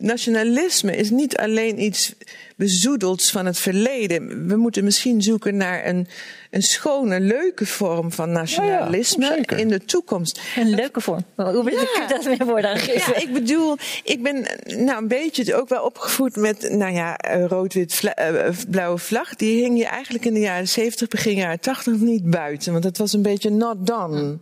nationalisme 0.00 0.96
is 0.96 1.10
niet 1.10 1.36
alleen 1.36 1.82
iets 1.82 2.14
bezoedelds 2.56 3.30
van 3.30 3.46
het 3.46 3.58
verleden. 3.58 4.48
We 4.48 4.56
moeten 4.56 4.84
misschien 4.84 5.22
zoeken 5.22 5.56
naar 5.56 5.86
een, 5.86 6.06
een 6.50 6.62
schone, 6.62 7.20
leuke 7.20 7.66
vorm 7.66 8.12
van 8.12 8.32
nationalisme 8.32 9.24
ja, 9.24 9.36
ja, 9.46 9.56
in 9.56 9.68
de 9.68 9.84
toekomst. 9.84 10.40
Een 10.56 10.70
leuke 10.70 11.00
vorm. 11.00 11.24
Hoe 11.36 11.64
wil 11.64 11.66
je 11.66 12.04
dat 12.08 12.24
meer 12.24 12.46
woorden 12.46 12.70
aan 12.70 12.78
geven? 12.78 13.20
Ik 13.22 13.32
bedoel, 13.32 13.76
ik 14.04 14.22
ben 14.22 14.46
nou 14.64 14.98
een 15.02 15.08
beetje 15.08 15.54
ook 15.54 15.68
wel 15.68 15.84
opgevoed 15.84 16.36
met, 16.36 16.70
nou 16.70 16.92
ja, 16.92 17.16
rood-wit 17.46 18.02
uh, 18.02 18.48
blauwe 18.68 18.98
vlag. 18.98 19.34
Die 19.34 19.62
hing 19.62 19.78
je 19.78 19.86
eigenlijk 19.86 20.24
in 20.24 20.34
de 20.34 20.40
jaren 20.40 20.68
70, 20.68 21.08
begin 21.08 21.34
jaren 21.34 21.60
80 21.60 21.96
niet 21.96 22.30
buiten, 22.30 22.72
want 22.72 22.84
het 22.84 22.98
was 22.98 23.12
een 23.12 23.22
beetje 23.22 23.50
not 23.50 23.86
done. 23.86 24.38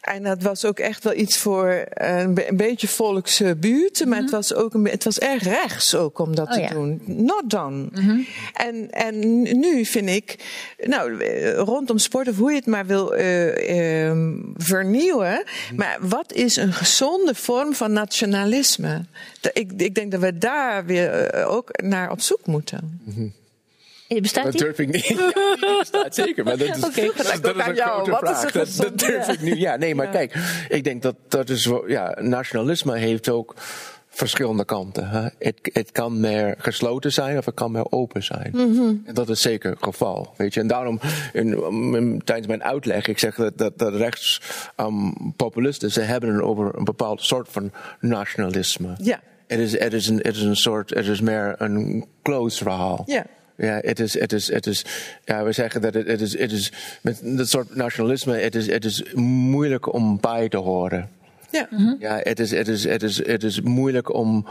En 0.00 0.22
dat 0.22 0.42
was 0.42 0.64
ook 0.64 0.78
echt 0.78 1.04
wel 1.04 1.14
iets 1.14 1.36
voor 1.36 1.84
een, 1.88 2.34
be 2.34 2.48
een 2.48 2.56
beetje 2.56 2.88
volkse 2.88 3.56
buurten, 3.56 4.08
maar 4.08 4.20
mm 4.20 4.24
-hmm. 4.26 4.36
het 4.36 4.48
was 4.48 4.58
ook 4.58 4.74
een, 4.74 4.88
het 4.88 5.04
was 5.04 5.18
erg 5.18 5.42
rechts 5.42 5.94
ook 5.94 6.18
om 6.18 6.34
dat 6.34 6.46
oh, 6.48 6.52
te 6.52 6.60
ja. 6.60 6.68
doen. 6.68 7.02
Not 7.04 7.42
done. 7.50 7.76
Mm 7.76 7.90
-hmm. 7.92 8.26
en, 8.52 8.90
en 8.90 9.42
nu 9.60 9.84
vind 9.84 10.08
ik, 10.08 10.36
nou, 10.84 11.24
rondom 11.54 11.98
sport 11.98 12.28
of 12.28 12.36
hoe 12.36 12.50
je 12.50 12.56
het 12.56 12.66
maar 12.66 12.86
wil 12.86 13.14
uh, 13.14 14.08
uh, 14.08 14.36
vernieuwen, 14.56 15.44
maar 15.76 15.98
wat 16.00 16.32
is 16.32 16.56
een 16.56 16.72
gezonde 16.72 17.34
vorm 17.34 17.74
van 17.74 17.92
nationalisme? 17.92 19.04
Ik, 19.52 19.72
ik 19.76 19.94
denk 19.94 20.10
dat 20.10 20.20
we 20.20 20.38
daar 20.38 20.84
weer 20.84 21.44
ook 21.46 21.82
naar 21.82 22.10
op 22.10 22.20
zoek 22.20 22.46
moeten. 22.46 23.00
Mm 23.04 23.14
-hmm. 23.14 23.32
Bestaat 24.18 24.44
dat 24.44 24.52
die? 24.52 24.62
durf 24.62 24.78
ik 24.78 24.92
niet. 24.92 25.06
Ja, 25.60 25.66
die 25.66 25.78
bestaat 25.78 26.14
zeker, 26.14 26.44
maar 26.44 26.58
dat 26.58 26.76
is, 26.76 26.84
okay. 26.84 27.06
dat, 27.06 27.16
dat, 27.16 27.42
dat 27.42 27.56
is 27.56 27.66
een 27.66 27.74
jou. 27.74 27.90
grote 27.90 28.10
Wat 28.10 28.20
vraag. 28.20 28.52
Dat, 28.52 28.76
dat, 28.76 28.98
durf 28.98 29.26
ja. 29.26 29.32
ik 29.32 29.40
nu. 29.40 29.56
Ja, 29.56 29.76
nee, 29.76 29.94
maar 29.94 30.06
ja. 30.06 30.12
kijk, 30.12 30.34
ik 30.68 30.84
denk 30.84 31.02
dat 31.02 31.14
dat 31.28 31.48
is 31.48 31.70
ja, 31.86 32.16
nationalisme 32.20 32.98
heeft 32.98 33.28
ook 33.28 33.54
verschillende 34.08 34.64
kanten. 34.64 35.08
Hè? 35.08 35.28
Het, 35.38 35.70
het 35.72 35.92
kan 35.92 36.20
meer 36.20 36.54
gesloten 36.58 37.12
zijn 37.12 37.38
of 37.38 37.44
het 37.44 37.54
kan 37.54 37.72
meer 37.72 37.92
open 37.92 38.22
zijn. 38.22 38.50
Mhm. 38.52 38.62
Mm 38.62 38.76
-hmm. 38.76 39.02
En 39.04 39.14
dat 39.14 39.28
is 39.28 39.40
zeker 39.40 39.70
het 39.70 39.82
geval. 39.82 40.34
Weet 40.36 40.54
je? 40.54 40.60
En 40.60 40.66
daarom, 40.66 41.00
in, 41.32 41.62
in, 41.94 42.22
tijdens 42.24 42.46
mijn 42.46 42.64
uitleg, 42.64 43.06
ik 43.06 43.18
zeg 43.18 43.34
dat, 43.34 43.58
dat, 43.58 43.78
dat 43.78 43.94
rechts 43.94 44.40
um, 44.76 45.14
populisten, 45.36 45.90
ze 45.90 46.00
hebben 46.00 46.34
het 46.34 46.42
over 46.42 46.78
een 46.78 46.84
bepaald 46.84 47.22
soort 47.22 47.48
van 47.50 47.72
nationalisme. 48.00 48.94
Ja. 49.02 49.20
Het 49.46 49.58
is, 49.58 49.78
het 49.78 49.92
is, 49.92 50.08
een, 50.08 50.16
het 50.16 50.36
is 50.36 50.42
een 50.42 50.56
soort, 50.56 50.90
het 50.90 51.06
is 51.06 51.20
meer 51.20 51.54
een 51.58 52.06
close 52.22 52.62
verhaal. 52.62 53.02
Ja. 53.06 53.26
Ja, 53.60 53.78
het 53.80 54.00
is, 54.00 54.18
het 54.18 54.32
is, 54.32 54.52
het 54.52 54.66
is, 54.66 54.84
ja, 55.24 55.44
we 55.44 55.52
zeggen 55.52 55.80
dat 55.80 55.94
het, 55.94 56.06
het 56.06 56.20
is, 56.20 56.38
het 56.38 56.52
is, 56.52 56.72
met 57.02 57.20
dat 57.22 57.48
soort 57.48 57.74
nationalisme, 57.74 58.36
het 58.36 58.54
is, 58.54 58.66
het 58.66 58.84
is 58.84 59.04
moeilijk 59.14 59.92
om 59.92 60.20
bij 60.20 60.48
te 60.48 60.56
horen. 60.56 61.08
Ja. 61.50 61.66
Mhm. 61.70 61.80
Mm-hmm. 61.80 61.96
ja, 62.00 62.20
het 62.22 62.40
is, 62.40 62.50
het 62.50 62.68
is, 62.68 62.84
het 62.84 63.02
is, 63.02 63.26
het 63.26 63.42
is 63.42 63.60
moeilijk 63.60 64.14
om 64.14 64.46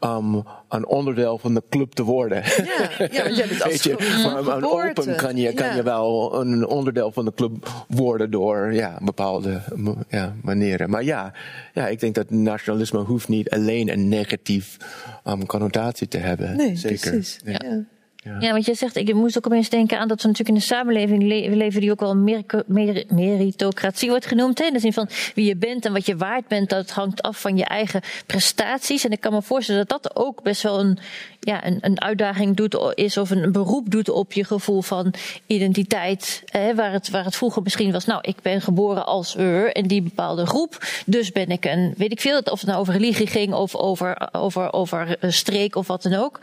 um, 0.00 0.42
een 0.68 0.86
onderdeel 0.86 1.38
van 1.38 1.54
de 1.54 1.62
club 1.70 1.92
te 1.92 2.02
worden. 2.02 2.42
Ja, 2.44 3.06
ja 3.10 3.22
want 3.22 3.36
jij 3.36 3.48
bent 3.48 3.62
als 3.62 3.82
je, 3.82 4.22
maar 4.22 4.56
een 4.56 4.64
open 4.64 5.16
kan 5.16 5.36
je, 5.36 5.52
kan 5.52 5.66
ja. 5.66 5.74
je 5.74 5.82
wel 5.82 6.40
een 6.40 6.66
onderdeel 6.66 7.12
van 7.12 7.24
de 7.24 7.32
club 7.34 7.68
worden 7.88 8.30
door 8.30 8.72
ja, 8.72 8.98
bepaalde 9.02 9.60
ja, 10.08 10.34
manieren. 10.42 10.90
Maar 10.90 11.04
ja, 11.04 11.32
ja, 11.72 11.88
ik 11.88 12.00
denk 12.00 12.14
dat 12.14 12.30
nationalisme 12.30 12.98
hoeft 12.98 13.28
niet 13.28 13.50
alleen 13.50 13.92
een 13.92 14.08
negatief 14.08 14.76
um, 15.24 15.46
connotatie 15.46 16.08
te 16.08 16.18
hebben. 16.18 16.56
Nee, 16.56 16.76
Zeker. 16.76 17.10
precies. 17.10 17.40
Ja. 17.44 17.60
Ja. 17.64 17.84
Ja. 18.24 18.52
want 18.52 18.66
je 18.66 18.74
zegt, 18.74 18.96
ik 18.96 19.14
moest 19.14 19.36
ook 19.36 19.46
opeens 19.46 19.68
denken 19.68 19.98
aan 19.98 20.08
dat 20.08 20.22
we 20.22 20.28
natuurlijk 20.28 20.56
in 20.56 20.62
een 20.62 20.76
samenleving 20.76 21.22
le 21.22 21.56
leven 21.56 21.80
die 21.80 21.90
ook 21.90 22.00
wel 22.00 22.16
mer 22.16 22.42
mer 22.66 23.04
meritocratie 23.08 24.08
wordt 24.08 24.26
genoemd. 24.26 24.58
Hè? 24.58 24.64
In 24.64 24.72
de 24.72 24.78
zin 24.78 24.92
van 24.92 25.08
wie 25.34 25.46
je 25.46 25.56
bent 25.56 25.84
en 25.84 25.92
wat 25.92 26.06
je 26.06 26.16
waard 26.16 26.48
bent, 26.48 26.70
dat 26.70 26.90
hangt 26.90 27.22
af 27.22 27.40
van 27.40 27.56
je 27.56 27.64
eigen 27.64 28.00
prestaties. 28.26 29.04
En 29.04 29.10
ik 29.10 29.20
kan 29.20 29.32
me 29.32 29.42
voorstellen 29.42 29.86
dat 29.86 30.02
dat 30.02 30.16
ook 30.16 30.42
best 30.42 30.62
wel 30.62 30.80
een, 30.80 30.98
ja, 31.44 31.66
een, 31.66 31.78
een 31.80 32.00
uitdaging 32.00 32.56
doet, 32.56 32.92
is 32.94 33.16
of 33.16 33.30
een 33.30 33.52
beroep 33.52 33.90
doet 33.90 34.08
op 34.08 34.32
je 34.32 34.44
gevoel 34.44 34.82
van 34.82 35.14
identiteit. 35.46 36.42
Hè? 36.46 36.74
Waar, 36.74 36.92
het, 36.92 37.10
waar 37.10 37.24
het 37.24 37.36
vroeger 37.36 37.62
misschien 37.62 37.92
was, 37.92 38.04
nou, 38.04 38.20
ik 38.22 38.36
ben 38.42 38.60
geboren 38.60 39.06
als 39.06 39.36
er 39.36 39.72
en 39.72 39.86
die 39.86 40.02
bepaalde 40.02 40.46
groep. 40.46 40.86
Dus 41.06 41.32
ben 41.32 41.48
ik 41.48 41.64
een, 41.64 41.94
weet 41.96 42.12
ik 42.12 42.20
veel, 42.20 42.38
of 42.38 42.60
het 42.60 42.68
nou 42.68 42.80
over 42.80 42.92
religie 42.92 43.26
ging 43.26 43.54
of 43.54 43.74
over, 43.74 44.28
over, 44.32 44.72
over 44.72 45.16
streek 45.20 45.76
of 45.76 45.86
wat 45.86 46.02
dan 46.02 46.14
ook. 46.14 46.40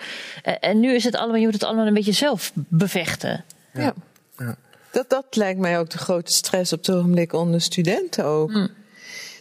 En 0.60 0.80
nu 0.80 0.94
is 0.94 1.04
het 1.04 1.16
allemaal, 1.16 1.40
je 1.40 1.46
moet 1.46 1.54
het 1.54 1.64
allemaal 1.64 1.88
een 1.88 1.94
beetje 1.94 2.12
zelf 2.12 2.52
bevechten. 2.56 3.44
Ja. 3.74 3.94
ja. 4.38 4.56
Dat, 4.92 5.10
dat 5.10 5.26
lijkt 5.30 5.60
mij 5.60 5.80
ook 5.80 5.90
de 5.90 5.98
grote 5.98 6.32
stress 6.32 6.74
op 6.74 6.80
het 6.80 6.96
ogenblik 6.96 7.34
onder 7.34 7.62
studenten 7.62 8.26
ook. 8.26 8.52
Hmm. 8.52 8.70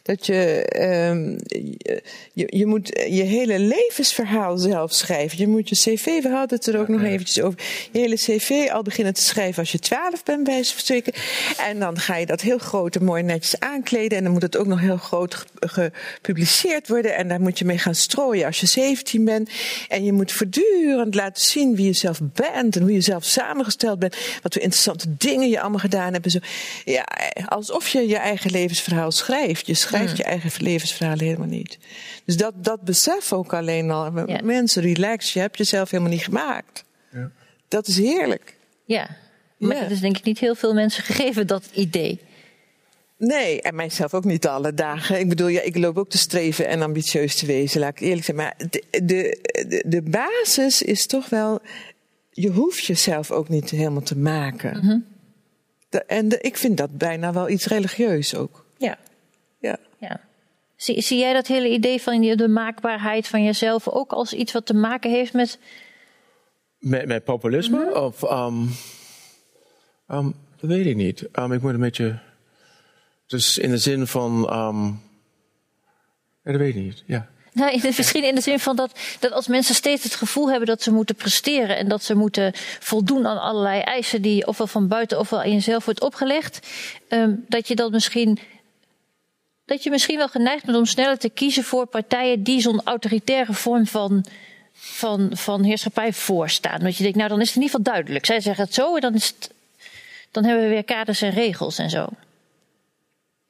Dat 0.02 0.26
je, 0.26 0.64
ehm, 0.64 1.38
je, 2.32 2.46
je, 2.56 2.66
moet 2.66 2.88
je 3.08 3.22
hele 3.22 3.58
levensverhaal 3.58 4.58
zelf 4.58 4.92
schrijven. 4.92 5.38
Je 5.38 5.48
moet 5.48 5.68
je 5.68 5.74
cv, 5.74 6.04
we 6.04 6.28
hadden 6.28 6.58
het 6.58 6.66
er 6.66 6.78
ook 6.78 6.88
nog 6.88 7.02
eventjes 7.02 7.40
over. 7.44 7.58
Je 7.92 7.98
hele 7.98 8.14
cv 8.14 8.68
al 8.72 8.82
beginnen 8.82 9.14
te 9.14 9.22
schrijven 9.22 9.58
als 9.58 9.72
je 9.72 9.78
twaalf 9.78 10.22
bent, 10.24 10.44
bij 10.44 10.62
spreken. 10.62 11.12
En 11.58 11.78
dan 11.78 11.98
ga 11.98 12.16
je 12.16 12.26
dat 12.26 12.40
heel 12.40 12.58
groot 12.58 12.96
en 12.96 13.04
mooi 13.04 13.22
netjes 13.22 13.60
aankleden. 13.60 14.18
En 14.18 14.24
dan 14.24 14.32
moet 14.32 14.42
het 14.42 14.56
ook 14.56 14.66
nog 14.66 14.80
heel 14.80 14.96
groot 14.96 15.44
gepubliceerd 15.54 16.88
worden. 16.88 17.16
En 17.16 17.28
daar 17.28 17.40
moet 17.40 17.58
je 17.58 17.64
mee 17.64 17.78
gaan 17.78 17.94
strooien 17.94 18.46
als 18.46 18.60
je 18.60 18.66
17 18.66 19.24
bent. 19.24 19.50
En 19.88 20.04
je 20.04 20.12
moet 20.12 20.32
voortdurend 20.32 21.14
laten 21.14 21.44
zien 21.44 21.76
wie 21.76 21.86
je 21.86 21.92
zelf 21.92 22.20
bent 22.22 22.76
en 22.76 22.82
hoe 22.82 22.92
je 22.92 23.00
zelf 23.00 23.24
samengesteld 23.24 23.98
bent. 23.98 24.16
Wat 24.42 24.52
voor 24.52 24.62
interessante 24.62 25.16
dingen 25.16 25.48
je 25.48 25.60
allemaal 25.60 25.78
gedaan 25.78 26.12
hebt. 26.12 26.24
En 26.24 26.30
zo. 26.30 26.38
Ja, 26.84 27.04
alsof 27.46 27.88
je 27.88 28.08
je 28.08 28.16
eigen 28.16 28.50
levensverhaal 28.50 29.12
schrijft. 29.12 29.66
Je 29.66 29.74
schrijft 29.74 29.89
je 29.98 30.24
eigen 30.24 30.64
levensverhaal 30.64 31.18
helemaal 31.18 31.46
niet. 31.46 31.78
Dus 32.24 32.36
dat, 32.36 32.64
dat 32.64 32.82
besef 32.82 33.32
ook 33.32 33.54
alleen 33.54 33.90
al. 33.90 34.10
Mensen, 34.42 34.82
relax, 34.82 35.32
je 35.32 35.40
hebt 35.40 35.58
jezelf 35.58 35.90
helemaal 35.90 36.12
niet 36.12 36.24
gemaakt. 36.24 36.84
Ja. 37.12 37.30
Dat 37.68 37.86
is 37.86 37.96
heerlijk. 37.96 38.56
Ja, 38.84 39.16
maar 39.56 39.76
ja. 39.76 39.82
dat 39.82 39.90
is 39.90 40.00
denk 40.00 40.16
ik 40.16 40.24
niet 40.24 40.38
heel 40.38 40.54
veel 40.54 40.74
mensen 40.74 41.02
gegeven, 41.02 41.46
dat 41.46 41.68
idee. 41.72 42.20
Nee, 43.16 43.62
en 43.62 43.74
mijzelf 43.74 44.14
ook 44.14 44.24
niet 44.24 44.46
alle 44.46 44.74
dagen. 44.74 45.18
Ik 45.18 45.28
bedoel, 45.28 45.48
ja, 45.48 45.60
ik 45.60 45.76
loop 45.76 45.98
ook 45.98 46.10
te 46.10 46.18
streven 46.18 46.68
en 46.68 46.82
ambitieus 46.82 47.36
te 47.36 47.46
wezen, 47.46 47.80
laat 47.80 47.90
ik 47.90 48.00
eerlijk 48.00 48.24
zijn. 48.24 48.36
Maar 48.36 48.54
de, 48.70 48.84
de, 49.02 49.82
de 49.86 50.02
basis 50.02 50.82
is 50.82 51.06
toch 51.06 51.28
wel, 51.28 51.60
je 52.30 52.50
hoeft 52.50 52.84
jezelf 52.84 53.30
ook 53.30 53.48
niet 53.48 53.70
helemaal 53.70 54.02
te 54.02 54.16
maken. 54.16 54.84
Mm 54.84 55.18
en 56.06 56.42
ik 56.44 56.56
vind 56.56 56.76
dat 56.76 56.98
bijna 56.98 57.32
wel 57.32 57.48
iets 57.48 57.66
religieus 57.66 58.34
ook. 58.34 58.64
Ja. 58.78 58.88
Ja. 58.88 58.98
Zie, 60.80 61.00
zie 61.00 61.18
jij 61.18 61.32
dat 61.32 61.46
hele 61.46 61.68
idee 61.68 62.02
van 62.02 62.20
de 62.20 62.48
maakbaarheid 62.48 63.28
van 63.28 63.44
jezelf 63.44 63.88
ook 63.88 64.12
als 64.12 64.32
iets 64.32 64.52
wat 64.52 64.66
te 64.66 64.74
maken 64.74 65.10
heeft 65.10 65.32
met. 65.32 65.58
Met, 66.78 67.06
met 67.06 67.24
populisme? 67.24 67.84
Mhm. 67.84 67.98
Of, 67.98 68.22
um, 68.22 68.70
um, 70.08 70.34
dat 70.60 70.70
weet 70.70 70.86
ik 70.86 70.96
niet. 70.96 71.28
Um, 71.38 71.52
ik 71.52 71.62
moet 71.62 71.72
een 71.72 71.80
beetje. 71.80 72.18
Dus 73.26 73.58
in 73.58 73.70
de 73.70 73.78
zin 73.78 74.06
van. 74.06 74.42
dat 76.42 76.56
weet 76.56 76.74
ik 76.74 76.82
niet. 76.82 77.02
Ja. 77.06 77.28
Nou, 77.52 77.80
misschien 77.82 78.24
in 78.24 78.34
de 78.34 78.40
zin 78.40 78.58
van 78.58 78.76
dat, 78.76 78.98
dat 79.18 79.32
als 79.32 79.48
mensen 79.48 79.74
steeds 79.74 80.04
het 80.04 80.14
gevoel 80.14 80.50
hebben 80.50 80.68
dat 80.68 80.82
ze 80.82 80.92
moeten 80.92 81.14
presteren 81.14 81.76
en 81.76 81.88
dat 81.88 82.02
ze 82.02 82.14
moeten 82.14 82.52
voldoen 82.80 83.26
aan 83.26 83.40
allerlei 83.40 83.80
eisen 83.80 84.22
die 84.22 84.46
ofwel 84.46 84.66
van 84.66 84.88
buiten 84.88 85.18
ofwel 85.18 85.42
in 85.42 85.52
jezelf 85.52 85.84
wordt 85.84 86.00
opgelegd, 86.00 86.68
um, 87.08 87.44
dat 87.48 87.68
je 87.68 87.74
dat 87.74 87.90
misschien. 87.90 88.38
Dat 89.70 89.82
je 89.82 89.90
misschien 89.90 90.16
wel 90.16 90.28
geneigd 90.28 90.64
bent 90.64 90.76
om 90.76 90.84
sneller 90.84 91.18
te 91.18 91.28
kiezen 91.28 91.64
voor 91.64 91.86
partijen 91.86 92.42
die 92.42 92.60
zo'n 92.60 92.80
autoritaire 92.84 93.52
vorm 93.52 93.86
van, 93.86 94.24
van, 94.72 95.30
van 95.32 95.62
heerschappij 95.62 96.12
voorstaan. 96.12 96.80
Want 96.80 96.96
je 96.96 97.02
denkt, 97.02 97.18
nou 97.18 97.28
dan 97.28 97.40
is 97.40 97.46
het 97.46 97.56
in 97.56 97.62
ieder 97.62 97.76
geval 97.76 97.92
duidelijk. 97.92 98.26
Zij 98.26 98.40
zeggen 98.40 98.64
het 98.64 98.74
zo 98.74 98.94
en 98.94 99.00
dan, 99.00 99.14
is 99.14 99.26
het, 99.26 99.50
dan 100.30 100.44
hebben 100.44 100.64
we 100.64 100.70
weer 100.70 100.84
kaders 100.84 101.22
en 101.22 101.30
regels 101.30 101.78
en 101.78 101.90
zo. 101.90 102.08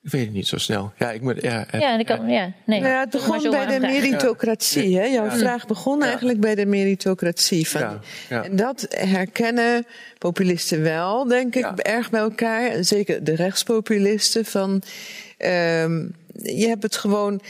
Ik 0.02 0.10
weet 0.10 0.24
het 0.24 0.32
niet 0.32 0.47
zo 0.47 0.59
snel. 0.59 0.93
Ja, 0.98 1.10
ik 1.10 1.20
moet. 1.20 1.43
Ja, 1.43 1.66
ja, 1.72 1.98
ik 1.98 2.06
kan, 2.06 2.28
ja 2.28 2.52
nee. 2.66 2.81
Nou 2.81 2.93
ja, 2.93 3.01
het 3.01 3.10
begon 3.10 3.51
bij 3.51 3.66
de 3.66 3.81
meritocratie. 3.81 4.98
Hè? 4.98 5.05
Jouw 5.05 5.31
vraag 5.31 5.66
begon 5.66 6.02
eigenlijk 6.02 6.40
bij 6.40 6.55
de 6.55 6.66
meritocratie. 6.66 7.68
Van, 7.68 8.01
En 8.28 8.56
dat 8.56 8.86
herkennen 8.89 9.86
populisten 10.18 10.82
wel, 10.82 11.27
denk 11.27 11.55
ik, 11.55 11.66
erg 11.66 12.10
bij 12.10 12.20
elkaar. 12.20 12.85
Zeker 12.85 13.24
de 13.24 13.35
rechtspopulisten. 13.35 14.44
Van, 14.44 14.70
um, 14.70 16.14
je 16.32 16.66
hebt 16.68 16.82
het 16.82 16.97
gewoon. 16.97 17.43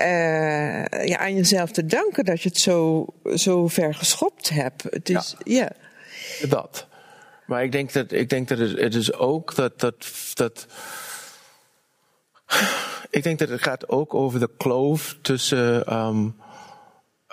Uh, 0.00 0.06
ja, 1.04 1.18
aan 1.18 1.34
jezelf 1.36 1.70
te 1.70 1.86
danken 1.86 2.24
dat 2.24 2.42
je 2.42 2.48
het 2.48 2.58
zo, 2.58 3.06
zo 3.34 3.68
ver 3.68 3.94
geschopt 3.94 4.48
hebt. 4.48 4.82
Het 4.82 5.08
is, 5.08 5.36
ja. 5.44 5.70
Dat. 6.48 6.86
Maar 7.46 7.64
ik 7.64 7.72
denk 7.72 7.92
dat, 7.92 8.12
ik 8.12 8.28
denk 8.28 8.48
dat 8.48 8.58
het, 8.58 8.78
het 8.78 8.94
is 8.94 9.12
ook 9.12 9.54
dat, 9.54 9.80
dat, 9.80 10.06
dat 10.34 10.66
ik 13.10 13.22
denk 13.22 13.38
dat 13.38 13.48
het 13.48 13.62
gaat 13.62 13.88
ook 13.88 14.14
over 14.14 14.40
de 14.40 14.50
kloof 14.56 15.16
tussen, 15.22 15.96
um, 15.96 16.34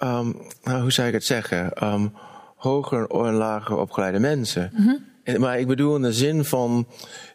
um, 0.04 0.42
hoe 0.64 0.92
zou 0.92 1.08
ik 1.08 1.14
het 1.14 1.26
zeggen, 1.26 1.84
um, 1.84 2.14
hoger 2.56 3.08
en 3.10 3.34
lager 3.34 3.78
opgeleide 3.78 4.20
mensen. 4.20 4.72
Mm 4.74 5.06
Maar 5.38 5.60
ik 5.60 5.68
bedoel 5.68 5.96
in 5.96 6.02
de 6.02 6.14
zin 6.14 6.46
van, 6.46 6.88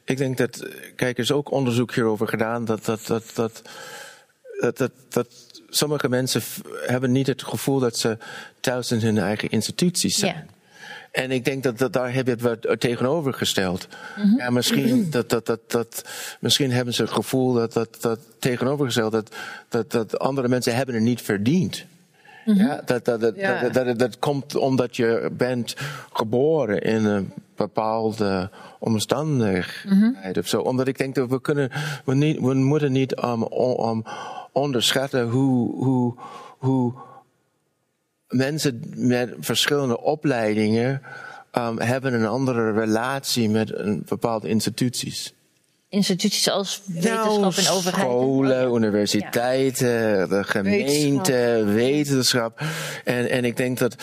ik 0.04 0.16
denk 0.16 0.38
dat, 0.38 0.66
kijk, 0.96 1.16
er 1.16 1.22
is 1.22 1.32
ook 1.32 1.50
onderzoek 1.50 1.94
hierover 1.94 2.28
gedaan 2.28 2.64
dat, 2.64 2.84
dat, 2.84 3.06
dat, 3.06 3.30
dat, 3.34 3.62
dat, 4.60 4.76
dat, 4.76 4.92
dat 5.08 5.28
sommige 5.68 6.08
mensen 6.08 6.42
hebben 6.86 7.12
niet 7.12 7.26
het 7.26 7.42
gevoel 7.42 7.78
dat 7.78 7.96
ze 7.96 8.18
thuis 8.60 8.92
in 8.92 9.00
hun 9.00 9.18
eigen 9.18 9.48
instituties 9.48 10.16
zijn. 10.18 10.48
En 11.12 11.30
ik 11.30 11.44
denk 11.44 11.62
dat, 11.62 11.78
dat 11.78 11.92
daar 11.92 12.12
heb 12.12 12.26
je 12.26 12.32
het 12.32 12.40
wat 12.40 12.80
tegenovergesteld. 12.80 13.88
Mm 14.16 14.38
Ja, 14.38 14.50
misschien, 14.50 15.10
dat, 15.10 15.28
dat, 15.28 15.46
dat, 15.46 15.60
dat, 15.66 16.04
misschien 16.40 16.70
hebben 16.70 16.94
ze 16.94 17.02
het 17.02 17.10
gevoel 17.10 17.52
dat, 17.52 17.72
dat, 17.72 17.96
dat 18.00 18.18
tegenovergesteld, 18.38 19.12
dat, 19.12 19.34
dat, 19.68 19.90
dat 19.90 20.18
andere 20.18 20.48
mensen 20.48 20.74
hebben 20.74 20.94
het 20.94 21.04
niet 21.04 21.22
verdiend. 21.22 21.84
Mm 22.44 22.54
-hmm. 22.54 22.66
ja, 22.66 22.82
dat, 22.84 23.04
dat, 23.04 23.20
dat, 23.20 23.36
ja. 23.36 23.60
dat, 23.60 23.72
dat, 23.72 23.98
dat, 23.98 24.18
komt 24.18 24.54
omdat 24.54 24.96
je 24.96 25.30
bent 25.32 25.74
geboren 26.12 26.80
in 26.80 27.04
een 27.04 27.32
bepaalde 27.56 28.50
omstandigheid 28.78 29.84
mm 29.84 30.00
-hmm. 30.00 30.32
of 30.38 30.48
zo. 30.48 30.60
Omdat 30.60 30.88
ik 30.88 30.98
denk 30.98 31.14
dat 31.14 31.28
we 31.28 31.40
kunnen, 31.40 31.70
we, 32.04 32.14
niet, 32.14 32.40
we 32.40 32.54
moeten 32.54 32.92
niet 32.92 33.24
um, 33.24 33.42
um, 33.52 34.02
onderschatten 34.52 35.28
hoe, 35.28 35.84
hoe, 35.84 36.14
hoe 36.58 36.94
mensen 38.32 38.82
met 38.96 39.34
verschillende 39.40 40.00
opleidingen 40.00 41.02
um, 41.52 41.80
hebben 41.80 42.14
een 42.14 42.26
andere 42.26 42.72
relatie 42.72 43.48
met 43.48 43.74
een 43.74 44.02
bepaalde 44.08 44.48
instituties. 44.48 45.32
Instituties 45.88 46.50
als 46.50 46.82
wetenschap 46.86 47.24
nou, 47.24 47.54
en 47.56 47.68
overheid. 47.68 48.06
Scholen, 48.06 48.74
universiteiten, 48.74 50.28
de 50.28 50.44
gemeente, 50.44 51.62
wetenschap. 51.64 51.74
wetenschap. 51.74 52.60
En, 53.04 53.30
en, 53.30 53.44
ik 53.44 53.56
denk 53.56 53.78
dat, 53.78 53.96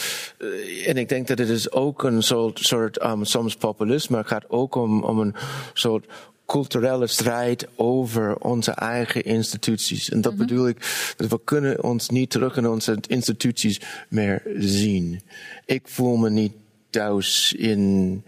en 0.85 0.97
ik 0.97 1.09
denk 1.09 1.27
dat 1.27 1.37
het 1.37 1.49
is 1.49 1.71
ook 1.71 2.03
een 2.03 2.23
soort, 2.23 2.59
soort 2.59 3.03
um, 3.03 3.25
soms 3.25 3.55
populisme 3.55 4.23
gaat 4.23 4.45
ook 4.47 4.75
om, 4.75 5.03
om 5.03 5.19
een 5.19 5.35
soort 5.73 6.05
culturele 6.49 7.07
strijd 7.07 7.67
over 7.75 8.37
onze 8.37 8.71
eigen 8.71 9.23
instituties. 9.23 10.09
En 10.09 10.21
dat 10.21 10.31
mhm. 10.31 10.41
bedoel 10.41 10.67
ik, 10.67 11.13
dat 11.17 11.29
we 11.29 11.39
kunnen 11.43 11.83
ons 11.83 12.09
niet 12.09 12.29
terug 12.29 12.57
in 12.57 12.67
onze 12.67 12.97
instituties 13.07 13.81
meer 14.07 14.41
zien. 14.57 15.21
Ik 15.65 15.81
voel 15.87 16.17
me 16.17 16.29
niet 16.29 16.53
thuis 16.89 17.53
in, 17.53 18.23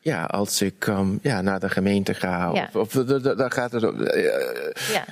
ja, 0.00 0.24
als 0.24 0.62
ik 0.62 0.86
um, 0.86 1.18
ja, 1.22 1.40
naar 1.40 1.60
de 1.60 1.68
gemeente 1.68 2.14
ga. 2.14 2.50
Ja. 2.54 2.70
Of, 2.72 2.96
of 2.96 3.04
daar 3.36 3.50
gaat 3.50 3.72
het. 3.72 3.82
Uh, 3.82 4.24
ja. 4.92 5.04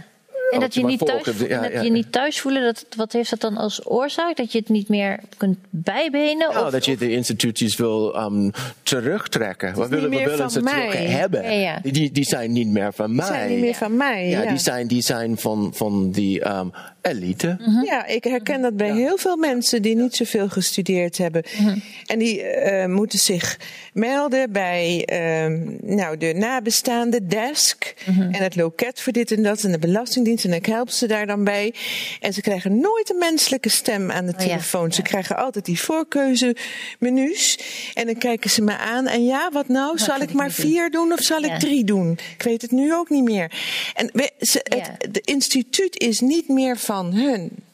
En 0.51 0.61
dat 0.61 0.75
je, 0.75 0.85
niet 0.85 1.07
thuis, 1.07 1.25
dat 1.49 1.85
je 1.85 1.91
niet 1.91 2.13
thuis 2.13 2.41
voelen, 2.41 2.63
dat, 2.63 2.87
wat 2.97 3.13
heeft 3.13 3.31
dat 3.31 3.41
dan 3.41 3.57
als 3.57 3.87
oorzaak? 3.87 4.37
Dat 4.37 4.53
je 4.53 4.59
het 4.59 4.69
niet 4.69 4.89
meer 4.89 5.21
kunt 5.37 5.59
bijbenen? 5.71 6.53
Nou, 6.53 6.71
dat 6.71 6.85
je 6.85 6.97
de 6.97 7.11
instituties 7.11 7.77
wil 7.77 8.17
um, 8.17 8.51
terugtrekken. 8.83 9.75
We 9.75 9.89
willen, 9.89 10.11
we 10.11 10.25
willen 10.25 10.51
ze 10.51 10.61
terug 10.61 11.09
hebben. 11.09 11.45
Die, 11.83 12.13
die 12.13 12.25
zijn 12.25 12.53
niet 12.53 12.69
meer 12.69 12.93
van 12.93 13.15
mij. 13.15 13.27
Die 13.27 13.35
zijn 13.35 13.51
niet 13.51 13.61
meer 13.61 13.75
van 13.75 13.97
mij. 13.97 14.29
Ja, 14.29 14.47
Die, 14.47 14.59
zijn, 14.59 14.87
die 14.87 15.03
zijn 15.03 15.39
van, 15.39 15.71
van 15.75 16.11
die 16.11 16.49
um, 16.49 16.73
elite. 17.07 17.57
Mhm. 17.61 17.85
Ja, 17.85 18.07
ik 18.07 18.25
herken 18.25 18.61
dat 18.61 18.77
bij 18.77 18.93
heel 18.93 19.17
veel 19.17 19.37
mensen 19.37 19.83
die 19.83 19.97
niet 19.97 20.17
zoveel 20.17 20.49
gestudeerd 20.49 21.19
hebben. 21.19 21.43
Mhm. 21.59 21.79
En 22.07 22.19
die 22.19 22.43
uh, 22.43 22.87
moeten 22.87 23.19
zich 23.19 23.59
melden 23.93 24.53
bij 24.53 25.09
uh, 25.13 25.59
nou, 25.81 26.17
de 26.17 26.35
nabestaande 26.37 27.27
desk 27.27 27.95
mhm. 28.07 28.21
en 28.21 28.43
het 28.43 28.57
loket 28.57 29.01
voor 29.01 29.13
dit 29.13 29.31
en 29.31 29.43
dat 29.43 29.63
en 29.63 29.73
de 29.73 29.79
belastingdienst. 29.79 30.45
En 30.45 30.53
ik 30.53 30.67
help 30.67 30.91
ze 30.91 31.07
daar 31.07 31.27
dan 31.27 31.45
bij. 31.45 31.75
En 32.21 32.33
ze 32.33 32.41
krijgen 32.41 32.81
nooit 32.81 33.11
een 33.11 33.19
menselijke 33.19 33.69
stem 33.69 34.11
aan 34.11 34.27
de 34.27 34.33
oh 34.33 34.39
telefoon. 34.39 34.93
Ze 34.93 35.03
krijgen 35.03 35.37
altijd 35.37 35.65
die 35.65 35.81
voorkeuzemenu's. 35.81 37.59
En 37.95 38.07
dan 38.07 38.19
kijken 38.19 38.51
ze 38.51 38.63
me 38.63 38.77
aan. 38.77 39.07
En 39.07 39.25
ja, 39.25 39.51
wat 39.53 39.69
nou? 39.69 39.99
Zal 39.99 40.21
ik 40.21 40.33
maar 40.33 40.51
vier 40.51 40.91
doen 40.91 41.13
of 41.13 41.21
zal 41.21 41.43
ik 41.43 41.59
drie 41.59 41.85
doen? 41.85 42.19
Ik 42.37 42.43
weet 42.43 42.63
het 42.63 42.71
nu 42.71 42.95
ook 42.95 43.11
niet 43.11 43.25
meer. 43.25 43.53
En 43.95 44.11
ze, 44.39 44.61
het, 44.63 44.91
het 44.99 45.27
instituut 45.27 46.01
is 46.01 46.21
niet 46.21 46.49
meer 46.49 46.77
van 46.77 46.96
van 46.97 47.13
hun. 47.13 47.65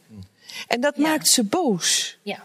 En 0.66 0.81
dat 0.81 0.97
maakt 0.97 1.28
ze 1.28 1.44
boos. 1.44 2.19
Ja, 2.23 2.44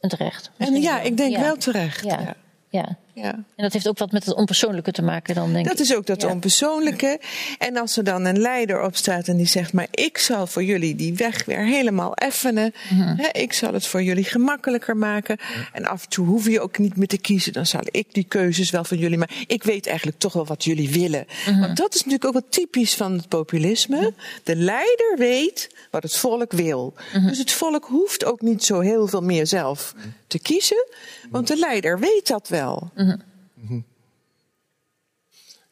en 0.00 0.08
terecht. 0.08 0.50
En 0.56 0.80
ja, 0.80 1.00
ik 1.00 1.16
denk 1.16 1.36
wel 1.36 1.56
terecht. 1.56 2.04
Ja. 2.04 2.36
ja. 2.68 2.96
Ja. 3.22 3.32
En 3.32 3.44
dat 3.56 3.72
heeft 3.72 3.88
ook 3.88 3.98
wat 3.98 4.12
met 4.12 4.24
het 4.24 4.34
onpersoonlijke 4.34 4.92
te 4.92 5.02
maken 5.02 5.34
dan, 5.34 5.52
denk 5.52 5.64
Dat 5.66 5.74
ik. 5.78 5.84
is 5.84 5.94
ook 5.96 6.06
dat 6.06 6.22
Ja. 6.22 6.28
onpersoonlijke. 6.28 7.20
En 7.58 7.76
als 7.76 7.96
er 7.96 8.04
dan 8.04 8.24
een 8.24 8.38
leider 8.38 8.82
opstaat 8.82 9.28
en 9.28 9.36
die 9.36 9.46
zegt: 9.46 9.72
Maar 9.72 9.86
ik 9.90 10.18
zal 10.18 10.46
voor 10.46 10.64
jullie 10.64 10.94
die 10.94 11.14
weg 11.14 11.44
weer 11.44 11.64
helemaal 11.66 12.14
effenen. 12.14 12.72
Mhm. 12.90 13.16
Hè, 13.16 13.28
ik 13.32 13.52
zal 13.52 13.72
het 13.72 13.86
voor 13.86 14.02
jullie 14.02 14.24
gemakkelijker 14.24 14.96
maken. 14.96 15.38
En 15.72 15.84
af 15.86 16.02
en 16.02 16.08
toe 16.08 16.26
hoef 16.26 16.46
je 16.48 16.60
ook 16.60 16.78
niet 16.78 16.96
meer 16.96 17.06
te 17.06 17.18
kiezen. 17.18 17.52
Dan 17.52 17.66
zal 17.66 17.80
ik 17.84 18.06
die 18.14 18.24
keuzes 18.24 18.70
wel 18.70 18.84
van 18.84 18.98
jullie. 18.98 19.18
Maar 19.18 19.30
ik 19.46 19.62
weet 19.62 19.86
eigenlijk 19.86 20.18
toch 20.18 20.32
wel 20.32 20.46
wat 20.46 20.64
jullie 20.64 20.90
willen. 20.90 21.26
Mhm. 21.46 21.60
Want 21.60 21.76
dat 21.76 21.88
is 21.94 21.98
natuurlijk 22.00 22.24
ook 22.24 22.32
wat 22.42 22.44
typisch 22.52 22.94
van 22.94 23.12
het 23.12 23.28
populisme. 23.28 24.12
De 24.44 24.56
leider 24.56 25.14
weet 25.16 25.70
wat 25.90 26.02
het 26.02 26.16
volk 26.16 26.52
wil. 26.52 26.94
Mhm. 27.14 27.26
Dus 27.26 27.38
het 27.38 27.52
volk 27.52 27.84
hoeft 27.84 28.24
ook 28.24 28.40
niet 28.40 28.64
zo 28.64 28.80
heel 28.80 29.06
veel 29.06 29.22
meer 29.22 29.46
zelf 29.46 29.94
te 30.26 30.38
kiezen. 30.38 30.86
Want 31.30 31.46
de 31.46 31.56
leider 31.56 31.98
weet 31.98 32.26
dat 32.26 32.48
wel. 32.48 32.90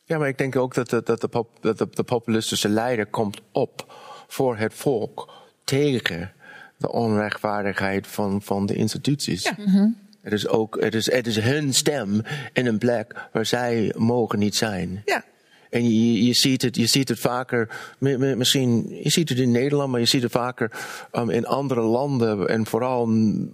Ja, 0.04 0.18
maar 0.18 0.28
ik 0.28 0.38
denk 0.38 0.56
ook 0.56 0.74
dat 0.74 0.90
de, 0.90 1.02
dat 1.04 1.20
de, 1.20 1.28
pop- 1.28 1.58
dat 1.60 1.78
de, 1.78 1.88
de 1.90 2.02
populistische 2.02 2.68
leider 2.68 3.06
komt 3.06 3.40
op 3.52 3.94
voor 4.26 4.56
het 4.56 4.74
volk 4.74 5.32
tegen 5.64 6.32
de 6.76 6.92
onrechtvaardigheid 6.92 8.06
van, 8.06 8.42
van 8.42 8.66
de 8.66 8.74
instituties. 8.74 9.42
Ja. 9.42 9.94
Het 10.20 10.32
is 10.32 10.48
ook 10.48 10.80
het 10.80 10.94
is, 10.94 11.12
het 11.12 11.26
is 11.26 11.38
hun 11.38 11.74
stem 11.74 12.22
in 12.52 12.66
een 12.66 12.78
plek 12.78 13.28
waar 13.32 13.46
zij 13.46 13.94
mogen 13.96 14.38
niet 14.38 14.56
zijn. 14.56 15.02
Ja. 15.04 15.24
En 15.76 16.24
je, 16.24 16.34
ziet 16.34 16.62
het, 16.62 16.76
je 16.76 16.86
ziet 16.86 17.08
het 17.08 17.18
vaker, 17.18 17.68
mi- 17.98 18.16
mi- 18.16 18.34
misschien, 18.34 18.98
je 19.02 19.10
ziet 19.10 19.28
het 19.28 19.38
in 19.38 19.50
Nederland, 19.50 19.90
maar 19.90 20.00
je 20.00 20.06
ziet 20.06 20.22
het 20.22 20.32
vaker 20.32 20.70
um, 21.12 21.30
in 21.30 21.46
andere 21.46 21.80
landen. 21.80 22.48
En 22.48 22.66
vooral 22.66 23.02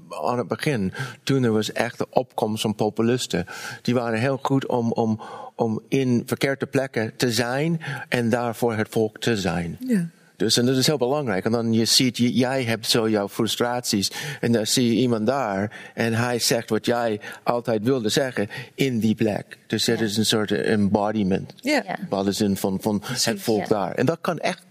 aan 0.09 0.39
het 0.39 0.49
begin, 0.49 0.93
toen 1.23 1.43
er 1.43 1.53
was 1.53 1.73
echt 1.73 1.99
de 1.99 2.07
opkomst 2.11 2.63
van 2.63 2.75
populisten. 2.75 3.47
Die 3.83 3.95
waren 3.95 4.21
heel 4.21 4.39
goed 4.43 4.67
om, 4.67 4.93
om, 4.93 5.21
om 5.55 5.81
in 5.89 6.23
verkeerde 6.27 6.67
plekken 6.67 7.13
te 7.17 7.33
zijn 7.33 7.81
en 8.09 8.29
daarvoor 8.29 8.75
het 8.75 8.89
volk 8.91 9.19
te 9.19 9.37
zijn. 9.37 9.77
Ja. 9.87 10.09
Dus 10.43 10.57
en 10.57 10.67
dat 10.67 10.77
is 10.77 10.87
heel 10.87 10.97
belangrijk. 10.97 11.45
En 11.45 11.53
dan 11.53 11.73
je 11.73 11.85
ziet, 11.85 12.17
je- 12.17 12.33
jij 12.33 12.63
hebt 12.65 12.87
zo 12.87 13.09
jouw 13.09 13.29
frustraties. 13.29 14.11
En 14.41 14.53
dan 14.53 14.67
zie 14.67 14.87
je 14.95 15.01
iemand 15.01 15.27
daar. 15.27 15.91
En 15.95 16.15
hij 16.15 16.39
zegt 16.39 16.71
wat 16.71 16.87
jij 16.87 17.21
altijd 17.43 17.83
wilde 17.83 18.09
zeggen 18.09 18.49
in 18.75 18.99
die 18.99 19.15
plek. 19.15 19.59
Dus 19.67 19.87
het 19.87 20.01
is 20.01 20.17
een 20.17 20.27
soort 20.27 20.51
embodiment. 20.53 21.53
Ja. 21.57 21.85
Wat 22.09 22.27
is 22.27 22.41
in 22.41 22.57
van, 22.57 22.79
van 22.81 23.03
het 23.07 23.41
volk 23.41 23.61
ja. 23.61 23.67
daar. 23.67 23.93
En 23.95 24.07
dat 24.07 24.19
kan 24.21 24.39
echt 24.39 24.63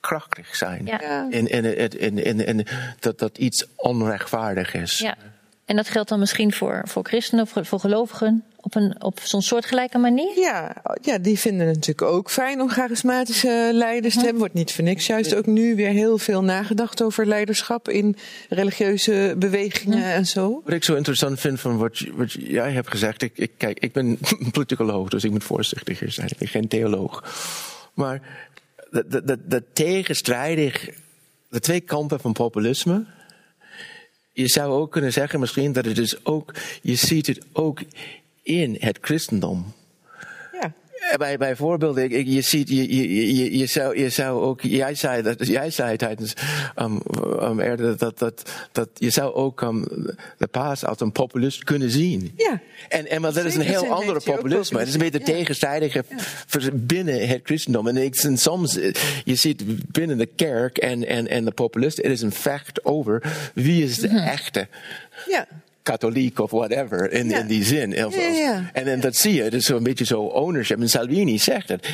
krachtig 0.00 0.56
zijn. 0.56 0.86
Ja. 0.86 0.98
Ja. 1.00 1.26
In, 1.30 1.46
in, 1.46 1.64
in, 1.76 1.98
in, 1.98 2.18
in, 2.18 2.46
in- 2.58 2.66
dat, 3.00 3.18
dat 3.18 3.38
iets 3.38 3.66
onrechtvaardig 3.76 4.74
is. 4.74 4.98
Ja. 4.98 5.14
En 5.64 5.76
dat 5.76 5.88
geldt 5.88 6.08
dan 6.08 6.18
misschien 6.18 6.52
voor, 6.52 6.82
voor 6.84 7.04
christenen 7.04 7.44
of 7.54 7.68
voor 7.68 7.80
gelovigen 7.80 8.44
op, 8.62 8.74
een, 8.74 9.02
op 9.02 9.20
zo'n 9.22 9.42
soortgelijke 9.42 9.98
manier? 9.98 10.38
Ja, 10.38 10.82
ja, 11.02 11.18
die 11.18 11.38
vinden 11.38 11.66
het 11.66 11.74
natuurlijk 11.74 12.10
ook 12.12 12.30
fijn 12.30 12.60
om 12.60 12.70
charismatische 12.70 13.70
leiders 13.72 14.14
te 14.14 14.20
hebben. 14.20 14.38
Wordt 14.38 14.54
niet 14.54 14.72
voor 14.72 14.84
niks. 14.84 15.06
Juist 15.06 15.34
ook 15.34 15.46
nu 15.46 15.76
weer 15.76 15.88
heel 15.88 16.18
veel 16.18 16.42
nagedacht 16.42 17.02
over 17.02 17.26
leiderschap 17.26 17.88
in 17.88 18.16
religieuze 18.48 19.34
bewegingen 19.38 20.04
en 20.04 20.26
zo. 20.26 20.60
Wat 20.64 20.74
ik 20.74 20.84
zo 20.84 20.94
interessant 20.94 21.40
vind 21.40 21.60
van 21.60 21.78
wat, 21.78 22.04
wat 22.14 22.32
jij 22.32 22.72
hebt 22.72 22.88
gezegd. 22.88 23.22
Ik, 23.22 23.32
ik, 23.34 23.50
kijk, 23.56 23.78
ik 23.78 23.92
ben 23.92 24.18
politicoloog, 24.52 25.08
dus 25.08 25.24
ik 25.24 25.30
moet 25.30 25.44
voorzichtiger 25.44 26.12
zijn. 26.12 26.28
Ik 26.28 26.38
ben 26.38 26.48
geen 26.48 26.68
theoloog. 26.68 27.24
Maar 27.94 28.20
de, 28.90 29.04
de, 29.08 29.24
de, 29.24 29.38
de 29.46 29.62
tegenstrijdig, 29.72 30.88
de 31.48 31.60
twee 31.60 31.80
kanten 31.80 32.20
van 32.20 32.32
populisme. 32.32 33.04
Je 34.32 34.48
zou 34.48 34.72
ook 34.72 34.92
kunnen 34.92 35.12
zeggen 35.12 35.40
misschien 35.40 35.72
dat 35.72 35.84
het 35.84 35.98
is 35.98 36.24
ook, 36.24 36.54
je 36.82 36.94
ziet 36.94 37.26
het 37.26 37.40
ook 37.52 37.80
in 38.42 38.76
het 38.80 38.98
christendom. 39.00 39.72
Ja, 40.52 40.72
Eh, 41.10 41.16
Bij, 41.18 41.36
bijvoorbeeld, 41.38 41.96
ik, 41.96 42.10
ik- 42.10 42.26
je 42.26 42.40
ziet, 42.40 42.68
je, 42.68 42.96
je, 42.96 43.34
je, 43.36 43.58
je, 43.58 43.66
zou, 43.66 43.98
je 43.98 44.08
zou 44.08 44.40
ook, 44.42 44.60
jij 44.60 44.94
zei, 44.94 45.22
dat, 45.22 45.46
jij 45.46 45.70
zei 45.70 45.96
tijdens 45.96 46.34
um, 46.76 47.00
um, 47.42 47.60
eerder 47.60 47.96
dat, 47.96 48.18
dat, 48.18 48.50
dat 48.72 48.88
je 48.94 49.10
zou 49.10 49.34
ook 49.34 49.60
um, 49.60 49.84
de 50.38 50.46
paas 50.50 50.84
als 50.84 51.00
een 51.00 51.12
populist 51.12 51.64
kunnen 51.64 51.90
zien. 51.90 52.32
Ja. 52.36 52.60
En, 52.88 53.10
en 53.10 53.20
maar 53.20 53.32
dat 53.32 53.44
is 53.44 53.54
een 53.54 53.60
heel 53.60 53.92
ook 53.92 54.24
populisme. 54.24 54.78
Het 54.78 54.88
is 54.88 54.94
een 54.94 55.00
beetje 55.00 55.18
populisme. 55.18 55.44
tegenstrijdige 55.44 56.04
binnen 56.72 57.28
het 57.28 57.40
christendom. 57.44 57.88
En, 57.88 57.96
ik, 57.96 58.16
en 58.16 58.38
soms, 58.38 58.76
eh, 58.76 58.92
je 59.24 59.34
ziet 59.34 59.62
binnen 59.92 60.18
de 60.18 60.26
kerk 60.36 60.78
en, 60.78 61.06
en, 61.06 61.28
en 61.28 61.44
de 61.44 61.50
populisten, 61.52 62.04
het 62.04 62.12
is 62.12 62.22
een 62.22 62.32
vecht 62.32 62.84
over 62.84 63.22
wie 63.54 63.84
is 63.84 63.96
de 63.98 64.08
echte 64.08 64.68
ja. 65.28 65.46
Katholiek 65.82 66.38
of 66.40 66.50
whatever 66.50 67.10
in, 67.12 67.28
Ja. 67.28 67.38
in 67.38 67.46
die 67.46 67.64
zin. 67.64 68.04
Of- 68.06 68.14
Ja, 68.16 68.22
ja. 68.28 68.70
En, 68.72 68.86
en 68.86 69.00
dat 69.00 69.16
zie 69.16 69.34
je, 69.34 69.42
het 69.42 69.54
is 69.54 69.64
zo'n 69.66 69.82
beetje 69.82 70.04
zo 70.04 70.20
ownership. 70.22 70.80
En 70.80 70.88
Salvini 70.88 71.38
zegt 71.38 71.68
het. 71.68 71.88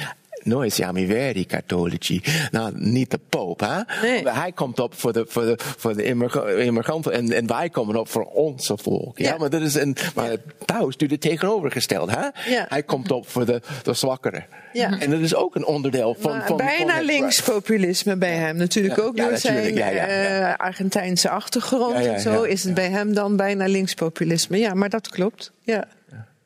Noi 0.49 0.71
siamo 0.71 0.99
i 0.99 1.07
veri 1.07 1.47
cattolici. 1.47 2.23
Nou, 2.51 2.73
niet 2.75 3.11
de 3.11 3.21
poop, 3.29 3.61
hè? 3.61 3.81
Nee. 4.09 4.29
Hij 4.29 4.53
komt 4.53 4.79
op 4.81 4.95
voor 4.95 5.13
de, 5.13 5.25
voor 5.29 5.43
de, 5.45 5.59
voor 5.77 5.97
de 5.97 6.03
immigra- 6.03 6.49
immigranten 6.49 7.13
en, 7.13 7.33
en 7.33 7.47
wij 7.47 7.69
komen 7.71 7.97
op 7.97 8.09
voor 8.09 8.25
onze 8.25 8.77
volk. 8.83 9.19
Ja, 9.19 9.29
Ja. 9.29 9.37
maar 9.37 9.51
dat 9.51 9.61
is 9.61 9.75
een, 9.75 9.97
maar 10.15 10.37
Paus 10.65 10.97
doet 10.97 11.11
het 11.11 11.21
tegenovergesteld, 11.21 12.11
hè? 12.11 12.21
Ja. 12.53 12.67
Hij 12.69 12.83
komt 12.83 13.11
op 13.11 13.29
voor 13.29 13.45
de, 13.47 13.61
de 13.83 13.95
zwakkeren. 13.95 14.47
Ja. 14.73 14.99
En 15.01 15.11
dat 15.11 15.21
is 15.21 15.35
ook 15.35 15.55
een 15.55 15.67
onderdeel 15.67 16.17
van, 16.21 16.37
Maar 16.37 16.47
van 16.47 16.57
bijna 16.57 16.95
van 16.97 17.05
linkspopulisme 17.05 18.17
bij 18.17 18.35
hem. 18.35 18.57
Natuurlijk 18.57 18.99
ook 19.01 19.17
ja, 19.17 19.23
door 19.23 19.33
natuurlijk, 19.33 19.63
zijn 19.65 19.75
ja, 19.75 19.89
ja, 19.89 20.07
ja. 20.13 20.51
eh, 20.53 20.57
Argentijnse 20.57 21.29
achtergrond 21.31 21.95
en 21.95 22.21
zo. 22.21 22.43
is 22.43 22.65
het 22.65 22.75
bij 22.75 22.91
hem 22.91 23.15
dan 23.15 23.37
bijna 23.37 23.67
linkspopulisme. 23.67 24.59
Ja, 24.59 24.75
maar 24.75 24.89
dat 24.89 25.09
klopt. 25.09 25.53
Ja. 25.63 25.85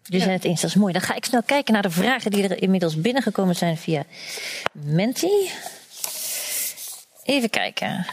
Jullie 0.03 0.21
zijn 0.21 0.37
het 0.37 0.45
eens, 0.45 0.61
dat 0.61 0.71
is 0.71 0.77
mooi. 0.77 0.93
Dan 0.93 1.03
ga 1.03 1.15
ik 1.15 1.25
snel 1.25 1.43
kijken 1.43 1.73
naar 1.73 1.83
de 1.83 1.91
vragen 1.91 2.31
die 2.31 2.49
er 2.49 2.63
inmiddels 2.63 3.01
binnengekomen 3.01 3.57
zijn 3.57 3.77
via 3.77 4.05
Menti. 4.73 5.51
Even 7.25 7.51
kijken. 7.51 8.07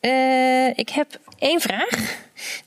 Eh, 0.00 0.78
ik 0.78 0.88
heb 0.88 1.18
één 1.38 1.60
vraag. 1.60 2.24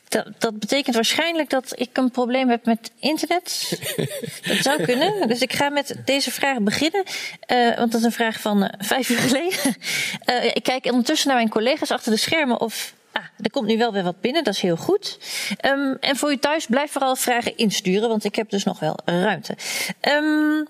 Dat, 0.08 0.28
dat 0.38 0.60
betekent 0.60 0.96
waarschijnlijk 0.96 1.50
dat 1.50 1.74
ik 1.76 1.98
een 1.98 2.12
probleem 2.12 2.50
heb 2.50 2.66
met 2.66 2.92
internet. 3.00 3.80
Dat 4.48 4.58
zou 4.58 4.84
kunnen. 4.84 5.28
Dus 5.28 5.42
ik 5.42 5.54
ga 5.54 5.70
met 5.70 5.96
deze 6.06 6.32
vraag 6.32 6.60
beginnen. 6.60 7.04
Eh, 7.40 7.78
want 7.78 7.92
dat 7.92 8.02
is 8.02 8.06
een 8.06 8.12
vraag 8.12 8.40
van 8.40 8.64
eh, 8.64 8.88
vijf 8.88 9.10
uur 9.10 9.18
geleden. 9.18 9.76
Ik 10.54 10.64
kijk 10.64 10.86
ondertussen 10.86 11.28
naar 11.28 11.38
mijn 11.38 11.50
collega's 11.50 11.92
achter 11.92 12.12
de 12.12 12.18
schermen 12.18 12.60
of. 12.60 12.94
Ah, 13.12 13.24
er 13.42 13.52
komt 13.52 13.68
nu 13.68 13.78
wel 13.78 13.94
weer 13.94 14.04
wat 14.04 14.22
binnen, 14.22 14.44
dat 14.44 14.54
is 14.54 14.62
heel 14.62 14.78
goed. 14.78 15.20
Ehm, 15.58 15.96
en 16.00 16.16
voor 16.16 16.32
u 16.32 16.38
thuis, 16.38 16.66
blijf 16.66 16.92
vooral 16.92 17.16
vragen 17.16 17.58
insturen, 17.58 18.10
want 18.10 18.24
ik 18.24 18.36
heb 18.36 18.50
dus 18.50 18.64
nog 18.64 18.80
wel 18.80 18.98
ruimte. 19.06 19.56
Ehm, 20.00 20.64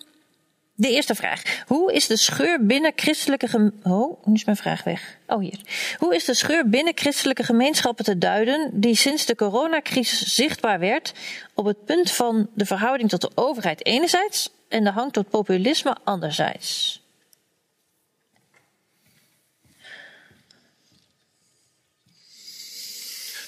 de 0.79 0.89
eerste 0.89 1.15
vraag. 1.15 1.41
Hoe 1.67 1.93
is 1.93 2.07
de 2.07 2.17
scheur 2.17 2.65
binnen 2.65 2.91
christelijke 2.95 3.47
gem- 3.47 3.79
Oh, 3.83 4.25
nu 4.25 4.33
is 4.33 4.45
mijn 4.45 4.57
vraag 4.57 4.83
weg. 4.83 5.17
Oh, 5.27 5.39
hier. 5.39 5.59
Hoe 5.97 6.15
is 6.15 6.25
de 6.25 6.33
scheur 6.33 6.69
binnen 6.69 6.93
christelijke 6.95 7.43
gemeenschappen 7.43 8.05
te 8.05 8.17
duiden 8.17 8.69
die 8.73 8.95
sinds 8.95 9.25
de 9.25 9.35
coronacrisis 9.35 10.35
zichtbaar 10.35 10.79
werd 10.79 11.13
op 11.53 11.65
het 11.65 11.85
punt 11.85 12.11
van 12.11 12.49
de 12.53 12.65
verhouding 12.65 13.09
tot 13.09 13.21
de 13.21 13.31
overheid 13.35 13.85
enerzijds 13.85 14.49
en 14.69 14.83
de 14.83 14.91
hang 14.91 15.13
tot 15.13 15.29
populisme 15.29 15.95
anderzijds? 16.03 16.98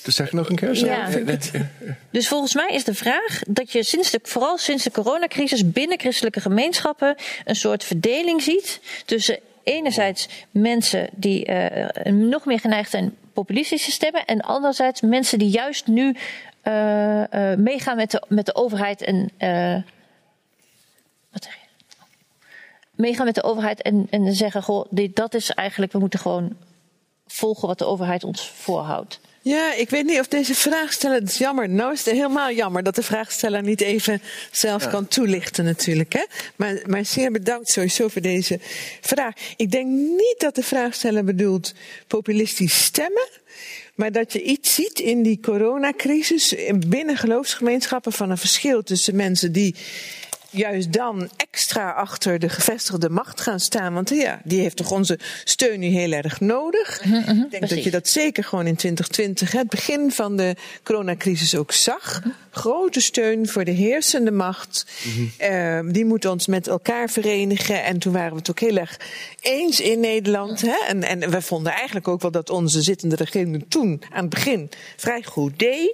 Dus 0.03 0.15
zeg 0.15 0.31
nog 0.31 0.49
een 0.49 0.55
keer 0.55 0.75
zo. 0.75 0.85
Ja. 0.85 1.09
Dus 2.09 2.27
volgens 2.27 2.53
mij 2.53 2.69
is 2.73 2.83
de 2.83 2.93
vraag 2.93 3.41
dat 3.47 3.71
je 3.71 3.83
sinds 3.83 4.11
de, 4.11 4.19
vooral 4.23 4.57
sinds 4.57 4.83
de 4.83 4.91
coronacrisis 4.91 5.71
binnen 5.71 5.99
christelijke 5.99 6.41
gemeenschappen 6.41 7.15
een 7.45 7.55
soort 7.55 7.83
verdeling 7.83 8.41
ziet 8.41 8.79
tussen 9.05 9.39
enerzijds 9.63 10.27
mensen 10.51 11.09
die 11.11 11.45
eh, 11.45 12.13
nog 12.13 12.45
meer 12.45 12.59
geneigd 12.59 12.89
zijn 12.89 13.15
populistische 13.33 13.91
stemmen 13.91 14.25
en 14.25 14.41
anderzijds 14.41 15.01
mensen 15.01 15.39
die 15.39 15.49
juist 15.49 15.87
nu 15.87 16.15
eh, 16.61 17.51
eh, 17.51 17.59
meegaan 17.59 17.95
met 17.95 18.11
de, 18.11 18.23
met 18.27 18.45
de 18.45 18.55
overheid 18.55 19.01
en 19.01 19.31
wat 21.31 21.43
zeg 21.43 21.53
je? 21.53 21.59
meegaan 22.95 23.25
met 23.25 23.35
de 23.35 23.43
overheid 23.43 23.81
en, 23.81 24.07
en 24.09 24.33
zeggen 24.33 24.63
goh 24.63 24.85
dit, 24.89 25.15
dat 25.15 25.33
is 25.33 25.51
eigenlijk 25.51 25.91
we 25.91 25.99
moeten 25.99 26.19
gewoon 26.19 26.55
volgen 27.27 27.67
wat 27.67 27.77
de 27.77 27.85
overheid 27.85 28.23
ons 28.23 28.49
voorhoudt. 28.49 29.19
Ja, 29.43 29.73
ik 29.73 29.89
weet 29.89 30.05
niet 30.05 30.19
of 30.19 30.27
deze 30.27 30.55
vraagsteller, 30.55 31.19
het 31.19 31.29
is 31.29 31.37
jammer, 31.37 31.69
nou 31.69 31.93
is 31.93 32.05
het 32.05 32.13
helemaal 32.13 32.51
jammer 32.51 32.83
dat 32.83 32.95
de 32.95 33.03
vraagsteller 33.03 33.63
niet 33.63 33.81
even 33.81 34.21
zelf 34.51 34.87
kan 34.87 35.07
toelichten 35.07 35.65
natuurlijk. 35.65 36.13
Hè? 36.13 36.23
Maar, 36.55 36.81
maar 36.85 37.05
zeer 37.05 37.31
bedankt 37.31 37.69
sowieso 37.69 38.07
voor 38.07 38.21
deze 38.21 38.59
vraag. 39.01 39.33
Ik 39.55 39.71
denk 39.71 39.87
niet 39.87 40.35
dat 40.37 40.55
de 40.55 40.63
vraagsteller 40.63 41.23
bedoelt 41.23 41.73
populistisch 42.07 42.83
stemmen, 42.83 43.27
maar 43.95 44.11
dat 44.11 44.33
je 44.33 44.43
iets 44.43 44.73
ziet 44.73 44.99
in 44.99 45.23
die 45.23 45.39
coronacrisis 45.39 46.55
binnen 46.87 47.17
geloofsgemeenschappen 47.17 48.11
van 48.13 48.29
een 48.29 48.37
verschil 48.37 48.83
tussen 48.83 49.15
mensen 49.15 49.51
die 49.51 49.75
juist 50.51 50.93
dan 50.93 51.29
extra 51.37 51.91
achter 51.91 52.39
de 52.39 52.49
gevestigde 52.49 53.09
macht 53.09 53.41
gaan 53.41 53.59
staan. 53.59 53.93
Want 53.93 54.09
ja, 54.09 54.41
die 54.43 54.61
heeft 54.61 54.75
toch 54.75 54.91
onze 54.91 55.19
steun 55.43 55.79
nu 55.79 55.87
heel 55.87 56.11
erg 56.11 56.39
nodig. 56.39 57.05
Mhm, 57.05 57.41
Ik 57.41 57.51
denk 57.51 57.69
dat 57.69 57.83
je 57.83 57.91
dat 57.91 58.07
zeker 58.07 58.43
gewoon 58.43 58.67
in 58.67 58.75
2020, 58.75 59.51
hè, 59.51 59.57
het 59.59 59.69
begin 59.69 60.11
van 60.11 60.37
de 60.37 60.55
coronacrisis 60.83 61.55
ook 61.55 61.71
zag. 61.71 62.19
Mhm. 62.19 62.29
Grote 62.51 62.99
steun 63.01 63.47
voor 63.47 63.63
de 63.63 63.71
heersende 63.71 64.31
macht. 64.31 64.85
Eh, 65.37 65.79
die 65.85 66.05
moet 66.05 66.25
ons 66.25 66.47
met 66.47 66.67
elkaar 66.67 67.09
verenigen. 67.09 67.83
En 67.83 67.99
toen 67.99 68.13
waren 68.13 68.31
we 68.31 68.37
het 68.37 68.49
ook 68.49 68.59
heel 68.59 68.77
erg 68.77 68.99
eens 69.41 69.79
in 69.79 69.99
Nederland. 69.99 70.61
Hè? 70.61 70.75
En, 70.87 71.03
en 71.03 71.29
we 71.29 71.41
vonden 71.41 71.71
eigenlijk 71.73 72.07
ook 72.07 72.21
wel 72.21 72.31
dat 72.31 72.49
onze 72.49 72.81
zittende 72.81 73.15
regering 73.15 73.65
toen 73.67 74.01
aan 74.09 74.21
het 74.21 74.29
begin 74.29 74.69
vrij 74.97 75.23
goed 75.23 75.59
deed. 75.59 75.93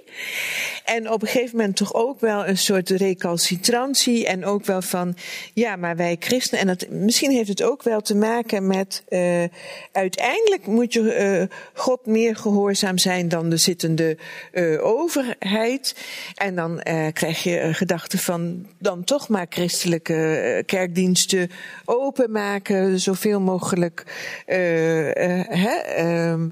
En 0.84 1.10
op 1.10 1.22
een 1.22 1.28
gegeven 1.28 1.56
moment 1.56 1.76
toch 1.76 1.94
ook 1.94 2.20
wel 2.20 2.46
een 2.46 2.58
soort 2.58 2.90
recalcitrantie. 2.90 4.26
En 4.26 4.44
ook 4.48 4.64
wel 4.64 4.82
van, 4.82 5.16
ja, 5.54 5.76
maar 5.76 5.96
wij 5.96 6.16
christenen. 6.18 6.60
En 6.60 6.66
dat, 6.66 6.88
misschien 6.90 7.30
heeft 7.30 7.48
het 7.48 7.62
ook 7.62 7.82
wel 7.82 8.00
te 8.00 8.14
maken 8.14 8.66
met. 8.66 9.02
eh, 9.08 9.44
uiteindelijk 9.92 10.66
moet 10.66 10.92
je 10.92 11.12
eh, 11.12 11.56
God 11.72 12.06
meer 12.06 12.36
gehoorzaam 12.36 12.98
zijn 12.98 13.28
dan 13.28 13.48
de 13.50 13.56
zittende 13.56 14.16
eh, 14.52 14.84
overheid. 14.84 15.94
En 16.34 16.54
dan 16.54 16.80
krijg 17.12 17.42
je 17.42 17.60
een 17.60 17.74
gedachte 17.74 18.18
van. 18.18 18.66
dan 18.78 19.04
toch 19.04 19.28
maar 19.28 19.46
christelijke 19.48 20.62
kerkdiensten 20.66 21.50
openmaken. 21.84 23.00
Zoveel 23.00 23.40
mogelijk. 23.40 24.04
hè, 24.46 25.76
ehm, 25.76 26.48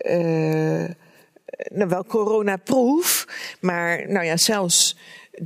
eh, 0.00 0.88
nou 1.72 1.88
wel 1.88 2.04
coronaproof, 2.04 3.26
maar 3.60 4.08
nou 4.08 4.24
ja, 4.24 4.36
zelfs 4.36 4.96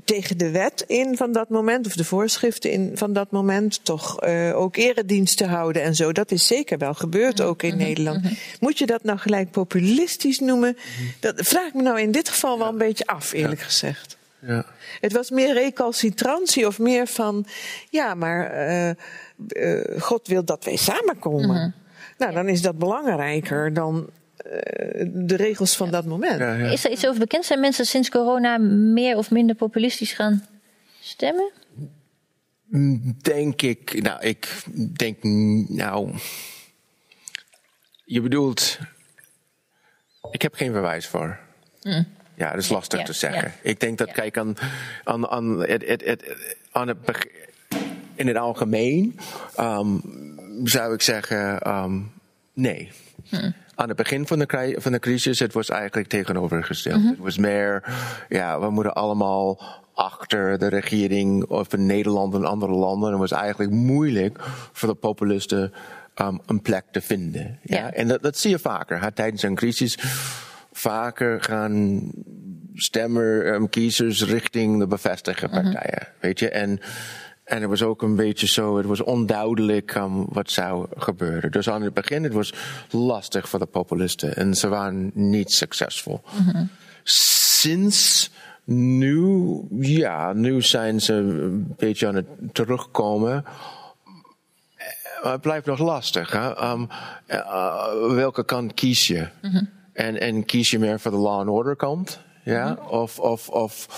tegen 0.05 0.39
de 0.39 0.51
wet 0.51 0.85
in 0.87 1.17
van 1.17 1.33
dat 1.33 1.49
moment, 1.49 1.87
of 1.87 1.93
de 1.93 2.05
voorschriften 2.05 2.71
in 2.71 2.91
van 2.95 3.13
dat 3.13 3.31
moment, 3.31 3.85
toch 3.85 4.21
eh, 4.21 4.57
ook 4.57 4.77
erediensten 4.77 5.49
houden 5.49 5.83
en 5.83 5.95
zo. 5.95 6.13
Dat 6.13 6.31
is 6.31 6.47
zeker 6.47 6.79
wel 6.79 6.95
gebeurd 6.95 7.41
ook 7.41 7.63
in 7.63 7.77
Nederland. 7.77 8.27
Moet 8.61 8.79
je 8.79 8.87
dat 8.87 9.03
nou 9.03 9.19
gelijk 9.19 9.51
populistisch 9.51 10.39
noemen? 10.39 10.77
Dat 11.21 11.35
vraag 11.37 11.67
ik 11.67 11.75
me 11.75 11.83
nou 11.83 12.01
in 12.01 12.11
dit 12.11 12.29
geval 12.29 12.59
wel 12.59 12.69
een 12.69 12.79
beetje 12.79 13.07
af, 13.07 13.33
eerlijk 13.33 13.61
gezegd. 13.61 14.17
Ja. 14.47 14.67
Het 15.01 15.13
was 15.13 15.31
meer 15.31 15.53
recalcitrantie 15.53 16.67
of 16.67 16.79
meer 16.79 17.07
van, 17.07 17.47
ja, 17.91 18.15
maar 18.15 18.51
eh, 18.51 18.91
eh, 18.91 18.97
God 19.99 20.29
wil 20.29 20.45
dat 20.45 20.65
wij 20.65 20.77
samenkomen. 20.77 21.75
Nou, 22.19 22.33
dan 22.33 22.49
is 22.49 22.63
dat 22.63 22.79
belangrijker 22.79 23.73
dan 23.73 24.09
de 25.07 25.37
regels 25.37 25.77
van 25.77 25.91
dat 25.91 26.05
moment. 26.05 26.39
Ja, 26.39 26.55
ja. 26.55 26.71
Is 26.71 26.85
er 26.85 26.91
iets 26.91 27.07
over 27.07 27.21
bekend? 27.21 27.45
Zijn 27.45 27.61
mensen 27.61 27.87
sinds 27.87 28.09
corona 28.11 28.59
meer 28.59 29.17
of 29.17 29.31
minder 29.31 29.57
populistisch 29.57 30.13
gaan 30.13 30.47
stemmen? 31.01 31.51
Denk 33.23 33.63
ik, 33.63 34.03
nou, 34.03 34.21
ik 34.23 34.65
denk, 34.97 35.23
nou. 35.69 36.15
Je 38.05 38.21
bedoelt. 38.21 38.79
Ik 40.31 40.43
heb 40.43 40.55
geen 40.55 40.73
bewijs 40.73 41.07
voor. 41.07 41.39
Ja, 42.37 42.51
dat 42.51 42.63
is 42.63 42.69
lastig 42.69 42.99
Ja, 42.99 43.05
te 43.05 43.13
zeggen. 43.13 43.43
ja. 43.63 43.71
Ik 43.71 43.81
denk 43.81 43.99
dat, 43.99 44.09
Ja. 44.09 44.15
kijk, 44.15 44.39
aan, 44.39 44.55
aan, 45.05 45.29
aan, 45.29 45.61
het, 45.61 45.87
het, 45.87 46.05
het, 46.05 46.37
aan 46.73 46.89
het, 46.89 46.99
in 48.15 48.27
het 48.27 48.37
algemeen 48.37 49.19
ehm, 49.57 49.99
zou 50.65 50.95
ik 50.95 51.03
zeggen, 51.03 51.61
ehm, 51.61 52.01
nee. 52.53 52.91
Aan 53.75 53.89
het 53.89 53.97
begin 53.97 54.27
van 54.27 54.39
de, 54.39 54.77
van 54.79 54.93
de 54.93 54.99
crisis, 54.99 55.39
het 55.39 55.53
was 55.53 55.69
eigenlijk 55.69 56.09
tegenovergesteld. 56.09 57.03
Het 57.03 57.19
was 57.19 57.39
meer, 57.39 57.83
ja, 58.29 58.61
we 58.61 58.71
moeten 58.71 58.95
allemaal 58.95 59.63
achter 59.95 60.59
de 60.59 60.67
regering 60.67 61.45
of 61.45 61.73
in 61.73 61.87
Nederland 61.87 62.35
en 62.35 62.45
andere 62.45 62.73
landen. 62.73 63.13
En 63.13 63.21
het 63.21 63.31
was 63.31 63.41
eigenlijk 63.41 63.73
moeilijk 63.73 64.39
voor 64.73 64.89
de 64.89 64.95
populisten 64.95 65.73
um, 66.17 66.41
een 66.47 66.63
plek 66.63 66.85
te 66.91 67.01
vinden. 67.01 67.59
Ja? 67.63 67.93
En 67.93 68.09
dat, 68.09 68.23
dat 68.23 68.39
zie 68.39 68.51
je 68.51 68.59
vaker. 68.59 69.01
Hè? 69.01 69.13
Tijdens 69.13 69.43
een 69.43 69.55
crisis 69.55 69.99
vaker 70.73 71.43
gaan 71.43 72.11
stemmer, 72.75 73.55
um, 73.55 73.69
kiezers 73.69 74.25
richting 74.25 74.79
de 74.79 74.87
bevestigde 74.87 75.49
partijen. 75.49 76.09
Weet 76.21 76.39
je? 76.39 76.49
En, 76.49 76.81
en 77.45 77.61
het 77.61 77.71
was 77.71 77.83
ook 77.83 78.03
een 78.03 78.17
beetje 78.17 78.47
zo, 78.47 78.77
het 78.77 78.87
was 78.87 79.03
onduidelijk 79.03 79.95
um, 79.95 80.25
wat 80.29 80.51
zou 80.51 80.87
gebeuren. 80.97 81.51
Dus 81.51 81.69
aan 81.69 81.83
het 81.83 81.95
begin, 81.95 82.23
het 82.23 82.33
was 82.33 82.55
lastig 82.91 83.49
voor 83.49 83.59
de 83.59 83.67
populisten. 83.67 84.37
En 84.37 84.55
ze 84.55 84.69
waren 84.69 85.11
niet 85.15 85.53
succesvol. 85.53 86.21
Sinds 87.03 88.31
nu, 88.65 89.61
ja, 89.81 90.33
nu 90.33 90.63
zijn 90.63 91.01
ze 91.01 91.13
een 91.13 91.75
beetje 91.77 92.07
aan 92.07 92.15
het 92.15 92.27
terugkomen. 92.53 93.45
Maar 95.23 95.33
het 95.33 95.41
blijft 95.41 95.67
nog 95.67 95.79
lastig. 95.79 96.33
Hè? 96.33 96.71
Um, 96.71 96.89
uh, 97.29 98.13
welke 98.15 98.45
kant 98.45 98.75
kies 98.75 99.07
je? 99.07 99.29
en, 99.93 100.21
en 100.21 100.45
kies 100.45 100.71
je 100.71 100.79
meer 100.79 101.01
voor 101.01 101.11
de 101.11 101.17
law 101.17 101.39
and 101.39 101.49
order 101.49 101.77
kant? 101.77 102.21
Ja? 102.45 102.79
Of, 102.89 103.19
of, 103.19 103.49
of, 103.49 103.89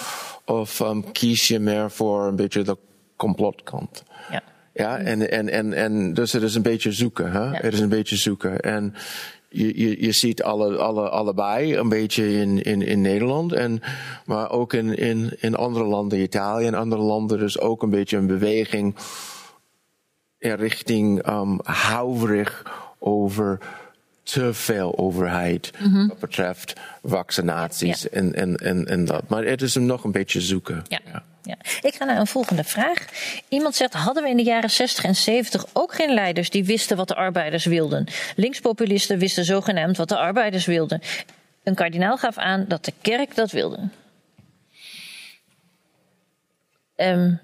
of 0.45 0.81
um, 0.81 1.13
kies 1.13 1.49
je 1.49 1.59
meer 1.59 1.91
voor 1.91 2.27
een 2.27 2.37
beetje 2.37 2.63
de 2.63 2.77
complotkant? 3.17 4.03
Ja. 4.31 4.43
Ja, 4.73 4.99
en, 4.99 5.31
en, 5.31 5.49
en, 5.49 5.73
en 5.73 6.15
dus 6.15 6.33
het 6.33 6.43
is 6.43 6.55
een 6.55 6.63
beetje 6.63 6.93
zoeken. 6.93 7.33
Hè? 7.33 7.55
Het 7.55 7.73
is 7.73 7.81
een 7.81 7.89
beetje 7.89 8.17
zoeken. 8.17 8.61
En 8.61 8.95
je, 9.49 9.81
je, 9.81 10.03
je 10.03 10.13
ziet 10.13 10.43
alle, 10.43 10.77
alle, 10.77 11.09
allebei 11.09 11.77
een 11.77 11.89
beetje 11.89 12.41
in, 12.41 12.63
in, 12.63 12.83
in 12.83 13.01
Nederland. 13.01 13.53
En, 13.53 13.83
maar 14.25 14.51
ook 14.51 14.73
in, 14.73 14.97
in, 14.97 15.37
in 15.41 15.55
andere 15.55 15.85
landen, 15.85 16.21
Italië 16.21 16.67
en 16.67 16.75
andere 16.75 17.03
landen, 17.03 17.39
dus 17.39 17.59
ook 17.59 17.83
een 17.83 17.91
beetje 17.91 18.17
een 18.17 18.27
beweging 18.27 18.97
in 20.39 20.55
richting 20.55 21.29
um, 21.29 21.59
houverig 21.63 22.65
over 22.99 23.59
te 24.23 24.55
veel 24.55 24.99
overheid 24.99 25.71
wat 26.09 26.19
betreft 26.19 26.73
vaccinaties 27.03 28.03
Ja. 28.03 28.09
en, 28.11 28.35
en, 28.35 28.57
en, 28.57 28.87
en 28.87 29.05
dat. 29.05 29.29
Maar 29.29 29.45
het 29.45 29.63
is 29.63 29.75
hem 29.75 29.85
nog 29.85 30.05
een 30.05 30.13
beetje 30.13 30.41
zoeken. 30.41 30.83
Ja. 30.89 31.01
Ja. 31.05 31.25
Ik 31.81 31.95
ga 31.95 32.05
naar 32.05 32.19
een 32.19 32.27
volgende 32.27 32.65
vraag. 32.65 33.07
Iemand 33.49 33.75
zegt: 33.75 33.93
hadden 33.93 34.23
we 34.23 34.29
in 34.29 34.37
de 34.37 34.43
jaren 34.43 34.71
60 34.71 35.05
en 35.05 35.15
70 35.15 35.67
ook 35.73 35.95
geen 35.95 36.15
leiders 36.15 36.51
die 36.51 36.65
wisten 36.65 36.97
wat 36.97 37.09
de 37.09 37.15
arbeiders 37.15 37.65
wilden? 37.65 38.07
Linkspopulisten 38.37 39.19
wisten 39.19 39.45
zogenaamd 39.45 39.97
wat 39.97 40.09
de 40.09 40.17
arbeiders 40.17 40.67
wilden. 40.67 41.01
Een 41.63 41.75
kardinaal 41.75 42.17
gaf 42.17 42.37
aan 42.37 42.65
dat 42.69 42.85
de 42.85 42.93
kerk 43.01 43.35
dat 43.35 43.51
wilde. 43.51 43.89
Ehm, 46.97 47.35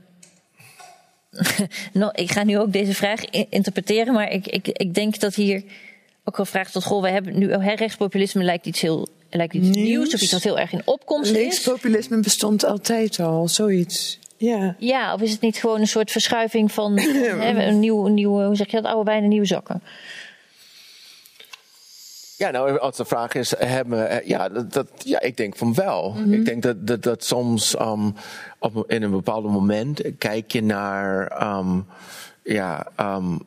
nou, 1.92 2.12
ik 2.14 2.32
ga 2.32 2.44
nu 2.44 2.58
ook 2.58 2.72
deze 2.72 2.94
vraag 2.94 3.24
interpreteren, 3.30 4.14
maar 4.14 4.30
ik, 4.30 4.46
ik, 4.46 4.68
ik 4.68 4.94
denk 4.94 5.20
dat 5.20 5.34
hier 5.34 5.62
ook 6.24 6.36
gevraagd 6.36 6.72
wordt: 6.72 6.88
goh, 6.88 7.02
we 7.02 7.08
hebben 7.08 7.38
nu 7.38 7.52
hè, 7.52 7.74
rechtspopulisme 7.74 8.42
lijkt 8.42 8.66
iets 8.66 8.80
heel 8.80 9.08
lijkt 9.36 9.54
iets 9.54 9.68
nieuws, 9.68 9.88
Nieuws. 9.88 10.14
of 10.14 10.20
iets 10.20 10.32
wat 10.32 10.42
heel 10.42 10.58
erg 10.58 10.72
in 10.72 10.82
opkomst 10.84 11.30
is. 11.30 11.36
Linkspopulisme 11.36 12.20
bestond 12.20 12.64
altijd 12.64 13.20
al, 13.20 13.48
zoiets. 13.48 14.18
Ja. 14.36 14.76
Ja, 14.78 15.14
of 15.14 15.20
is 15.20 15.30
het 15.32 15.40
niet 15.40 15.56
gewoon 15.56 15.80
een 15.80 15.86
soort 15.86 16.10
verschuiving 16.10 16.72
van 16.72 16.98
hè, 17.40 17.66
een 17.66 17.80
nieuw, 17.80 18.06
een 18.06 18.14
nieuwe, 18.14 18.44
hoe 18.44 18.56
zeg 18.56 18.70
je 18.70 18.80
dat, 18.80 18.92
oude 18.92 19.10
wijn 19.10 19.22
in 19.22 19.28
nieuwe 19.28 19.46
zakken? 19.46 19.82
Ja, 22.36 22.50
nou, 22.50 22.78
als 22.78 22.96
de 22.96 23.04
vraag 23.04 23.34
is, 23.34 23.54
hebben 23.58 23.98
we, 23.98 24.04
eh, 24.04 24.28
ja, 24.28 24.48
dat, 24.48 24.72
dat, 24.72 24.86
ja, 24.98 25.20
ik 25.20 25.36
denk 25.36 25.56
van 25.56 25.74
wel. 25.74 26.16
Ik 26.30 26.44
denk 26.44 26.62
dat, 26.62 26.86
dat, 26.86 27.02
dat 27.02 27.24
soms 27.24 27.80
um, 27.80 28.14
op, 28.58 28.90
in 28.90 29.02
een 29.02 29.10
bepaald 29.10 29.44
moment 29.44 30.00
kijk 30.18 30.52
je 30.52 30.62
naar, 30.62 31.42
um, 31.58 31.86
ja, 32.42 32.86
um, 33.00 33.42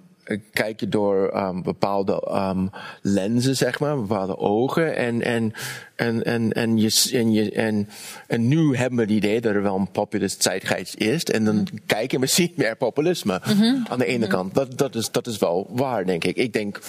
kijk 0.53 0.79
je 0.79 0.89
door 0.89 1.37
um, 1.37 1.63
bepaalde 1.63 2.27
um, 2.31 2.69
lenzen, 3.01 3.55
zeg 3.55 3.79
maar, 3.79 3.95
bepaalde 3.95 4.37
ogen. 4.37 4.95
En, 4.95 5.21
en, 5.21 5.53
en, 5.95 6.23
en, 6.23 6.53
en, 6.53 6.77
je, 6.77 7.09
en, 7.13 7.31
je, 7.31 7.51
en, 7.51 7.89
en 8.27 8.47
nu 8.47 8.75
hebben 8.75 8.97
we 8.97 9.05
het 9.05 9.23
idee 9.23 9.41
dat 9.41 9.53
er 9.53 9.61
wel 9.61 9.75
een 9.75 9.91
populist 9.91 10.43
zeitgeist 10.43 10.95
is. 10.95 11.23
En 11.23 11.45
dan 11.45 11.67
kijk 11.85 12.11
je 12.11 12.19
misschien 12.19 12.53
meer 12.57 12.75
populisme 12.75 13.41
aan 13.89 13.99
de 13.99 14.05
ene 14.05 14.27
kant. 14.27 14.53
Dat, 14.53 14.77
dat, 14.77 14.95
is, 14.95 15.11
dat 15.11 15.27
is 15.27 15.37
wel 15.37 15.67
waar, 15.69 16.05
denk 16.05 16.23
ik. 16.23 16.35
Ik 16.35 16.53
denk 16.53 16.79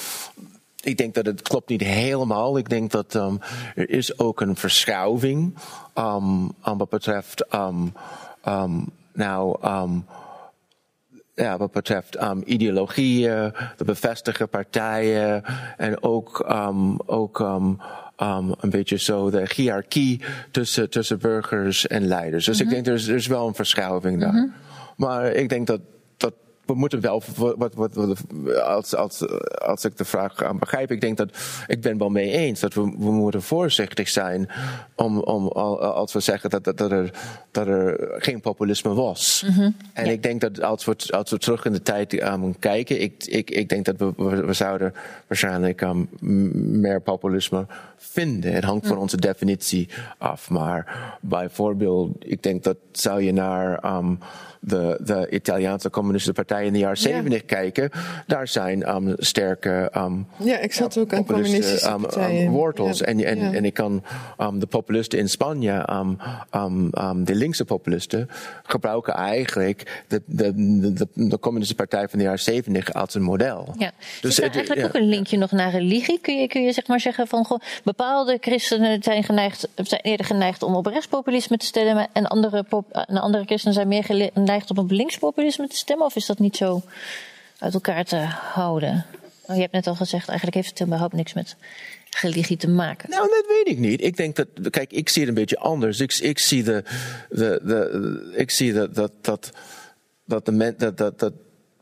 ik 0.86 0.96
denk 0.96 1.14
dat 1.14 1.26
het 1.26 1.42
klopt 1.42 1.68
niet 1.68 1.82
helemaal. 1.82 2.58
Ik 2.58 2.68
denk 2.68 2.90
dat 2.90 3.14
um, 3.14 3.40
er 3.74 3.90
is 3.90 4.18
ook 4.18 4.40
een 4.40 4.56
verschuiving 4.56 5.54
um, 5.94 6.52
aan 6.60 6.78
wat 6.78 6.88
betreft, 6.88 7.54
um, 7.54 7.92
nou, 9.12 9.58
ja, 11.36 11.56
wat 11.56 11.72
betreft 11.72 12.22
um, 12.22 12.42
ideologieën, 12.44 13.52
de 13.76 13.84
bevestigde 13.84 14.46
partijen 14.46 15.42
en 15.76 16.02
ook, 16.02 16.46
um, 16.50 17.00
ook 17.06 17.38
um, 17.38 17.80
um, 18.22 18.54
een 18.60 18.70
beetje 18.70 18.98
zo 18.98 19.30
de 19.30 19.48
hiërarchie 19.54 20.20
tussen, 20.50 20.90
tussen 20.90 21.18
burgers 21.18 21.86
en 21.86 22.06
leiders. 22.06 22.44
Dus 22.44 22.60
ik 22.60 22.68
denk 22.68 22.86
er 22.86 22.94
is, 22.94 23.08
er 23.08 23.14
is 23.14 23.26
wel 23.26 23.46
een 23.46 23.54
verschuiving 23.54 24.20
daar. 24.20 24.50
Maar 24.96 25.32
ik 25.32 25.48
denk 25.48 25.66
dat 25.66 25.80
we 26.66 26.74
moeten 26.74 27.00
wel, 27.00 27.22
wat, 27.36 27.74
wat, 27.74 27.94
wat, 27.94 28.20
als, 28.64 28.94
als, 28.94 29.24
als 29.58 29.84
ik 29.84 29.96
de 29.96 30.04
vraag 30.04 30.42
aan 30.42 30.58
begrijp, 30.58 30.90
ik 30.90 31.00
denk 31.00 31.16
dat 31.16 31.30
ik 31.66 31.80
ben 31.80 31.98
wel 31.98 32.08
mee 32.08 32.30
eens 32.30 32.60
dat 32.60 32.74
we, 32.74 32.80
we 32.80 33.10
moeten 33.10 33.42
voorzichtig 33.42 34.08
zijn 34.08 34.48
om, 34.94 35.18
om 35.18 35.48
als 35.48 36.12
we 36.12 36.20
zeggen 36.20 36.50
dat, 36.50 36.64
dat, 36.64 36.80
er, 36.80 37.10
dat 37.50 37.66
er 37.66 38.14
geen 38.18 38.40
populisme 38.40 38.94
was. 38.94 39.44
Mhm. 39.46 39.70
En 39.92 40.06
ik 40.06 40.22
denk 40.22 40.40
dat 40.40 40.62
als 40.62 40.84
we, 40.84 40.96
als 41.10 41.30
we 41.30 41.38
terug 41.38 41.64
in 41.64 41.72
de 41.72 41.82
tijd 41.82 42.12
um, 42.12 42.58
kijken, 42.58 43.00
ik, 43.00 43.24
ik, 43.24 43.50
ik 43.50 43.68
denk 43.68 43.84
dat 43.84 43.96
we, 43.96 44.12
we, 44.46 44.52
zouden 44.52 44.94
waarschijnlijk 45.26 45.80
um, 45.80 46.08
meer 46.80 47.00
populisme 47.00 47.66
vinden. 47.96 48.52
Het 48.52 48.64
hangt 48.64 48.86
van 48.86 48.98
onze 48.98 49.16
definitie 49.16 49.88
af. 50.18 50.50
Maar 50.50 51.16
bijvoorbeeld, 51.20 52.10
ik 52.18 52.42
denk 52.42 52.64
dat 52.64 52.76
zou 52.92 53.22
je 53.22 53.32
naar 53.32 53.96
um, 53.96 54.18
de, 54.66 54.98
de 55.04 55.26
Italiaanse 55.30 55.90
communistische 55.90 56.42
partij 56.42 56.66
in 56.66 56.72
de 56.72 56.78
jaren 56.78 56.96
zeventig 56.98 57.44
kijken, 57.44 57.90
daar 58.26 58.48
zijn 58.48 58.94
um, 58.94 59.14
sterke 59.16 59.90
um, 59.96 60.26
ja, 60.36 60.58
ik 60.58 60.72
zat 60.72 60.98
ook 60.98 61.12
aan 61.14 61.24
communistische 61.24 61.90
um, 61.90 62.00
partijen. 62.00 62.50
wortels. 62.50 62.98
Ja, 62.98 63.04
en, 63.04 63.24
en, 63.24 63.38
ja. 63.38 63.52
en 63.52 63.64
ik 63.64 63.74
kan 63.74 64.02
um, 64.38 64.58
de 64.58 64.66
populisten 64.66 65.18
in 65.18 65.28
Spanje, 65.28 65.88
um, 65.90 66.18
um, 66.54 66.90
um, 67.00 67.24
de 67.24 67.34
linkse 67.34 67.64
populisten, 67.64 68.28
gebruiken 68.62 69.14
eigenlijk 69.14 70.04
de, 70.08 70.22
de, 70.26 70.52
de, 70.92 71.06
de 71.14 71.38
communistische 71.38 71.86
partij 71.86 72.08
van 72.08 72.18
de 72.18 72.24
jaren 72.24 72.40
zeventig 72.40 72.92
als 72.92 73.14
een 73.14 73.22
model. 73.22 73.74
Ja. 73.78 73.90
Dus 74.20 74.38
er 74.38 74.44
het- 74.44 74.54
eigenlijk 74.54 74.80
ja. 74.80 74.86
ook 74.86 75.02
een 75.02 75.08
linkje 75.08 75.36
nog 75.38 75.50
naar 75.50 75.70
religie? 75.70 76.20
Kun 76.20 76.40
je, 76.40 76.48
kun 76.48 76.62
je 76.62 76.72
zeg 76.72 76.86
maar 76.86 77.00
zeggen 77.00 77.26
van 77.26 77.44
goh, 77.44 77.60
bepaalde 77.84 78.38
christenen 78.40 79.02
zijn, 79.02 79.24
geneigd, 79.24 79.68
zijn 79.74 80.00
eerder 80.00 80.26
geneigd 80.26 80.62
om 80.62 80.74
op 80.74 80.86
rechtspopulisme 80.86 81.56
te 81.56 81.66
stemmen 81.66 82.08
en 82.12 82.26
andere, 82.26 82.62
pop, 82.62 82.90
en 82.92 83.16
andere 83.16 83.44
christenen 83.44 83.74
zijn 83.74 83.88
meer 83.88 84.04
gele- 84.04 84.30
geneigd 84.56 84.70
om 84.70 84.84
op 84.84 84.90
linkspopulisme 84.90 85.68
te 85.68 85.76
stemmen? 85.76 86.06
Of 86.06 86.16
is 86.16 86.26
dat 86.26 86.38
niet 86.38 86.56
zo 86.56 86.82
uit 87.58 87.74
elkaar 87.74 88.04
te 88.04 88.16
houden? 88.16 89.06
Oh, 89.46 89.54
je 89.54 89.60
hebt 89.60 89.72
net 89.72 89.86
al 89.86 89.94
gezegd, 89.94 90.28
eigenlijk 90.28 90.56
heeft 90.56 90.78
het 90.78 90.86
überhaupt 90.86 91.14
niks 91.14 91.32
met 91.32 91.56
religie 92.20 92.56
te 92.56 92.68
maken. 92.68 93.10
Nou, 93.10 93.28
dat 93.28 93.44
weet 93.48 93.68
ik 93.68 93.78
niet. 93.78 94.02
Ik 94.02 94.16
denk 94.16 94.36
dat, 94.36 94.46
kijk, 94.70 94.92
ik 94.92 95.08
zie 95.08 95.20
het 95.20 95.28
een 95.28 95.34
beetje 95.34 95.58
anders. 95.58 96.00
Ik, 96.00 96.14
ik 96.14 96.38
zie 96.38 96.62
de, 96.62 96.84
de, 97.28 97.60
de, 97.64 98.32
ik 98.36 98.50
zie 98.50 98.72
dat, 98.72 98.94
dat, 98.94 99.12
dat, 99.20 99.50
dat 100.24 100.44
de 100.44 100.52
men, 100.52 100.74
dat, 100.78 100.96
dat, 100.96 101.18
dat, 101.18 101.32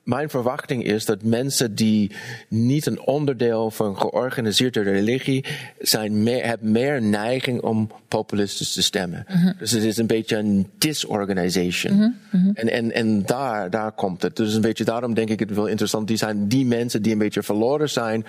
mijn 0.05 0.31
verwachting 0.31 0.85
is 0.85 1.05
dat 1.05 1.22
mensen 1.22 1.74
die 1.74 2.10
niet 2.48 2.86
een 2.86 3.01
onderdeel 3.01 3.70
van 3.70 3.98
georganiseerde 3.98 4.82
religie 4.82 5.44
zijn, 5.78 6.22
meer, 6.22 6.44
hebben 6.44 6.72
meer 6.72 7.02
neiging 7.02 7.62
om 7.62 7.90
populistisch 8.09 8.72
te 8.72 8.82
stemmen. 8.82 9.26
Dus 9.59 9.70
het 9.70 9.82
is 9.82 9.97
een 9.97 10.06
beetje 10.06 10.36
een 10.36 10.70
disorganization. 10.78 12.16
En, 12.55 12.70
en, 12.70 12.93
en 12.93 13.22
daar, 13.22 13.70
daar 13.70 13.93
komt 13.93 14.22
het. 14.22 14.36
Dus 14.36 14.55
een 14.55 14.60
beetje 14.60 14.85
daarom 14.85 15.14
denk 15.14 15.28
ik 15.28 15.40
het 15.40 15.55
wel 15.55 15.66
interessant. 15.66 16.09
Die 16.09 16.16
zijn 16.16 16.48
die 16.48 16.66
mensen 16.66 17.02
die 17.02 17.12
een 17.12 17.18
beetje 17.18 17.43
verloren 17.43 17.90
zijn 17.90 18.24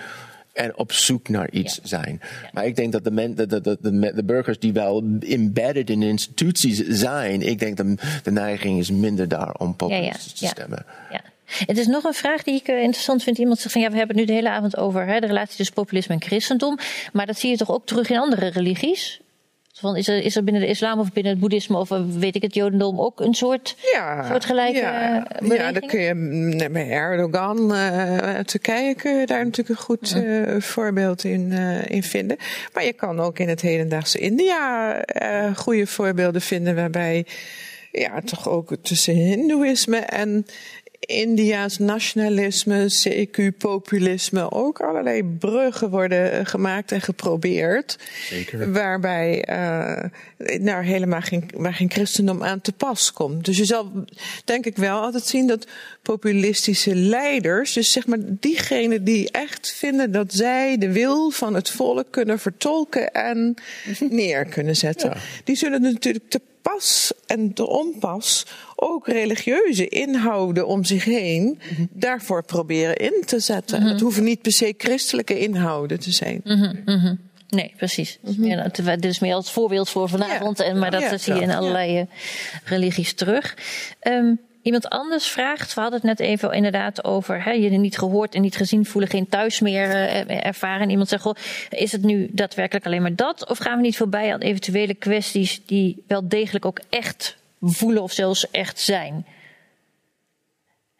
en 0.52 0.78
op 0.78 0.92
zoek 0.92 1.28
naar 1.28 1.50
iets 1.50 1.80
zijn. 1.82 2.20
Maar 2.52 2.66
ik 2.66 2.76
denk 2.76 2.92
dat 2.92 3.04
de, 3.04 3.10
men, 3.10 3.34
de, 3.34 3.46
de, 3.46 3.60
de, 3.60 3.78
de, 3.80 4.12
de 4.14 4.24
burgers 4.24 4.58
die 4.58 4.72
wel 4.72 5.04
embedded 5.20 5.90
in 5.90 6.02
instituties 6.02 6.86
zijn, 6.86 7.42
ik 7.42 7.58
denk 7.58 7.76
dat 7.76 7.86
de 8.22 8.30
neiging 8.30 8.78
is 8.78 8.90
minder 8.90 9.28
daar 9.28 9.54
om 9.54 9.76
populistisch 9.76 10.32
te 10.32 10.44
ja. 10.44 10.50
stemmen. 10.50 10.86
Ja. 11.10 11.20
Het 11.46 11.78
is 11.78 11.86
nog 11.86 12.04
een 12.04 12.14
vraag 12.14 12.42
die 12.42 12.54
ik 12.54 12.68
eh, 12.68 12.82
interessant 12.82 13.22
vind. 13.22 13.38
Iemand 13.38 13.58
zegt 13.58 13.72
van 13.72 13.80
ja, 13.80 13.90
we 13.90 13.96
hebben 13.96 14.16
het 14.16 14.26
nu 14.26 14.32
de 14.32 14.38
hele 14.38 14.54
avond 14.54 14.76
over 14.76 15.06
hè, 15.06 15.20
de 15.20 15.26
relatie 15.26 15.56
tussen 15.56 15.74
populisme 15.74 16.14
en 16.14 16.22
christendom. 16.22 16.78
Maar 17.12 17.26
dat 17.26 17.38
zie 17.38 17.50
je 17.50 17.56
toch 17.56 17.70
ook 17.70 17.86
terug 17.86 18.10
in 18.10 18.18
andere 18.18 18.46
religies? 18.46 19.20
Van, 19.72 19.96
is, 19.96 20.08
er, 20.08 20.22
is 20.22 20.36
er 20.36 20.44
binnen 20.44 20.62
de 20.62 20.68
islam 20.68 20.98
of 20.98 21.12
binnen 21.12 21.32
het 21.32 21.40
boeddhisme 21.40 21.78
of 21.78 21.90
eh, 21.90 22.02
weet 22.08 22.34
ik 22.34 22.42
het 22.42 22.54
jodendom 22.54 23.00
ook 23.00 23.20
een 23.20 23.34
soort, 23.34 23.76
Ja, 23.92 24.28
soortgelijke 24.28 24.78
ja, 24.78 25.26
eh, 25.26 25.48
ja, 25.56 25.72
dan 25.72 25.88
kun 25.88 26.00
je 26.00 26.14
mm, 26.14 26.72
bij 26.72 26.90
Erdogan 26.90 27.72
uit 27.72 28.48
Turkije 28.48 28.94
kun 28.94 29.16
je 29.18 29.26
daar 29.26 29.44
natuurlijk 29.44 29.78
een 29.78 29.84
goed 29.84 30.16
voorbeeld 30.64 31.24
in, 31.24 31.52
in 31.86 32.02
vinden. 32.02 32.36
Maar 32.72 32.84
je 32.84 32.92
kan 32.92 33.20
ook 33.20 33.38
in 33.38 33.48
het 33.48 33.60
hedendaagse 33.60 34.18
India 34.18 35.02
goede 35.56 35.86
voorbeelden 35.86 36.40
vinden 36.40 36.74
waarbij 36.74 37.26
ja, 37.98 38.20
toch 38.20 38.48
ook 38.48 38.76
tussen 38.82 39.14
Hindoeïsme 39.14 39.98
en 39.98 40.46
India's 41.06 41.78
nationalisme, 41.78 42.86
CQ-populisme, 42.86 44.50
ook 44.50 44.80
allerlei 44.80 45.24
bruggen 45.24 45.90
worden 45.90 46.32
eh, 46.32 46.46
gemaakt 46.46 46.92
en 46.92 47.00
geprobeerd. 47.00 47.98
Zeker. 48.28 48.72
Waarbij 48.72 49.44
eh 49.44 50.04
nou, 50.38 50.84
helemaal 50.84 51.20
geen, 51.20 51.50
waar 51.54 51.74
geen 51.74 51.90
christendom 51.90 52.42
aan 52.42 52.60
te 52.60 52.72
pas 52.72 53.12
komt. 53.12 53.44
Dus 53.44 53.56
je 53.56 53.64
zal 53.64 53.92
denk 54.44 54.66
ik 54.66 54.76
wel 54.76 55.00
altijd 55.00 55.24
zien 55.24 55.46
dat 55.46 55.66
populistische 56.02 56.94
leiders, 56.94 57.72
dus 57.72 57.92
zeg 57.92 58.06
maar 58.06 58.18
diegenen 58.22 59.04
die 59.04 59.30
echt 59.30 59.72
vinden 59.76 60.12
dat 60.12 60.34
zij 60.34 60.78
de 60.78 60.92
wil 60.92 61.30
van 61.30 61.54
het 61.54 61.70
volk 61.70 62.06
kunnen 62.10 62.38
vertolken 62.38 63.12
en 63.12 63.54
neer 64.10 64.44
kunnen 64.44 64.76
zetten, 64.76 65.16
die 65.44 65.56
zullen 65.56 65.82
natuurlijk 65.82 66.30
te 66.30 66.40
pas 66.72 67.12
en 67.26 67.52
te 67.52 67.66
onpas 67.66 68.46
ook 68.76 69.06
religieuze 69.08 69.88
inhouden 69.88 70.66
om 70.66 70.84
zich 70.84 71.04
heen 71.04 71.58
daarvoor 71.90 72.44
proberen 72.44 72.96
in 72.96 73.22
te 73.26 73.40
zetten. 73.40 73.82
Het 73.82 74.00
hoeven 74.00 74.24
niet 74.24 74.42
per 74.42 74.52
se 74.52 74.74
christelijke 74.78 75.38
inhouden 75.38 76.00
te 76.00 76.12
zijn. 76.12 76.40
Nee, 77.48 77.72
precies. 77.76 78.18
Ja, 78.22 78.54
nou, 78.54 78.70
terwijl- 78.70 79.00
dit 79.00 79.10
is 79.10 79.18
meer 79.18 79.34
als 79.34 79.50
voorbeeld 79.52 79.88
voor 79.88 80.08
vanavond. 80.08 80.58
Ja. 80.58 80.64
En, 80.64 80.78
maar 80.78 80.90
dat 80.90 81.00
Ja. 81.00 81.18
zie 81.18 81.34
je 81.34 81.40
in 81.40 81.50
allerlei 81.50 81.98
eh, 81.98 82.06
religies 82.64 83.12
terug. 83.14 83.56
Ehm, 84.00 84.34
iemand 84.66 84.88
anders 84.88 85.28
vraagt, 85.28 85.74
we 85.74 85.80
hadden 85.80 86.00
het 86.00 86.18
net 86.18 86.28
even 86.28 86.52
inderdaad 86.52 87.04
over 87.04 87.44
hè, 87.44 87.50
je 87.50 87.70
niet 87.70 87.98
gehoord 87.98 88.34
en 88.34 88.42
niet 88.42 88.56
gezien 88.56 88.86
voelen, 88.86 89.10
geen 89.10 89.28
thuis 89.28 89.60
meer 89.60 89.90
eh, 89.90 90.46
ervaren. 90.46 90.80
En 90.80 90.90
iemand 90.90 91.08
zegt, 91.08 91.22
goh, 91.22 91.34
is 91.70 91.92
het 91.92 92.02
nu 92.02 92.28
daadwerkelijk 92.32 92.86
alleen 92.86 93.02
maar 93.02 93.14
dat? 93.14 93.48
Of 93.48 93.58
gaan 93.58 93.76
we 93.76 93.82
niet 93.82 93.96
voorbij 93.96 94.32
aan 94.32 94.40
eventuele 94.40 94.94
kwesties 94.94 95.60
die 95.66 96.04
wel 96.06 96.28
degelijk 96.28 96.64
ook 96.64 96.80
echt 96.88 97.36
voelen 97.60 98.02
of 98.02 98.12
zelfs 98.12 98.50
echt 98.50 98.80
zijn? 98.80 99.26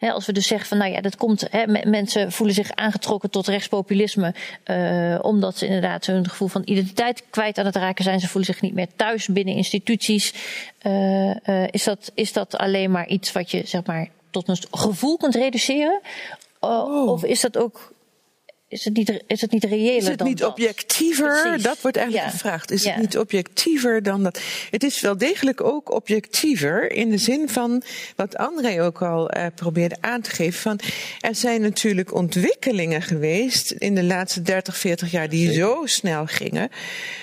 Als 0.00 0.26
we 0.26 0.32
dus 0.32 0.46
zeggen 0.46 0.68
van 0.68 0.78
nou 0.78 0.92
ja, 0.92 1.00
dat 1.00 1.16
komt, 1.16 1.48
mensen 1.84 2.32
voelen 2.32 2.54
zich 2.54 2.70
aangetrokken 2.72 3.30
tot 3.30 3.46
rechtspopulisme, 3.46 4.34
eh, 4.62 5.18
omdat 5.22 5.58
ze 5.58 5.66
inderdaad 5.66 6.06
hun 6.06 6.28
gevoel 6.28 6.48
van 6.48 6.62
identiteit 6.64 7.22
kwijt 7.30 7.58
aan 7.58 7.64
het 7.64 7.76
raken 7.76 8.04
zijn. 8.04 8.20
Ze 8.20 8.28
voelen 8.28 8.52
zich 8.52 8.60
niet 8.60 8.74
meer 8.74 8.88
thuis 8.96 9.26
binnen 9.26 9.54
instituties. 9.54 10.34
Eh, 10.78 11.48
eh, 11.48 11.68
is, 11.70 11.84
dat, 11.84 12.12
is 12.14 12.32
dat 12.32 12.56
alleen 12.56 12.90
maar 12.90 13.08
iets 13.08 13.32
wat 13.32 13.50
je 13.50 13.62
zeg 13.64 13.84
maar 13.84 14.08
tot 14.30 14.48
een 14.48 14.56
gevoel 14.70 15.16
kunt 15.16 15.34
reduceren? 15.34 16.00
O- 16.60 17.06
Of 17.06 17.24
is 17.24 17.40
dat 17.40 17.58
ook, 17.58 17.92
is 18.76 18.84
het 18.84 18.96
niet, 18.96 19.22
is 19.26 19.40
het 19.40 19.50
niet 19.50 19.64
reëler 19.64 19.96
Is 19.96 20.06
het 20.08 20.18
dan 20.18 20.26
niet 20.28 20.38
dat? 20.38 20.50
objectiever? 20.50 21.40
Precies. 21.42 21.62
Dat 21.62 21.80
wordt 21.80 21.96
eigenlijk 21.96 22.26
Ja. 22.26 22.32
gevraagd. 22.32 22.70
Is 22.70 22.82
Ja. 22.82 22.90
het 22.90 23.00
niet 23.00 23.18
objectiever 23.18 24.02
dan 24.02 24.22
dat? 24.22 24.40
Het 24.70 24.82
is 24.82 25.00
wel 25.00 25.18
degelijk 25.18 25.60
ook 25.60 25.90
objectiever 25.92 26.92
in 26.92 27.10
de 27.10 27.18
zin 27.18 27.48
van 27.48 27.82
wat 28.16 28.36
André 28.36 28.82
ook 28.82 29.02
al 29.02 29.30
eh, 29.30 29.46
probeerde 29.54 29.96
aan 30.00 30.20
te 30.20 30.30
geven. 30.30 30.60
Van, 30.60 30.80
er 31.20 31.34
zijn 31.34 31.60
natuurlijk 31.60 32.14
ontwikkelingen 32.14 33.02
geweest 33.02 33.70
in 33.70 33.94
de 33.94 34.04
laatste 34.04 34.42
30, 34.42 34.76
40 34.76 35.10
jaar 35.10 35.28
die 35.28 35.52
zo 35.52 35.80
snel 35.84 36.26
gingen. 36.26 36.70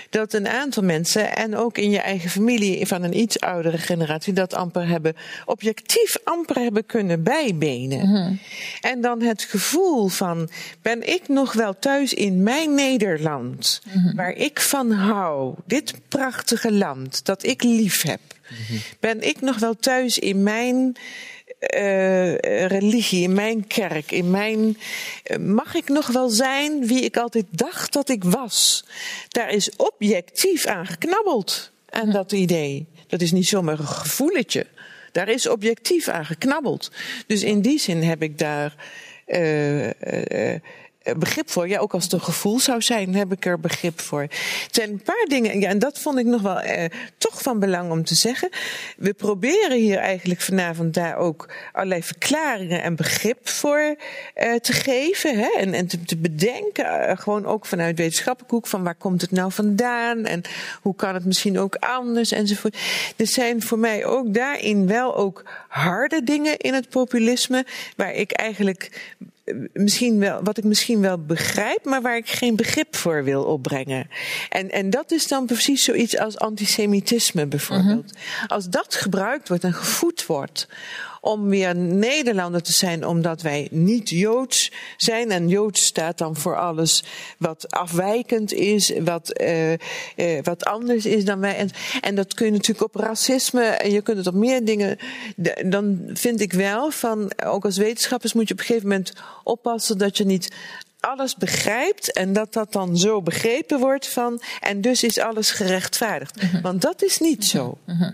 Dat 0.10 0.34
een 0.34 0.48
aantal 0.48 0.84
mensen, 0.84 1.36
en 1.36 1.56
ook 1.58 1.78
in 1.78 1.90
je 1.90 2.00
eigen 2.00 2.30
familie 2.30 2.88
van 2.88 3.04
een 3.04 3.18
iets 3.18 3.40
oudere 3.40 3.78
generatie, 3.78 4.34
dat 4.34 4.54
amper 4.54 4.88
hebben, 4.88 5.16
objectief 5.46 6.18
amper 6.24 6.56
hebben 6.56 6.86
kunnen 6.86 7.24
bijbenen. 7.24 8.40
En 8.82 9.02
dan 9.02 9.22
het 9.22 9.44
gevoel 9.44 10.08
van, 10.08 10.50
ben 10.82 11.10
ik 11.14 11.28
nog 11.28 11.43
wel 11.52 11.80
thuis 11.80 12.14
in 12.14 12.44
mijn 12.44 12.74
Nederland, 12.74 13.82
waar 14.16 14.32
ik 14.34 14.60
van 14.60 14.92
hou, 14.92 15.54
dit 15.66 15.94
prachtige 16.08 16.72
land 16.72 17.26
dat 17.26 17.44
ik 17.44 17.64
lief 17.64 18.02
heb? 18.02 18.20
Ben 19.00 19.28
ik 19.28 19.42
nog 19.42 19.58
wel 19.60 19.76
thuis 19.76 20.20
in 20.20 20.44
mijn 20.44 20.96
eh, 21.60 22.36
religie, 22.68 23.24
in 23.24 23.34
mijn 23.34 23.68
kerk, 23.68 24.12
in 24.12 24.30
mijn. 24.32 24.78
eh, 25.24 25.38
mag 25.38 25.76
ik 25.76 25.90
nog 25.90 26.08
wel 26.08 26.30
zijn 26.30 26.88
wie 26.88 27.02
ik 27.02 27.18
altijd 27.18 27.46
dacht 27.50 27.94
dat 27.94 28.10
ik 28.10 28.24
was? 28.24 28.86
Daar 29.28 29.50
is 29.50 29.76
objectief 29.76 30.66
aan 30.66 30.86
geknabbeld, 30.86 31.72
aan 31.90 32.10
dat 32.12 32.32
idee. 32.32 32.86
Dat 33.08 33.22
is 33.22 33.32
niet 33.32 33.48
zomaar 33.48 33.80
een 33.80 33.88
gevoeletje. 33.88 34.66
Daar 35.12 35.30
is 35.30 35.48
objectief 35.48 36.08
aan 36.08 36.26
geknabbeld. 36.26 36.92
Dus 37.28 37.44
in 37.44 37.62
die 37.62 37.80
zin 37.80 38.04
heb 38.04 38.22
ik 38.24 38.38
daar. 38.40 38.76
eh, 39.26 39.86
eh, 39.90 40.54
eh, 40.54 40.60
begrip 41.18 41.50
voor. 41.50 41.68
Ja, 41.68 41.80
ook 41.80 41.94
als 41.94 42.04
het 42.04 42.14
een 42.14 42.22
gevoel 42.22 42.60
zou 42.60 42.82
zijn, 42.82 43.16
heb 43.16 43.32
ik 43.32 43.46
er 43.46 43.60
begrip 43.60 44.00
voor. 44.00 44.22
Het 44.22 44.68
zijn 44.72 44.90
een 44.90 45.02
paar 45.02 45.26
dingen, 45.28 45.60
ja, 45.60 45.70
en 45.70 45.80
dat 45.80 46.00
vond 46.00 46.20
ik 46.20 46.26
nog 46.26 46.42
wel 46.42 46.60
eh, 46.60 46.90
toch 47.18 47.42
van 47.42 47.60
belang 47.60 47.92
om 47.92 48.04
te 48.04 48.16
zeggen. 48.16 48.50
We 48.98 49.14
proberen 49.14 49.78
hier 49.78 49.98
eigenlijk 49.98 50.42
vanavond 50.42 50.94
daar 50.94 51.18
ook 51.18 51.54
allerlei 51.72 52.04
verklaringen 52.04 52.82
en 52.82 52.96
begrip 52.96 53.50
voor 53.50 53.96
eh, 54.34 54.54
te 54.54 54.74
geven. 54.74 55.38
Hè? 55.38 55.50
En, 55.58 55.74
en 55.74 55.88
te, 55.88 56.04
te 56.04 56.18
bedenken, 56.18 56.86
eh, 56.86 57.18
gewoon 57.18 57.46
ook 57.46 57.66
vanuit 57.66 57.98
wetenschappelijk 57.98 58.52
hoek, 58.52 58.68
van 58.68 58.84
waar 58.84 58.96
komt 58.96 59.22
het 59.22 59.32
nou 59.32 59.52
vandaan? 59.52 60.26
En 60.26 60.42
hoe 60.82 60.96
kan 60.96 61.14
het 61.14 61.26
misschien 61.26 61.60
ook 61.60 61.76
anders? 61.76 62.32
Enzovoort. 62.32 62.78
Er 63.16 63.28
zijn 63.28 63.62
voor 63.62 63.80
mij 63.80 64.06
ook 64.06 64.34
daarin 64.34 64.88
wel 64.88 65.16
ook 65.16 65.44
harde 65.68 66.24
dingen 66.24 66.58
in 66.58 66.74
het 66.74 66.90
populisme, 66.90 67.66
waar 67.96 68.14
ik 68.14 68.32
eigenlijk 68.32 69.12
misschien 69.74 70.20
wel, 70.20 70.44
wat 70.44 70.58
ik 70.58 70.64
misschien 70.64 71.02
wel 71.02 71.26
begrijp, 71.26 71.86
maar 71.86 72.02
waar 72.02 72.18
ik 72.18 72.30
geen 72.30 72.56
begrip 72.56 72.96
voor 72.96 73.24
wil 73.24 73.44
opbrengen. 73.44 74.08
En, 74.50 74.72
en 74.72 74.90
dat 74.90 75.12
is 75.12 75.28
dan 75.28 75.46
precies 75.46 75.84
zoiets 75.84 76.18
als 76.18 76.38
antisemitisme 76.38 77.46
bijvoorbeeld. 77.46 78.14
Als 78.48 78.70
dat 78.70 78.96
gebruikt 78.96 79.48
wordt 79.48 79.64
en 79.64 79.74
gevoed 79.74 80.26
wordt 80.26 80.68
om 81.24 81.50
weer 81.50 81.76
Nederlander 81.76 82.62
te 82.62 82.74
zijn, 82.74 83.08
omdat 83.08 83.42
wij 83.42 83.68
niet 83.72 84.10
Joods 84.10 84.72
zijn. 84.98 85.32
En 85.32 85.48
Joods 85.48 85.86
staat 85.86 86.18
dan 86.18 86.36
voor 86.36 86.58
alles 86.58 87.04
wat 87.38 87.72
afwijkend 87.72 88.54
is, 88.54 88.94
wat, 89.00 89.42
uh, 89.42 89.72
uh, 89.72 89.78
wat 90.42 90.66
anders 90.66 91.06
is 91.06 91.26
dan 91.26 91.40
wij. 91.40 91.56
En, 91.56 91.70
en 92.02 92.16
dat 92.16 92.34
kun 92.34 92.46
je 92.46 92.52
natuurlijk 92.52 92.96
op 92.96 93.02
racisme 93.02 93.64
en 93.64 93.92
je 93.92 94.02
kunt 94.02 94.18
het 94.18 94.28
op 94.28 94.34
meer 94.34 94.66
dingen. 94.66 94.98
Dan 95.66 96.00
vind 96.14 96.42
ik 96.42 96.54
wel 96.54 96.92
van, 96.92 97.32
ook 97.46 97.66
als 97.66 97.78
wetenschappers 97.78 98.34
moet 98.34 98.48
je 98.48 98.54
op 98.54 98.60
een 98.60 98.66
gegeven 98.66 98.90
moment 98.90 99.14
oppassen 99.44 99.98
dat 99.98 100.18
je 100.18 100.26
niet 100.26 100.56
alles 101.00 101.36
begrijpt 101.36 102.14
en 102.14 102.34
dat 102.34 102.54
dat 102.54 102.72
dan 102.72 102.98
zo 102.98 103.22
begrepen 103.22 103.80
wordt 103.80 104.08
van 104.08 104.42
en 104.60 104.82
dus 104.82 105.04
is 105.04 105.20
alles 105.20 105.52
gerechtvaardigd. 105.52 106.42
Mm 106.42 106.50
-hmm. 106.50 106.62
Want 106.62 106.82
dat 106.82 107.04
is 107.04 107.18
niet 107.18 107.46
zo. 107.46 107.78
Mm 107.86 107.96
-hmm. 107.96 108.14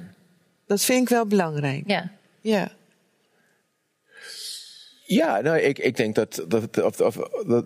Dat 0.68 0.81
vind 0.81 1.02
ik 1.02 1.10
wel 1.10 1.26
belangrijk. 1.26 1.84
Ja. 1.86 2.11
Ja. 2.41 2.77
Ja, 5.11 5.41
nou, 5.41 5.57
ik, 5.57 5.80
ik 5.80 5.95
denk 5.95 6.15
dat, 6.15 6.45
dat 6.48 6.84
of, 6.84 6.99
of, 7.02 7.15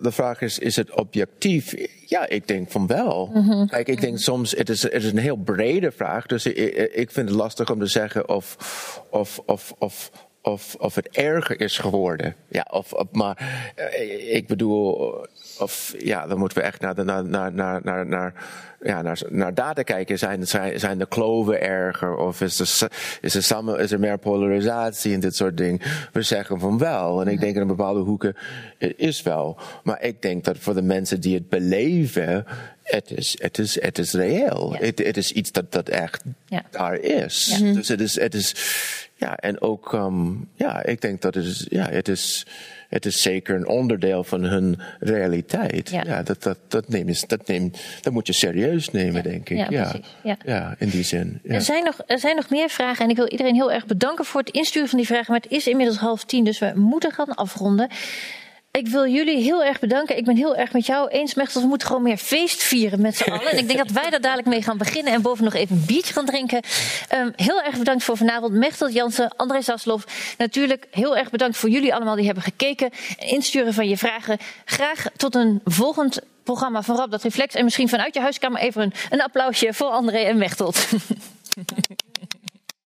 de 0.00 0.12
vraag 0.12 0.40
is, 0.40 0.58
is 0.58 0.76
het 0.76 0.94
objectief? 0.94 1.74
Ja, 2.06 2.28
ik 2.28 2.48
denk 2.48 2.70
van 2.70 2.86
wel. 2.86 3.30
Mm 3.34 3.48
-hmm. 3.48 3.68
Kijk, 3.68 3.88
ik 3.88 4.00
denk 4.00 4.18
soms, 4.18 4.50
het 4.50 4.68
is, 4.68 4.82
het 4.82 4.92
is 4.92 5.04
een 5.04 5.18
heel 5.18 5.36
brede 5.36 5.92
vraag, 5.92 6.26
dus 6.26 6.46
ik, 6.46 6.56
ik 6.94 7.10
vind 7.10 7.28
het 7.28 7.38
lastig 7.38 7.70
om 7.70 7.78
te 7.78 7.86
zeggen 7.86 8.28
of, 8.28 8.56
of, 9.10 9.40
of, 9.46 9.74
of, 9.78 10.10
of, 10.44 10.74
of 10.78 10.94
het 10.94 11.08
erger 11.08 11.60
is 11.60 11.78
geworden. 11.78 12.34
Ja, 12.48 12.66
of, 12.70 12.92
of 12.92 13.06
maar 13.12 13.38
ik 14.28 14.46
bedoel, 14.46 15.14
of 15.58 15.94
ja, 15.98 16.26
dan 16.26 16.38
moeten 16.38 16.58
we 16.58 16.64
echt 16.64 16.80
naar, 16.80 16.94
de, 16.94 17.04
naar, 17.04 17.24
naar, 17.24 17.52
naar, 17.82 18.06
naar, 18.06 18.34
ja, 18.80 19.02
naar, 19.02 19.20
naar 19.28 19.54
data 19.54 19.82
kijken. 19.82 20.18
Zijn, 20.18 20.46
zijn, 20.46 20.80
zijn 20.80 20.98
de 20.98 21.06
kloven 21.06 21.60
erger? 21.60 22.16
Of 22.16 22.40
is 22.40 22.80
er, 22.80 22.90
is, 23.20 23.34
er 23.34 23.42
samen, 23.42 23.78
is 23.78 23.92
er 23.92 24.00
meer 24.00 24.18
polarisatie 24.18 25.14
en 25.14 25.20
dit 25.20 25.36
soort 25.36 25.56
dingen? 25.56 25.80
We 26.12 26.22
zeggen 26.22 26.60
van 26.60 26.78
wel. 26.78 27.20
En 27.20 27.28
ik 27.28 27.40
denk 27.40 27.54
in 27.54 27.60
een 27.60 27.66
bepaalde 27.66 28.00
hoeken, 28.00 28.36
het 28.78 28.94
is 28.96 29.22
wel. 29.22 29.58
Maar 29.82 30.02
ik 30.02 30.22
denk 30.22 30.44
dat 30.44 30.58
voor 30.58 30.74
de 30.74 30.82
mensen 30.82 31.20
die 31.20 31.34
het 31.34 31.48
beleven, 31.48 32.46
het 32.82 33.10
is, 33.10 33.36
het 33.40 33.58
is, 33.58 33.80
het 33.80 33.98
is 33.98 34.12
reëel. 34.12 34.72
Ja. 34.72 34.78
Het, 34.86 34.98
het 34.98 35.16
is 35.16 35.32
iets 35.32 35.52
dat, 35.52 35.72
dat 35.72 35.88
echt 35.88 36.24
ja. 36.46 36.62
daar 36.70 36.98
is. 36.98 37.56
Ja. 37.60 37.72
Dus 37.72 37.88
het 37.88 38.00
is, 38.00 38.20
het 38.20 38.34
is, 38.34 38.54
ja, 39.24 39.36
en 39.36 39.60
ook, 39.60 39.92
um, 39.92 40.48
ja, 40.54 40.84
ik 40.84 41.00
denk 41.00 41.22
dat 41.22 41.34
het 41.34 41.44
is, 41.44 41.66
ja, 41.70 41.88
het 41.88 42.08
is, 42.08 42.46
het 42.88 43.06
is 43.06 43.22
zeker 43.22 43.56
een 43.56 43.66
onderdeel 43.66 44.24
van 44.24 44.42
hun 44.42 44.80
realiteit. 45.00 45.90
Ja, 45.90 46.02
ja 46.06 46.22
dat, 46.22 46.42
dat, 46.42 46.58
dat, 46.68 46.88
neem 46.88 47.08
je, 47.08 47.24
dat, 47.26 47.46
neem, 47.46 47.70
dat 48.00 48.12
moet 48.12 48.26
je 48.26 48.32
serieus 48.32 48.90
nemen, 48.90 49.14
ja. 49.14 49.22
denk 49.22 49.48
ik. 49.48 49.56
Ja, 49.56 49.66
ja. 49.70 49.94
Ja. 50.22 50.36
ja 50.44 50.74
in 50.78 50.88
die 50.88 51.02
zin. 51.02 51.40
Er, 51.44 51.60
zijn 51.60 51.84
nog, 51.84 52.00
er 52.06 52.18
zijn 52.18 52.36
nog 52.36 52.50
meer 52.50 52.68
vragen 52.68 53.04
en 53.04 53.10
ik 53.10 53.16
wil 53.16 53.28
iedereen 53.28 53.54
heel 53.54 53.72
erg 53.72 53.86
bedanken 53.86 54.24
voor 54.24 54.40
het 54.40 54.50
insturen 54.50 54.88
van 54.88 54.98
die 54.98 55.06
vragen. 55.06 55.32
Maar 55.32 55.40
het 55.40 55.52
is 55.52 55.66
inmiddels 55.66 55.98
half 55.98 56.24
tien, 56.24 56.44
dus 56.44 56.58
we 56.58 56.72
moeten 56.74 57.12
gaan 57.12 57.34
afronden. 57.34 57.88
Ik 58.78 58.88
wil 58.88 59.06
jullie 59.08 59.42
heel 59.42 59.64
erg 59.64 59.78
bedanken. 59.78 60.16
Ik 60.16 60.24
ben 60.24 60.36
heel 60.36 60.56
erg 60.56 60.72
met 60.72 60.86
jou 60.86 61.08
eens, 61.08 61.34
Mechtel. 61.34 61.60
We 61.60 61.66
moeten 61.66 61.86
gewoon 61.86 62.02
meer 62.02 62.16
feest 62.16 62.62
vieren 62.62 63.00
met 63.00 63.16
z'n 63.16 63.30
allen. 63.30 63.50
En 63.50 63.58
ik 63.58 63.66
denk 63.66 63.78
dat 63.78 63.90
wij 63.90 64.10
daar 64.10 64.20
dadelijk 64.20 64.48
mee 64.48 64.62
gaan 64.62 64.78
beginnen. 64.78 65.12
En 65.12 65.22
boven 65.22 65.44
nog 65.44 65.54
even 65.54 65.76
een 65.76 65.84
biertje 65.86 66.12
gaan 66.12 66.24
drinken. 66.24 66.62
Um, 67.14 67.32
heel 67.36 67.62
erg 67.62 67.78
bedankt 67.78 68.04
voor 68.04 68.16
vanavond. 68.16 68.52
Mechtel 68.52 68.90
Jansen, 68.90 69.36
André 69.36 69.62
Zaslof. 69.62 70.34
Natuurlijk 70.38 70.86
heel 70.90 71.16
erg 71.16 71.30
bedankt 71.30 71.56
voor 71.56 71.68
jullie 71.68 71.94
allemaal 71.94 72.16
die 72.16 72.24
hebben 72.24 72.42
gekeken. 72.42 72.90
En 73.18 73.26
insturen 73.28 73.74
van 73.74 73.88
je 73.88 73.96
vragen. 73.96 74.38
Graag 74.64 75.06
tot 75.16 75.34
een 75.34 75.60
volgend 75.64 76.20
programma 76.42 76.82
van 76.82 76.96
Rab 76.96 77.10
dat 77.10 77.22
Reflex. 77.22 77.54
En 77.54 77.64
misschien 77.64 77.88
vanuit 77.88 78.14
je 78.14 78.20
huiskamer 78.20 78.60
even 78.60 78.82
een, 78.82 78.92
een 79.10 79.22
applausje 79.22 79.72
voor 79.72 79.88
André 79.88 80.18
en 80.18 80.38
Mechtel. 80.38 80.72